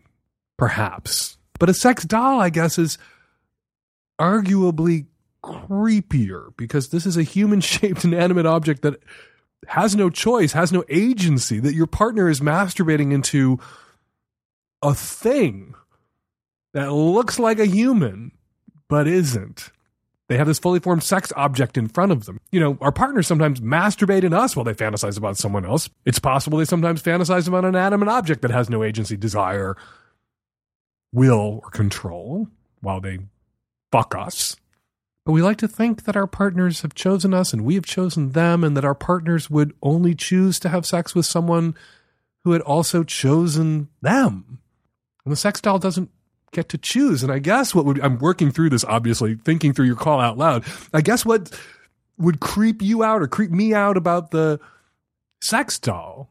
perhaps 0.58 1.36
but 1.60 1.70
a 1.70 1.74
sex 1.74 2.04
doll, 2.04 2.40
I 2.40 2.50
guess, 2.50 2.78
is 2.78 2.98
arguably 4.20 5.06
creepier 5.44 6.56
because 6.58 6.90
this 6.90 7.06
is 7.06 7.18
a 7.18 7.24
human 7.24 7.62
shaped 7.62 8.04
inanimate 8.04 8.46
object 8.46 8.82
that 8.82 9.00
has 9.68 9.96
no 9.96 10.10
choice, 10.10 10.52
has 10.52 10.72
no 10.72 10.84
agency, 10.90 11.60
that 11.60 11.74
your 11.74 11.88
partner 11.88 12.30
is 12.30 12.40
masturbating 12.40 13.12
into 13.12 13.60
a 14.82 14.94
thing 14.94 15.74
that 16.74 16.92
looks 16.92 17.40
like 17.40 17.60
a 17.60 17.66
human 17.66 18.32
but 18.88 19.08
isn't. 19.08 19.72
They 20.28 20.38
have 20.38 20.48
this 20.48 20.60
fully 20.60 20.80
formed 20.80 21.04
sex 21.04 21.32
object 21.36 21.78
in 21.78 21.88
front 21.88 22.12
of 22.12 22.26
them. 22.26 22.40
You 22.52 22.60
know, 22.60 22.78
our 22.82 22.92
partners 22.92 23.28
sometimes 23.28 23.62
masturbate 23.62 24.24
in 24.24 24.34
us 24.34 24.56
while 24.56 24.64
they 24.64 24.74
fantasize 24.74 25.18
about 25.18 25.38
someone 25.38 25.66
else. 25.66 25.90
It's 26.04 26.20
possible 26.20 26.58
they 26.58 26.66
sometimes 26.66 27.04
fantasize 27.04 27.48
about 27.48 27.66
an 27.66 27.76
animate 27.76 28.10
object 28.10 28.42
that 28.42 28.52
has 28.52 28.70
no 28.70 28.84
agency, 28.84 29.18
desire, 29.18 29.76
will 31.14 31.62
or 31.64 31.70
control 31.70 32.48
while 32.82 33.00
they 33.00 33.20
fuck 33.92 34.16
us. 34.16 34.56
But 35.26 35.32
we 35.32 35.42
like 35.42 35.58
to 35.58 35.68
think 35.68 36.04
that 36.04 36.18
our 36.18 36.28
partners 36.28 36.82
have 36.82 36.94
chosen 36.94 37.34
us 37.34 37.54
and 37.54 37.64
we 37.64 37.76
have 37.76 37.86
chosen 37.86 38.32
them, 38.32 38.64
and 38.64 38.76
that 38.78 38.86
our 38.86 38.96
partners 38.96 39.50
would 39.50 39.74
only 39.82 40.14
choose 40.14 40.60
to 40.60 40.70
have 40.70 40.86
sex 40.86 41.16
with 41.16 41.26
someone 41.26 41.76
who 42.44 42.52
had 42.52 42.62
also 42.62 43.04
chosen 43.04 43.89
them. 44.02 44.60
And 45.24 45.32
the 45.32 45.36
sex 45.36 45.62
doll 45.62 45.80
doesn't 45.80 46.12
get 46.56 46.70
to 46.70 46.78
choose. 46.78 47.22
And 47.22 47.32
I 47.32 47.40
guess 47.40 47.76
what 47.76 47.86
would, 47.86 48.00
I'm 48.00 48.18
working 48.18 48.52
through 48.52 48.70
this, 48.70 48.86
obviously, 48.86 49.36
thinking 49.36 49.74
through 49.74 49.86
your 49.86 49.96
call 49.96 50.20
out 50.20 50.38
loud. 50.38 50.64
I 50.94 51.02
guess 51.02 51.26
what 51.26 51.52
would 52.18 52.40
creep 52.40 52.82
you 52.82 53.04
out 53.04 53.22
or 53.22 53.28
creep 53.28 53.52
me 53.52 53.74
out 53.74 53.98
about 53.98 54.32
the 54.32 54.60
sex 55.42 55.78
doll 55.78 56.30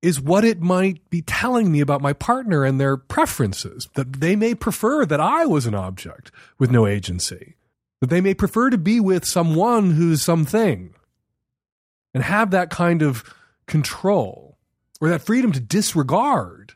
is 0.00 0.20
what 0.20 0.44
it 0.44 0.60
might 0.60 1.08
be 1.10 1.22
telling 1.22 1.70
me 1.70 1.80
about 1.80 2.00
my 2.00 2.12
partner 2.12 2.64
and 2.64 2.80
their 2.80 2.96
preferences. 2.96 3.88
That 3.94 4.20
they 4.20 4.36
may 4.36 4.54
prefer 4.54 5.04
that 5.04 5.20
I 5.20 5.44
was 5.44 5.66
an 5.66 5.74
object 5.74 6.30
with 6.58 6.70
no 6.70 6.86
agency. 6.86 7.56
That 8.00 8.10
they 8.10 8.20
may 8.20 8.34
prefer 8.34 8.70
to 8.70 8.78
be 8.78 9.00
with 9.00 9.24
someone 9.24 9.92
who's 9.92 10.22
something 10.22 10.94
and 12.14 12.22
have 12.22 12.52
that 12.52 12.70
kind 12.70 13.02
of 13.02 13.24
control 13.66 14.56
or 15.00 15.08
that 15.08 15.22
freedom 15.22 15.52
to 15.52 15.60
disregard 15.60 16.74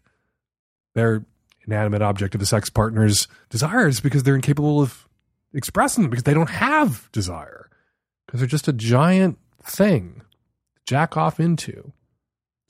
their 0.94 1.24
inanimate 1.66 2.02
object 2.02 2.34
of 2.34 2.40
the 2.40 2.46
sex 2.46 2.70
partner's 2.70 3.28
desires 3.50 4.00
because 4.00 4.22
they're 4.22 4.34
incapable 4.34 4.80
of 4.80 5.08
expressing 5.54 6.02
them 6.02 6.10
because 6.10 6.24
they 6.24 6.34
don't 6.34 6.50
have 6.50 7.10
desire 7.12 7.68
because 8.26 8.40
they're 8.40 8.48
just 8.48 8.68
a 8.68 8.72
giant 8.72 9.38
thing 9.62 10.22
to 10.74 10.80
jack 10.86 11.16
off 11.16 11.38
into. 11.38 11.92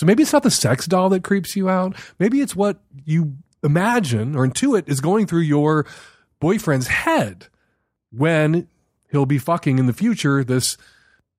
So 0.00 0.06
maybe 0.06 0.22
it's 0.22 0.32
not 0.32 0.42
the 0.42 0.50
sex 0.50 0.86
doll 0.86 1.08
that 1.10 1.22
creeps 1.22 1.54
you 1.54 1.68
out. 1.68 1.94
Maybe 2.18 2.40
it's 2.40 2.56
what 2.56 2.80
you 3.04 3.36
imagine 3.62 4.34
or 4.34 4.46
intuit 4.46 4.88
is 4.88 5.00
going 5.00 5.26
through 5.26 5.42
your 5.42 5.86
boyfriend's 6.40 6.88
head 6.88 7.46
when 8.10 8.66
he'll 9.10 9.26
be 9.26 9.38
fucking 9.38 9.78
in 9.78 9.86
the 9.86 9.92
future 9.92 10.42
this 10.42 10.76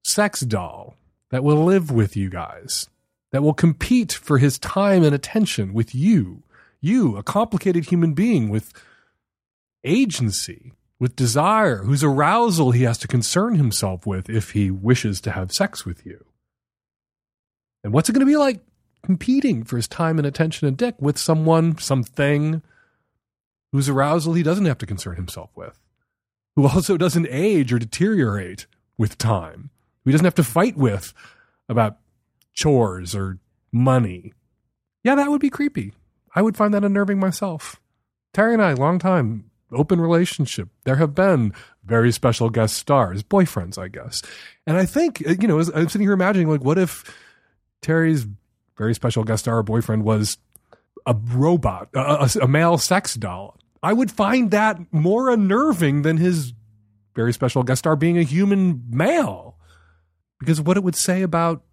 sex 0.03 0.41
doll 0.41 0.95
that 1.29 1.43
will 1.43 1.63
live 1.63 1.91
with 1.91 2.15
you 2.15 2.29
guys, 2.29 2.87
that 3.31 3.43
will 3.43 3.53
compete 3.53 4.13
for 4.13 4.37
his 4.37 4.57
time 4.59 5.03
and 5.03 5.13
attention 5.13 5.73
with 5.73 5.93
you. 5.93 6.43
You, 6.83 7.15
a 7.15 7.23
complicated 7.23 7.85
human 7.85 8.13
being 8.13 8.49
with 8.49 8.73
agency, 9.85 10.73
with 10.99 11.15
desire, 11.15 11.77
whose 11.77 12.03
arousal 12.03 12.71
he 12.71 12.83
has 12.83 12.97
to 12.97 13.07
concern 13.07 13.55
himself 13.55 14.05
with 14.05 14.29
if 14.29 14.51
he 14.51 14.69
wishes 14.69 15.21
to 15.21 15.31
have 15.31 15.53
sex 15.53 15.85
with 15.85 16.05
you. 16.05 16.25
And 17.85 17.93
what's 17.93 18.09
it 18.09 18.11
going 18.11 18.19
to 18.19 18.29
be 18.29 18.35
like 18.35 18.59
competing 19.01 19.63
for 19.63 19.77
his 19.77 19.87
time 19.87 20.17
and 20.17 20.27
attention 20.27 20.67
and 20.67 20.75
dick 20.75 20.95
with 20.99 21.17
someone, 21.17 21.77
something 21.77 22.61
whose 23.71 23.87
arousal 23.87 24.33
he 24.33 24.43
doesn't 24.43 24.65
have 24.65 24.77
to 24.79 24.85
concern 24.85 25.15
himself 25.15 25.51
with, 25.55 25.79
who 26.57 26.67
also 26.67 26.97
doesn't 26.97 27.27
age 27.29 27.71
or 27.71 27.79
deteriorate 27.79 28.67
with 28.97 29.17
time, 29.17 29.69
who 30.03 30.09
he 30.09 30.11
doesn't 30.11 30.25
have 30.25 30.35
to 30.35 30.43
fight 30.43 30.75
with 30.75 31.13
about 31.69 31.99
chores 32.53 33.15
or 33.15 33.39
money. 33.71 34.33
Yeah, 35.01 35.15
that 35.15 35.31
would 35.31 35.39
be 35.39 35.49
creepy. 35.49 35.93
I 36.35 36.41
would 36.41 36.57
find 36.57 36.73
that 36.73 36.83
unnerving 36.83 37.19
myself. 37.19 37.79
Terry 38.33 38.53
and 38.53 38.61
I, 38.61 38.73
long 38.73 38.99
time, 38.99 39.51
open 39.71 40.01
relationship. 40.01 40.69
There 40.83 40.95
have 40.95 41.13
been 41.13 41.53
very 41.83 42.11
special 42.11 42.49
guest 42.49 42.75
stars, 42.77 43.23
boyfriends, 43.23 43.77
I 43.77 43.87
guess. 43.87 44.21
And 44.65 44.77
I 44.77 44.85
think, 44.85 45.21
uh, 45.27 45.35
you 45.39 45.47
know, 45.47 45.59
I'm 45.59 45.89
sitting 45.89 46.01
here 46.01 46.13
imagining, 46.13 46.49
like, 46.49 46.63
what 46.63 46.77
if 46.77 47.03
Terry's 47.81 48.25
very 48.77 48.93
special 48.93 49.23
guest 49.23 49.43
star 49.43 49.61
boyfriend 49.61 50.03
was 50.03 50.37
a 51.05 51.13
robot, 51.13 51.89
a, 51.93 51.99
a, 51.99 52.29
a 52.43 52.47
male 52.47 52.77
sex 52.77 53.15
doll? 53.15 53.57
I 53.83 53.93
would 53.93 54.11
find 54.11 54.51
that 54.51 54.79
more 54.91 55.29
unnerving 55.29 56.03
than 56.03 56.17
his 56.17 56.53
very 57.15 57.33
special 57.33 57.63
guest 57.63 57.79
star 57.79 57.95
being 57.95 58.17
a 58.17 58.23
human 58.23 58.83
male. 58.89 59.57
Because 60.39 60.61
what 60.61 60.77
it 60.77 60.83
would 60.83 60.95
say 60.95 61.21
about 61.21 61.63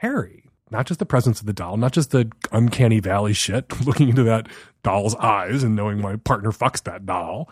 Terry, 0.00 0.43
not 0.74 0.86
just 0.86 0.98
the 0.98 1.06
presence 1.06 1.38
of 1.38 1.46
the 1.46 1.52
doll, 1.52 1.76
not 1.76 1.92
just 1.92 2.10
the 2.10 2.28
uncanny 2.50 2.98
valley 2.98 3.32
shit, 3.32 3.80
looking 3.86 4.08
into 4.08 4.24
that 4.24 4.48
doll's 4.82 5.14
eyes 5.16 5.62
and 5.62 5.76
knowing 5.76 6.00
my 6.00 6.16
partner 6.16 6.50
fucks 6.50 6.82
that 6.82 7.06
doll, 7.06 7.48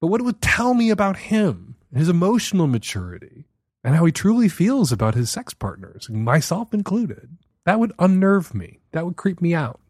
but 0.00 0.06
what 0.06 0.20
it 0.20 0.24
would 0.24 0.40
tell 0.40 0.72
me 0.72 0.90
about 0.90 1.16
him, 1.16 1.74
his 1.92 2.08
emotional 2.08 2.68
maturity, 2.68 3.44
and 3.82 3.96
how 3.96 4.04
he 4.04 4.12
truly 4.12 4.48
feels 4.48 4.92
about 4.92 5.16
his 5.16 5.32
sex 5.32 5.52
partners, 5.52 6.08
myself 6.08 6.72
included. 6.72 7.36
That 7.66 7.80
would 7.80 7.92
unnerve 7.98 8.54
me. 8.54 8.78
That 8.92 9.04
would 9.04 9.16
creep 9.16 9.42
me 9.42 9.52
out. 9.52 9.80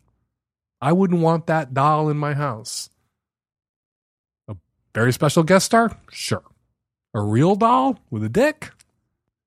I 0.81 0.93
wouldn't 0.93 1.21
want 1.21 1.49
that 1.49 1.75
doll 1.75 2.09
in 2.09 2.17
my 2.17 2.33
house. 2.33 2.89
A 4.49 4.57
very 4.95 5.13
special 5.13 5.43
guest 5.43 5.67
star? 5.67 5.95
Sure. 6.11 6.45
A 7.13 7.21
real 7.21 7.57
doll 7.57 7.99
with 8.11 8.25
a 8.25 8.29
dick? 8.31 8.71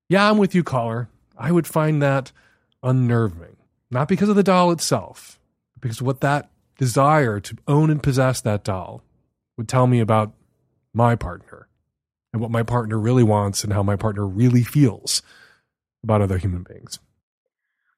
Yeah, 0.08 0.30
I'm 0.30 0.38
with 0.38 0.54
you, 0.54 0.62
caller. 0.62 1.08
I 1.36 1.50
would 1.50 1.66
find 1.66 2.00
that 2.00 2.30
unnerving. 2.82 3.56
Not 3.90 4.08
because 4.08 4.28
of 4.28 4.36
the 4.36 4.42
doll 4.42 4.70
itself, 4.70 5.38
because 5.80 6.00
what 6.00 6.20
that 6.20 6.50
desire 6.78 7.40
to 7.40 7.56
own 7.68 7.90
and 7.90 8.02
possess 8.02 8.40
that 8.40 8.64
doll 8.64 9.02
would 9.56 9.68
tell 9.68 9.86
me 9.86 10.00
about 10.00 10.32
my 10.94 11.14
partner 11.14 11.68
and 12.32 12.40
what 12.40 12.50
my 12.50 12.62
partner 12.62 12.98
really 12.98 13.22
wants 13.22 13.64
and 13.64 13.72
how 13.72 13.82
my 13.82 13.96
partner 13.96 14.26
really 14.26 14.62
feels 14.62 15.22
about 16.02 16.22
other 16.22 16.38
human 16.38 16.62
beings. 16.62 16.98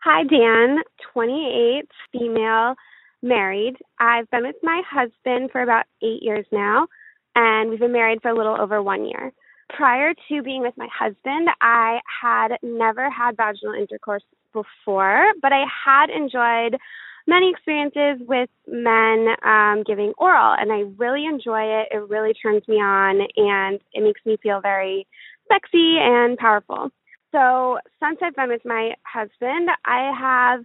Hi, 0.03 0.25
Dan, 0.25 0.83
28, 1.13 1.89
female, 2.13 2.75
married. 3.23 3.77
I've 3.99 4.29
been 4.31 4.43
with 4.43 4.57
my 4.63 4.83
husband 4.87 5.51
for 5.51 5.63
about 5.63 5.87
eight 6.03 6.23
years 6.23 6.45
now, 6.53 6.89
and 7.35 7.71
we've 7.71 7.81
been 7.81 7.93
married 7.93 8.21
for 8.21 8.29
a 8.29 8.37
little 8.37 8.61
over 8.61 8.83
one 8.83 9.07
year. 9.07 9.33
Prior 9.71 10.13
to 10.13 10.43
being 10.43 10.61
with 10.61 10.75
my 10.77 10.89
husband, 10.93 11.49
I 11.61 12.01
had 12.23 12.59
never 12.63 13.09
had 13.09 13.37
vaginal 13.37 13.73
intercourse 13.75 14.23
before, 14.55 15.33
but 15.43 15.53
I 15.53 15.65
had 15.85 16.09
enjoyed 16.09 16.81
many 17.27 17.51
experiences 17.51 18.27
with 18.27 18.49
men 18.67 19.29
um, 19.45 19.83
giving 19.87 20.13
oral, 20.19 20.55
and 20.59 20.73
I 20.73 20.85
really 20.97 21.27
enjoy 21.27 21.63
it. 21.63 21.89
It 21.91 22.09
really 22.09 22.35
turns 22.35 22.67
me 22.69 22.77
on, 22.77 23.21
and 23.37 23.81
it 23.93 24.03
makes 24.03 24.21
me 24.25 24.37
feel 24.43 24.61
very 24.61 25.07
sexy 25.53 25.99
and 26.01 26.39
powerful. 26.39 26.91
So, 27.33 27.79
since 28.03 28.19
I've 28.23 28.37
been 28.37 28.49
with 28.49 28.65
my 28.65 28.95
husband, 29.05 29.69
I 29.85 30.13
have 30.19 30.65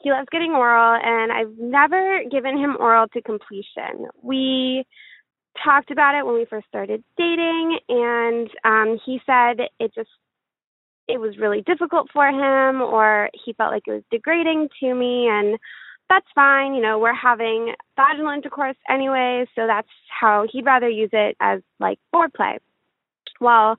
he 0.00 0.10
loves 0.10 0.28
getting 0.30 0.52
oral, 0.52 1.00
and 1.02 1.32
I've 1.32 1.58
never 1.58 2.22
given 2.30 2.56
him 2.56 2.76
oral 2.78 3.08
to 3.08 3.22
completion. 3.22 4.06
We 4.22 4.84
talked 5.64 5.90
about 5.90 6.14
it 6.14 6.24
when 6.24 6.36
we 6.36 6.44
first 6.44 6.68
started 6.68 7.02
dating, 7.16 7.78
and 7.88 8.48
um, 8.64 8.98
he 9.04 9.20
said 9.26 9.60
it 9.80 9.94
just 9.94 10.10
it 11.08 11.20
was 11.20 11.38
really 11.38 11.62
difficult 11.62 12.08
for 12.12 12.26
him, 12.26 12.82
or 12.82 13.30
he 13.32 13.52
felt 13.54 13.72
like 13.72 13.84
it 13.86 13.92
was 13.92 14.02
degrading 14.10 14.68
to 14.80 14.94
me, 14.94 15.26
and 15.28 15.58
that's 16.08 16.26
fine. 16.34 16.74
You 16.74 16.82
know, 16.82 16.98
we're 16.98 17.14
having 17.14 17.74
vaginal 17.96 18.32
intercourse 18.32 18.76
anyway, 18.88 19.46
so 19.54 19.66
that's 19.66 19.88
how 20.08 20.46
he'd 20.50 20.66
rather 20.66 20.88
use 20.88 21.10
it 21.12 21.36
as 21.40 21.60
like 21.80 21.98
foreplay. 22.14 22.58
Well, 23.40 23.78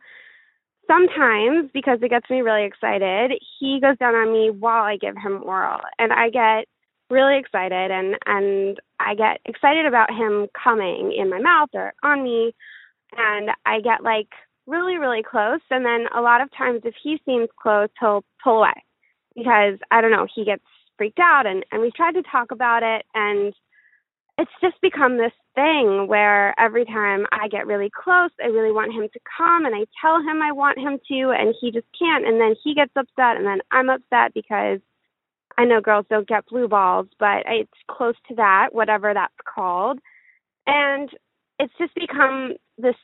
sometimes 0.88 1.70
because 1.74 2.00
it 2.02 2.10
gets 2.10 2.30
me 2.30 2.42
really 2.42 2.66
excited, 2.66 3.34
he 3.60 3.80
goes 3.80 3.98
down 3.98 4.16
on 4.16 4.34
me 4.34 4.50
while 4.50 4.84
I 4.84 4.98
give 4.98 5.16
him 5.16 5.44
oral, 5.44 5.82
and 6.00 6.12
I 6.12 6.30
get 6.30 6.68
really 7.10 7.40
excited 7.40 7.92
and 7.92 8.16
and 8.26 8.80
I 9.00 9.16
get 9.16 9.40
excited 9.46 9.86
about 9.86 10.12
him 10.12 10.48
coming 10.62 11.12
in 11.18 11.30
my 11.30 11.40
mouth 11.40 11.70
or 11.74 11.94
on 12.04 12.24
me 12.24 12.54
and 13.18 13.50
I 13.66 13.80
get 13.82 14.04
like 14.04 14.30
really 14.70 14.98
really 14.98 15.24
close. 15.24 15.62
And 15.70 15.86
then 15.86 16.06
a 16.16 16.22
lot 16.22 16.42
of 16.42 16.50
times 16.56 16.82
if 16.86 16.94
he 17.02 17.20
seems 17.26 17.50
close 17.62 17.90
he'll 18.00 18.24
pull 18.44 18.60
away 18.60 18.84
because 19.36 19.80
I 19.92 20.02
don't 20.02 20.12
know 20.12 20.28
he 20.34 20.46
gets 20.46 20.64
freaked 20.98 21.20
out 21.20 21.46
and 21.46 21.66
and 21.72 21.82
we've 21.82 21.94
tried 21.94 22.14
to 22.14 22.24
talk 22.24 22.52
about 22.52 22.84
it. 22.84 23.06
And 23.14 23.54
it's 24.38 24.52
just 24.62 24.80
become 24.82 25.18
this 25.18 25.34
thing 25.54 26.08
where 26.08 26.58
every 26.58 26.86
time 26.86 27.26
I 27.32 27.50
get 27.50 27.68
really 27.68 27.90
close, 27.90 28.30
I 28.42 28.48
really 28.48 28.72
want 28.72 28.94
him 28.94 29.10
to 29.12 29.20
come 29.38 29.66
and 29.66 29.76
I 29.76 29.86
tell 30.02 30.22
him 30.22 30.42
I 30.42 30.54
want 30.54 30.78
him 30.78 30.98
to 31.10 31.32
and 31.38 31.54
he 31.60 31.72
just 31.72 31.88
can't. 31.98 32.26
And 32.26 32.40
then 32.40 32.56
he 32.64 32.74
gets 32.74 32.92
upset 32.96 33.36
and 33.36 33.46
then 33.46 33.60
I'm 33.72 33.90
upset 33.90 34.34
because 34.34 34.80
I 35.58 35.66
know 35.66 35.82
girls 35.82 36.06
don't 36.10 36.28
get 36.28 36.46
blue 36.46 36.70
balls, 36.70 37.08
but 37.20 37.44
it's 37.48 37.70
close 37.92 38.16
to 38.30 38.36
that, 38.36 38.70
whatever 38.72 39.14
that's 39.14 39.34
called. 39.44 40.00
And 40.66 41.10
it's 41.60 41.74
just 41.78 41.94
become 41.96 42.54
this 42.78 42.96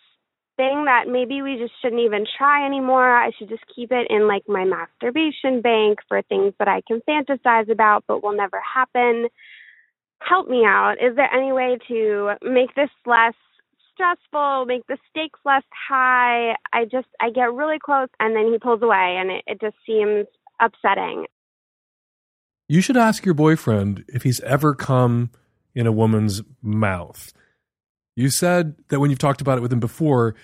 thing 0.57 0.85
that 0.85 1.07
maybe 1.07 1.41
we 1.41 1.57
just 1.57 1.73
shouldn't 1.81 2.01
even 2.01 2.25
try 2.37 2.65
anymore. 2.65 3.15
I 3.15 3.31
should 3.37 3.49
just 3.49 3.63
keep 3.73 3.91
it 3.91 4.07
in 4.09 4.27
like 4.27 4.43
my 4.47 4.63
masturbation 4.63 5.61
bank 5.61 5.99
for 6.07 6.21
things 6.23 6.53
that 6.59 6.67
I 6.67 6.81
can 6.87 7.01
fantasize 7.07 7.69
about 7.69 8.03
but 8.07 8.23
will 8.23 8.35
never 8.35 8.61
happen. 8.61 9.27
Help 10.19 10.47
me 10.47 10.63
out. 10.65 10.95
Is 11.01 11.15
there 11.15 11.31
any 11.33 11.51
way 11.51 11.77
to 11.87 12.33
make 12.41 12.73
this 12.75 12.89
less 13.05 13.33
stressful, 13.93 14.65
make 14.65 14.85
the 14.87 14.97
stakes 15.09 15.39
less 15.45 15.63
high? 15.89 16.55
I 16.73 16.85
just 16.85 17.07
I 17.19 17.29
get 17.29 17.53
really 17.53 17.79
close 17.79 18.09
and 18.19 18.35
then 18.35 18.51
he 18.51 18.57
pulls 18.57 18.81
away 18.81 19.17
and 19.19 19.31
it, 19.31 19.43
it 19.47 19.61
just 19.61 19.77
seems 19.85 20.27
upsetting. 20.61 21.25
You 22.67 22.81
should 22.81 22.97
ask 22.97 23.25
your 23.25 23.35
boyfriend 23.35 24.05
if 24.07 24.23
he's 24.23 24.39
ever 24.41 24.73
come 24.73 25.29
in 25.75 25.85
a 25.85 25.91
woman's 25.91 26.41
mouth. 26.63 27.31
You 28.15 28.29
said 28.29 28.75
that 28.89 28.99
when 28.99 29.09
you've 29.09 29.19
talked 29.19 29.41
about 29.41 29.57
it 29.57 29.61
with 29.61 29.73
him 29.73 29.79
before, 29.79 30.35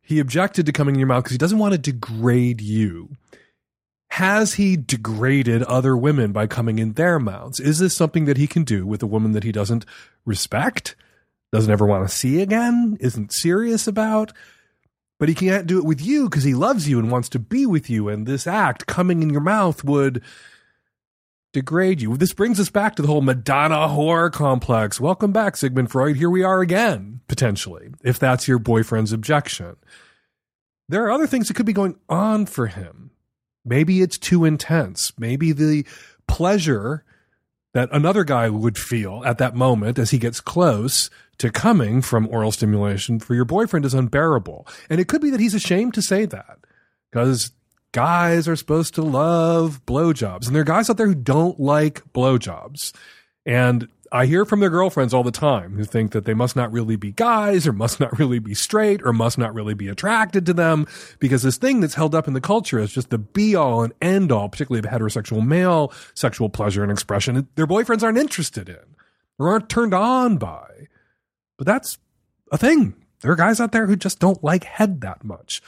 he 0.00 0.20
objected 0.20 0.66
to 0.66 0.72
coming 0.72 0.94
in 0.94 1.00
your 1.00 1.08
mouth 1.08 1.24
because 1.24 1.32
he 1.32 1.38
doesn't 1.38 1.58
want 1.58 1.72
to 1.72 1.78
degrade 1.78 2.60
you. 2.60 3.16
Has 4.10 4.54
he 4.54 4.76
degraded 4.76 5.64
other 5.64 5.96
women 5.96 6.32
by 6.32 6.46
coming 6.46 6.78
in 6.78 6.92
their 6.92 7.18
mouths? 7.18 7.58
Is 7.58 7.80
this 7.80 7.94
something 7.94 8.24
that 8.26 8.36
he 8.36 8.46
can 8.46 8.62
do 8.62 8.86
with 8.86 9.02
a 9.02 9.06
woman 9.06 9.32
that 9.32 9.44
he 9.44 9.52
doesn't 9.52 9.84
respect, 10.24 10.94
doesn't 11.52 11.72
ever 11.72 11.84
want 11.84 12.08
to 12.08 12.14
see 12.14 12.40
again, 12.40 12.96
isn't 13.00 13.32
serious 13.32 13.86
about? 13.88 14.32
But 15.18 15.28
he 15.28 15.34
can't 15.34 15.66
do 15.66 15.78
it 15.78 15.84
with 15.84 16.00
you 16.00 16.28
because 16.28 16.44
he 16.44 16.54
loves 16.54 16.88
you 16.88 16.98
and 16.98 17.10
wants 17.10 17.28
to 17.30 17.38
be 17.38 17.66
with 17.66 17.90
you. 17.90 18.08
And 18.08 18.26
this 18.26 18.46
act 18.46 18.86
coming 18.86 19.22
in 19.22 19.30
your 19.30 19.40
mouth 19.40 19.82
would 19.82 20.22
degrade 21.56 22.02
you. 22.02 22.18
This 22.18 22.34
brings 22.34 22.60
us 22.60 22.68
back 22.68 22.96
to 22.96 23.02
the 23.02 23.08
whole 23.08 23.22
Madonna 23.22 23.88
whore 23.88 24.30
complex. 24.30 25.00
Welcome 25.00 25.32
back, 25.32 25.56
Sigmund 25.56 25.90
Freud. 25.90 26.16
Here 26.16 26.28
we 26.28 26.42
are 26.42 26.60
again, 26.60 27.20
potentially, 27.28 27.88
if 28.04 28.18
that's 28.18 28.46
your 28.46 28.58
boyfriend's 28.58 29.10
objection. 29.10 29.76
There 30.90 31.02
are 31.06 31.10
other 31.10 31.26
things 31.26 31.48
that 31.48 31.54
could 31.54 31.64
be 31.64 31.72
going 31.72 31.96
on 32.10 32.44
for 32.44 32.66
him. 32.66 33.10
Maybe 33.64 34.02
it's 34.02 34.18
too 34.18 34.44
intense. 34.44 35.14
Maybe 35.18 35.52
the 35.52 35.86
pleasure 36.28 37.06
that 37.72 37.88
another 37.90 38.22
guy 38.22 38.50
would 38.50 38.76
feel 38.76 39.22
at 39.24 39.38
that 39.38 39.54
moment 39.54 39.98
as 39.98 40.10
he 40.10 40.18
gets 40.18 40.42
close 40.42 41.08
to 41.38 41.50
coming 41.50 42.02
from 42.02 42.28
oral 42.28 42.52
stimulation 42.52 43.18
for 43.18 43.34
your 43.34 43.46
boyfriend 43.46 43.86
is 43.86 43.94
unbearable. 43.94 44.68
And 44.90 45.00
it 45.00 45.08
could 45.08 45.22
be 45.22 45.30
that 45.30 45.40
he's 45.40 45.54
ashamed 45.54 45.94
to 45.94 46.02
say 46.02 46.26
that 46.26 46.58
because 47.10 47.52
guys 47.92 48.48
are 48.48 48.56
supposed 48.56 48.94
to 48.94 49.02
love 49.02 49.84
blowjobs. 49.86 50.46
And 50.46 50.54
there 50.54 50.62
are 50.62 50.64
guys 50.64 50.90
out 50.90 50.96
there 50.96 51.06
who 51.06 51.14
don't 51.14 51.58
like 51.58 52.02
blowjobs. 52.12 52.92
And 53.44 53.88
I 54.12 54.26
hear 54.26 54.44
from 54.44 54.60
their 54.60 54.70
girlfriends 54.70 55.12
all 55.12 55.22
the 55.22 55.30
time 55.30 55.76
who 55.76 55.84
think 55.84 56.12
that 56.12 56.24
they 56.24 56.34
must 56.34 56.56
not 56.56 56.72
really 56.72 56.96
be 56.96 57.12
guys 57.12 57.66
or 57.66 57.72
must 57.72 58.00
not 58.00 58.18
really 58.18 58.38
be 58.38 58.54
straight 58.54 59.02
or 59.04 59.12
must 59.12 59.38
not 59.38 59.54
really 59.54 59.74
be 59.74 59.88
attracted 59.88 60.46
to 60.46 60.52
them 60.52 60.86
because 61.18 61.42
this 61.42 61.56
thing 61.56 61.80
that's 61.80 61.94
held 61.94 62.14
up 62.14 62.28
in 62.28 62.34
the 62.34 62.40
culture 62.40 62.78
is 62.78 62.92
just 62.92 63.10
the 63.10 63.18
be 63.18 63.54
all 63.54 63.82
and 63.82 63.92
end 64.00 64.30
all, 64.32 64.48
particularly 64.48 64.86
of 64.86 64.92
heterosexual 64.92 65.44
male 65.44 65.92
sexual 66.14 66.48
pleasure 66.48 66.82
and 66.82 66.92
expression, 66.92 67.48
their 67.56 67.66
boyfriends 67.66 68.02
aren't 68.02 68.18
interested 68.18 68.68
in 68.68 68.96
or 69.38 69.50
aren't 69.50 69.68
turned 69.68 69.94
on 69.94 70.38
by. 70.38 70.88
But 71.56 71.66
that's 71.66 71.98
a 72.52 72.58
thing. 72.58 72.94
There 73.20 73.32
are 73.32 73.36
guys 73.36 73.60
out 73.60 73.72
there 73.72 73.86
who 73.86 73.96
just 73.96 74.18
don't 74.18 74.42
like 74.44 74.64
head 74.64 75.00
that 75.00 75.24
much. 75.24 75.62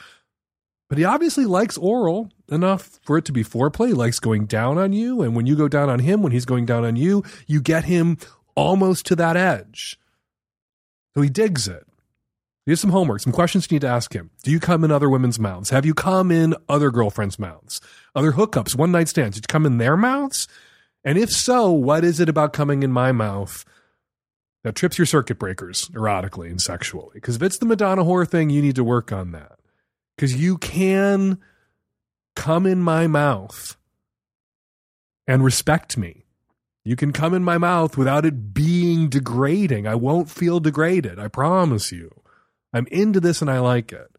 But 0.89 0.97
he 0.97 1.05
obviously 1.05 1.45
likes 1.45 1.77
oral 1.77 2.31
enough 2.51 2.99
for 3.03 3.17
it 3.17 3.25
to 3.25 3.31
be 3.31 3.43
foreplay. 3.43 3.89
He 3.89 3.93
likes 3.93 4.19
going 4.19 4.47
down 4.47 4.79
on 4.79 4.91
you. 4.91 5.21
And 5.21 5.35
when 5.35 5.45
you 5.45 5.55
go 5.55 5.67
down 5.67 5.87
on 5.87 5.99
him, 5.99 6.23
when 6.23 6.31
he's 6.31 6.45
going 6.45 6.65
down 6.65 6.83
on 6.83 6.95
you, 6.95 7.23
you 7.45 7.61
get 7.61 7.85
him 7.85 8.17
almost 8.55 9.05
to 9.05 9.15
that 9.15 9.37
edge. 9.37 9.99
So 11.13 11.21
he 11.21 11.29
digs 11.29 11.67
it. 11.67 11.85
Here's 12.65 12.81
some 12.81 12.89
homework, 12.89 13.21
some 13.21 13.33
questions 13.33 13.67
you 13.69 13.75
need 13.75 13.81
to 13.81 13.87
ask 13.87 14.13
him. 14.13 14.31
Do 14.43 14.51
you 14.51 14.59
come 14.59 14.83
in 14.83 14.91
other 14.91 15.09
women's 15.09 15.39
mouths? 15.39 15.69
Have 15.69 15.85
you 15.85 15.93
come 15.93 16.31
in 16.31 16.55
other 16.67 16.91
girlfriends' 16.91 17.39
mouths? 17.39 17.81
Other 18.15 18.33
hookups, 18.33 18.75
one 18.75 18.91
night 18.91 19.07
stands? 19.07 19.37
Did 19.37 19.45
you 19.45 19.51
come 19.51 19.65
in 19.65 19.77
their 19.77 19.97
mouths? 19.97 20.47
And 21.03 21.17
if 21.17 21.29
so, 21.29 21.71
what 21.71 22.03
is 22.03 22.19
it 22.19 22.29
about 22.29 22.53
coming 22.53 22.83
in 22.83 22.91
my 22.91 23.11
mouth 23.11 23.63
that 24.63 24.75
trips 24.75 24.97
your 24.97 25.05
circuit 25.05 25.39
breakers 25.39 25.89
erotically 25.89 26.49
and 26.49 26.61
sexually? 26.61 27.11
Because 27.13 27.37
if 27.37 27.41
it's 27.41 27.57
the 27.57 27.65
Madonna 27.65 28.03
whore 28.03 28.27
thing, 28.27 28.49
you 28.49 28.61
need 28.61 28.75
to 28.75 28.83
work 28.83 29.11
on 29.11 29.31
that 29.31 29.58
because 30.19 30.35
you 30.35 30.57
can 30.57 31.39
come 32.35 32.65
in 32.65 32.81
my 32.81 33.07
mouth 33.07 33.77
and 35.25 35.45
respect 35.45 35.97
me. 35.97 36.25
You 36.83 36.97
can 36.97 37.13
come 37.13 37.33
in 37.33 37.41
my 37.41 37.57
mouth 37.57 37.97
without 37.97 38.25
it 38.25 38.53
being 38.53 39.07
degrading. 39.07 39.87
I 39.87 39.95
won't 39.95 40.29
feel 40.29 40.59
degraded. 40.59 41.19
I 41.19 41.29
promise 41.29 41.93
you. 41.93 42.11
I'm 42.73 42.85
into 42.87 43.21
this 43.21 43.41
and 43.41 43.49
I 43.49 43.59
like 43.59 43.93
it. 43.93 44.11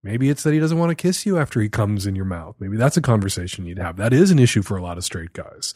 Maybe 0.00 0.30
it's 0.30 0.44
that 0.44 0.52
he 0.52 0.60
doesn't 0.60 0.78
want 0.78 0.90
to 0.90 0.94
kiss 0.94 1.26
you 1.26 1.38
after 1.38 1.60
he 1.60 1.68
comes 1.68 2.06
in 2.06 2.14
your 2.14 2.24
mouth. 2.24 2.54
Maybe 2.60 2.76
that's 2.76 2.96
a 2.96 3.02
conversation 3.02 3.66
you'd 3.66 3.80
have. 3.80 3.96
That 3.96 4.12
is 4.12 4.30
an 4.30 4.38
issue 4.38 4.62
for 4.62 4.76
a 4.76 4.82
lot 4.82 4.96
of 4.96 5.02
straight 5.02 5.32
guys. 5.32 5.74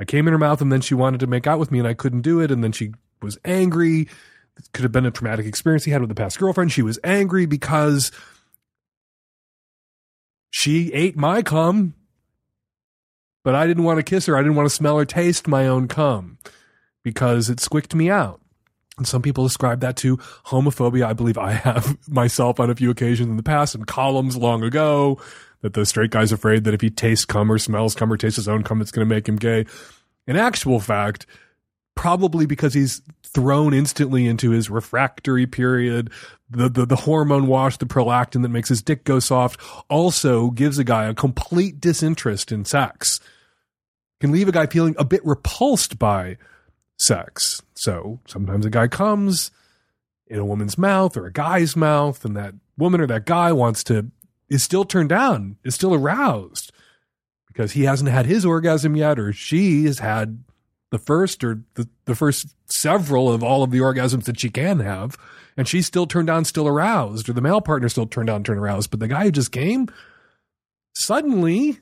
I 0.00 0.04
came 0.04 0.26
in 0.26 0.32
her 0.32 0.38
mouth 0.38 0.60
and 0.60 0.72
then 0.72 0.80
she 0.80 0.94
wanted 0.94 1.20
to 1.20 1.28
make 1.28 1.46
out 1.46 1.60
with 1.60 1.70
me 1.70 1.78
and 1.78 1.86
I 1.86 1.94
couldn't 1.94 2.22
do 2.22 2.40
it. 2.40 2.50
And 2.50 2.64
then 2.64 2.72
she 2.72 2.90
was 3.22 3.38
angry 3.44 4.08
could 4.72 4.82
have 4.82 4.92
been 4.92 5.06
a 5.06 5.10
traumatic 5.10 5.46
experience 5.46 5.84
he 5.84 5.90
had 5.90 6.00
with 6.00 6.10
a 6.10 6.14
past 6.14 6.38
girlfriend. 6.38 6.72
She 6.72 6.82
was 6.82 6.98
angry 7.04 7.46
because 7.46 8.10
she 10.50 10.92
ate 10.92 11.16
my 11.16 11.42
cum, 11.42 11.94
but 13.44 13.54
I 13.54 13.66
didn't 13.66 13.84
want 13.84 13.98
to 13.98 14.02
kiss 14.02 14.26
her. 14.26 14.36
I 14.36 14.40
didn't 14.40 14.56
want 14.56 14.68
to 14.68 14.74
smell 14.74 14.96
or 14.96 15.04
taste 15.04 15.46
my 15.46 15.66
own 15.66 15.88
cum 15.88 16.38
because 17.02 17.50
it 17.50 17.60
squicked 17.60 17.94
me 17.94 18.10
out. 18.10 18.40
And 18.98 19.06
some 19.06 19.20
people 19.20 19.44
ascribe 19.44 19.80
that 19.80 19.96
to 19.98 20.16
homophobia. 20.46 21.04
I 21.04 21.12
believe 21.12 21.36
I 21.36 21.52
have 21.52 21.98
myself 22.08 22.58
on 22.58 22.70
a 22.70 22.74
few 22.74 22.90
occasions 22.90 23.28
in 23.28 23.36
the 23.36 23.42
past 23.42 23.74
in 23.74 23.84
columns 23.84 24.36
long 24.36 24.62
ago 24.62 25.20
that 25.60 25.74
the 25.74 25.84
straight 25.84 26.10
guy's 26.10 26.32
afraid 26.32 26.64
that 26.64 26.74
if 26.74 26.80
he 26.80 26.90
tastes 26.90 27.24
cum 27.24 27.52
or 27.52 27.58
smells 27.58 27.94
cum 27.94 28.12
or 28.12 28.16
tastes 28.16 28.36
his 28.36 28.48
own 28.48 28.62
cum, 28.62 28.80
it's 28.80 28.90
going 28.90 29.06
to 29.06 29.14
make 29.14 29.28
him 29.28 29.36
gay. 29.36 29.66
In 30.26 30.36
actual 30.36 30.80
fact, 30.80 31.26
probably 31.96 32.46
because 32.46 32.74
he's 32.74 33.02
thrown 33.24 33.74
instantly 33.74 34.26
into 34.26 34.50
his 34.50 34.70
refractory 34.70 35.46
period. 35.46 36.10
The, 36.48 36.68
the, 36.68 36.86
the 36.86 36.96
hormone 36.96 37.48
wash, 37.48 37.78
the 37.78 37.86
prolactin 37.86 38.42
that 38.42 38.50
makes 38.50 38.68
his 38.68 38.82
dick 38.82 39.02
go 39.02 39.18
soft 39.18 39.60
also 39.90 40.50
gives 40.50 40.78
a 40.78 40.84
guy 40.84 41.06
a 41.06 41.14
complete 41.14 41.80
disinterest 41.80 42.52
in 42.52 42.64
sex. 42.64 43.18
Can 44.20 44.30
leave 44.30 44.48
a 44.48 44.52
guy 44.52 44.66
feeling 44.66 44.94
a 44.98 45.04
bit 45.04 45.24
repulsed 45.26 45.98
by 45.98 46.36
sex. 46.96 47.60
So 47.74 48.20
sometimes 48.26 48.64
a 48.64 48.70
guy 48.70 48.88
comes 48.88 49.50
in 50.28 50.38
a 50.38 50.44
woman's 50.44 50.78
mouth 50.78 51.16
or 51.16 51.26
a 51.26 51.32
guy's 51.32 51.76
mouth 51.76 52.24
and 52.24 52.36
that 52.36 52.54
woman 52.78 53.00
or 53.00 53.06
that 53.06 53.26
guy 53.26 53.52
wants 53.52 53.82
to, 53.84 54.10
is 54.48 54.62
still 54.62 54.84
turned 54.84 55.08
down, 55.08 55.56
is 55.64 55.74
still 55.74 55.94
aroused 55.94 56.72
because 57.48 57.72
he 57.72 57.84
hasn't 57.84 58.10
had 58.10 58.26
his 58.26 58.44
orgasm 58.44 58.96
yet 58.96 59.18
or 59.18 59.32
she 59.32 59.84
has 59.84 59.98
had 59.98 60.44
the 60.90 60.98
first 60.98 61.42
or 61.42 61.62
the, 61.74 61.88
the 62.04 62.14
first 62.14 62.54
several 62.66 63.32
of 63.32 63.42
all 63.42 63.62
of 63.62 63.70
the 63.70 63.78
orgasms 63.78 64.24
that 64.24 64.38
she 64.38 64.50
can 64.50 64.80
have, 64.80 65.16
and 65.56 65.66
she's 65.66 65.86
still 65.86 66.06
turned 66.06 66.30
on, 66.30 66.44
still 66.44 66.68
aroused, 66.68 67.28
or 67.28 67.32
the 67.32 67.40
male 67.40 67.60
partner 67.60 67.88
still 67.88 68.06
turned 68.06 68.30
on, 68.30 68.44
turned 68.44 68.60
aroused. 68.60 68.90
But 68.90 69.00
the 69.00 69.08
guy 69.08 69.24
who 69.24 69.30
just 69.30 69.52
came, 69.52 69.88
suddenly 70.94 71.80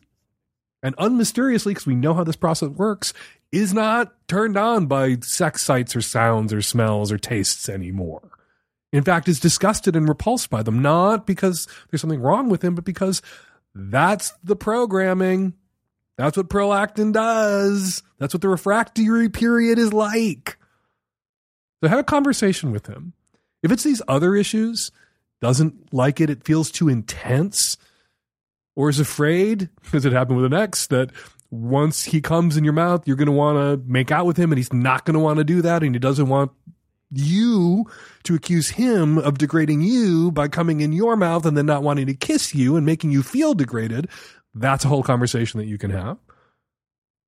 and 0.83 0.95
unmysteriously, 0.99 1.73
because 1.73 1.87
we 1.87 1.95
know 1.95 2.13
how 2.13 2.25
this 2.25 2.37
process 2.37 2.69
works, 2.69 3.15
is 3.51 3.73
not 3.73 4.15
turned 4.29 4.57
on 4.57 4.87
by 4.87 5.17
sex 5.23 5.63
sights 5.63 5.97
or 5.97 6.03
sounds 6.03 6.53
or 6.53 6.61
smells 6.61 7.11
or 7.11 7.17
tastes 7.19 7.69
anymore. 7.69 8.31
In 8.93 9.03
fact, 9.03 9.27
is 9.27 9.41
disgusted 9.41 9.97
and 9.97 10.09
repulsed 10.09 10.51
by 10.51 10.63
them, 10.63 10.83
not 10.83 11.27
because 11.27 11.67
there's 11.91 12.01
something 12.01 12.21
wrong 12.21 12.49
with 12.49 12.63
him, 12.63 12.75
but 12.75 12.85
because 12.85 13.23
that's 13.75 14.35
the 14.45 14.57
programming. 14.57 15.55
That's 16.17 16.37
what 16.37 16.49
prolactin 16.49 17.13
does. 17.13 18.03
That's 18.19 18.35
what 18.35 18.41
the 18.41 18.49
refractory 18.49 19.29
period 19.29 19.79
is 19.79 19.93
like. 19.93 20.57
So 21.83 21.89
have 21.89 21.99
a 21.99 22.05
conversation 22.05 22.71
with 22.73 22.87
him. 22.87 23.13
If 23.63 23.73
it's 23.73 23.83
these 23.83 24.03
other 24.07 24.35
issues, 24.35 24.91
doesn't 25.41 25.93
like 25.93 26.21
it, 26.21 26.31
it 26.31 26.45
feels 26.45 26.71
too 26.71 26.89
intense, 26.89 27.77
or 28.77 28.89
is 28.89 29.01
afraid, 29.01 29.69
as 29.93 30.05
it 30.05 30.13
happened 30.13 30.37
with 30.37 30.47
an 30.47 30.55
ex, 30.55 30.87
that 30.87 31.11
once 31.51 32.05
he 32.05 32.21
comes 32.21 32.57
in 32.57 32.65
your 32.65 32.73
mouth, 32.73 33.07
you're 33.07 33.17
going 33.17 33.27
to 33.27 33.33
want 33.33 33.59
to 33.59 33.91
make 33.91 34.11
out 34.11 34.27
with 34.27 34.37
him 34.37 34.51
and 34.51 34.59
he's 34.59 34.73
not 34.73 35.05
going 35.05 35.15
to 35.15 35.21
want 35.21 35.39
to 35.39 35.45
do 35.45 35.63
that 35.63 35.83
and 35.83 35.95
he 35.95 35.99
doesn't 35.99 36.29
want 36.29 36.51
you 37.11 37.85
to 38.25 38.35
accuse 38.35 38.71
him 38.71 39.19
of 39.19 39.39
degrading 39.39 39.83
you 39.83 40.33
by 40.33 40.49
coming 40.49 40.81
in 40.81 40.93
your 40.93 41.17
mouth 41.17 41.47
and 41.47 41.57
then 41.57 41.67
not 41.67 41.83
wanting 41.83 42.07
to 42.07 42.15
kiss 42.15 42.55
you 42.55 42.77
and 42.77 42.85
making 42.85 43.13
you 43.13 43.23
feel 43.23 43.55
degraded, 43.55 44.09
that's 44.55 44.85
a 44.85 44.89
whole 44.89 45.03
conversation 45.03 45.59
that 45.59 45.67
you 45.67 45.79
can 45.79 45.91
have. 45.91 46.19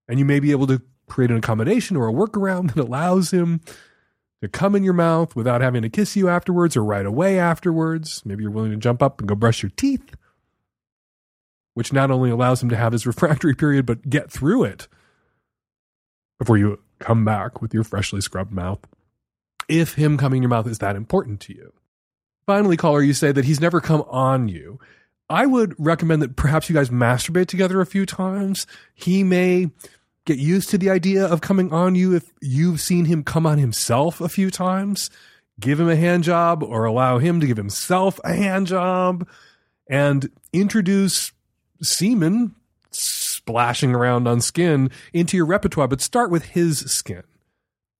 And 0.09 0.19
you 0.19 0.25
may 0.25 0.41
be 0.41 0.53
able 0.53 0.67
to 0.69 0.83
create 1.09 1.31
an 1.31 1.37
accommodation 1.37 1.97
or 1.97 2.09
a 2.09 2.13
workaround 2.13 2.69
that 2.75 2.83
allows 2.83 3.31
him 3.31 3.61
to 4.43 4.49
come 4.49 4.75
in 4.75 4.85
your 4.85 4.95
mouth 4.95 5.35
without 5.35 5.61
having 5.61 5.83
to 5.83 5.89
kiss 5.89 6.17
you 6.17 6.29
afterwards 6.29 6.77
or 6.77 6.85
right 6.85 7.07
away 7.07 7.39
afterwards. 7.39 8.23
Maybe 8.25 8.43
you're 8.43 8.51
willing 8.51 8.73
to 8.73 8.77
jump 8.77 9.03
up 9.03 9.19
and 9.19 9.29
go 9.29 9.35
brush 9.35 9.63
your 9.63 9.71
teeth, 9.77 10.15
which 11.75 11.93
not 11.93 12.11
only 12.11 12.31
allows 12.31 12.63
him 12.63 12.69
to 12.69 12.77
have 12.77 12.93
his 12.93 13.07
refractory 13.07 13.55
period, 13.55 13.87
but 13.87 14.09
get 14.09 14.31
through 14.31 14.65
it 14.65 14.89
before 16.39 16.59
you 16.59 16.81
come 16.99 17.25
back 17.25 17.61
with 17.61 17.73
your 17.73 17.85
freshly 17.85 18.21
scrubbed 18.21 18.53
mouth. 18.53 18.81
If 19.69 19.95
him 19.95 20.17
coming 20.17 20.39
in 20.39 20.43
your 20.43 20.51
mouth 20.51 20.67
is 20.67 20.79
that 20.79 20.97
important 20.97 21.41
to 21.41 21.55
you. 21.55 21.73
Finally, 22.47 22.77
caller, 22.77 23.03
you 23.03 23.13
say 23.13 23.33
that 23.33 23.45
he's 23.45 23.61
never 23.61 23.81
come 23.81 24.05
on 24.09 24.49
you. 24.49 24.79
I 25.29 25.47
would 25.47 25.75
recommend 25.79 26.23
that 26.23 26.37
perhaps 26.37 26.69
you 26.69 26.75
guys 26.75 26.91
masturbate 26.91 27.49
together 27.49 27.81
a 27.81 27.87
few 27.87 28.07
times. 28.07 28.67
He 28.95 29.25
may 29.25 29.71
get 30.25 30.39
used 30.39 30.71
to 30.71 30.79
the 30.79 30.91
idea 30.91 31.25
of 31.25 31.41
coming 31.41 31.73
on 31.73 31.95
you 31.95 32.15
if 32.15 32.33
you've 32.41 32.81
seen 32.81 33.07
him 33.07 33.25
come 33.25 33.47
on 33.47 33.59
himself 33.59 34.21
a 34.21 34.29
few 34.29 34.51
times. 34.51 35.11
Give 35.59 35.81
him 35.81 35.89
a 35.89 35.97
hand 35.97 36.25
job 36.25 36.63
or 36.63 36.85
allow 36.85 37.19
him 37.19 37.41
to 37.41 37.47
give 37.47 37.57
himself 37.57 38.21
a 38.25 38.35
hand 38.35 38.67
job 38.67 39.27
and 39.89 40.29
introduce 40.53 41.33
semen 41.83 42.55
splashing 42.91 43.95
around 43.95 44.27
on 44.27 44.41
skin 44.41 44.91
into 45.13 45.37
your 45.37 45.47
repertoire, 45.47 45.89
but 45.89 46.01
start 46.01 46.31
with 46.31 46.45
his 46.47 46.81
skin 46.81 47.23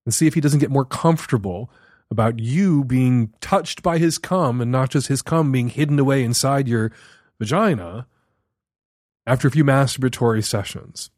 and 0.05 0.13
see 0.13 0.27
if 0.27 0.33
he 0.33 0.41
doesn't 0.41 0.59
get 0.59 0.71
more 0.71 0.85
comfortable 0.85 1.69
about 2.09 2.39
you 2.39 2.83
being 2.85 3.33
touched 3.41 3.83
by 3.83 3.97
his 3.97 4.17
cum 4.17 4.61
and 4.61 4.71
not 4.71 4.89
just 4.89 5.07
his 5.07 5.21
cum 5.21 5.51
being 5.51 5.69
hidden 5.69 5.99
away 5.99 6.23
inside 6.23 6.67
your 6.67 6.91
vagina 7.39 8.07
after 9.25 9.47
a 9.47 9.51
few 9.51 9.63
masturbatory 9.63 10.43
sessions. 10.43 11.09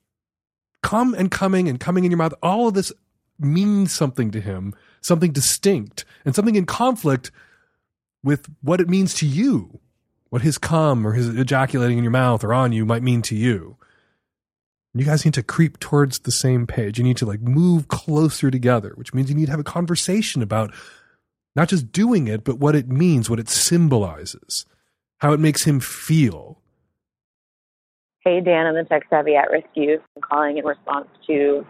Come 0.81 1.13
and 1.13 1.29
coming 1.29 1.67
and 1.67 1.79
coming 1.79 2.05
in 2.05 2.11
your 2.11 2.17
mouth, 2.17 2.33
all 2.41 2.67
of 2.67 2.73
this 2.73 2.91
means 3.37 3.93
something 3.93 4.31
to 4.31 4.41
him, 4.41 4.73
something 5.01 5.31
distinct, 5.31 6.05
and 6.25 6.35
something 6.35 6.55
in 6.55 6.65
conflict 6.65 7.31
with 8.23 8.47
what 8.61 8.81
it 8.81 8.89
means 8.89 9.13
to 9.15 9.25
you, 9.25 9.79
what 10.29 10.41
his 10.41 10.57
cum 10.57 11.05
or 11.05 11.13
his 11.13 11.29
ejaculating 11.29 11.97
in 11.97 12.03
your 12.03 12.11
mouth 12.11 12.43
or 12.43 12.53
on 12.53 12.71
you 12.71 12.85
might 12.85 13.03
mean 13.03 13.21
to 13.21 13.35
you. 13.35 13.77
You 14.93 15.05
guys 15.05 15.23
need 15.23 15.35
to 15.35 15.43
creep 15.43 15.79
towards 15.79 16.19
the 16.19 16.31
same 16.31 16.65
page. 16.65 16.97
You 16.97 17.03
need 17.03 17.17
to 17.17 17.25
like 17.25 17.41
move 17.41 17.87
closer 17.87 18.49
together, 18.49 18.93
which 18.95 19.13
means 19.13 19.29
you 19.29 19.35
need 19.35 19.45
to 19.45 19.51
have 19.51 19.59
a 19.59 19.63
conversation 19.63 20.41
about 20.41 20.73
not 21.55 21.69
just 21.69 21.91
doing 21.91 22.27
it, 22.27 22.43
but 22.43 22.57
what 22.57 22.75
it 22.75 22.89
means, 22.89 23.29
what 23.29 23.39
it 23.39 23.49
symbolizes 23.49 24.65
how 25.19 25.33
it 25.33 25.39
makes 25.39 25.63
him 25.63 25.79
feel. 25.79 26.59
Hey, 28.25 28.41
Dan, 28.41 28.65
I'm 28.67 28.75
the 28.75 28.83
tech 28.83 29.03
savvy 29.09 29.35
at 29.35 29.49
youth. 29.75 30.01
I'm 30.15 30.21
calling 30.21 30.57
in 30.57 30.65
response 30.65 31.07
to 31.27 31.65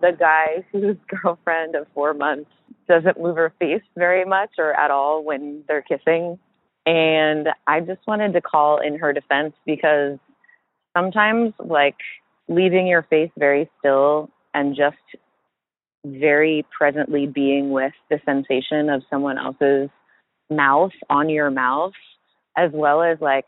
the 0.00 0.12
guy 0.18 0.64
whose 0.72 0.96
girlfriend 1.22 1.74
of 1.74 1.86
four 1.94 2.14
months 2.14 2.50
doesn't 2.88 3.20
move 3.20 3.36
her 3.36 3.52
face 3.58 3.82
very 3.96 4.24
much 4.24 4.50
or 4.58 4.72
at 4.74 4.90
all 4.90 5.24
when 5.24 5.64
they're 5.68 5.82
kissing. 5.82 6.38
And 6.86 7.48
I 7.66 7.80
just 7.80 8.00
wanted 8.06 8.32
to 8.32 8.40
call 8.40 8.80
in 8.80 8.98
her 8.98 9.12
defense 9.12 9.54
because 9.66 10.18
sometimes, 10.96 11.52
like, 11.58 11.96
leaving 12.48 12.86
your 12.86 13.02
face 13.02 13.30
very 13.38 13.68
still 13.78 14.30
and 14.54 14.74
just 14.74 14.96
very 16.06 16.64
presently 16.76 17.26
being 17.26 17.70
with 17.70 17.92
the 18.08 18.20
sensation 18.24 18.88
of 18.88 19.02
someone 19.10 19.36
else's 19.36 19.90
mouth 20.50 20.92
on 21.10 21.28
your 21.28 21.50
mouth, 21.50 21.92
as 22.58 22.72
well 22.74 23.02
as 23.02 23.18
like 23.20 23.46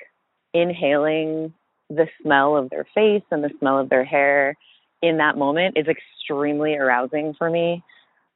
inhaling 0.54 1.52
the 1.88 2.06
smell 2.22 2.56
of 2.56 2.70
their 2.70 2.86
face 2.94 3.24
and 3.32 3.42
the 3.42 3.50
smell 3.58 3.78
of 3.78 3.88
their 3.88 4.04
hair 4.04 4.56
in 5.02 5.16
that 5.16 5.36
moment 5.36 5.76
is 5.76 5.86
extremely 5.88 6.74
arousing 6.74 7.34
for 7.36 7.50
me. 7.50 7.82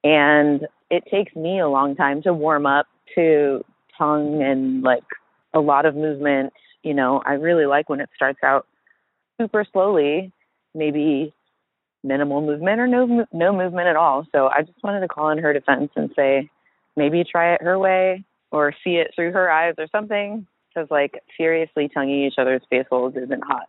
And 0.02 0.66
it 0.90 1.04
takes 1.10 1.34
me 1.36 1.60
a 1.60 1.68
long 1.68 1.94
time 1.94 2.22
to 2.22 2.34
warm 2.34 2.66
up 2.66 2.86
to 3.14 3.64
tongue 3.96 4.42
and 4.42 4.82
like 4.82 5.04
a 5.54 5.60
lot 5.60 5.86
of 5.86 5.94
movement. 5.94 6.52
You 6.82 6.94
know, 6.94 7.22
I 7.24 7.34
really 7.34 7.66
like 7.66 7.88
when 7.88 8.00
it 8.00 8.10
starts 8.16 8.40
out 8.42 8.66
super 9.40 9.64
slowly, 9.72 10.32
maybe 10.74 11.32
minimal 12.02 12.42
movement 12.42 12.80
or 12.80 12.86
no 12.86 13.26
no 13.32 13.52
movement 13.52 13.86
at 13.86 13.96
all. 13.96 14.26
So 14.32 14.48
I 14.48 14.62
just 14.62 14.82
wanted 14.82 15.00
to 15.00 15.08
call 15.08 15.30
in 15.30 15.38
her 15.38 15.52
defense 15.52 15.90
and 15.94 16.10
say 16.16 16.50
maybe 16.96 17.24
try 17.24 17.54
it 17.54 17.62
her 17.62 17.78
way 17.78 18.24
or 18.50 18.74
see 18.82 18.96
it 18.96 19.12
through 19.14 19.32
her 19.32 19.50
eyes 19.50 19.74
or 19.78 19.86
something 19.92 20.46
because 20.74 20.88
like 20.90 21.22
furiously 21.36 21.88
tonguing 21.92 22.24
each 22.24 22.34
other's 22.38 22.62
face 22.70 22.86
holes 22.90 23.14
isn't 23.16 23.44
hot. 23.44 23.68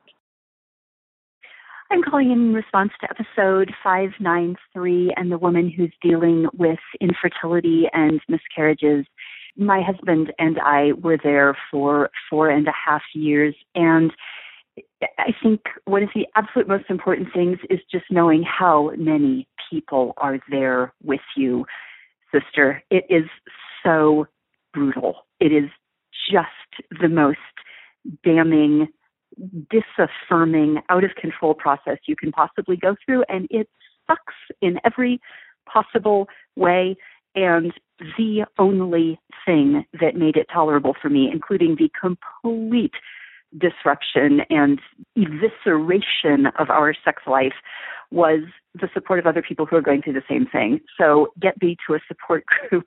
I'm 1.92 2.02
calling 2.02 2.32
in 2.32 2.54
response 2.54 2.92
to 3.02 3.08
episode 3.10 3.72
593 3.84 5.14
and 5.16 5.32
the 5.32 5.38
woman 5.38 5.70
who's 5.70 5.94
dealing 6.02 6.48
with 6.54 6.80
infertility 7.00 7.86
and 7.94 8.20
miscarriages. 8.28 9.06
My 9.56 9.82
husband 9.82 10.34
and 10.40 10.60
I 10.60 10.94
were 10.94 11.18
there 11.24 11.56
for 11.72 12.10
four 12.30 12.50
and 12.50 12.68
a 12.68 12.74
half 12.74 13.04
years, 13.14 13.56
and 13.76 14.12
I 15.20 15.32
think 15.44 15.62
one 15.86 16.04
of 16.04 16.10
the 16.16 16.26
absolute 16.36 16.68
most 16.68 16.86
important 16.90 17.30
things 17.34 17.60
is 17.70 17.80
just 17.92 18.06
knowing 18.10 18.44
how 18.44 18.92
many 18.98 19.48
people 19.70 20.14
are 20.18 20.40
there 20.50 20.92
with 21.04 21.22
you, 21.38 21.66
sister. 22.34 22.84
It 22.90 23.06
is 23.10 23.30
so 23.84 24.28
brutal. 24.74 25.26
It 25.40 25.54
is 25.54 25.70
just 26.30 27.00
the 27.02 27.10
most 27.10 27.38
damning, 28.24 28.88
disaffirming, 29.70 30.78
out 30.90 31.04
of 31.04 31.12
control 31.20 31.54
process 31.54 31.98
you 32.08 32.16
can 32.16 32.32
possibly 32.32 32.78
go 32.78 32.96
through, 33.06 33.24
and 33.30 33.48
it 33.50 33.70
sucks 34.08 34.34
in 34.62 34.80
every 34.86 35.20
possible 35.72 36.28
way. 36.56 36.96
And 37.36 37.74
the 38.18 38.46
only 38.58 39.20
thing 39.46 39.86
that 40.00 40.16
made 40.16 40.38
it 40.38 40.48
tolerable 40.52 40.96
for 41.00 41.10
me, 41.10 41.30
including 41.32 41.76
the 41.76 41.90
complete 42.00 42.94
disruption 43.58 44.42
and 44.50 44.80
evisceration 45.18 46.52
of 46.60 46.70
our 46.70 46.94
sex 47.06 47.24
life 47.28 47.54
was 48.12 48.42
the 48.74 48.90
support 48.94 49.20
of 49.20 49.26
other 49.26 49.42
people 49.42 49.66
who 49.66 49.76
are 49.76 49.82
going 49.82 50.02
through 50.02 50.14
the 50.14 50.22
same 50.30 50.46
thing. 50.46 50.80
So 50.98 51.28
get 51.40 51.56
thee 51.60 51.78
to 51.88 51.96
a 51.96 52.00
support 52.08 52.46
group. 52.70 52.86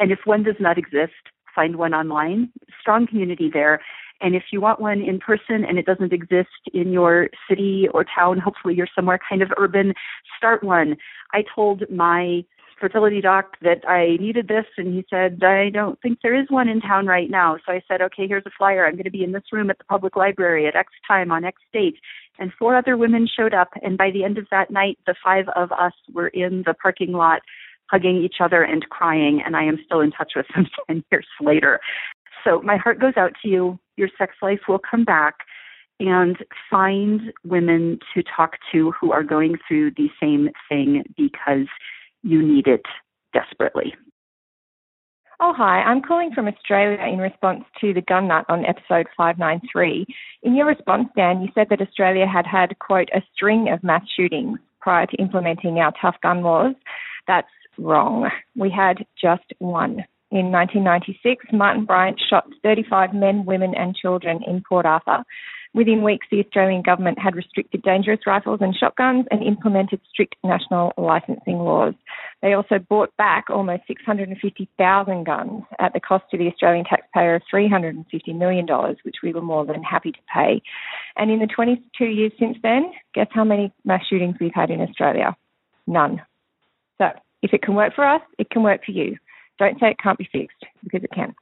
And 0.00 0.12
if 0.12 0.20
one 0.24 0.42
does 0.42 0.56
not 0.60 0.78
exist, 0.78 1.12
find 1.54 1.76
one 1.76 1.94
online. 1.94 2.50
Strong 2.80 3.08
community 3.08 3.50
there. 3.52 3.80
And 4.20 4.34
if 4.34 4.44
you 4.52 4.60
want 4.60 4.80
one 4.80 5.00
in 5.00 5.20
person 5.20 5.64
and 5.64 5.78
it 5.78 5.86
doesn't 5.86 6.12
exist 6.12 6.48
in 6.74 6.92
your 6.92 7.28
city 7.48 7.88
or 7.94 8.04
town, 8.04 8.38
hopefully 8.38 8.74
you're 8.74 8.88
somewhere 8.94 9.18
kind 9.28 9.42
of 9.42 9.50
urban, 9.56 9.94
start 10.36 10.64
one. 10.64 10.96
I 11.32 11.44
told 11.54 11.84
my 11.90 12.44
fertility 12.80 13.20
doc 13.20 13.56
that 13.62 13.88
I 13.88 14.16
needed 14.20 14.48
this, 14.48 14.64
and 14.76 14.94
he 14.94 15.04
said, 15.10 15.42
I 15.42 15.70
don't 15.70 16.00
think 16.00 16.18
there 16.22 16.40
is 16.40 16.46
one 16.48 16.68
in 16.68 16.80
town 16.80 17.06
right 17.06 17.30
now. 17.30 17.56
So 17.64 17.72
I 17.72 17.82
said, 17.88 18.00
okay, 18.02 18.26
here's 18.26 18.46
a 18.46 18.50
flyer. 18.56 18.86
I'm 18.86 18.94
going 18.94 19.04
to 19.04 19.10
be 19.10 19.24
in 19.24 19.32
this 19.32 19.52
room 19.52 19.70
at 19.70 19.78
the 19.78 19.84
public 19.84 20.16
library 20.16 20.66
at 20.66 20.76
X 20.76 20.92
time 21.06 21.30
on 21.30 21.44
X 21.44 21.60
date. 21.72 21.96
And 22.38 22.52
four 22.56 22.76
other 22.76 22.96
women 22.96 23.26
showed 23.26 23.54
up, 23.54 23.70
and 23.82 23.98
by 23.98 24.10
the 24.12 24.24
end 24.24 24.38
of 24.38 24.46
that 24.50 24.70
night, 24.70 24.98
the 25.06 25.14
five 25.22 25.46
of 25.56 25.72
us 25.72 25.92
were 26.12 26.28
in 26.28 26.62
the 26.66 26.74
parking 26.74 27.12
lot 27.12 27.42
hugging 27.90 28.22
each 28.22 28.36
other 28.40 28.62
and 28.62 28.88
crying, 28.90 29.42
and 29.44 29.56
I 29.56 29.64
am 29.64 29.78
still 29.84 30.00
in 30.00 30.10
touch 30.10 30.32
with 30.36 30.46
them 30.54 30.66
10 30.88 31.04
years 31.10 31.26
later. 31.40 31.80
So 32.44 32.60
my 32.62 32.76
heart 32.76 33.00
goes 33.00 33.14
out 33.16 33.32
to 33.42 33.48
you. 33.48 33.78
Your 33.96 34.08
sex 34.18 34.34
life 34.42 34.60
will 34.68 34.78
come 34.78 35.04
back 35.04 35.38
and 36.00 36.36
find 36.70 37.32
women 37.44 37.98
to 38.14 38.22
talk 38.22 38.52
to 38.72 38.92
who 38.92 39.12
are 39.12 39.24
going 39.24 39.56
through 39.66 39.90
the 39.92 40.08
same 40.20 40.50
thing 40.68 41.02
because 41.16 41.66
you 42.22 42.40
need 42.40 42.66
it 42.66 42.82
desperately. 43.32 43.94
Oh, 45.40 45.52
hi. 45.56 45.82
I'm 45.82 46.02
calling 46.02 46.32
from 46.34 46.48
Australia 46.48 46.98
in 47.04 47.18
response 47.18 47.64
to 47.80 47.94
the 47.94 48.00
gun 48.00 48.26
nut 48.26 48.44
on 48.48 48.64
episode 48.64 49.06
593. 49.16 50.04
In 50.42 50.56
your 50.56 50.66
response, 50.66 51.08
Dan, 51.16 51.42
you 51.42 51.48
said 51.54 51.68
that 51.70 51.80
Australia 51.80 52.26
had 52.26 52.44
had, 52.44 52.78
quote, 52.80 53.08
a 53.14 53.22
string 53.34 53.68
of 53.68 53.84
mass 53.84 54.02
shootings 54.16 54.58
prior 54.80 55.06
to 55.06 55.16
implementing 55.16 55.78
our 55.78 55.92
tough 56.00 56.16
gun 56.22 56.42
laws. 56.42 56.74
That's 57.28 57.46
wrong. 57.78 58.30
We 58.56 58.70
had 58.70 59.06
just 59.20 59.44
one. 59.58 60.04
In 60.30 60.52
1996, 60.52 61.46
Martin 61.52 61.86
Bryant 61.86 62.20
shot 62.28 62.46
35 62.62 63.14
men, 63.14 63.46
women, 63.46 63.74
and 63.74 63.96
children 63.96 64.40
in 64.46 64.62
Port 64.68 64.84
Arthur. 64.84 65.24
Within 65.74 66.02
weeks, 66.02 66.26
the 66.30 66.40
Australian 66.40 66.82
government 66.82 67.18
had 67.18 67.36
restricted 67.36 67.82
dangerous 67.82 68.20
rifles 68.26 68.60
and 68.62 68.74
shotguns 68.74 69.26
and 69.30 69.42
implemented 69.42 70.00
strict 70.10 70.34
national 70.42 70.92
licensing 70.96 71.58
laws. 71.58 71.94
They 72.42 72.54
also 72.54 72.78
bought 72.78 73.14
back 73.16 73.46
almost 73.50 73.82
650,000 73.86 75.24
guns 75.24 75.62
at 75.78 75.92
the 75.92 76.00
cost 76.00 76.24
to 76.30 76.38
the 76.38 76.48
Australian 76.48 76.84
taxpayer 76.84 77.36
of 77.36 77.42
$350 77.52 78.04
million, 78.36 78.66
which 79.02 79.16
we 79.22 79.32
were 79.32 79.42
more 79.42 79.66
than 79.66 79.82
happy 79.82 80.12
to 80.12 80.18
pay. 80.32 80.62
And 81.16 81.30
in 81.30 81.38
the 81.38 81.46
22 81.46 82.04
years 82.04 82.32
since 82.38 82.56
then, 82.62 82.90
guess 83.14 83.28
how 83.30 83.44
many 83.44 83.72
mass 83.84 84.02
shootings 84.08 84.36
we've 84.40 84.52
had 84.54 84.70
in 84.70 84.80
Australia? 84.80 85.36
None. 85.86 86.22
So 86.98 87.10
if 87.42 87.52
it 87.52 87.62
can 87.62 87.74
work 87.74 87.94
for 87.94 88.04
us, 88.04 88.22
it 88.38 88.50
can 88.50 88.62
work 88.62 88.84
for 88.84 88.92
you. 88.92 89.16
Don't 89.58 89.78
say 89.80 89.90
it 89.90 89.98
can't 89.98 90.18
be 90.18 90.28
fixed, 90.30 90.64
because 90.82 91.02
it 91.02 91.10
can. 91.12 91.34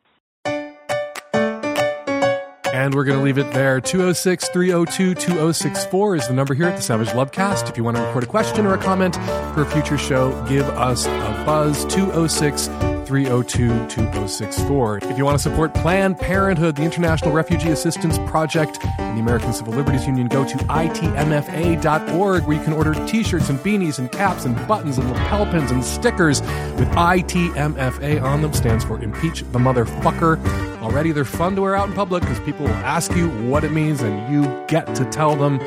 And 2.72 2.94
we're 2.94 3.04
going 3.04 3.18
to 3.18 3.24
leave 3.24 3.38
it 3.38 3.52
there. 3.54 3.80
206 3.80 4.50
302 4.50 5.14
2064 5.14 6.16
is 6.16 6.28
the 6.28 6.34
number 6.34 6.52
here 6.52 6.66
at 6.66 6.76
the 6.76 6.82
Savage 6.82 7.08
Lovecast. 7.08 7.70
If 7.70 7.78
you 7.78 7.84
want 7.84 7.96
to 7.96 8.02
record 8.02 8.24
a 8.24 8.26
question 8.26 8.66
or 8.66 8.74
a 8.74 8.78
comment 8.78 9.16
for 9.54 9.62
a 9.62 9.66
future 9.66 9.96
show, 9.96 10.30
give 10.46 10.68
us 10.68 11.06
a 11.06 11.42
buzz. 11.46 11.86
206 11.86 12.68
302 13.06 13.68
2064. 13.88 14.98
If 14.98 15.16
you 15.16 15.24
want 15.24 15.36
to 15.36 15.42
support 15.42 15.72
Planned 15.74 16.18
Parenthood, 16.18 16.76
the 16.76 16.82
International 16.82 17.32
Refugee 17.32 17.70
Assistance 17.70 18.18
Project, 18.30 18.78
and 18.98 19.16
the 19.16 19.22
American 19.22 19.52
Civil 19.52 19.74
Liberties 19.74 20.06
Union, 20.06 20.26
go 20.26 20.44
to 20.44 20.56
itmfa.org 20.56 22.44
where 22.44 22.56
you 22.56 22.62
can 22.64 22.72
order 22.72 22.94
t 23.06 23.22
shirts 23.22 23.48
and 23.48 23.58
beanies 23.60 23.98
and 23.98 24.10
caps 24.10 24.44
and 24.44 24.54
buttons 24.66 24.98
and 24.98 25.08
lapel 25.08 25.46
pins 25.46 25.70
and 25.70 25.84
stickers 25.84 26.40
with 26.40 26.88
ITMFA 26.90 28.22
on 28.22 28.42
them. 28.42 28.52
Stands 28.52 28.84
for 28.84 29.00
Impeach 29.00 29.40
the 29.52 29.58
Motherfucker. 29.58 30.44
Already 30.82 31.12
they're 31.12 31.24
fun 31.24 31.54
to 31.56 31.62
wear 31.62 31.76
out 31.76 31.88
in 31.88 31.94
public 31.94 32.22
because 32.22 32.40
people 32.40 32.66
will 32.66 32.72
ask 32.74 33.14
you 33.14 33.28
what 33.48 33.64
it 33.64 33.72
means 33.72 34.00
and 34.00 34.32
you 34.32 34.42
get 34.66 34.94
to 34.96 35.04
tell 35.06 35.36
them 35.36 35.58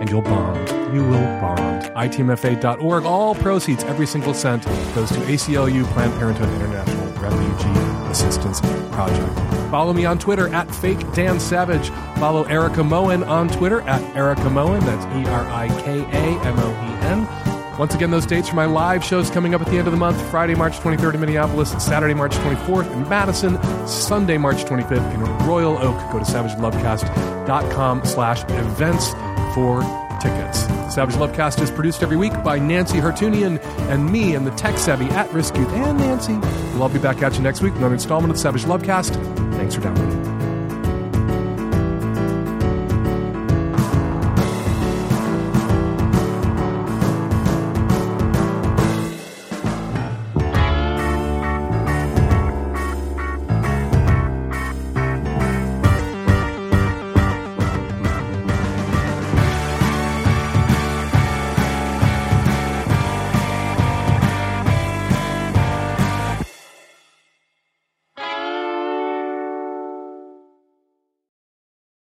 and 0.00 0.10
you'll 0.10 0.22
bond. 0.22 0.68
You 0.94 1.02
will 1.02 1.40
bond. 1.40 1.84
ITMFA.org. 1.94 3.04
All 3.04 3.34
proceeds, 3.34 3.84
every 3.84 4.06
single 4.06 4.34
cent, 4.34 4.64
goes 4.94 5.10
to 5.10 5.18
ACLU, 5.20 5.84
Planned 5.92 6.14
Parenthood 6.14 6.48
International 6.50 7.06
Refugee 7.14 8.10
Assistance 8.10 8.60
Project. 8.92 9.48
Follow 9.70 9.92
me 9.92 10.04
on 10.06 10.18
Twitter 10.18 10.48
at 10.54 10.72
Fake 10.74 11.00
Dan 11.12 11.38
Savage. 11.38 11.90
Follow 12.18 12.44
Erica 12.44 12.82
Moen 12.82 13.22
on 13.24 13.48
Twitter 13.48 13.82
at 13.82 14.02
Erica 14.16 14.48
Moen. 14.48 14.80
That's 14.80 15.04
E 15.16 15.30
R 15.30 15.44
I 15.46 15.68
K 15.82 16.00
A 16.00 16.40
M 16.46 16.58
O 16.58 16.70
E 16.70 17.06
N. 17.06 17.58
Once 17.78 17.94
again, 17.94 18.10
those 18.10 18.26
dates 18.26 18.48
for 18.48 18.56
my 18.56 18.64
live 18.64 19.04
shows 19.04 19.30
coming 19.30 19.54
up 19.54 19.60
at 19.60 19.68
the 19.68 19.78
end 19.78 19.86
of 19.86 19.92
the 19.92 19.98
month 19.98 20.20
Friday, 20.30 20.56
March 20.56 20.78
23rd 20.78 21.14
in 21.14 21.20
Minneapolis, 21.20 21.70
Saturday, 21.82 22.12
March 22.12 22.34
24th 22.34 22.90
in 22.92 23.08
Madison, 23.08 23.56
Sunday, 23.86 24.36
March 24.36 24.64
25th 24.64 25.14
in 25.14 25.46
Royal 25.46 25.78
Oak. 25.78 25.96
Go 26.10 26.18
to 26.18 26.24
savagelovecast.com 26.24 28.04
slash 28.04 28.42
events 28.44 29.12
for 29.58 29.82
tickets. 30.20 30.60
Savage 30.94 31.16
Lovecast 31.16 31.60
is 31.60 31.70
produced 31.70 32.02
every 32.02 32.16
week 32.16 32.32
by 32.44 32.58
Nancy 32.60 32.98
Hartunian 32.98 33.60
and 33.90 34.10
me 34.10 34.36
and 34.36 34.46
the 34.46 34.52
tech 34.52 34.78
savvy 34.78 35.06
at 35.06 35.32
risk 35.32 35.56
youth 35.56 35.70
and 35.70 35.98
Nancy. 35.98 36.38
We'll 36.72 36.84
all 36.84 36.88
be 36.88 37.00
back 37.00 37.22
at 37.22 37.34
you 37.34 37.42
next 37.42 37.60
week 37.60 37.72
with 37.72 37.80
another 37.80 37.94
installment 37.94 38.30
of 38.30 38.38
Savage 38.38 38.64
Lovecast. 38.64 39.14
Thanks 39.56 39.74
for 39.74 39.80
downloading. 39.80 40.37